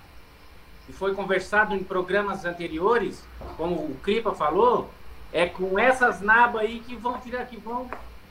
e 0.88 0.94
foi 0.94 1.14
conversado 1.14 1.76
em 1.76 1.84
programas 1.84 2.45
anteriores, 2.45 3.24
como 3.58 3.76
o 3.76 3.98
Cripa 4.02 4.34
falou, 4.34 4.90
é 5.34 5.45
com 5.45 5.78
essas 5.78 6.22
nabas 6.22 6.62
aí 6.62 6.80
que 6.80 6.95
vão 6.95 7.20
tirar, 7.20 7.45
que 7.45 7.58
vão 7.58 7.90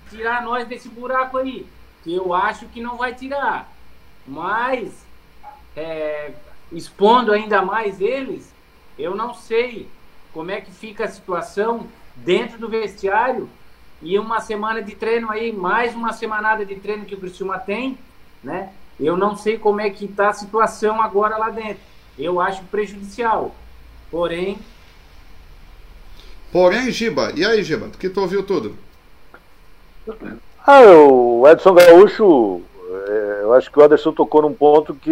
tirar 0.08 0.42
nós 0.42 0.66
desse 0.66 0.88
buraco 0.88 1.36
aí. 1.36 1.66
Que 2.02 2.14
eu 2.14 2.32
acho 2.32 2.66
que 2.68 2.80
não 2.80 2.96
vai 2.96 3.14
tirar. 3.14 3.70
Mas 4.26 5.04
é, 5.76 6.32
expondo 6.72 7.32
ainda 7.32 7.62
mais 7.62 8.00
eles, 8.00 8.52
eu 8.98 9.14
não 9.14 9.34
sei 9.34 9.88
como 10.32 10.50
é 10.50 10.60
que 10.60 10.70
fica 10.70 11.04
a 11.04 11.08
situação 11.08 11.86
dentro 12.14 12.58
do 12.58 12.68
vestiário 12.68 13.48
e 14.02 14.18
uma 14.18 14.40
semana 14.40 14.82
de 14.82 14.94
treino 14.94 15.30
aí, 15.30 15.52
mais 15.52 15.94
uma 15.94 16.12
semanada 16.12 16.64
de 16.64 16.76
treino 16.76 17.04
que 17.04 17.14
o 17.14 17.20
Criciúma 17.20 17.58
tem, 17.58 17.98
né? 18.42 18.72
Eu 18.98 19.16
não 19.16 19.36
sei 19.36 19.58
como 19.58 19.80
é 19.80 19.90
que 19.90 20.04
está 20.06 20.30
a 20.30 20.34
situação 20.34 21.00
agora 21.00 21.36
lá 21.36 21.50
dentro. 21.50 21.82
Eu 22.18 22.40
acho 22.40 22.62
prejudicial. 22.64 23.54
Porém, 24.10 24.58
Porém, 26.52 26.90
Giba, 26.90 27.32
e 27.34 27.44
aí, 27.44 27.62
Giba, 27.62 27.90
que 27.98 28.08
tu 28.08 28.20
ouviu 28.20 28.42
tudo? 28.42 28.74
Ah, 30.66 30.80
o 30.80 31.46
Edson 31.46 31.74
Gaúcho, 31.74 32.62
é, 33.08 33.40
eu 33.42 33.52
acho 33.52 33.70
que 33.70 33.78
o 33.78 33.82
Anderson 33.82 34.12
tocou 34.12 34.42
num 34.42 34.54
ponto 34.54 34.94
que 34.94 35.10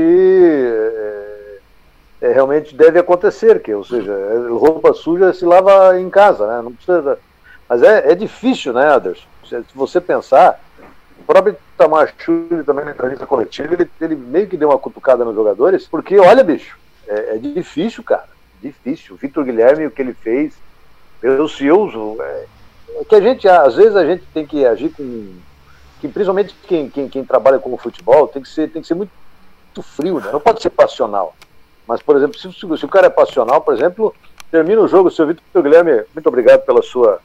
é, 2.24 2.30
é, 2.30 2.32
realmente 2.32 2.74
deve 2.74 2.98
acontecer, 2.98 3.60
que, 3.60 3.74
ou 3.74 3.84
seja, 3.84 4.12
roupa 4.50 4.94
suja 4.94 5.32
se 5.32 5.44
lava 5.44 5.98
em 6.00 6.08
casa, 6.08 6.46
né? 6.46 6.62
Não 6.62 6.72
precisa. 6.72 7.18
Mas 7.68 7.82
é, 7.82 8.12
é 8.12 8.14
difícil, 8.14 8.72
né, 8.72 8.94
Anderson? 8.94 9.26
Se 9.44 9.64
você 9.74 10.00
pensar, 10.00 10.60
o 11.18 11.24
próprio 11.24 11.56
Tamachu 11.76 12.64
também 12.64 12.84
na 12.84 12.92
entrevista 12.92 13.26
coletiva, 13.26 13.74
ele, 13.74 13.90
ele 14.00 14.16
meio 14.16 14.46
que 14.46 14.56
deu 14.56 14.70
uma 14.70 14.78
cutucada 14.78 15.24
nos 15.24 15.34
jogadores, 15.34 15.86
porque 15.86 16.18
olha, 16.18 16.42
bicho, 16.42 16.78
é, 17.06 17.34
é 17.34 17.38
difícil, 17.38 18.02
cara. 18.02 18.28
Difícil. 18.62 19.14
O 19.14 19.18
Vitor 19.18 19.44
Guilherme, 19.44 19.86
o 19.86 19.90
que 19.90 20.00
ele 20.00 20.14
fez, 20.14 20.54
eu 21.22 21.46
se 21.48 21.70
uso. 21.70 22.16
É, 22.20 22.46
é, 23.00 23.04
que 23.04 23.14
a 23.14 23.20
gente, 23.20 23.46
às 23.48 23.74
vezes, 23.74 23.96
a 23.96 24.04
gente 24.06 24.24
tem 24.32 24.46
que 24.46 24.64
agir 24.64 24.90
com. 24.90 25.34
Que, 26.00 26.08
principalmente 26.08 26.54
quem, 26.66 26.88
quem, 26.88 27.08
quem 27.08 27.24
trabalha 27.24 27.58
com 27.58 27.72
o 27.72 27.78
futebol 27.78 28.28
tem 28.28 28.42
que 28.42 28.48
ser, 28.48 28.70
tem 28.70 28.82
que 28.82 28.88
ser 28.88 28.94
muito, 28.94 29.12
muito 29.66 29.82
frio, 29.82 30.20
né? 30.20 30.30
Não 30.32 30.40
pode 30.40 30.60
ser 30.60 30.70
passional. 30.70 31.34
Mas, 31.86 32.02
por 32.02 32.16
exemplo, 32.16 32.38
se, 32.38 32.50
se, 32.52 32.84
o 32.84 32.88
cara 32.88 33.06
é 33.06 33.10
passional, 33.10 33.60
por 33.60 33.74
exemplo, 33.74 34.14
termina 34.50 34.80
o 34.80 34.88
jogo, 34.88 35.10
seu 35.10 35.26
Vitor 35.26 35.62
Guilherme, 35.62 36.04
muito 36.14 36.26
obrigado 36.26 36.62
pela 36.64 36.82
sua, 36.82 37.20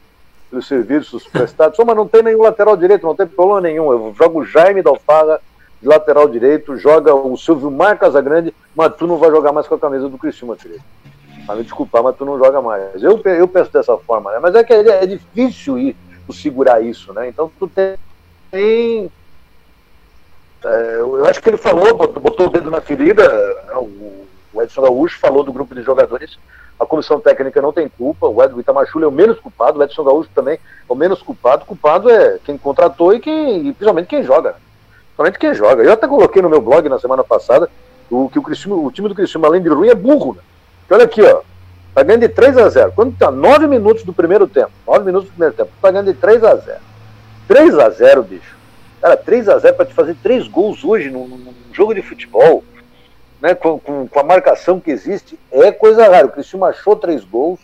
pelos 0.49 0.67
serviços 0.67 1.25
prestados. 1.27 1.77
Só, 1.77 1.85
mas 1.85 1.95
não 1.95 2.07
tem 2.07 2.23
nenhum 2.23 2.41
lateral 2.41 2.75
direito, 2.75 3.05
não 3.05 3.15
tem 3.15 3.27
problema 3.27 3.61
nenhum. 3.61 3.91
Eu 3.91 4.13
jogo 4.17 4.41
o 4.41 4.45
Jaime 4.45 4.81
da 4.81 4.89
Alfaga 4.89 5.39
de 5.81 5.87
lateral 5.87 6.27
direito, 6.27 6.77
joga 6.77 7.15
o 7.15 7.37
Silvio 7.37 7.71
Mar 7.71 7.97
Casagrande, 7.97 8.53
mas 8.75 8.95
tu 8.95 9.07
não 9.07 9.17
vai 9.17 9.29
jogar 9.29 9.53
mais 9.53 9.67
com 9.67 9.75
a 9.75 9.79
camisa 9.79 10.09
do 10.09 10.17
Cristiano 10.17 10.55
direito 10.55 10.83
para 11.49 11.55
me 11.55 11.63
desculpar, 11.63 12.03
mas 12.03 12.15
tu 12.15 12.23
não 12.25 12.37
joga 12.37 12.61
mais. 12.61 13.01
Eu, 13.01 13.19
eu 13.25 13.47
penso 13.47 13.73
dessa 13.73 13.97
forma, 13.97 14.31
né? 14.31 14.37
Mas 14.39 14.53
é 14.53 14.63
que 14.63 14.71
é, 14.71 15.03
é 15.03 15.05
difícil 15.07 15.79
ir, 15.79 15.95
tu 16.27 16.31
segurar 16.31 16.79
isso, 16.79 17.11
né? 17.11 17.27
Então 17.27 17.51
tu 17.57 17.67
tem. 17.67 17.95
É, 20.63 20.95
eu 20.99 21.25
acho 21.25 21.41
que 21.41 21.49
ele 21.49 21.57
falou, 21.57 21.95
botou, 21.95 22.21
botou 22.21 22.45
o 22.45 22.49
dedo 22.51 22.69
na 22.69 22.81
ferida, 22.81 23.27
né? 23.65 23.73
o, 23.77 24.18
o 24.59 24.63
Edson 24.63 24.81
Gaúcho 24.81 25.17
falou 25.19 25.43
do 25.43 25.53
grupo 25.53 25.73
de 25.73 25.81
jogadores, 25.81 26.37
a 26.79 26.85
comissão 26.85 27.19
técnica 27.19 27.61
não 27.61 27.71
tem 27.71 27.89
culpa, 27.89 28.27
o 28.27 28.43
Edson 28.43 28.59
Itamachula 28.59 29.05
é 29.05 29.07
o 29.07 29.11
menos 29.11 29.39
culpado, 29.39 29.79
o 29.79 29.83
Edson 29.83 30.03
Gaúcho 30.03 30.29
também 30.35 30.55
é 30.55 30.59
o 30.87 30.95
menos 30.95 31.21
culpado, 31.21 31.65
culpado 31.65 32.09
é 32.09 32.37
quem 32.43 32.57
contratou 32.57 33.13
e 33.13 33.19
quem, 33.19 33.67
e 33.67 33.73
principalmente 33.73 34.07
quem 34.07 34.23
joga. 34.23 34.55
Principalmente 35.07 35.39
quem 35.39 35.53
joga. 35.53 35.83
Eu 35.83 35.93
até 35.93 36.07
coloquei 36.07 36.41
no 36.41 36.49
meu 36.49 36.61
blog 36.61 36.87
na 36.89 36.99
semana 36.99 37.23
passada 37.23 37.69
o 38.09 38.29
que 38.29 38.39
o, 38.39 38.85
o 38.85 38.91
time 38.91 39.07
do 39.07 39.15
Cristiano, 39.15 39.45
além 39.45 39.61
de 39.61 39.69
ruim, 39.69 39.89
é 39.89 39.95
burro, 39.95 40.33
né? 40.33 40.41
olha 40.89 41.05
aqui, 41.05 41.21
ó. 41.21 41.41
Tá 41.93 42.03
ganhando 42.03 42.21
de 42.21 42.29
3 42.29 42.57
a 42.57 42.69
0 42.69 42.93
Quando 42.95 43.17
tá 43.17 43.31
9 43.31 43.67
minutos 43.67 44.03
do 44.03 44.13
primeiro 44.13 44.47
tempo, 44.47 44.71
9 44.87 45.05
minutos 45.05 45.27
do 45.27 45.31
primeiro 45.31 45.55
tempo, 45.55 45.71
tá 45.81 45.91
ganhando 45.91 46.13
de 46.13 46.19
3 46.19 46.43
a 46.43 46.55
0 46.55 46.79
3 47.47 47.79
a 47.79 47.89
0 47.89 48.23
bicho. 48.23 48.55
Cara, 49.01 49.17
3 49.17 49.49
a 49.49 49.57
0 49.57 49.75
para 49.75 49.85
te 49.85 49.93
fazer 49.93 50.15
3 50.21 50.47
gols 50.47 50.83
hoje 50.83 51.09
num, 51.09 51.27
num 51.27 51.53
jogo 51.73 51.93
de 51.95 52.01
futebol, 52.01 52.63
né, 53.41 53.55
com, 53.55 53.79
com, 53.79 54.07
com, 54.07 54.19
a 54.19 54.23
marcação 54.23 54.79
que 54.79 54.91
existe, 54.91 55.39
é 55.51 55.71
coisa 55.71 56.07
rara. 56.07 56.27
O 56.27 56.31
Cristiano 56.31 56.65
achou 56.65 56.95
3 56.95 57.23
gols, 57.23 57.59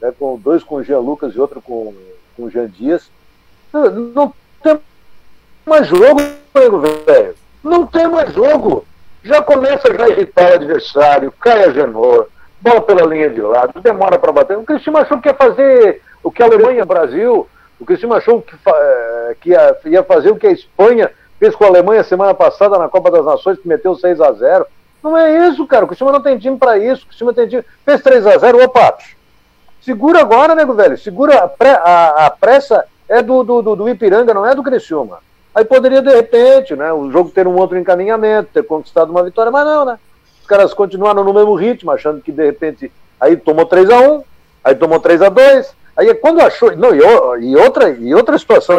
né, 0.00 0.12
com 0.18 0.38
dois 0.38 0.62
com 0.62 0.76
o 0.76 0.82
Jean 0.82 1.00
Lucas 1.00 1.34
e 1.34 1.40
outro 1.40 1.60
com, 1.60 1.94
com 2.36 2.44
o 2.44 2.50
Jean 2.50 2.68
Dias. 2.68 3.10
Não, 3.72 4.32
tem 4.62 4.78
mais 5.66 5.86
jogo, 5.86 6.20
velho. 6.54 7.34
Não 7.62 7.86
tem 7.86 8.08
mais 8.08 8.32
jogo. 8.32 8.84
Já 9.22 9.42
começa 9.42 9.92
já 9.94 10.04
a 10.04 10.08
irritar 10.08 10.50
o 10.50 10.54
adversário, 10.54 11.32
cai 11.32 11.64
a 11.64 11.70
Genor 11.70 12.28
bola 12.60 12.80
pela 12.82 13.06
linha 13.06 13.30
de 13.30 13.40
lado, 13.40 13.80
demora 13.80 14.18
para 14.18 14.32
bater. 14.32 14.56
O 14.56 14.64
Cristiano 14.64 14.98
achou 14.98 15.20
que 15.20 15.28
ia 15.28 15.34
fazer 15.34 16.02
o 16.22 16.30
que 16.30 16.42
a 16.42 16.46
Alemanha, 16.46 16.84
Brasil, 16.84 17.48
o 17.78 17.84
Cristiano 17.84 18.14
achou 18.14 18.42
que, 18.42 18.54
eh, 18.54 19.36
que 19.40 19.50
ia, 19.50 19.76
ia, 19.86 20.02
fazer 20.02 20.30
o 20.30 20.36
que 20.36 20.46
a 20.46 20.52
Espanha 20.52 21.10
fez 21.38 21.56
com 21.56 21.64
a 21.64 21.68
Alemanha 21.68 22.04
semana 22.04 22.34
passada 22.34 22.78
na 22.78 22.88
Copa 22.88 23.10
das 23.10 23.24
Nações, 23.24 23.58
que 23.58 23.66
meteu 23.66 23.94
6 23.94 24.20
a 24.20 24.32
0 24.32 24.66
Não 25.02 25.16
é 25.16 25.48
isso, 25.48 25.66
cara. 25.66 25.84
O 25.84 25.88
Cristiano 25.88 26.12
não 26.12 26.22
tem 26.22 26.38
time 26.38 26.56
para 26.56 26.78
isso. 26.78 27.04
O 27.04 27.06
Cristiano 27.06 27.32
tem 27.32 27.48
time. 27.48 27.64
Fez 27.84 28.02
3 28.02 28.26
a 28.26 28.38
0 28.38 28.64
opa. 28.64 28.98
Segura 29.82 30.20
agora, 30.20 30.54
nego 30.54 30.74
velho. 30.74 30.98
Segura 30.98 31.44
a, 31.44 31.48
pre, 31.48 31.68
a, 31.68 32.26
a 32.26 32.30
pressa 32.30 32.84
é 33.08 33.22
do, 33.22 33.42
do, 33.42 33.62
do, 33.62 33.76
do, 33.76 33.88
Ipiranga, 33.88 34.34
não 34.34 34.46
é 34.46 34.54
do 34.54 34.62
Criciúma. 34.62 35.18
Aí 35.54 35.64
poderia, 35.64 36.00
de 36.00 36.14
repente, 36.14 36.76
né, 36.76 36.92
o 36.92 37.10
jogo 37.10 37.30
ter 37.30 37.48
um 37.48 37.56
outro 37.56 37.78
encaminhamento, 37.78 38.50
ter 38.52 38.62
conquistado 38.62 39.10
uma 39.10 39.24
vitória, 39.24 39.50
mas 39.50 39.64
não, 39.64 39.84
né? 39.84 39.98
caras 40.50 40.74
continuaram 40.74 41.22
no 41.22 41.32
mesmo 41.32 41.54
ritmo, 41.54 41.92
achando 41.92 42.20
que 42.20 42.32
de 42.32 42.44
repente 42.44 42.90
aí 43.20 43.36
tomou 43.36 43.64
3 43.64 43.88
a 43.88 44.00
1 44.00 44.24
aí 44.64 44.74
tomou 44.74 44.98
3 44.98 45.22
a 45.22 45.28
2 45.28 45.74
aí 45.96 46.12
quando 46.14 46.40
achou. 46.40 46.76
Não, 46.76 46.92
e, 46.92 47.54
outra, 47.56 47.90
e 47.90 48.12
outra 48.12 48.36
situação, 48.36 48.76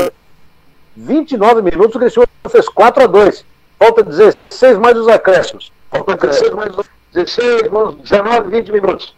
29 0.97 1.61
minutos 1.61 1.95
o 1.95 1.99
Cristiano 1.99 2.27
fez 2.49 2.67
4 2.67 3.05
a 3.05 3.07
2 3.07 3.45
Falta 3.79 4.03
16 4.03 4.77
mais 4.77 4.95
os 4.95 5.07
acréscimos. 5.07 5.71
16 5.91 6.53
mais 6.53 6.77
os 6.77 6.89
16, 7.13 7.63
19, 8.03 8.49
20 8.49 8.71
minutos. 8.71 9.15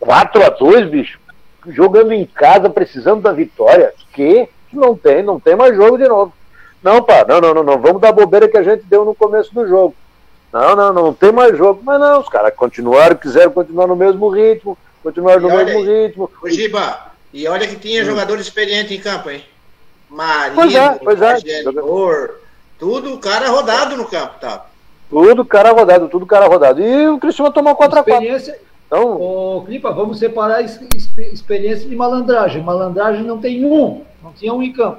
4 0.00 0.44
a 0.44 0.48
2 0.48 0.90
bicho. 0.90 1.18
Jogando 1.68 2.12
em 2.12 2.24
casa, 2.26 2.68
precisando 2.70 3.22
da 3.22 3.32
vitória. 3.32 3.92
Que 4.12 4.48
não 4.72 4.96
tem, 4.96 5.22
não 5.22 5.38
tem 5.38 5.54
mais 5.54 5.76
jogo 5.76 5.98
de 5.98 6.08
novo. 6.08 6.32
Não, 6.82 7.02
pá, 7.02 7.24
não, 7.26 7.40
não, 7.40 7.54
não, 7.54 7.62
não. 7.62 7.78
Vamos 7.78 8.00
dar 8.00 8.12
bobeira 8.12 8.48
que 8.48 8.56
a 8.56 8.62
gente 8.62 8.84
deu 8.84 9.04
no 9.04 9.14
começo 9.14 9.54
do 9.54 9.66
jogo. 9.66 9.94
Não, 10.52 10.76
não, 10.76 10.92
não 10.92 11.14
tem 11.14 11.32
mais 11.32 11.56
jogo. 11.56 11.80
Mas 11.82 12.00
não, 12.00 12.20
os 12.20 12.28
caras 12.28 12.54
continuaram, 12.54 13.16
quiseram 13.16 13.50
continuar 13.50 13.86
no 13.86 13.96
mesmo 13.96 14.28
ritmo, 14.28 14.76
continuaram 15.02 15.40
no 15.40 15.48
mesmo 15.48 15.82
ritmo. 15.82 16.30
Ô, 16.42 16.48
Giba, 16.48 17.12
e 17.32 17.46
olha 17.48 17.66
que 17.66 17.76
tinha 17.76 18.02
hum. 18.02 18.06
jogador 18.06 18.38
experiente 18.38 18.94
em 18.94 19.00
campo, 19.00 19.30
hein? 19.30 19.44
Marido, 20.08 20.54
pois 20.54 20.74
é, 20.74 20.94
pois 21.02 21.22
é. 21.22 21.38
Tudo 22.78 23.18
cara 23.18 23.48
rodado 23.48 23.96
no 23.96 24.04
campo, 24.04 24.38
tá? 24.40 24.66
Tudo 25.14 25.44
cara 25.44 25.70
rodado, 25.70 26.08
tudo 26.08 26.26
cara 26.26 26.48
rodado. 26.48 26.82
E 26.82 27.06
o 27.06 27.20
Cristiano 27.20 27.52
tomou 27.52 27.76
4 27.76 28.00
a 28.00 28.02
4 28.02 28.26
Então, 28.88 29.12
Ô, 29.12 29.62
Clipa, 29.64 29.92
vamos 29.92 30.18
separar 30.18 30.60
experiência 30.60 31.88
de 31.88 31.94
malandragem. 31.94 32.60
Malandragem 32.60 33.22
não 33.22 33.38
tem 33.38 33.64
um, 33.64 34.02
não 34.20 34.32
tinha 34.32 34.52
um 34.52 34.60
em 34.60 34.72
campo. 34.72 34.98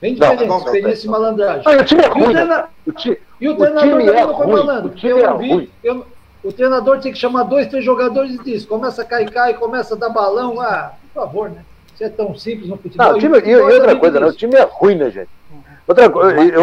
Bem 0.00 0.14
diferente, 0.14 0.44
não, 0.44 0.58
experiência 0.58 1.06
e 1.06 1.10
malandragem. 1.10 1.62
Ah, 1.64 1.80
o 1.80 1.84
time 1.84 2.02
é 2.02 2.08
ruim. 2.08 2.34
Né? 2.34 2.64
O, 2.84 2.92
ti, 2.92 3.18
e 3.40 3.48
o, 3.48 3.56
treinador 3.56 4.00
time 4.00 4.10
é 4.10 4.22
ruim. 4.22 4.36
Falando, 4.36 4.86
o 4.86 4.90
time 4.90 5.12
eu 5.12 5.18
é 5.18 5.38
vi, 5.38 5.52
ruim. 5.52 5.70
Eu, 5.84 6.06
o 6.42 6.52
treinador 6.52 7.00
tem 7.00 7.12
que 7.12 7.18
chamar 7.18 7.44
dois, 7.44 7.68
três 7.68 7.84
jogadores 7.84 8.34
e 8.34 8.42
diz, 8.42 8.66
começa 8.66 9.02
a 9.02 9.04
cair, 9.04 9.30
cai, 9.30 9.54
começa 9.54 9.94
a 9.94 9.96
dar 9.96 10.08
balão. 10.08 10.60
Ah, 10.60 10.94
por 11.12 11.22
favor, 11.22 11.48
né? 11.48 11.64
Isso 11.94 12.02
é 12.02 12.08
tão 12.08 12.34
simples 12.34 12.68
no 12.68 12.76
futebol. 12.76 13.12
Não, 13.12 13.18
time, 13.20 13.38
e, 13.38 13.50
e, 13.50 13.56
outra 13.56 13.94
coisa, 13.94 14.18
né? 14.18 14.26
o 14.26 14.32
time 14.32 14.56
é 14.56 14.68
ruim, 14.68 14.96
né, 14.96 15.10
gente? 15.10 15.30
Outra, 15.86 16.10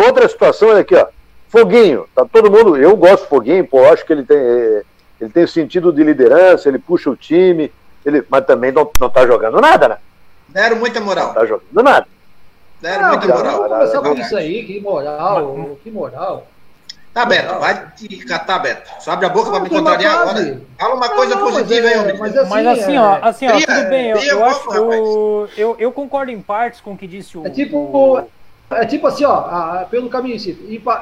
outra 0.05 0.27
situação 0.27 0.75
é 0.75 0.81
aqui, 0.81 0.93
ó. 0.93 1.07
Foguinho, 1.51 2.05
tá 2.15 2.25
todo 2.25 2.49
mundo. 2.49 2.77
Eu 2.77 2.95
gosto 2.95 3.23
do 3.23 3.27
Foguinho, 3.27 3.67
pô, 3.67 3.83
acho 3.85 4.05
que 4.05 4.13
ele 4.13 4.23
tem, 4.23 4.37
é, 4.37 4.83
ele 5.19 5.29
tem 5.29 5.45
sentido 5.45 5.91
de 5.91 6.01
liderança, 6.01 6.69
ele 6.69 6.79
puxa 6.79 7.09
o 7.09 7.15
time, 7.15 7.69
ele, 8.05 8.23
mas 8.29 8.45
também 8.45 8.71
não, 8.71 8.89
não 8.97 9.09
tá 9.09 9.27
jogando 9.27 9.59
nada, 9.59 9.89
né? 9.89 9.97
Deram 10.47 10.77
muita 10.77 11.01
moral. 11.01 11.27
Não 11.27 11.33
tá 11.33 11.45
jogando 11.45 11.83
nada. 11.83 12.07
Deram 12.81 13.09
muita 13.09 13.27
moral. 13.27 13.57
Vamos 13.57 13.69
começar 13.69 14.01
com 14.01 14.13
isso 14.13 14.37
aí, 14.37 14.65
que 14.65 14.79
moral, 14.79 15.77
que 15.83 15.91
moral. 15.91 16.47
Tá, 17.13 17.25
Beto, 17.25 17.59
vai 17.59 17.91
te 17.97 18.07
catar, 18.25 18.59
Beto. 18.59 18.89
Só 19.01 19.11
abre 19.11 19.25
a 19.25 19.29
boca 19.29 19.51
para 19.51 19.59
me 19.59 19.69
contrariar 19.69 20.21
agora. 20.21 20.61
Fala 20.79 20.95
uma 20.95 21.09
coisa 21.09 21.35
não, 21.35 21.51
positiva 21.51 21.87
aí, 21.87 21.97
homem. 21.97 22.17
Mas, 22.17 22.37
assim, 22.37 22.49
mas 22.49 22.67
assim, 22.67 22.97
ó, 22.97 23.15
é- 23.15 23.19
assim, 23.21 23.47
ó, 23.49 23.59
tudo 23.59 23.89
bem. 23.89 24.09
Eu, 24.11 24.17
eu 24.17 24.45
acho 24.45 24.73
eu, 24.73 25.49
eu, 25.57 25.75
eu, 25.77 25.91
concordo 25.91 26.31
em 26.31 26.41
partes 26.41 26.79
com 26.79 26.93
o 26.93 26.97
que 26.97 27.05
disse 27.05 27.37
o. 27.37 27.45
É 27.45 27.49
tipo. 27.49 28.25
É 28.71 28.85
tipo 28.85 29.07
assim, 29.07 29.25
ó, 29.25 29.33
a, 29.33 29.87
pelo 29.89 30.09
caminho 30.09 30.37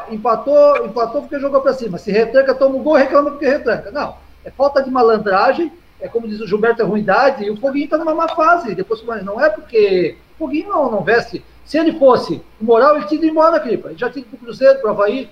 empatou, 0.09 0.85
empatou 0.85 1.21
porque 1.21 1.39
jogou 1.39 1.61
para 1.61 1.73
cima. 1.73 1.97
Se 1.97 2.11
retranca, 2.11 2.53
toma 2.53 2.75
o 2.75 2.79
gol, 2.79 2.95
reclama 2.95 3.31
porque 3.31 3.47
retranca. 3.47 3.91
Não, 3.91 4.15
é 4.43 4.51
falta 4.51 4.81
de 4.81 4.89
malandragem, 4.89 5.71
é 5.99 6.07
como 6.07 6.27
diz 6.27 6.39
o 6.39 6.47
Gilberto, 6.47 6.81
é 6.81 6.85
ruindade, 6.85 7.43
e 7.43 7.49
o 7.49 7.57
Foguinho 7.57 7.85
está 7.85 7.97
numa 7.97 8.15
má 8.15 8.27
fase. 8.29 8.73
Depois, 8.73 9.03
não 9.23 9.43
é 9.43 9.49
porque 9.49 10.17
o 10.35 10.37
Foguinho 10.39 10.69
não, 10.69 10.91
não 10.91 11.03
veste. 11.03 11.43
Se 11.65 11.77
ele 11.77 11.99
fosse 11.99 12.41
moral, 12.59 12.95
ele 12.95 13.05
tinha 13.05 13.19
ido 13.19 13.27
embora, 13.27 13.59
Cripa. 13.59 13.89
Ele 13.89 13.97
já 13.97 14.09
tinha 14.09 14.21
ido 14.21 14.29
pro 14.29 14.39
Cruzeiro, 14.39 14.79
pro 14.79 14.89
Havaí. 14.89 15.29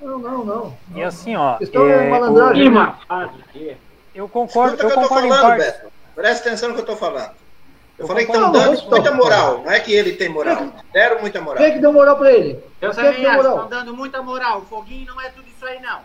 Não, 0.00 0.18
não, 0.18 0.44
não. 0.44 0.76
E 0.94 1.02
assim, 1.02 1.36
ó. 1.36 1.54
A 1.54 1.58
questão 1.58 1.86
é, 1.86 2.06
é 2.06 2.10
malandragem. 2.10 2.68
O... 2.68 3.76
Eu 4.14 4.28
concordo, 4.28 4.76
Escuta 4.76 4.84
eu, 4.84 4.88
eu 4.88 4.94
concordo 4.94 5.28
falando, 5.28 5.38
em 5.38 5.42
parte. 5.42 5.64
Beto. 5.64 5.92
Presta 6.14 6.48
atenção 6.48 6.68
no 6.68 6.74
que 6.74 6.80
eu 6.80 6.84
estou 6.84 6.96
falando. 6.96 7.32
Eu, 7.98 8.06
falei 8.06 8.24
que 8.24 8.32
estão 8.32 8.52
dando 8.52 8.74
não, 8.74 8.90
muita 8.90 9.12
moral. 9.12 9.62
Não 9.64 9.72
é 9.72 9.80
que 9.80 9.92
ele 9.92 10.12
tem 10.12 10.28
moral. 10.28 10.68
Deram 10.92 11.20
muita 11.20 11.40
moral. 11.40 11.56
Quem 11.58 11.66
é 11.66 11.70
que 11.72 11.80
deu 11.80 11.92
moral 11.92 12.16
para 12.16 12.32
ele? 12.32 12.58
Eu 12.80 12.90
Quem 12.92 13.04
também 13.04 13.26
acho. 13.26 13.38
Estão 13.40 13.68
dando 13.68 13.96
muita 13.96 14.22
moral. 14.22 14.58
O 14.58 14.66
Foguinho 14.66 15.06
não 15.06 15.20
é 15.20 15.28
tudo 15.30 15.48
isso 15.48 15.66
aí, 15.66 15.80
não. 15.80 16.00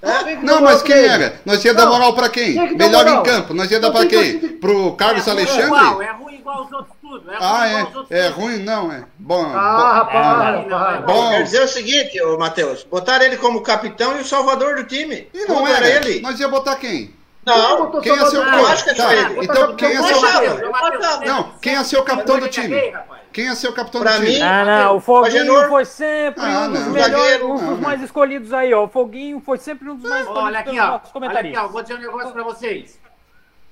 É? 0.00 0.36
Não, 0.36 0.60
mas 0.60 0.82
quem 0.82 0.96
era? 0.96 1.40
Nós 1.44 1.64
ia 1.64 1.74
dar 1.74 1.86
moral 1.86 2.14
para 2.14 2.28
quem? 2.28 2.54
quem 2.54 2.76
Melhor 2.76 3.04
moral? 3.04 3.20
em 3.20 3.24
campo. 3.24 3.54
Nós 3.54 3.70
ia 3.70 3.80
dar 3.80 3.90
para 3.90 4.06
quem? 4.06 4.38
Pro 4.58 4.92
Carlos 4.92 5.26
é 5.26 5.30
Alexandre? 5.30 5.66
Igual, 5.66 6.02
é 6.02 6.12
ruim 6.12 6.34
igual 6.36 6.64
os 6.64 6.72
outros 6.72 6.98
tudo. 7.08 7.30
É 7.30 7.36
ah, 7.40 7.88
é? 8.10 8.18
É 8.18 8.28
ruim? 8.28 8.58
Não, 8.58 8.92
é. 8.92 9.04
Bom. 9.18 9.44
Ah, 9.44 9.92
rapaz. 9.94 10.72
Ah, 10.72 11.02
bom. 11.06 11.30
Quer 11.30 11.42
dizer 11.42 11.62
o 11.62 11.68
seguinte, 11.68 12.20
ô, 12.22 12.38
Matheus. 12.38 12.84
Botaram 12.84 13.24
ele 13.24 13.36
como 13.38 13.62
capitão 13.62 14.16
e 14.16 14.20
o 14.20 14.24
salvador 14.24 14.76
do 14.76 14.84
time. 14.84 15.28
E 15.32 15.46
não 15.46 15.66
era, 15.66 15.88
era 15.88 16.08
ele. 16.08 16.20
Nós 16.20 16.38
ia 16.38 16.48
botar 16.48 16.76
quem? 16.76 17.14
Não, 17.48 18.00
quem 18.00 18.12
é 18.12 18.26
seu 18.26 18.44
capitão? 18.44 18.94
Tá, 18.94 19.42
então, 19.42 19.76
quem 19.76 19.88
é 19.88 20.02
seu 20.02 20.20
capitão? 20.20 21.20
Não, 21.24 21.52
quem 21.60 21.74
é 21.74 21.84
seu 21.84 22.02
capitão 22.02 22.38
do 22.38 22.48
time? 22.48 22.94
Quem 23.32 23.48
é 23.48 23.54
seu 23.54 23.72
capitão 23.72 24.00
pra 24.00 24.16
do 24.16 24.24
time? 24.24 24.34
Mim, 24.36 24.42
ah, 24.42 24.64
não, 24.64 24.96
o 24.96 25.00
Foguinho 25.00 25.68
foi 25.68 25.84
sempre 25.84 26.44
ah, 26.44 26.60
um 26.60 26.72
dos 26.72 26.80
não, 26.80 26.92
melhores, 26.92 27.42
um 27.42 27.56
dos 27.56 27.80
mais 27.80 28.02
escolhidos 28.02 28.52
aí, 28.52 28.72
ó. 28.74 28.84
O 28.84 28.88
Foguinho 28.88 29.40
foi 29.40 29.58
sempre 29.58 29.88
um 29.88 29.96
dos 29.96 30.08
mais 30.08 30.22
escolhidos 30.22 30.46
olha 30.46 30.58
aqui, 30.58 30.80
ó, 30.80 31.00
Olha 31.14 31.40
aqui, 31.40 31.56
ó, 31.56 31.68
vou 31.68 31.82
dizer 31.82 31.94
um 31.94 32.00
negócio 32.00 32.32
pra 32.32 32.42
vocês. 32.42 33.00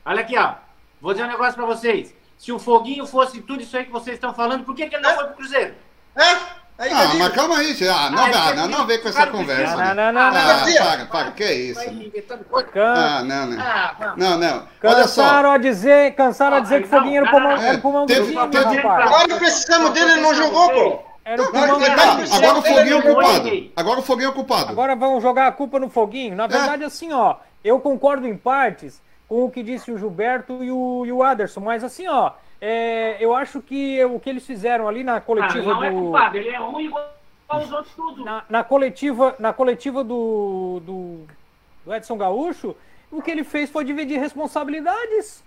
Olha 0.05 0.21
aqui, 0.21 0.39
ó. 0.39 0.55
Vou 1.01 1.13
dizer 1.13 1.25
um 1.25 1.29
negócio 1.29 1.55
pra 1.55 1.67
vocês. 1.67 2.15
Se 2.39 2.53
o 2.53 2.59
Foguinho 2.59 3.07
fosse 3.07 3.41
tudo 3.41 3.63
isso 3.63 3.77
aí 3.77 3.85
que 3.85 3.93
vocês 3.93 4.17
estão 4.17 4.33
falando, 4.33 4.65
por 4.65 4.75
que, 4.75 4.87
que 4.89 4.95
ele 4.95 5.03
não 5.03 5.11
é? 5.11 5.15
foi 5.15 5.25
pro 5.25 5.35
Cruzeiro? 5.37 5.75
É? 6.15 6.66
Aí, 6.79 6.93
ah, 6.93 7.15
mas 7.19 7.29
calma 7.31 7.57
aí, 7.57 7.75
ah, 7.89 8.11
não, 8.11 8.25
ah, 8.25 8.55
não, 8.55 8.69
não, 8.69 8.87
vem 8.87 9.01
com 9.01 9.09
essa 9.09 9.27
conversa. 9.29 9.77
Não, 9.77 9.95
não, 9.95 10.13
não, 10.13 10.31
não. 10.31 10.41
Ah, 10.41 10.65
paga, 10.79 11.07
paga, 11.07 11.31
que 11.31 11.43
é 11.43 11.55
isso? 11.55 11.81
Ah, 12.77 13.23
não, 13.25 13.47
não. 13.47 13.57
Não, 14.17 14.39
não. 14.39 14.69
Olha 14.85 15.09
só. 15.09 15.23
Cansaram 15.23 15.53
a 15.53 15.59
dizer, 15.59 16.15
cansaram 16.15 16.59
a 16.59 16.61
dizer 16.61 16.83
que 16.83 16.89
Foguinho 16.89 17.25
era 17.25 17.27
o 17.27 17.31
pulmão, 17.31 17.53
era 17.53 17.79
o 17.79 17.81
pulmão 17.81 18.07
do 18.07 18.15
time, 18.15 18.35
rapaz. 18.35 19.07
Agora 19.07 19.37
precisamos 19.37 19.91
dele, 19.93 20.13
ele 20.13 20.21
não 20.21 20.35
jogou, 20.35 20.69
pô. 20.71 20.99
Era 21.25 21.43
o 21.43 21.51
pulmão 21.51 21.81
tá, 21.81 22.37
agora 22.37 22.59
o 22.59 22.63
Foguinho 22.63 22.99
é 22.99 23.03
culpado. 23.03 23.71
Agora 23.75 23.99
o 23.99 24.03
Foguinho 24.03 24.29
é 24.29 24.33
culpado. 24.33 24.71
Agora 24.71 24.95
vamos 24.95 25.23
jogar 25.23 25.47
a 25.47 25.53
culpa 25.53 25.81
no 25.81 25.89
Foguinho. 25.89 26.37
Na 26.37 26.47
verdade, 26.47 26.85
assim, 26.85 27.11
ó, 27.11 27.37
eu 27.65 27.81
concordo 27.81 28.29
em 28.29 28.37
partes 28.37 29.01
com 29.27 29.45
o 29.45 29.51
que 29.51 29.63
disse 29.63 29.91
o 29.91 29.99
Gilberto 29.99 30.63
e 30.63 30.71
o, 30.71 31.05
e 31.07 31.11
o 31.11 31.23
Aderson, 31.23 31.61
mas 31.61 31.83
assim, 31.83 32.07
ó, 32.07 32.33
é, 32.61 33.17
eu 33.21 33.35
acho 33.35 33.61
que 33.61 34.03
o 34.05 34.19
que 34.19 34.31
eles 34.31 34.47
fizeram 34.47 34.89
ali 34.89 35.05
na 35.05 35.21
coletiva 35.21 35.73
ah, 35.73 35.75
não 35.75 35.81
do. 35.81 35.85
É 35.85 35.91
culpado, 35.91 36.37
ele 36.37 36.49
é 36.49 36.57
ruim 36.57 36.87
igual 36.87 37.13
os 37.55 37.73
outros 37.73 37.95
tudo. 37.95 38.25
Na, 38.25 38.45
na 38.49 38.65
coletiva, 38.65 39.37
na 39.39 39.53
coletiva 39.53 40.03
do, 40.03 40.81
do, 40.85 41.21
do 41.85 41.95
Edson 41.95 42.17
Gaúcho, 42.17 42.75
o 43.11 43.21
que 43.21 43.31
ele 43.31 43.45
fez 43.45 43.71
foi 43.71 43.85
dividir 43.85 44.19
responsabilidades. 44.19 45.45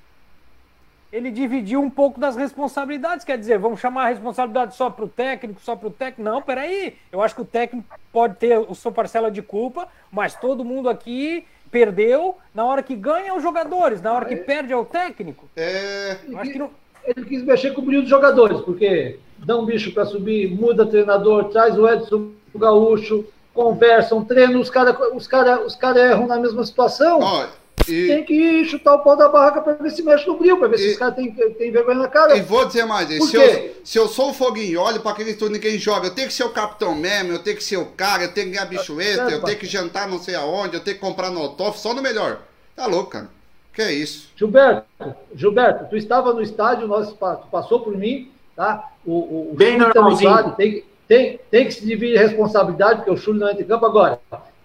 Ele 1.12 1.32
dividiu 1.32 1.82
um 1.82 1.90
pouco 1.90 2.20
das 2.20 2.36
responsabilidades, 2.36 3.26
quer 3.26 3.36
dizer, 3.36 3.58
vamos 3.58 3.80
chamar 3.80 4.04
a 4.04 4.10
responsabilidade 4.10 4.76
só 4.76 4.92
para 4.92 5.06
o 5.06 5.10
técnico, 5.10 5.60
só 5.60 5.76
para 5.76 5.88
o 5.88 5.92
técnico. 5.92 6.22
Não, 6.22 6.40
peraí. 6.40 6.98
Eu 7.12 7.24
acho 7.24 7.34
que 7.34 7.42
o 7.42 7.46
técnico 7.46 8.00
pode 8.14 8.36
ter 8.36 8.54
a 8.54 8.76
sua 8.76 8.92
parcela 8.92 9.32
de 9.32 9.42
culpa, 9.42 9.88
mas 10.12 10.36
todo 10.36 10.64
mundo 10.64 10.88
aqui 10.88 11.48
perdeu. 11.72 12.38
Na 12.54 12.64
hora 12.64 12.84
que 12.84 12.96
ganha, 12.96 13.34
os 13.34 13.42
jogadores. 13.42 14.04
Na 14.04 14.14
hora 14.14 14.26
que 14.26 14.36
perde, 14.36 14.72
é 14.72 14.78
o 14.78 14.86
técnico. 14.86 15.50
É... 15.56 16.20
Acho 16.38 16.52
que 16.52 16.60
não 16.60 16.70
ele 17.06 17.26
quis 17.26 17.44
mexer 17.44 17.74
com 17.74 17.82
o 17.82 17.86
brilho 17.86 18.02
dos 18.02 18.10
jogadores, 18.10 18.62
porque 18.62 19.18
dá 19.38 19.58
um 19.58 19.66
bicho 19.66 19.92
para 19.92 20.06
subir, 20.06 20.50
muda 20.50 20.86
treinador, 20.86 21.46
traz 21.46 21.78
o 21.78 21.88
Edson 21.88 22.32
o 22.54 22.60
Gaúcho, 22.60 23.26
conversam, 23.54 24.24
treinam, 24.24 24.60
os 24.60 24.70
caras 24.70 24.96
os 25.14 25.28
cara, 25.28 25.66
os 25.66 25.76
cara 25.76 26.00
erram 26.00 26.28
na 26.28 26.38
mesma 26.38 26.66
situação. 26.66 27.20
e... 27.88 28.08
Tem 28.08 28.24
que 28.24 28.66
chutar 28.66 28.96
o 28.96 29.00
pau 29.00 29.16
da 29.16 29.30
barraca 29.30 29.62
para 29.62 29.74
ver 29.74 29.92
se 29.92 30.02
mexe 30.02 30.28
no 30.28 30.38
brilho, 30.38 30.58
para 30.58 30.68
ver 30.68 30.76
e... 30.78 30.80
se 30.80 30.92
os 30.92 30.98
caras 30.98 31.16
têm, 31.16 31.32
têm 31.32 31.72
vergonha 31.72 32.00
na 32.00 32.08
cara. 32.08 32.36
E 32.36 32.42
vou 32.42 32.66
dizer 32.66 32.86
mais, 32.86 33.08
se 33.08 33.36
eu, 33.36 33.76
se 33.84 33.98
eu 33.98 34.08
sou 34.08 34.32
o 34.32 34.34
Foguinho, 34.34 34.82
olho 34.82 35.00
para 35.00 35.12
aquele 35.12 35.34
turno 35.34 35.56
ninguém 35.56 35.78
joga, 35.78 36.08
eu 36.08 36.16
tenho 36.16 36.28
que 36.28 36.34
ser 36.34 36.44
o 36.44 36.50
capitão 36.50 36.96
mesmo, 36.96 37.34
eu 37.34 37.40
tenho 37.40 37.58
que 37.58 37.64
ser 37.64 37.78
o 37.78 37.86
cara, 37.86 38.24
eu 38.24 38.34
tenho 38.34 38.48
que 38.48 38.54
ganhar 38.54 38.66
bicho 38.66 39.00
extra, 39.00 39.32
eu 39.32 39.44
tenho 39.44 39.58
que 39.58 39.68
jantar 39.68 40.08
não 40.08 40.20
sei 40.20 40.36
aonde, 40.36 40.76
eu 40.76 40.84
tenho 40.84 40.98
que 40.98 41.02
comprar 41.02 41.30
no 41.30 41.40
autof, 41.40 41.80
só 41.80 41.94
no 41.94 42.02
melhor. 42.02 42.42
Tá 42.76 42.86
louco, 42.86 43.12
cara. 43.12 43.39
Que 43.80 43.84
é 43.84 43.94
isso? 43.94 44.30
Gilberto, 44.36 44.86
Gilberto, 45.34 45.86
tu 45.90 45.96
estava 45.96 46.34
no 46.34 46.42
estádio, 46.42 46.86
nós, 46.86 47.14
tu 47.14 47.48
passou 47.50 47.80
por 47.80 47.96
mim, 47.96 48.30
tá? 48.54 48.92
O, 49.06 49.14
o, 49.14 49.52
o 49.54 49.56
Bem 49.56 49.78
normalzinho. 49.78 50.30
Estádio, 50.30 50.56
tem, 50.58 50.84
tem, 51.08 51.40
tem 51.50 51.66
que 51.66 51.72
se 51.72 51.86
dividir 51.86 52.20
responsabilidade, 52.20 52.98
porque 52.98 53.12
o 53.12 53.16
Chuli 53.16 53.40
não 53.40 53.50
entra 53.50 53.64
em 53.64 53.68
campo 53.68 53.86
agora. 53.86 54.20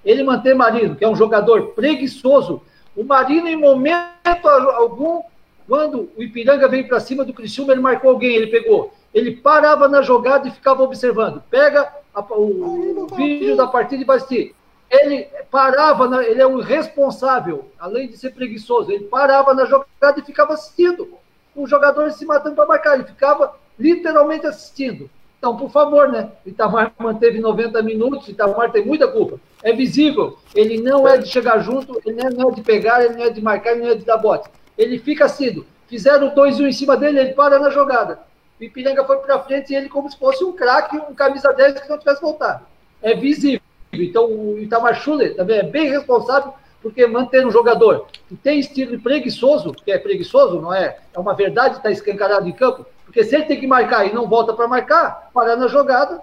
Ele 0.05 0.25
mantém 0.25 0.53
Marino, 0.53 0.97
que 0.97 1.05
é 1.05 1.09
um 1.09 1.15
jogador 1.15 1.69
preguiçoso. 1.77 2.61
O 2.97 3.05
Marino, 3.05 3.47
em 3.47 3.55
momento 3.55 4.49
algum, 4.49 5.23
quando 5.69 6.11
o 6.17 6.21
Ipiranga 6.21 6.67
veio 6.67 6.89
para 6.89 6.99
cima 6.99 7.25
do 7.25 7.33
Criciúma, 7.33 7.71
ele 7.73 7.83
marcou 7.83 8.11
alguém, 8.11 8.35
ele 8.35 8.49
pegou. 8.49 8.93
Ele 9.15 9.37
parava 9.37 9.87
na 9.87 10.03
jogada 10.03 10.49
e 10.49 10.51
ficava 10.51 10.83
observando. 10.83 11.41
Pega 11.49 11.89
a, 12.13 12.21
o, 12.21 13.05
o 13.05 13.15
vídeo 13.15 13.57
da 13.57 13.69
partida 13.69 14.03
e 14.03 14.05
vai 14.05 14.17
assistir 14.17 14.57
ele 14.95 15.29
parava, 15.51 16.09
na, 16.09 16.23
ele 16.23 16.41
é 16.41 16.47
um 16.47 16.61
responsável, 16.61 17.71
além 17.79 18.09
de 18.09 18.17
ser 18.17 18.31
preguiçoso, 18.31 18.93
ele 18.93 19.05
parava 19.05 19.53
na 19.55 19.65
jogada 19.65 20.19
e 20.19 20.23
ficava 20.23 20.55
assistindo. 20.55 21.09
Os 21.55 21.69
jogadores 21.69 22.17
se 22.17 22.25
matando 22.25 22.57
para 22.57 22.67
marcar, 22.67 22.95
ele 22.95 23.05
ficava 23.05 23.55
literalmente 23.79 24.47
assistindo. 24.47 25.11
Então, 25.39 25.57
por 25.57 25.71
favor, 25.71 26.09
né? 26.09 26.31
Itamar 26.47 26.93
manteve 26.99 27.39
90 27.39 27.83
minutos, 27.83 28.29
Itamar 28.29 28.73
tem 28.73 28.85
muita 28.85 29.07
culpa. 29.09 29.39
É 29.63 29.73
visível, 29.73 30.39
ele 30.55 30.81
não 30.81 31.07
é 31.07 31.19
de 31.19 31.29
chegar 31.29 31.59
junto, 31.59 32.01
ele 32.05 32.23
não 32.31 32.51
é 32.51 32.53
de 32.55 32.63
pegar, 32.63 33.05
ele 33.05 33.15
não 33.15 33.25
é 33.25 33.31
de 33.31 33.43
marcar, 33.43 33.73
ele 33.73 33.83
não 33.83 33.91
é 33.91 33.95
de 33.95 34.05
dar 34.05 34.17
bote. 34.17 34.49
Ele 34.77 34.99
fica 34.99 35.27
assistindo. 35.27 35.67
Fizeram 35.87 36.35
dois 36.35 36.59
um 36.61 36.67
em 36.67 36.73
cima 36.73 36.97
dele, 36.97 37.21
ele 37.21 37.33
para 37.35 37.59
na 37.59 37.71
jogada. 37.71 38.21
Ipiranga 38.61 39.05
foi 39.05 39.19
para 39.19 39.41
frente 39.41 39.73
e 39.73 39.77
ele 39.77 39.89
como 39.89 40.11
se 40.11 40.19
fosse 40.19 40.43
um 40.43 40.53
craque, 40.53 40.97
um 40.97 41.15
camisa 41.15 41.53
10 41.53 41.81
que 41.81 41.89
não 41.89 41.99
tivesse 41.99 42.23
voltado. 42.23 42.65
É 43.03 43.15
visível. 43.15 43.64
Então, 44.03 44.27
o 44.27 44.59
Itamar 44.59 45.01
Schuller 45.01 45.37
também 45.37 45.59
é 45.59 45.63
bem 45.63 45.91
responsável 45.91 46.53
porque 46.85 47.07
manter 47.07 47.47
um 47.47 47.51
jogador 47.51 48.07
que 48.29 48.37
tem 48.37 48.59
estilo 48.59 49.01
preguiçoso, 49.01 49.73
que 49.73 49.91
é 49.91 49.99
preguiçoso, 49.99 50.61
não 50.61 50.73
é? 50.73 50.99
É 51.15 51.19
uma 51.19 51.33
verdade, 51.35 51.79
está 51.79 51.91
escancarado 51.91 52.47
em 52.47 52.53
campo, 52.53 52.85
porque 53.07 53.25
se 53.25 53.35
ele 53.35 53.47
tem 53.47 53.59
que 53.59 53.67
marcar 53.67 54.05
e 54.05 54.13
não 54.13 54.29
volta 54.29 54.53
para 54.53 54.69
marcar, 54.69 55.31
parar 55.33 55.57
na 55.57 55.67
jogada. 55.67 56.21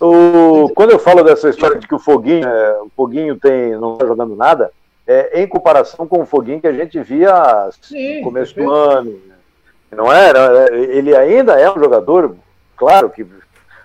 O, 0.00 0.70
quando 0.74 0.92
eu 0.92 0.98
falo 0.98 1.22
dessa 1.22 1.50
história 1.50 1.78
de 1.78 1.86
que 1.86 1.94
o 1.94 1.98
Foguinho, 1.98 2.48
é, 2.48 2.80
o 2.80 2.90
Foguinho 2.96 3.36
tem, 3.36 3.72
não 3.72 3.92
está 3.92 4.06
jogando 4.06 4.34
nada, 4.34 4.72
é 5.06 5.42
em 5.42 5.46
comparação 5.46 6.06
com 6.06 6.22
o 6.22 6.26
Foguinho 6.26 6.60
que 6.60 6.66
a 6.66 6.72
gente 6.72 6.98
via 7.02 7.68
Sim, 7.82 8.18
no 8.18 8.24
começo 8.24 8.54
perfeito. 8.54 8.74
do 8.74 8.74
ano. 8.74 9.20
Não 9.90 10.10
era? 10.10 10.70
É, 10.70 10.74
ele 10.74 11.14
ainda 11.14 11.60
é 11.60 11.70
um 11.70 11.78
jogador, 11.78 12.34
claro, 12.76 13.10
que 13.10 13.26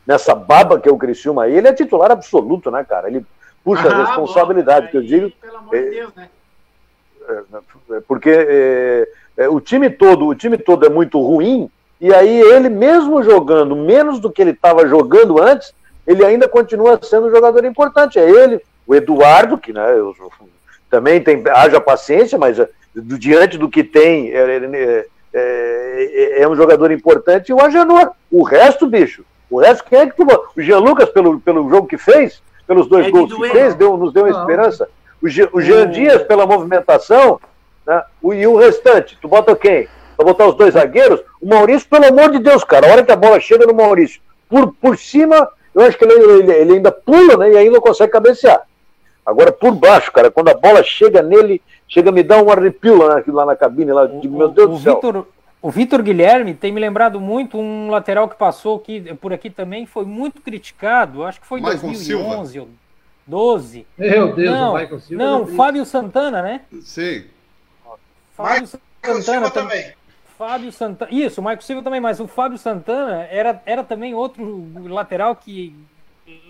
nessa 0.08 0.34
baba 0.34 0.80
que 0.80 0.88
é 0.88 0.92
o 0.92 0.98
Criciúma 0.98 1.44
aí, 1.44 1.56
ele 1.56 1.68
é 1.68 1.74
titular 1.74 2.10
absoluto, 2.10 2.72
né, 2.72 2.86
cara? 2.88 3.10
Ele 3.10 3.26
puxa 3.64 3.90
ah, 3.90 3.92
a 3.92 4.06
responsabilidade, 4.06 4.86
bom, 4.86 4.92
que 4.92 4.98
eu 4.98 5.04
digo. 5.04 5.32
Pelo 5.42 5.58
amor 5.58 5.76
de 5.76 5.90
Deus, 5.90 6.16
né? 6.16 6.30
É, 7.28 7.96
é, 7.96 8.00
porque 8.08 8.30
é, 8.30 9.08
é, 9.36 9.50
o 9.50 9.60
time 9.60 9.90
todo, 9.90 10.26
o 10.28 10.34
time 10.34 10.58
todo 10.58 10.86
é 10.86 10.90
muito 10.90 11.20
ruim, 11.20 11.70
e 12.00 12.14
aí 12.14 12.40
ele 12.40 12.70
mesmo 12.70 13.22
jogando 13.22 13.76
menos 13.76 14.20
do 14.20 14.32
que 14.32 14.42
ele 14.42 14.52
estava 14.52 14.88
jogando 14.88 15.42
antes, 15.42 15.74
ele 16.06 16.24
ainda 16.24 16.48
continua 16.48 16.98
sendo 17.04 17.28
um 17.28 17.32
jogador 17.32 17.66
importante. 17.66 18.18
É 18.18 18.30
ele, 18.30 18.62
o 18.86 18.96
Eduardo, 18.96 19.58
que 19.58 19.74
né, 19.74 19.92
eu, 19.92 20.16
também 20.90 21.22
tem, 21.22 21.44
haja 21.54 21.82
paciência, 21.82 22.38
mas 22.38 22.58
é, 22.58 22.70
do, 22.96 23.20
diante 23.20 23.58
do 23.58 23.70
que 23.70 23.84
tem, 23.84 24.32
é, 24.32 25.06
é, 25.34 26.42
é, 26.42 26.48
um 26.48 26.56
jogador 26.56 26.92
importante, 26.92 27.50
e 27.50 27.54
o 27.54 27.60
Agenor. 27.60 28.12
O 28.32 28.44
resto, 28.44 28.88
bicho, 28.88 29.26
o 29.50 29.60
resto, 29.60 29.86
quem 29.86 30.00
é 30.00 30.08
que 30.08 30.16
tomou? 30.16 30.48
O 30.56 30.62
Jean 30.62 30.80
Lucas, 30.80 31.10
pelo, 31.10 31.40
pelo 31.40 31.70
jogo 31.70 31.88
que 31.88 31.98
fez, 31.98 32.42
pelos 32.66 32.88
dois 32.88 33.08
é 33.08 33.12
gols 33.12 33.34
que 33.34 33.50
fez, 33.50 33.76
deu, 33.76 33.96
nos 33.96 34.14
deu 34.14 34.26
uma 34.26 34.38
esperança. 34.38 34.90
O, 35.22 35.28
Jean, 35.28 35.50
o 35.54 35.62
Jean 35.62 35.90
Dias, 35.90 36.24
pela 36.24 36.46
movimentação, 36.46 37.40
né? 37.86 38.04
o, 38.22 38.34
e 38.34 38.46
o 38.46 38.58
restante, 38.58 39.18
tu 39.22 39.28
bota 39.28 39.56
quem? 39.56 39.88
Pra 40.16 40.26
botar 40.26 40.48
os 40.48 40.56
dois 40.56 40.74
zagueiros? 40.74 41.22
O 41.42 41.48
Maurício, 41.48 41.88
pelo 41.90 42.06
amor 42.06 42.32
de 42.32 42.40
Deus, 42.40 42.64
cara, 42.64 42.88
a 42.88 42.92
hora 42.92 43.04
que 43.04 43.12
a 43.12 43.16
bola 43.16 43.40
chega 43.40 43.66
no 43.66 43.74
Maurício, 43.74 44.22
por, 44.50 44.74
por 44.74 44.98
cima, 44.98 45.48
eu 45.74 45.82
acho 45.82 45.98
que 45.98 46.04
ele, 46.04 46.14
ele, 46.14 46.52
ele 46.52 46.74
ainda 46.74 46.92
pula, 46.92 47.38
né? 47.38 47.52
E 47.52 47.58
ainda 47.58 47.80
consegue 47.80 48.12
cabecear. 48.12 48.62
Agora, 49.26 49.52
por 49.52 49.74
baixo, 49.74 50.12
cara, 50.12 50.32
quando 50.32 50.50
a 50.50 50.54
bola 50.54 50.82
chega 50.84 51.22
nele, 51.22 51.62
chega 51.88 52.10
a 52.10 52.14
me 52.14 52.24
dar 52.24 52.42
um 52.42 52.50
arrepio 52.50 52.98
lá 52.98 53.16
na, 53.16 53.34
lá 53.34 53.46
na 53.46 53.56
cabine, 53.56 53.92
lá, 53.92 54.06
de, 54.06 54.28
meu 54.28 54.48
Deus 54.48 54.70
o 54.70 54.72
do 54.72 54.80
céu. 54.80 54.94
Victor, 54.94 55.28
O 55.62 55.72
Vitor 55.72 56.04
Guilherme 56.04 56.54
tem 56.54 56.72
me 56.72 56.80
lembrado 56.80 57.20
muito 57.20 57.58
um 57.58 57.90
lateral 57.90 58.30
que 58.30 58.36
passou 58.36 58.78
aqui, 58.78 59.02
por 59.16 59.34
aqui 59.34 59.50
também, 59.50 59.86
foi 59.86 60.06
muito 60.06 60.42
criticado, 60.42 61.24
acho 61.24 61.42
que 61.42 61.48
foi 61.48 61.60
em 61.60 61.64
2011 61.64 62.52
Silva. 62.52 62.66
ou 62.66 62.70
12. 63.26 63.88
Meu 63.98 64.34
Deus, 64.34 64.52
não, 64.56 64.74
o 64.74 64.78
Michael 64.78 65.00
Silva. 65.00 65.24
Não, 65.24 65.48
Fábio 65.48 65.86
Santana, 65.86 66.42
né? 66.42 66.62
Sim. 66.82 67.26
Fábio 68.36 68.68
Michael 69.02 69.22
Santana 69.24 69.52
também. 69.52 69.94
Fábio 70.38 70.72
Santana. 70.72 71.12
Isso, 71.12 71.42
o 71.42 71.44
Michael 71.44 71.62
Silva 71.62 71.82
também, 71.82 72.00
mas 72.00 72.20
o 72.20 72.28
Fábio 72.28 72.58
Santana 72.58 73.24
era, 73.32 73.62
era 73.66 73.84
também 73.84 74.14
outro 74.14 74.68
lateral 74.86 75.36
que 75.36 75.76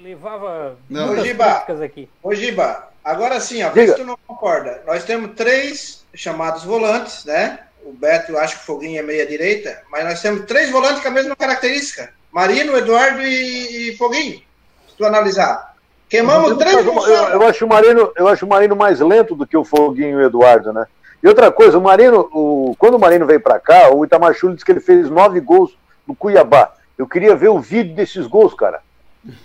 levava 0.02 0.78
não. 0.90 1.08
muitas 1.08 1.26
Giba, 1.26 1.46
críticas 1.46 1.82
aqui. 1.82 2.10
Ô 2.22 2.36
Giba, 2.36 2.90
agora 3.04 3.40
sim, 3.40 3.64
ó, 3.64 3.70
vê 3.70 3.88
se 3.88 3.96
tu 3.96 4.04
não 4.04 4.18
concorda. 4.28 4.84
Nós 4.86 5.06
temos 5.06 5.32
três 5.36 6.06
chamados 6.14 6.64
volantes, 6.64 7.26
né? 7.26 7.60
O 7.84 7.94
Beto, 7.94 8.32
eu 8.34 8.38
acho 8.38 8.58
que 8.58 8.64
o 8.64 8.66
Foguinho 8.66 9.00
é 9.00 9.02
meia 9.02 9.26
direita, 9.26 9.82
mas 9.90 10.04
nós 10.04 10.22
temos 10.22 10.46
três 10.46 10.70
volantes 10.70 11.02
com 11.02 11.08
a 11.08 11.12
mesma 11.12 11.36
característica. 11.36 12.12
Marino, 12.32 12.78
Eduardo 12.78 13.22
e, 13.22 13.92
e 13.92 13.98
Foguinho. 13.98 14.42
Se 14.90 14.98
tu 14.98 15.06
analisar. 15.06 15.76
Queimamos 16.10 16.58
três 16.58 16.86
eu, 16.86 16.94
eu, 16.94 17.14
eu, 17.30 17.48
acho 17.48 17.66
o 17.66 17.70
Marino, 17.70 18.12
eu 18.16 18.28
acho 18.28 18.46
o 18.46 18.50
Marino 18.50 18.76
mais 18.76 19.00
lento 19.00 19.36
do 19.36 19.46
que 19.46 19.58
o 19.58 19.66
Foguinho 19.66 20.20
e 20.20 20.24
o 20.24 20.26
Eduardo, 20.26 20.72
né? 20.72 20.86
E 21.22 21.28
outra 21.28 21.52
coisa, 21.52 21.78
o 21.78 21.82
Marino, 21.82 22.30
o, 22.32 22.76
quando 22.78 22.96
o 22.96 23.00
Marino 23.00 23.26
veio 23.26 23.42
para 23.42 23.60
cá, 23.60 23.90
o 23.94 24.06
Itamar 24.06 24.34
Chuli 24.34 24.54
disse 24.54 24.66
que 24.66 24.72
ele 24.72 24.80
fez 24.80 25.10
nove 25.10 25.40
gols 25.40 25.76
no 26.08 26.16
Cuiabá. 26.16 26.74
Eu 26.98 27.08
queria 27.08 27.36
ver 27.36 27.50
o 27.50 27.60
vídeo 27.60 27.96
desses 27.96 28.26
gols, 28.28 28.54
cara. 28.54 28.82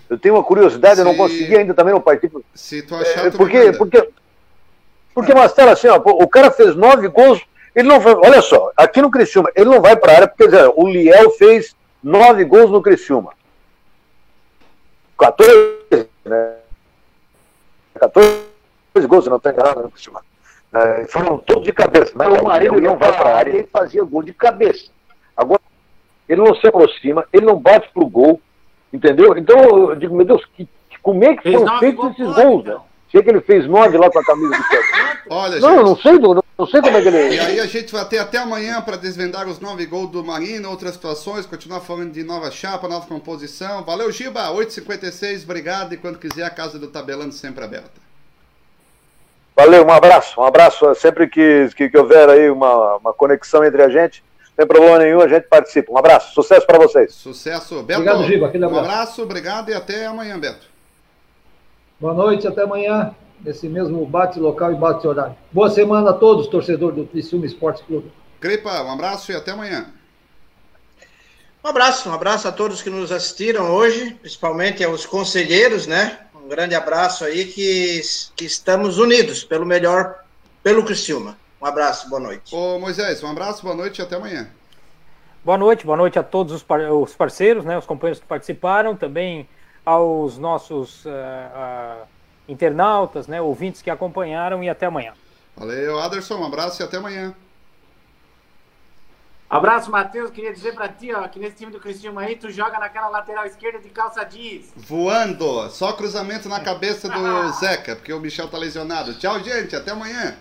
Eu 0.09 0.17
tenho 0.17 0.35
uma 0.35 0.43
curiosidade, 0.43 0.95
se... 0.95 1.01
eu 1.01 1.05
não 1.05 1.15
consegui 1.15 1.57
ainda 1.57 1.73
também 1.73 1.93
não 1.93 2.01
participo. 2.01 2.43
Se 2.53 2.81
tu 2.83 2.95
achar, 2.95 3.27
é, 3.27 3.31
porque, 3.31 3.73
porque, 3.73 4.09
porque, 5.13 5.33
Mastela, 5.33 5.71
assim, 5.71 5.87
ó, 5.87 5.97
o 5.97 6.27
cara 6.27 6.51
fez 6.51 6.75
nove 6.75 7.07
gols, 7.07 7.41
ele 7.75 7.87
não 7.87 7.99
vai, 7.99 8.13
olha 8.13 8.41
só, 8.41 8.71
aqui 8.77 9.01
no 9.01 9.09
Criciúma, 9.09 9.49
ele 9.55 9.69
não 9.69 9.81
vai 9.81 9.95
para 9.95 10.11
a 10.11 10.15
área, 10.15 10.27
porque 10.27 10.45
dizer, 10.45 10.71
o 10.75 10.87
Liel 10.87 11.31
fez 11.31 11.75
nove 12.03 12.45
gols 12.45 12.69
no 12.69 12.81
Criciúma. 12.81 13.33
14, 15.17 16.07
né? 16.25 16.55
14 17.99 18.43
gols, 19.07 19.23
se 19.23 19.29
não 19.29 19.37
estou 19.37 19.51
enganado, 19.51 19.81
no 19.81 19.91
Criciúma. 19.91 20.23
É, 20.73 21.05
foram 21.05 21.37
todos 21.37 21.63
de 21.63 21.71
cabeça. 21.71 22.11
Mas 22.15 22.27
o 22.27 22.43
Marinho 22.43 22.79
não 22.79 22.97
vai 22.97 23.11
para 23.15 23.29
a 23.29 23.37
área, 23.37 23.51
ele 23.51 23.69
fazia 23.71 24.03
gol 24.03 24.23
de 24.23 24.33
cabeça. 24.33 24.91
Agora, 25.35 25.61
ele 26.27 26.41
não 26.41 26.55
se 26.55 26.67
aproxima, 26.67 27.25
ele 27.33 27.45
não 27.45 27.57
bate 27.57 27.89
pro 27.91 28.05
gol, 28.07 28.39
entendeu? 28.91 29.37
Então, 29.37 29.89
eu 29.89 29.95
digo, 29.95 30.15
meu 30.15 30.25
Deus, 30.25 30.45
que, 30.53 30.67
como 31.01 31.23
é 31.23 31.35
que 31.35 31.51
foram 31.51 31.79
feitos 31.79 32.11
esses 32.11 32.35
gols, 32.35 32.65
né? 32.65 32.77
Sei 33.13 33.21
que 33.21 33.29
ele 33.29 33.41
fez 33.41 33.67
nove 33.67 33.95
lá 33.95 34.09
com 34.09 34.17
a 34.17 34.23
camisa 34.25 34.57
do 34.57 34.63
César. 34.63 35.19
Olha, 35.29 35.59
não, 35.59 35.75
gente. 35.75 35.85
não 35.85 35.97
sei, 35.97 36.11
não, 36.13 36.43
não 36.57 36.65
sei 36.65 36.81
como 36.81 36.97
é 36.97 37.01
que 37.03 37.07
ele. 37.09 37.35
E 37.35 37.39
aí 37.39 37.59
a 37.59 37.67
gente 37.67 37.93
vai 37.93 38.03
ter 38.05 38.17
até 38.17 38.39
amanhã 38.39 38.81
para 38.81 38.97
desvendar 38.97 39.47
os 39.47 39.59
nove 39.59 39.85
gols 39.85 40.09
do 40.09 40.23
Marinho, 40.23 40.67
outras 40.67 40.95
situações, 40.95 41.45
continuar 41.45 41.81
falando 41.81 42.11
de 42.11 42.23
nova 42.23 42.49
chapa, 42.49 42.87
nova 42.87 43.05
composição. 43.05 43.83
Valeu, 43.83 44.11
Giba, 44.11 44.49
8h56, 44.49 45.43
obrigado. 45.43 45.93
E 45.93 45.97
quando 45.97 46.17
quiser, 46.17 46.43
a 46.43 46.49
casa 46.49 46.79
do 46.79 46.87
Tabelando 46.87 47.35
sempre 47.35 47.63
aberta. 47.63 48.01
Valeu, 49.55 49.85
um 49.85 49.91
abraço, 49.91 50.41
um 50.41 50.43
abraço. 50.43 50.95
Sempre 50.95 51.27
que, 51.27 51.69
que, 51.77 51.91
que 51.91 51.97
houver 51.97 52.27
aí 52.29 52.49
uma, 52.49 52.95
uma 52.95 53.13
conexão 53.13 53.63
entre 53.63 53.83
a 53.83 53.89
gente, 53.89 54.23
sem 54.55 54.65
problema 54.65 54.97
nenhum, 54.97 55.21
a 55.21 55.27
gente 55.27 55.43
participa. 55.43 55.91
Um 55.91 55.97
abraço, 55.99 56.33
sucesso 56.33 56.65
para 56.65 56.79
vocês. 56.79 57.13
Sucesso, 57.13 57.83
Beto. 57.83 58.01
Obrigado, 58.01 58.23
Giba. 58.23 58.51
Um 58.67 58.79
abraço, 58.79 59.21
obrigado 59.21 59.69
e 59.69 59.75
até 59.75 60.07
amanhã, 60.07 60.39
Beto. 60.39 60.72
Boa 62.03 62.13
noite, 62.13 62.45
até 62.45 62.63
amanhã, 62.63 63.15
nesse 63.39 63.65
mesmo 63.69 64.05
bate 64.05 64.37
local 64.37 64.73
e 64.73 64.75
bate 64.75 65.07
horário. 65.07 65.37
Boa 65.53 65.69
semana 65.69 66.09
a 66.09 66.13
todos, 66.13 66.47
torcedor 66.47 66.91
do 66.91 67.05
Criciúma 67.05 67.45
Esporte 67.45 67.81
Clube. 67.85 68.11
Cripa, 68.41 68.83
um 68.83 68.91
abraço 68.91 69.31
e 69.31 69.35
até 69.37 69.51
amanhã. 69.51 69.85
Um 71.63 71.69
abraço, 71.69 72.09
um 72.09 72.13
abraço 72.13 72.45
a 72.45 72.51
todos 72.51 72.81
que 72.81 72.89
nos 72.89 73.09
assistiram 73.09 73.71
hoje, 73.71 74.15
principalmente 74.15 74.83
aos 74.83 75.05
conselheiros, 75.05 75.87
né? 75.87 76.19
Um 76.35 76.49
grande 76.49 76.75
abraço 76.75 77.23
aí 77.23 77.45
que, 77.45 78.01
que 78.35 78.43
estamos 78.43 78.97
unidos 78.97 79.45
pelo 79.45 79.65
melhor, 79.65 80.25
pelo 80.61 80.83
Criciúma. 80.83 81.37
Um 81.61 81.65
abraço, 81.65 82.09
boa 82.09 82.21
noite. 82.21 82.53
Ô 82.53 82.79
Moisés, 82.79 83.23
um 83.23 83.31
abraço, 83.31 83.63
boa 83.63 83.75
noite 83.75 83.99
e 83.99 84.01
até 84.01 84.17
amanhã. 84.17 84.49
Boa 85.41 85.57
noite, 85.57 85.85
boa 85.85 85.95
noite 85.95 86.19
a 86.19 86.23
todos 86.23 86.51
os, 86.51 86.63
par 86.63 86.81
os 86.81 87.15
parceiros, 87.15 87.63
né, 87.63 87.77
os 87.77 87.85
companheiros 87.85 88.19
que 88.19 88.27
participaram, 88.27 88.93
também 88.93 89.47
aos 89.85 90.37
nossos 90.37 91.05
uh, 91.05 91.09
uh, 91.09 92.07
internautas, 92.47 93.27
né, 93.27 93.41
ouvintes 93.41 93.81
que 93.81 93.89
acompanharam 93.89 94.63
e 94.63 94.69
até 94.69 94.85
amanhã. 94.85 95.13
Valeu, 95.55 95.99
Aderson, 95.99 96.35
um 96.35 96.45
abraço 96.45 96.81
e 96.81 96.85
até 96.85 96.97
amanhã. 96.97 97.35
Abraço, 99.53 99.91
Matheus. 99.91 100.31
Queria 100.31 100.51
dizer 100.51 100.73
pra 100.73 100.87
ti, 100.87 101.13
ó, 101.13 101.27
que 101.27 101.39
nesse 101.39 101.57
time 101.57 101.71
do 101.71 101.79
Cristiano 101.79 102.17
aí, 102.17 102.35
tu 102.35 102.49
joga 102.49 102.79
naquela 102.79 103.07
lateral 103.07 103.45
esquerda 103.45 103.77
de 103.77 103.89
calça 103.89 104.23
jeans. 104.23 104.73
Voando. 104.75 105.69
Só 105.69 105.93
cruzamento 105.93 106.49
na 106.49 106.59
cabeça 106.59 107.07
do 107.07 107.49
Zeca, 107.59 107.95
porque 107.95 108.11
o 108.11 108.19
Michel 108.19 108.49
tá 108.49 108.57
lesionado. 108.57 109.13
Tchau, 109.13 109.39
gente. 109.43 109.75
Até 109.75 109.91
amanhã. 109.91 110.35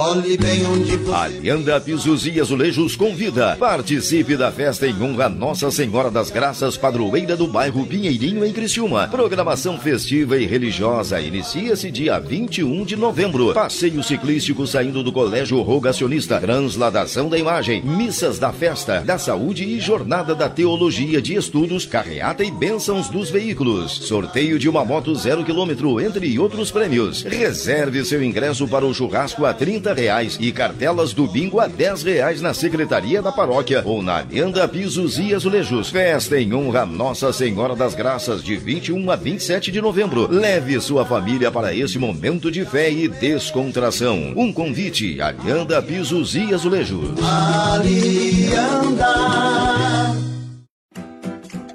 Olhe 0.00 0.36
bem 0.36 0.64
onde 0.64 0.96
você... 0.96 1.12
Alianda 1.12 1.80
Pisos 1.80 2.24
e 2.24 2.40
Azulejos 2.40 2.94
convida. 2.94 3.56
Participe 3.56 4.36
da 4.36 4.52
festa 4.52 4.86
em 4.86 4.94
honra 5.02 5.24
a 5.24 5.28
Nossa 5.28 5.72
Senhora 5.72 6.08
das 6.08 6.30
Graças, 6.30 6.76
padroeira 6.76 7.36
do 7.36 7.48
bairro 7.48 7.84
Pinheirinho, 7.84 8.44
em 8.44 8.52
Criciúma. 8.52 9.08
Programação 9.08 9.76
festiva 9.76 10.36
e 10.36 10.46
religiosa 10.46 11.20
inicia-se 11.20 11.90
dia 11.90 12.16
21 12.20 12.84
de 12.84 12.94
novembro. 12.94 13.52
Passeio 13.52 14.00
ciclístico 14.04 14.68
saindo 14.68 15.02
do 15.02 15.10
Colégio 15.10 15.60
Rogacionista. 15.62 16.38
Transladação 16.38 17.28
da 17.28 17.36
imagem. 17.36 17.82
Missas 17.82 18.38
da 18.38 18.52
festa, 18.52 19.00
da 19.00 19.18
saúde 19.18 19.64
e 19.64 19.80
jornada 19.80 20.32
da 20.32 20.48
teologia 20.48 21.20
de 21.20 21.34
estudos, 21.34 21.84
carreata 21.84 22.44
e 22.44 22.52
bênçãos 22.52 23.08
dos 23.08 23.30
veículos. 23.30 23.98
Sorteio 24.06 24.60
de 24.60 24.68
uma 24.68 24.84
moto 24.84 25.12
zero 25.16 25.44
quilômetro, 25.44 26.00
entre 26.00 26.38
outros 26.38 26.70
prêmios. 26.70 27.24
Reserve 27.24 28.04
seu 28.04 28.22
ingresso 28.22 28.68
para 28.68 28.86
o 28.86 28.94
churrasco 28.94 29.44
a 29.44 29.52
30 29.52 29.87
reais 29.92 30.36
e 30.40 30.52
cartelas 30.52 31.12
do 31.12 31.26
bingo 31.26 31.60
a 31.60 31.66
10 31.66 32.02
reais 32.02 32.40
na 32.40 32.54
Secretaria 32.54 33.20
da 33.22 33.32
Paróquia 33.32 33.82
ou 33.84 34.02
na 34.02 34.18
Alianda 34.18 34.66
Pisos 34.68 35.18
e 35.18 35.34
Azulejos. 35.34 35.90
Festa 35.90 36.40
em 36.40 36.52
honra 36.54 36.82
a 36.82 36.86
Nossa 36.86 37.32
Senhora 37.32 37.74
das 37.74 37.94
Graças 37.94 38.42
de 38.42 38.56
21 38.56 39.10
a 39.10 39.16
27 39.16 39.70
de 39.70 39.80
novembro. 39.80 40.28
Leve 40.30 40.80
sua 40.80 41.04
família 41.04 41.50
para 41.50 41.74
esse 41.74 41.98
momento 41.98 42.50
de 42.50 42.64
fé 42.64 42.90
e 42.90 43.08
descontração. 43.08 44.32
Um 44.36 44.52
convite, 44.52 45.20
Alianda 45.20 45.82
Pisos 45.82 46.34
e 46.34 46.54
Azulejos. 46.54 47.10
Alianda. 47.22 49.08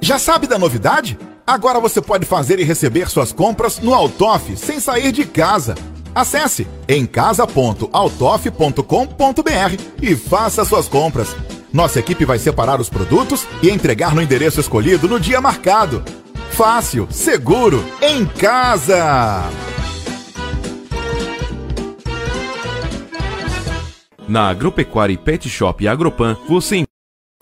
Já 0.02 0.20
sabe 0.20 0.48
da 0.48 0.60
novidade? 0.60 1.18
Agora 1.46 1.80
você 1.80 2.02
pode 2.02 2.26
fazer 2.26 2.60
e 2.60 2.64
receber 2.64 3.10
suas 3.10 3.32
compras 3.32 3.80
no 3.80 3.94
Altoff 3.94 4.56
sem 4.58 4.80
sair 4.80 5.12
de 5.12 5.26
casa. 5.26 5.76
Acesse 6.14 6.68
emcasa.autof.com.br 6.88 9.84
e 10.02 10.16
faça 10.16 10.66
suas 10.66 10.88
compras. 10.88 11.36
Nossa 11.72 12.00
equipe 12.00 12.24
vai 12.24 12.38
separar 12.38 12.80
os 12.80 12.90
produtos 12.90 13.48
e 13.62 13.70
entregar 13.70 14.14
no 14.14 14.22
endereço 14.22 14.60
escolhido 14.60 15.08
no 15.08 15.20
dia 15.20 15.42
marcado. 15.42 16.04
Fácil, 16.52 17.08
seguro, 17.10 17.84
em 18.00 18.26
casa! 18.26 19.50
Na 24.28 24.50
Agropecuária 24.50 25.18
Pet 25.18 25.50
Shop 25.50 25.88
Agropan, 25.88 26.38
você 26.48 26.86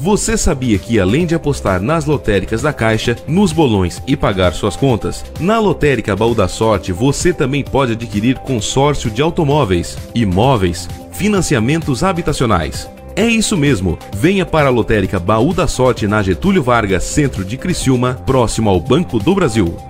Você 0.00 0.34
sabia 0.34 0.78
que 0.78 0.98
além 0.98 1.26
de 1.26 1.34
apostar 1.34 1.78
nas 1.78 2.06
lotéricas 2.06 2.62
da 2.62 2.72
Caixa, 2.72 3.14
nos 3.28 3.52
bolões 3.52 4.02
e 4.06 4.16
pagar 4.16 4.54
suas 4.54 4.74
contas, 4.74 5.22
na 5.38 5.58
lotérica 5.58 6.16
Baú 6.16 6.34
da 6.34 6.48
Sorte 6.48 6.90
você 6.90 7.34
também 7.34 7.62
pode 7.62 7.92
adquirir 7.92 8.38
consórcio 8.38 9.10
de 9.10 9.20
automóveis, 9.20 9.98
imóveis, 10.14 10.88
financiamentos 11.12 12.02
habitacionais 12.02 12.88
É 13.14 13.26
isso 13.26 13.58
mesmo. 13.58 13.98
Venha 14.16 14.46
para 14.46 14.68
a 14.68 14.70
Lotérica 14.70 15.20
Baú 15.20 15.52
da 15.52 15.66
Sorte 15.66 16.06
na 16.06 16.22
Getúlio 16.22 16.62
Vargas, 16.62 17.04
centro 17.04 17.44
de 17.44 17.58
Criciúma, 17.58 18.14
próximo 18.24 18.70
ao 18.70 18.80
Banco 18.80 19.18
do 19.18 19.34
Brasil. 19.34 19.89